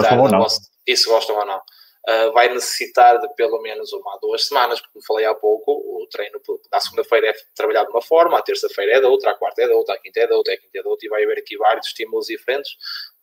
E 0.87 0.97
se 0.97 1.07
gostam 1.09 1.37
ou 1.37 1.45
não 1.45 1.61
uh, 2.07 2.31
vai 2.33 2.49
necessitar 2.53 3.19
de 3.19 3.33
pelo 3.35 3.61
menos 3.61 3.91
uma 3.93 4.17
duas 4.21 4.47
semanas, 4.47 4.79
porque 4.79 4.93
como 4.93 5.05
falei 5.05 5.25
há 5.25 5.33
pouco, 5.33 5.71
o 5.71 6.07
treino 6.09 6.39
da 6.71 6.79
segunda-feira 6.79 7.29
é 7.29 7.33
trabalhado 7.55 7.87
de 7.87 7.93
uma 7.93 8.01
forma, 8.01 8.37
a 8.37 8.41
terça-feira 8.41 8.97
é 8.97 9.01
da 9.01 9.09
outra, 9.09 9.31
a 9.31 9.35
quarta 9.35 9.61
é 9.61 9.67
da 9.67 9.75
outra, 9.75 9.95
a 9.95 9.99
quinta 9.99 10.19
é 10.19 10.27
da 10.27 10.35
outra, 10.35 10.53
a 10.53 10.57
quinta 10.57 10.79
é 10.79 10.83
da 10.83 10.89
outra, 10.89 11.05
e 11.05 11.09
vai 11.09 11.23
haver 11.23 11.39
aqui 11.39 11.57
vários 11.57 11.87
estímulos 11.87 12.27
diferentes 12.27 12.71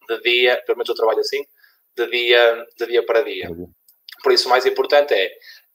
de 0.09 0.20
dia, 0.20 0.62
pelo 0.64 0.78
menos 0.78 0.88
eu 0.88 0.94
trabalho 0.94 1.20
assim, 1.20 1.44
de 1.96 2.06
dia, 2.10 2.66
de 2.76 2.86
dia 2.86 3.05
para 3.05 3.22
dia. 3.22 3.48
Por 4.22 4.32
isso, 4.32 4.46
o 4.46 4.50
mais 4.50 4.66
importante 4.66 5.14
é 5.14 5.30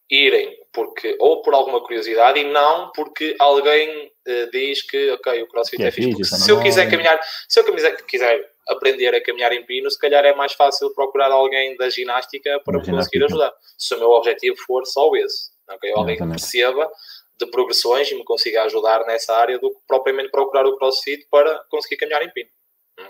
irem 0.09 0.57
porque 0.73 1.15
ou 1.19 1.41
por 1.41 1.53
alguma 1.53 1.81
curiosidade 1.81 2.39
e 2.39 2.43
não 2.43 2.91
porque 2.91 3.35
alguém 3.39 4.07
uh, 4.07 4.51
diz 4.51 4.81
que 4.81 5.11
ok, 5.11 5.43
o 5.43 5.47
CrossFit 5.47 5.83
é, 5.83 5.87
é 5.87 5.91
fixe. 5.91 6.23
se 6.25 6.51
eu 6.51 6.59
quiser 6.59 6.89
caminhar, 6.89 7.19
se 7.47 7.59
eu 7.59 7.63
quiser, 7.63 7.95
quiser 8.05 8.53
aprender 8.67 9.13
a 9.15 9.23
caminhar 9.23 9.51
em 9.53 9.65
pino, 9.65 9.89
se 9.89 9.99
calhar 9.99 10.23
é 10.25 10.35
mais 10.35 10.53
fácil 10.53 10.93
procurar 10.93 11.31
alguém 11.31 11.75
da 11.77 11.89
ginástica 11.89 12.59
para 12.63 12.79
me 12.79 12.85
conseguir 12.85 13.23
ajudar. 13.25 13.53
Se 13.77 13.93
o 13.95 13.99
meu 13.99 14.09
objetivo 14.09 14.55
for 14.65 14.85
só 14.85 15.13
esse, 15.15 15.51
okay? 15.69 15.91
alguém 15.95 16.17
que 16.17 16.25
perceba 16.25 16.89
de 17.37 17.45
progressões 17.47 18.11
e 18.11 18.15
me 18.15 18.23
consiga 18.23 18.63
ajudar 18.63 19.05
nessa 19.05 19.35
área 19.35 19.59
do 19.59 19.69
que 19.69 19.79
propriamente 19.87 20.29
procurar 20.29 20.65
o 20.65 20.77
CrossFit 20.77 21.27
para 21.29 21.63
conseguir 21.69 21.97
caminhar 21.97 22.23
em 22.23 22.31
pino. 22.31 22.49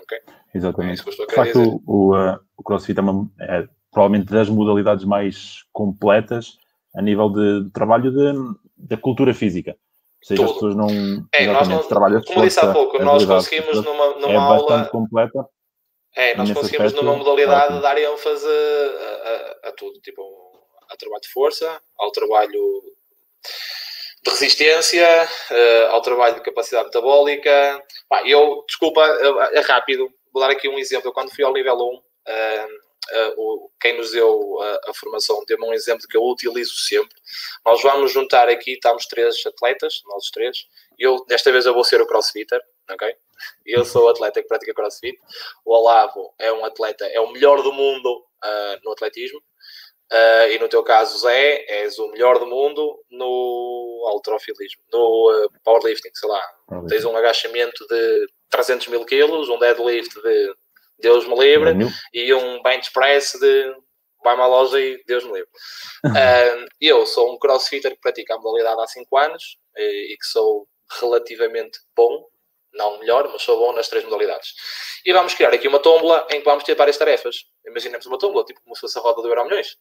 Okay? 0.02 0.18
Exatamente. 0.54 1.02
É 1.02 1.26
de 1.26 1.34
facto, 1.34 1.82
o, 1.86 2.16
uh, 2.16 2.38
o 2.56 2.62
CrossFit 2.62 2.98
é, 2.98 3.02
uma, 3.02 3.30
é, 3.40 3.68
provavelmente 3.92 4.32
das 4.32 4.48
modalidades 4.48 5.04
mais 5.04 5.62
completas 5.72 6.58
a 6.94 7.02
nível 7.02 7.28
de, 7.30 7.64
de 7.64 7.70
trabalho 7.70 8.12
da 8.76 8.96
cultura 8.96 9.34
física. 9.34 9.72
Ou 9.72 10.26
seja, 10.26 10.42
Tudo. 10.42 10.48
as 10.48 10.54
pessoas 10.54 10.76
não. 10.76 10.88
É, 11.32 11.46
nós 11.46 11.68
não 11.68 11.82
trabalham 11.86 12.22
como 12.22 12.42
disse 12.42 12.60
há 12.60 12.72
pouco, 12.72 13.02
nós 13.02 13.24
conseguimos 13.24 13.84
numa, 13.84 14.14
numa 14.14 14.32
é 14.32 14.36
aula. 14.36 14.86
completa. 14.86 15.46
É, 16.16 16.36
nós 16.36 16.50
conseguimos 16.52 16.86
aspecto, 16.86 17.04
numa 17.04 17.16
modalidade 17.16 17.82
dar 17.82 17.98
ênfase 17.98 18.46
a, 18.46 19.66
a, 19.66 19.68
a, 19.68 19.72
tudo, 19.72 20.00
tipo 20.00 20.22
ao 20.88 20.96
trabalho 20.96 21.20
de 21.20 21.28
força, 21.28 21.80
ao 21.98 22.12
trabalho 22.12 22.82
de 24.22 24.30
resistência, 24.30 25.28
uh, 25.50 25.90
ao 25.90 26.00
trabalho 26.00 26.36
de 26.36 26.42
capacidade 26.42 26.86
metabólica. 26.86 27.82
Eu, 28.24 28.64
desculpa, 28.66 29.02
é 29.52 29.60
rápido, 29.60 30.08
vou 30.32 30.42
dar 30.42 30.50
aqui 30.50 30.68
um 30.68 30.78
exemplo. 30.78 31.08
Eu, 31.08 31.12
quando 31.12 31.34
fui 31.34 31.44
ao 31.44 31.52
nível 31.52 31.74
1, 31.74 32.00
uh, 33.12 33.40
uh, 33.40 33.70
quem 33.80 33.96
nos 33.96 34.12
deu 34.12 34.60
a, 34.60 34.90
a 34.90 34.94
formação 34.94 35.44
deu-me 35.46 35.66
um 35.66 35.72
exemplo 35.72 36.06
que 36.08 36.16
eu 36.16 36.22
utilizo 36.22 36.76
sempre. 36.76 37.16
Nós 37.64 37.82
vamos 37.82 38.12
juntar 38.12 38.48
aqui, 38.48 38.72
estamos 38.72 39.06
três 39.06 39.44
atletas, 39.46 40.02
nós 40.06 40.30
três. 40.30 40.66
Eu, 40.98 41.24
desta 41.26 41.50
vez 41.52 41.66
eu 41.66 41.74
vou 41.74 41.84
ser 41.84 42.00
o 42.00 42.06
crossfitter, 42.06 42.60
ok? 42.90 43.14
Eu 43.66 43.84
sou 43.84 44.04
o 44.04 44.08
atleta 44.08 44.40
que 44.40 44.48
pratica 44.48 44.74
crossfit. 44.74 45.18
O 45.64 45.74
Olavo 45.74 46.34
é 46.38 46.52
um 46.52 46.64
atleta, 46.64 47.04
é 47.06 47.20
o 47.20 47.32
melhor 47.32 47.62
do 47.62 47.72
mundo 47.72 48.24
uh, 48.44 48.80
no 48.84 48.92
atletismo. 48.92 49.40
Uh, 50.12 50.48
e 50.50 50.58
no 50.58 50.68
teu 50.68 50.82
caso, 50.82 51.18
Zé, 51.18 51.64
és 51.66 51.98
o 51.98 52.08
melhor 52.08 52.38
do 52.38 52.46
mundo 52.46 53.02
no 53.10 54.06
alterofilismo, 54.08 54.82
no 54.92 55.30
uh, 55.30 55.50
powerlifting, 55.64 56.10
sei 56.14 56.28
lá. 56.28 56.42
Tens 56.88 57.04
um 57.04 57.16
agachamento 57.16 57.86
de 57.88 58.26
300 58.50 58.88
mil 58.88 59.04
quilos, 59.04 59.48
um 59.48 59.58
deadlift 59.58 60.14
de 60.22 60.54
Deus 60.98 61.26
me 61.26 61.36
livre, 61.38 61.74
e 62.12 62.32
um 62.34 62.62
bench 62.62 62.92
press 62.92 63.32
de 63.40 63.74
vai-me 64.24 64.42
à 64.42 64.46
loja 64.46 64.80
e 64.80 65.04
Deus 65.06 65.22
me 65.24 65.32
livre. 65.32 65.48
uh, 66.06 66.66
eu 66.80 67.04
sou 67.06 67.32
um 67.32 67.38
crossfitter 67.38 67.92
que 67.92 68.00
pratica 68.00 68.34
a 68.34 68.38
modalidade 68.38 68.80
há 68.80 68.86
5 68.86 69.18
anos 69.18 69.58
e, 69.76 70.14
e, 70.14 70.16
que 70.16 70.26
sou 70.26 70.66
relativamente 71.00 71.78
bom, 71.94 72.26
não 72.72 72.98
melhor, 72.98 73.28
mas 73.30 73.42
sou 73.42 73.58
bom 73.58 73.72
nas 73.72 73.88
três 73.88 74.02
modalidades. 74.04 74.54
E 75.04 75.12
vamos 75.12 75.34
criar 75.34 75.52
aqui 75.52 75.68
uma 75.68 75.78
tómbola 75.78 76.26
em 76.30 76.38
que 76.38 76.44
vamos 76.44 76.64
ter 76.64 76.74
várias 76.74 76.96
tarefas. 76.96 77.36
Imaginemos 77.66 78.06
uma 78.06 78.18
tómbola, 78.18 78.44
tipo 78.44 78.60
como 78.62 78.74
se 78.74 78.80
fosse 78.80 78.98
a 78.98 79.02
roda 79.02 79.22
do 79.22 79.28
Euro 79.28 79.44
Milhões. 79.44 79.76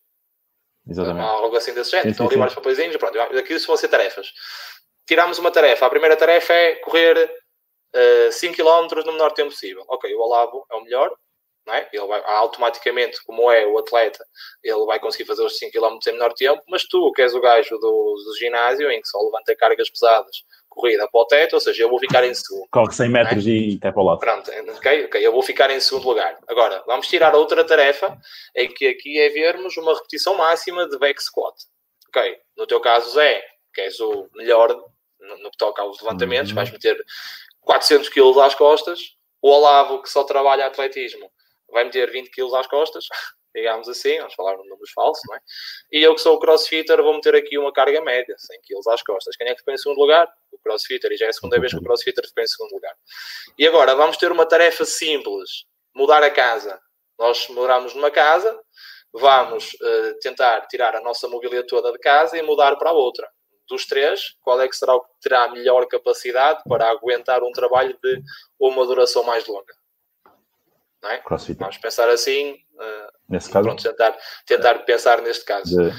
Exatamente. 0.87 1.25
Algo 1.25 1.55
assim 1.55 1.73
desse 1.73 1.91
género. 1.91 2.09
Estão 2.09 2.27
ali 2.27 2.35
vários 2.35 2.55
papeizinhos, 2.55 2.97
pronto, 2.97 3.19
aqui 3.19 3.57
vão 3.57 3.77
ser 3.77 3.87
tarefas. 3.87 4.27
Tiramos 5.07 5.39
uma 5.39 5.51
tarefa. 5.51 5.85
A 5.85 5.89
primeira 5.89 6.17
tarefa 6.17 6.53
é 6.53 6.75
correr 6.75 7.31
5 8.31 8.55
km 8.55 9.03
no 9.05 9.11
menor 9.13 9.31
tempo 9.31 9.51
possível. 9.51 9.83
Ok, 9.87 10.13
o 10.13 10.19
Olavo 10.19 10.65
é 10.71 10.75
o 10.75 10.83
melhor, 10.83 11.11
não 11.65 11.73
é? 11.73 11.87
Ele 11.93 12.07
vai 12.07 12.21
automaticamente, 12.25 13.23
como 13.23 13.51
é 13.51 13.65
o 13.65 13.77
atleta, 13.77 14.23
ele 14.63 14.85
vai 14.85 14.99
conseguir 14.99 15.25
fazer 15.25 15.43
os 15.43 15.57
5 15.57 15.71
km 15.71 15.97
em 16.07 16.13
menor 16.13 16.33
tempo, 16.33 16.61
mas 16.67 16.83
tu, 16.85 17.11
que 17.13 17.21
és 17.21 17.33
o 17.33 17.41
gajo 17.41 17.77
do, 17.77 18.15
do 18.25 18.37
ginásio, 18.37 18.91
em 18.91 19.01
que 19.01 19.07
só 19.07 19.19
levanta 19.21 19.55
cargas 19.55 19.89
pesadas, 19.89 20.43
corrida 20.67 21.07
para 21.07 21.21
o 21.21 21.25
teto, 21.25 21.53
ou 21.53 21.59
seja, 21.59 21.83
eu 21.83 21.89
vou 21.89 21.99
ficar 21.99 22.25
em 22.25 22.33
segundo. 22.33 22.67
Corre 22.71 22.91
100 22.91 23.09
metros 23.09 23.45
é? 23.45 23.49
e 23.49 23.75
até 23.77 23.91
para 23.91 24.01
o 24.01 24.05
lado. 24.05 24.19
Pronto, 24.19 24.51
ok, 24.75 25.05
ok, 25.05 25.25
eu 25.25 25.31
vou 25.31 25.43
ficar 25.43 25.69
em 25.69 25.79
segundo 25.79 26.07
lugar. 26.07 26.37
Agora, 26.47 26.83
vamos 26.85 27.07
tirar 27.07 27.35
outra 27.35 27.63
tarefa, 27.63 28.17
em 28.55 28.67
que 28.67 28.87
aqui 28.87 29.19
é 29.19 29.29
vermos 29.29 29.77
uma 29.77 29.93
repetição 29.93 30.35
máxima 30.35 30.87
de 30.89 30.97
back 30.97 31.23
squat. 31.23 31.55
Ok, 32.09 32.37
no 32.57 32.67
teu 32.67 32.79
caso, 32.79 33.11
Zé, 33.11 33.43
que 33.73 33.81
és 33.81 33.99
o 33.99 34.27
melhor 34.35 34.75
no, 35.19 35.37
no 35.37 35.51
que 35.51 35.57
toca 35.57 35.81
aos 35.81 35.99
levantamentos, 36.01 36.49
uhum. 36.49 36.55
vais 36.55 36.71
meter 36.71 37.03
400 37.65 38.09
kg 38.09 38.39
às 38.41 38.55
costas. 38.55 38.99
O 39.41 39.49
Olavo, 39.49 40.01
que 40.01 40.09
só 40.09 40.23
trabalha 40.23 40.65
atletismo, 40.65 41.29
vai 41.69 41.83
meter 41.83 42.09
20 42.09 42.29
kg 42.29 42.55
às 42.55 42.67
costas, 42.67 43.05
digamos 43.53 43.89
assim, 43.89 44.17
vamos 44.19 44.33
falar 44.35 44.55
no 44.57 44.63
números 44.63 44.91
falsos, 44.91 45.21
não 45.27 45.35
é? 45.35 45.39
E 45.91 46.01
eu 46.01 46.15
que 46.15 46.21
sou 46.21 46.35
o 46.35 46.39
crossfitter 46.39 47.01
vou 47.03 47.13
meter 47.13 47.35
aqui 47.35 47.57
uma 47.57 47.71
carga 47.73 48.01
média, 48.01 48.35
100 48.37 48.61
kg 48.61 48.93
às 48.93 49.03
costas. 49.03 49.35
Quem 49.35 49.47
é 49.47 49.51
que 49.51 49.59
ficou 49.59 49.73
em 49.73 49.77
segundo 49.77 49.99
lugar? 49.99 50.31
O 50.51 50.57
crossfitter, 50.59 51.11
e 51.11 51.17
já 51.17 51.25
é 51.25 51.29
a 51.29 51.33
segunda 51.33 51.59
vez 51.59 51.73
que 51.73 51.79
o 51.79 51.83
crossfitter 51.83 52.25
ficou 52.25 52.43
em 52.43 52.47
segundo 52.47 52.71
lugar. 52.71 52.95
E 53.57 53.67
agora, 53.67 53.95
vamos 53.95 54.17
ter 54.17 54.31
uma 54.31 54.45
tarefa 54.45 54.85
simples, 54.85 55.65
mudar 55.93 56.23
a 56.23 56.31
casa. 56.31 56.79
Nós 57.19 57.47
moramos 57.49 57.93
numa 57.93 58.09
casa, 58.09 58.59
vamos 59.11 59.73
uh, 59.73 60.19
tentar 60.21 60.61
tirar 60.67 60.95
a 60.95 61.01
nossa 61.01 61.27
mobília 61.27 61.65
toda 61.67 61.91
de 61.91 61.99
casa 61.99 62.37
e 62.37 62.41
mudar 62.41 62.75
para 62.77 62.91
outra 62.91 63.29
dos 63.67 63.85
três, 63.85 64.35
qual 64.41 64.59
é 64.61 64.67
que 64.67 64.75
será 64.75 64.95
o 64.95 65.01
que 65.01 65.09
terá 65.21 65.49
melhor 65.49 65.85
capacidade 65.87 66.61
para 66.67 66.89
aguentar 66.89 67.43
um 67.43 67.51
trabalho 67.51 67.97
de 68.01 68.21
uma 68.59 68.85
duração 68.85 69.23
mais 69.23 69.45
longa? 69.47 69.73
Não 71.01 71.09
é? 71.09 71.17
Crossfit. 71.17 71.59
Vamos 71.59 71.77
pensar 71.77 72.09
assim. 72.09 72.53
Uh, 72.73 73.11
Nesse 73.29 73.51
caso? 73.51 73.67
Pronto, 73.67 73.83
tentar, 73.83 74.17
tentar 74.45 74.79
pensar 74.85 75.21
neste 75.21 75.43
caso. 75.43 75.75
De... 75.75 75.91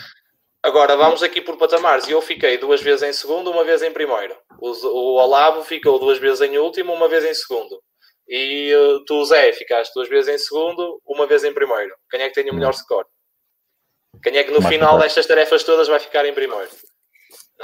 Agora, 0.62 0.96
vamos 0.96 1.22
aqui 1.22 1.42
por 1.42 1.58
patamares. 1.58 2.08
Eu 2.08 2.22
fiquei 2.22 2.56
duas 2.56 2.80
vezes 2.80 3.02
em 3.02 3.12
segundo, 3.12 3.50
uma 3.50 3.64
vez 3.64 3.82
em 3.82 3.92
primeiro. 3.92 4.34
O, 4.58 4.70
o 4.70 5.14
Olavo 5.22 5.62
ficou 5.62 5.98
duas 5.98 6.18
vezes 6.18 6.40
em 6.40 6.56
último, 6.56 6.94
uma 6.94 7.06
vez 7.06 7.24
em 7.24 7.34
segundo. 7.34 7.82
E 8.26 8.74
uh, 8.74 9.04
tu, 9.04 9.22
Zé, 9.26 9.52
ficaste 9.52 9.92
duas 9.92 10.08
vezes 10.08 10.34
em 10.34 10.38
segundo, 10.38 11.00
uma 11.04 11.26
vez 11.26 11.44
em 11.44 11.52
primeiro. 11.52 11.94
Quem 12.10 12.22
é 12.22 12.28
que 12.28 12.34
tem 12.34 12.50
o 12.50 12.54
melhor 12.54 12.72
score? 12.72 13.06
Quem 14.22 14.38
é 14.38 14.44
que 14.44 14.52
no 14.52 14.60
Mais 14.60 14.72
final 14.74 14.98
destas 14.98 15.26
tarefas 15.26 15.64
todas 15.64 15.86
vai 15.86 16.00
ficar 16.00 16.24
em 16.24 16.32
primeiro? 16.32 16.70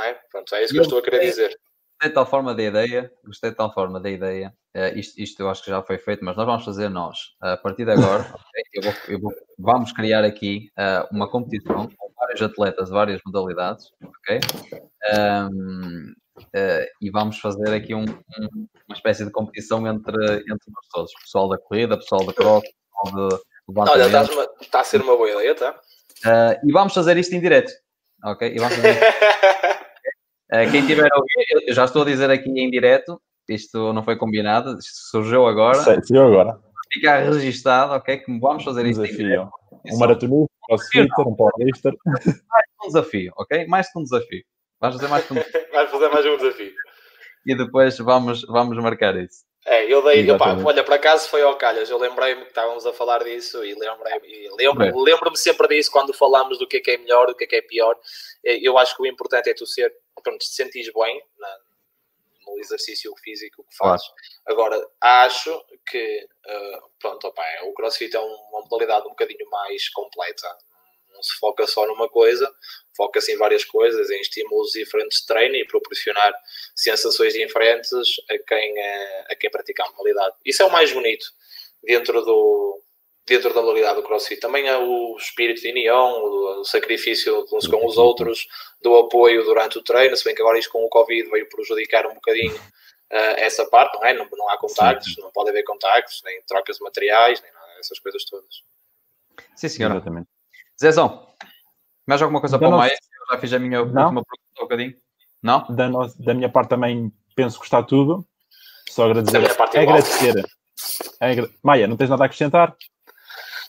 Não 0.01 0.06
é? 0.06 0.14
Pronto, 0.31 0.55
é 0.55 0.64
isso 0.64 0.72
que 0.72 0.78
eu, 0.78 0.82
eu 0.82 0.85
estou 0.85 0.98
a 0.98 1.02
querer 1.02 1.20
dizer. 1.20 1.48
Gostei 1.48 2.09
de 2.09 2.14
tal 2.14 2.24
forma 2.24 2.55
da 2.55 2.62
ideia, 2.62 3.12
gostei 3.27 3.51
de 3.51 3.56
tal 3.56 3.74
forma 3.74 4.01
da 4.01 4.09
ideia. 4.09 4.55
Uh, 4.74 4.98
isto, 4.98 5.20
isto, 5.20 5.43
eu 5.43 5.51
acho 5.51 5.62
que 5.62 5.70
já 5.70 5.82
foi 5.82 5.98
feito, 5.98 6.24
mas 6.24 6.35
nós 6.35 6.47
vamos 6.47 6.64
fazer 6.64 6.89
nós. 6.89 7.18
Uh, 7.43 7.48
a 7.48 7.56
partir 7.59 7.85
de 7.85 7.90
agora, 7.90 8.22
okay, 8.32 8.62
eu 8.72 8.82
vou, 8.82 8.93
eu 9.09 9.20
vou, 9.20 9.32
vamos 9.59 9.93
criar 9.93 10.24
aqui 10.24 10.70
uh, 10.78 11.14
uma 11.14 11.28
competição 11.31 11.90
com 11.94 12.10
vários 12.18 12.40
atletas 12.40 12.86
de 12.86 12.93
várias 12.93 13.20
modalidades, 13.27 13.90
ok? 14.02 14.40
Um, 15.52 16.14
e 17.02 17.10
vamos 17.10 17.39
fazer 17.39 17.74
aqui 17.74 17.94
um, 17.94 18.05
um, 18.05 18.66
uma 18.89 18.94
espécie 18.94 19.27
de 19.27 19.31
competição 19.31 19.86
entre, 19.86 20.36
entre 20.36 20.72
nós 20.72 20.86
todos, 20.90 21.12
pessoal 21.22 21.51
da 21.51 21.59
corrida, 21.59 21.98
pessoal 21.98 22.24
da 22.24 22.32
cross, 22.32 22.62
pessoal 22.64 23.28
de 23.28 23.39
Olha, 23.77 24.06
está 24.60 24.81
a 24.81 24.85
ser 24.85 25.02
uma 25.02 25.16
boa 25.16 25.31
ideia, 25.31 25.55
tá? 25.55 25.78
e 26.64 26.72
vamos 26.72 26.94
fazer 26.94 27.16
isto 27.18 27.35
em 27.35 27.40
direto. 27.40 27.70
Ok? 28.24 28.52
E 28.55 28.59
vamos 28.59 28.77
ver. 28.77 29.01
uh, 30.52 30.70
quem 30.70 30.86
tiver 30.86 31.10
a 31.12 31.16
ouvir, 31.16 31.68
eu 31.68 31.74
já 31.74 31.85
estou 31.85 32.02
a 32.02 32.05
dizer 32.05 32.31
aqui 32.31 32.48
em 32.48 32.70
direto, 32.70 33.20
isto 33.48 33.93
não 33.93 34.02
foi 34.02 34.16
combinado, 34.16 34.78
isto 34.78 35.10
surgiu 35.10 35.47
agora. 35.47 35.78
Surgiu 35.78 36.24
agora. 36.24 36.59
Ficar 36.93 37.18
registado, 37.18 37.93
ok? 37.94 38.18
Que 38.18 38.39
vamos 38.39 38.64
fazer 38.64 38.85
um 38.85 38.86
isto 38.86 39.02
desafio. 39.02 39.48
Um 39.90 39.98
maratonista, 39.98 40.52
um 40.62 40.66
crossfitter, 40.66 41.28
um 41.28 41.35
powerlifter. 41.35 41.94
Mais 42.05 42.66
um 42.85 42.86
desafio, 42.89 43.32
ok? 43.36 43.66
Mais 43.66 43.93
que 43.93 43.98
um 43.98 44.02
desafio. 44.02 44.44
Vamos 44.81 44.97
fazer 44.97 45.09
mais 45.09 45.24
que 45.24 45.32
um 45.32 45.36
desafio. 45.36 45.66
Vais 45.72 45.90
fazer 45.90 46.09
mais 46.09 46.27
um 46.27 46.36
desafio. 46.36 46.72
E 47.47 47.55
depois 47.56 47.98
vamos, 47.98 48.43
vamos 48.43 48.77
marcar 48.78 49.16
isso. 49.16 49.44
É, 49.66 49.93
eu 49.93 50.02
dei, 50.02 50.28
opa, 50.31 50.56
olha, 50.64 50.82
por 50.82 50.94
acaso 50.94 51.28
foi 51.28 51.43
ao 51.43 51.55
calhas, 51.56 51.90
eu 51.90 51.98
lembrei-me 51.98 52.43
que 52.43 52.48
estávamos 52.48 52.86
a 52.86 52.94
falar 52.94 53.22
disso 53.22 53.62
e 53.62 53.74
lembrei-me 53.74 54.48
lembro, 54.56 55.02
lembro 55.02 55.36
sempre 55.36 55.68
disso 55.68 55.93
quando 55.93 56.14
falamos 56.14 56.59
do 56.59 56.66
que 56.66 56.78
é 56.78 56.81
que 56.81 56.90
é 56.93 56.97
melhor, 56.97 57.27
do 57.27 57.35
que 57.35 57.44
é 57.44 57.47
que 57.47 57.56
é 57.56 57.62
pior. 57.62 57.94
É, 58.44 58.56
eu 58.66 58.78
acho 58.78 58.97
que 58.97 59.02
o 59.02 59.06
importante 59.06 59.51
é 59.51 59.55
tu 59.55 59.66
ser, 59.66 59.93
pronto, 60.23 60.39
te 60.39 60.49
sentires 60.49 60.93
bem 60.93 61.23
na, 61.39 61.59
no 62.47 62.59
exercício 62.59 63.15
físico 63.23 63.65
que 63.65 63.77
fazes. 63.77 64.07
Claro. 64.07 64.20
Agora, 64.47 64.89
acho 65.01 65.65
que, 65.89 66.28
uh, 66.47 66.91
pronto, 66.99 67.27
opa, 67.27 67.43
o 67.65 67.74
CrossFit 67.74 68.15
é 68.16 68.20
uma 68.20 68.61
modalidade 68.62 69.07
um 69.07 69.11
bocadinho 69.11 69.49
mais 69.51 69.89
completa. 69.91 70.49
Não 71.11 71.23
se 71.23 71.35
foca 71.39 71.66
só 71.66 71.87
numa 71.87 72.09
coisa, 72.09 72.53
foca-se 72.97 73.32
em 73.32 73.37
várias 73.37 73.65
coisas, 73.65 74.11
em 74.11 74.20
estímulos 74.20 74.73
diferentes 74.73 75.20
de 75.20 75.27
treino 75.27 75.57
e 75.57 75.66
proporcionar 75.66 76.32
sensações 76.74 77.35
diferentes 77.35 77.93
a 78.31 78.39
quem, 78.39 78.73
uh, 78.73 79.24
a 79.28 79.37
quem 79.37 79.51
pratica 79.51 79.85
a 79.85 79.91
modalidade. 79.91 80.37
Isso 80.45 80.62
é 80.62 80.66
o 80.66 80.73
mais 80.73 80.93
bonito 80.93 81.27
dentro 81.82 82.23
do, 82.23 82.82
dentro 83.26 83.55
da 83.55 83.60
modalidade 83.60 83.97
do 83.97 84.02
CrossFit. 84.02 84.40
Também 84.40 84.68
há 84.68 84.78
o 84.78 85.16
espírito 85.16 85.60
de 85.60 85.70
união, 85.70 86.60
o 86.60 86.64
sacrifício 86.64 87.47
uns 87.52 87.66
com 87.66 87.86
os 87.86 87.97
outros, 87.97 88.47
do 88.82 88.97
apoio 88.97 89.44
durante 89.44 89.78
o 89.78 89.82
treino, 89.82 90.16
se 90.16 90.24
bem 90.24 90.34
que 90.34 90.42
agora 90.42 90.59
isto 90.59 90.72
com 90.72 90.84
o 90.84 90.88
Covid 90.88 91.30
veio 91.30 91.48
prejudicar 91.48 92.06
um 92.06 92.14
bocadinho 92.14 92.55
uh, 92.55 92.60
essa 93.38 93.64
parte, 93.66 93.97
não 93.98 94.05
é? 94.05 94.14
Não, 94.14 94.26
não 94.32 94.48
há 94.48 94.59
contactos, 94.59 95.16
não 95.18 95.30
pode 95.30 95.51
haver 95.51 95.64
contactos, 95.64 96.22
nem 96.24 96.42
trocas 96.42 96.76
de 96.76 96.82
materiais, 96.82 97.40
nem 97.42 97.52
nada, 97.52 97.72
essas 97.78 97.98
coisas 97.98 98.24
todas. 98.24 98.62
Sim, 99.55 99.68
senhora. 99.68 99.94
Exatamente. 99.94 100.28
Zezão, 100.80 101.26
mais 102.06 102.22
alguma 102.22 102.40
coisa 102.40 102.59
da 102.59 102.66
para 102.66 102.74
o 102.74 102.78
Maia? 102.78 102.92
Eu 102.92 103.34
já 103.34 103.40
fiz 103.40 103.52
a 103.52 103.59
minha 103.59 103.84
não? 103.84 104.05
última 104.05 104.24
pergunta 104.24 104.59
um 104.59 104.62
bocadinho. 104.62 104.97
Não? 105.42 105.66
Da, 105.68 105.88
no... 105.88 106.09
da 106.18 106.34
minha 106.34 106.48
parte 106.48 106.70
também 106.70 107.12
penso 107.34 107.59
que 107.59 107.64
está 107.64 107.82
tudo. 107.82 108.26
Só 108.88 109.05
agradecer. 109.05 109.32
Da 109.32 109.38
minha 109.40 109.55
parte 109.55 109.78
agradecer. 109.78 110.34
Maia, 111.62 111.86
não 111.86 111.97
tens 111.97 112.10
nada 112.10 112.24
a 112.24 112.26
acrescentar? 112.26 112.76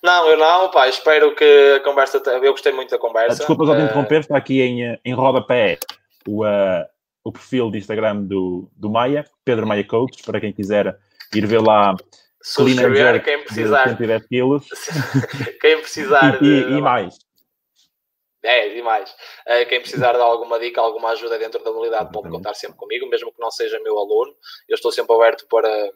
Não, 0.03 0.27
eu 0.27 0.37
não, 0.37 0.71
pá, 0.71 0.87
espero 0.87 1.35
que 1.35 1.73
a 1.75 1.79
conversa. 1.81 2.17
Eu 2.41 2.51
gostei 2.51 2.71
muito 2.71 2.89
da 2.89 2.97
conversa. 2.97 3.37
Desculpa 3.37 3.65
só 3.65 3.75
de 3.75 3.83
interromper, 3.83 4.21
está 4.21 4.35
aqui 4.35 4.61
em, 4.61 4.99
em 5.05 5.13
rodapé 5.13 5.77
o, 6.27 6.43
uh, 6.43 6.85
o 7.23 7.31
perfil 7.31 7.69
de 7.69 7.77
Instagram 7.77 8.23
do, 8.23 8.67
do 8.75 8.89
Maia, 8.89 9.25
Pedro 9.45 9.67
Maia 9.67 9.85
Coach, 9.85 10.23
para 10.23 10.41
quem 10.41 10.51
quiser 10.51 10.97
ir 11.33 11.45
ver 11.45 11.61
lá. 11.61 11.95
Subscrever, 12.41 13.23
quem 13.23 13.43
precisar. 13.43 13.89
110 13.89 14.25
quilos. 14.25 14.67
quem 15.61 15.79
precisar. 15.79 16.37
e, 16.37 16.39
de, 16.39 16.73
e, 16.73 16.77
e 16.77 16.81
mais. 16.81 17.19
É, 18.43 18.75
e 18.75 18.81
mais. 18.81 19.15
Quem 19.69 19.79
precisar 19.79 20.13
de 20.13 20.19
alguma 20.19 20.59
dica, 20.59 20.81
alguma 20.81 21.09
ajuda 21.09 21.37
dentro 21.37 21.63
da 21.63 21.71
modalidade, 21.71 22.11
pode 22.11 22.27
contar 22.29 22.55
sempre 22.55 22.75
comigo, 22.75 23.07
mesmo 23.07 23.31
que 23.31 23.39
não 23.39 23.51
seja 23.51 23.79
meu 23.81 23.95
aluno. 23.99 24.33
Eu 24.67 24.73
estou 24.73 24.91
sempre 24.91 25.15
aberto 25.15 25.45
para, 25.47 25.91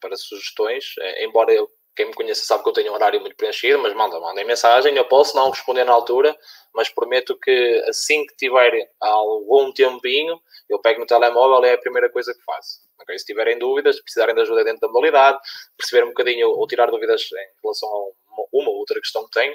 para 0.00 0.16
sugestões, 0.16 0.84
embora 1.24 1.52
eu 1.52 1.68
quem 2.00 2.06
me 2.06 2.14
conhece 2.14 2.46
sabe 2.46 2.62
que 2.62 2.68
eu 2.70 2.72
tenho 2.72 2.92
um 2.92 2.94
horário 2.94 3.20
muito 3.20 3.36
preenchido, 3.36 3.78
mas 3.78 3.92
manda, 3.92 4.18
mandem 4.18 4.42
mensagem, 4.46 4.96
eu 4.96 5.04
posso 5.04 5.36
não 5.36 5.50
responder 5.50 5.84
na 5.84 5.92
altura, 5.92 6.34
mas 6.74 6.88
prometo 6.88 7.38
que 7.38 7.84
assim 7.86 8.26
que 8.26 8.34
tiver 8.36 8.90
algum 8.98 9.70
tempinho, 9.70 10.40
eu 10.66 10.78
pego 10.78 11.00
no 11.00 11.06
telemóvel 11.06 11.62
e 11.62 11.68
é 11.68 11.74
a 11.74 11.78
primeira 11.78 12.08
coisa 12.08 12.32
que 12.32 12.42
faço. 12.42 12.80
Okay? 13.02 13.18
Se 13.18 13.26
tiverem 13.26 13.58
dúvidas, 13.58 14.00
precisarem 14.00 14.34
de 14.34 14.40
ajuda 14.40 14.64
dentro 14.64 14.80
da 14.80 14.88
modalidade, 14.88 15.38
perceber 15.76 16.04
um 16.04 16.08
bocadinho 16.08 16.48
ou 16.48 16.66
tirar 16.66 16.90
dúvidas 16.90 17.22
em 17.22 17.62
relação 17.62 17.86
a 17.86 17.98
uma, 18.32 18.46
uma 18.50 18.70
ou 18.70 18.76
outra 18.76 18.98
questão 18.98 19.26
que 19.26 19.32
tenho, 19.32 19.54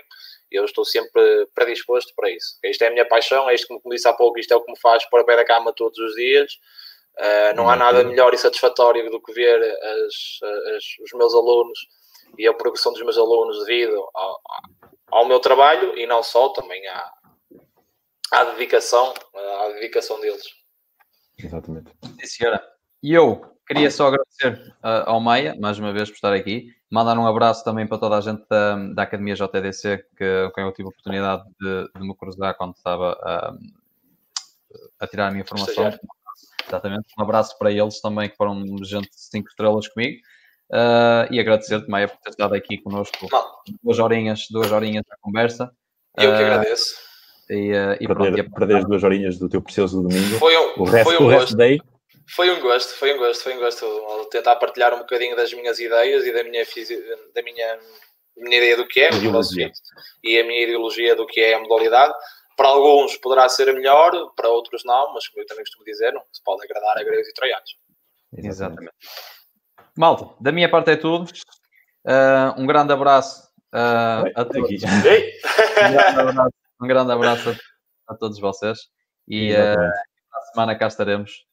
eu 0.52 0.66
estou 0.66 0.86
sempre 0.86 1.48
predisposto 1.56 2.14
para 2.16 2.30
isso. 2.30 2.58
Okay? 2.60 2.70
Isto 2.70 2.84
é 2.84 2.88
a 2.88 2.92
minha 2.92 3.08
paixão, 3.08 3.50
é 3.50 3.56
isto 3.56 3.68
que, 3.68 3.80
como 3.82 3.96
disse 3.96 4.08
há 4.08 4.14
pouco, 4.14 4.38
isto 4.38 4.54
é 4.54 4.56
o 4.56 4.62
que 4.62 4.72
me 4.72 4.80
faz 4.80 5.04
pôr 5.10 5.22
a 5.22 5.24
pé 5.24 5.36
da 5.36 5.46
cama 5.46 5.74
todos 5.74 5.98
os 5.98 6.14
dias. 6.14 6.54
Uh, 7.18 7.56
não 7.56 7.68
há 7.68 7.76
nada 7.76 8.04
melhor 8.04 8.34
e 8.34 8.38
satisfatório 8.38 9.10
do 9.10 9.20
que 9.20 9.34
ver 9.34 9.60
as, 9.64 10.40
as, 10.76 10.84
os 11.02 11.14
meus 11.16 11.34
alunos 11.34 11.80
e 12.38 12.48
a 12.48 12.54
progressão 12.54 12.92
dos 12.92 13.02
meus 13.02 13.18
alunos 13.18 13.66
devido 13.66 14.10
ao, 14.14 14.42
ao 15.12 15.28
meu 15.28 15.40
trabalho 15.40 15.98
e 15.98 16.06
não 16.06 16.22
só, 16.22 16.50
também 16.50 16.86
à, 16.88 17.12
à 18.32 18.44
dedicação, 18.46 19.14
à 19.34 19.70
dedicação 19.74 20.20
deles. 20.20 20.46
Exatamente. 21.38 21.92
Sim, 22.04 22.28
senhora. 22.28 22.76
E 23.04 23.14
eu 23.14 23.56
queria 23.68 23.92
só 23.92 24.08
agradecer 24.08 24.74
uh, 24.84 25.10
ao 25.10 25.20
Maia, 25.20 25.56
mais 25.60 25.78
uma 25.78 25.94
vez, 25.94 26.10
por 26.10 26.16
estar 26.16 26.34
aqui. 26.34 26.74
Mandar 26.90 27.18
um 27.18 27.28
abraço 27.28 27.64
também 27.64 27.88
para 27.88 27.98
toda 27.98 28.18
a 28.18 28.22
gente 28.22 28.44
da, 28.50 28.76
da 28.94 29.04
Academia 29.04 29.36
JTDC, 29.36 30.06
que, 30.18 30.46
com 30.48 30.52
quem 30.54 30.64
eu 30.64 30.72
tive 30.72 30.88
a 30.88 30.90
oportunidade 30.90 31.44
de, 31.60 31.92
de 31.94 32.08
me 32.08 32.16
cruzar 32.16 32.56
quando 32.56 32.76
estava 32.76 33.14
uh, 33.14 34.80
a 35.00 35.08
tirar 35.08 35.28
a 35.28 35.32
minha 35.32 35.46
formação. 35.46 35.92
Exatamente. 36.68 37.08
Um 37.18 37.24
abraço 37.24 37.58
para 37.58 37.72
eles 37.72 38.02
também, 38.02 38.30
que 38.30 38.36
foram 38.36 38.64
gente 38.84 39.10
de 39.10 39.20
5 39.20 39.50
estrelas 39.50 39.88
comigo. 39.88 40.22
Uh, 40.72 41.32
e 41.32 41.40
agradecer-te, 41.40 41.88
Maia, 41.90 42.08
por 42.08 42.18
ter 42.18 42.32
estado 42.32 42.56
aqui 42.56 42.80
connosco 42.80 43.28
duas 43.84 44.00
horinhas, 44.00 44.46
duas 44.50 44.72
horinhas 44.72 45.04
da 45.08 45.16
conversa. 45.22 45.72
Eu 46.18 46.32
que 46.32 46.42
uh, 46.42 46.46
agradeço. 46.46 46.96
E, 47.50 47.72
uh, 47.72 47.94
e 48.00 48.08
perder, 48.08 48.44
pronto, 48.44 48.56
perder 48.56 48.86
duas 48.86 49.04
horinhas 49.04 49.38
do 49.38 49.48
teu 49.48 49.62
precioso 49.62 50.02
domingo. 50.02 50.40
Foi 50.40 50.58
um, 50.58 50.82
o 50.82 50.84
resto, 50.86 51.12
foi 51.12 51.24
um 51.24 51.32
gosto. 51.32 51.56
Day. 51.56 51.80
Foi 52.28 52.50
um 52.50 52.60
gosto, 52.60 52.96
foi 52.96 53.14
um 53.14 53.18
gosto, 53.20 53.44
foi 53.44 53.56
um 53.56 53.60
gosto 53.60 54.30
tentar 54.32 54.56
partilhar 54.56 54.96
um 54.96 55.00
bocadinho 55.00 55.36
das 55.36 55.54
minhas 55.54 55.80
ideias 55.80 56.26
e 56.26 56.34
da 56.34 56.44
minha, 56.44 56.66
da 57.36 57.42
minha, 57.44 57.80
minha 58.36 58.58
ideia 58.58 58.78
do 58.78 58.88
que 58.88 59.02
é 59.02 59.10
e 60.24 60.40
a 60.40 60.44
minha 60.44 60.64
ideologia 60.64 61.16
do 61.16 61.28
que 61.28 61.40
é 61.40 61.54
a 61.54 61.60
modalidade. 61.60 62.14
Para 62.58 62.70
alguns 62.70 63.16
poderá 63.18 63.48
ser 63.48 63.70
a 63.70 63.74
melhor, 63.74 64.12
para 64.36 64.50
outros 64.50 64.84
não, 64.84 65.14
mas 65.14 65.28
como 65.28 65.44
eu 65.44 65.46
também 65.46 65.64
costumo 65.64 65.86
dizer, 65.86 66.12
não 66.14 66.24
se 66.32 66.42
pode 66.44 66.64
agradar 66.64 66.98
a 66.98 67.04
gregos 67.04 67.28
e 67.28 67.34
troianos. 67.34 67.78
Exatamente. 68.36 68.96
Malta, 69.98 70.36
da 70.42 70.52
minha 70.52 70.70
parte 70.70 70.92
é 70.92 70.98
tudo. 70.98 71.32
Uh, 72.06 72.62
um 72.62 72.68
grande 72.68 72.92
abraço 72.92 73.50
uh, 73.74 74.28
a 74.36 74.44
todos. 74.44 74.70
um, 74.84 75.02
grande 75.02 76.20
abraço, 76.20 76.54
um 76.82 76.88
grande 76.88 77.12
abraço 77.14 77.50
a, 77.50 78.14
a 78.14 78.18
todos 78.18 78.38
vocês. 78.38 78.80
E 79.26 79.54
uh, 79.54 79.78
na 79.78 80.42
semana 80.52 80.76
cá 80.78 80.88
estaremos. 80.88 81.46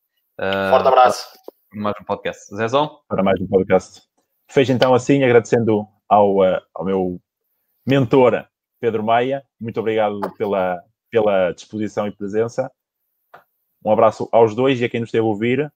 Forte 0.71 0.89
abraço. 0.89 1.29
Para 1.71 1.81
mais 1.81 1.95
um 2.01 2.05
podcast. 2.05 2.57
Zezão? 2.57 3.01
Para 3.07 3.23
mais 3.23 3.41
um 3.41 3.47
podcast. 3.47 4.03
Fez 4.51 4.69
então 4.69 4.93
assim, 4.93 5.23
agradecendo 5.23 5.87
ao, 6.09 6.43
ao 6.75 6.85
meu 6.85 7.21
mentor 7.87 8.45
Pedro 8.81 9.05
Maia. 9.05 9.45
Muito 9.61 9.79
obrigado 9.79 10.21
pela, 10.37 10.83
pela 11.11 11.53
disposição 11.53 12.09
e 12.09 12.13
presença. 12.13 12.69
Um 13.85 13.93
abraço 13.93 14.29
aos 14.33 14.53
dois 14.53 14.81
e 14.81 14.85
a 14.85 14.89
quem 14.89 14.99
nos 14.99 15.09
esteve 15.09 15.25
a 15.25 15.29
ouvir 15.29 15.73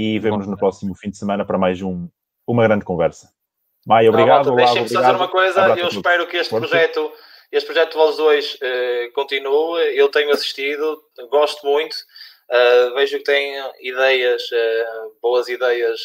e 0.00 0.16
vemos 0.20 0.46
no 0.46 0.56
próximo 0.56 0.94
fim 0.94 1.10
de 1.10 1.18
semana 1.18 1.44
para 1.44 1.58
mais 1.58 1.82
um, 1.82 2.08
uma 2.46 2.62
grande 2.62 2.84
conversa. 2.84 3.32
Maia, 3.84 4.08
obrigado. 4.10 4.54
Deixem-me 4.54 4.88
fazer 4.88 5.16
uma 5.16 5.26
coisa, 5.26 5.76
eu 5.76 5.88
espero 5.88 6.24
que 6.28 6.36
este 6.36 6.54
projeto, 6.54 7.12
este 7.50 7.66
projeto 7.66 7.90
de 7.90 7.96
vós 7.96 8.16
dois 8.16 8.54
uh, 8.54 9.12
continue. 9.12 9.80
Eu 9.96 10.08
tenho 10.08 10.30
assistido, 10.30 11.02
gosto 11.28 11.66
muito. 11.66 11.96
Uh, 12.48 12.94
vejo 12.94 13.18
que 13.18 13.24
têm 13.24 13.56
ideias, 13.80 14.40
uh, 14.52 15.16
boas 15.20 15.48
ideias 15.48 15.98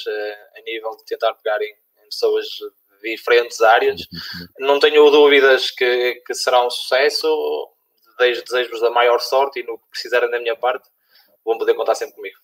a 0.57 0.61
nível 0.61 0.97
de 0.97 1.05
tentar 1.05 1.31
pegar 1.35 1.61
em, 1.61 1.69
em, 1.69 2.09
pessoas 2.09 2.45
de 2.47 3.15
diferentes 3.15 3.61
áreas. 3.61 4.01
Não 4.57 4.79
tenho 4.79 5.07
dúvidas 5.11 5.69
que, 5.69 6.15
que 6.25 6.33
será 6.33 6.65
um 6.65 6.69
sucesso. 6.71 7.27
Desejo-vos 8.17 8.81
a 8.81 8.89
maior 8.89 9.19
sorte 9.19 9.59
e 9.59 9.63
no 9.63 9.77
que 9.77 9.89
precisarem 9.91 10.31
da 10.31 10.39
minha 10.39 10.55
parte, 10.55 10.89
vão 11.45 11.59
poder 11.59 11.75
contar 11.75 11.93
sempre 11.93 12.15
comigo. 12.15 12.42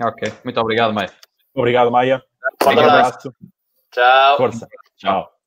Ok, 0.00 0.32
muito 0.44 0.60
obrigado, 0.60 0.92
Maia. 0.92 1.12
Obrigado, 1.54 1.90
Maia. 1.90 2.22
Um 2.64 2.70
abraço. 2.70 3.34
Tchau. 3.90 4.36
Força. 4.36 4.68
Tchau. 4.96 5.41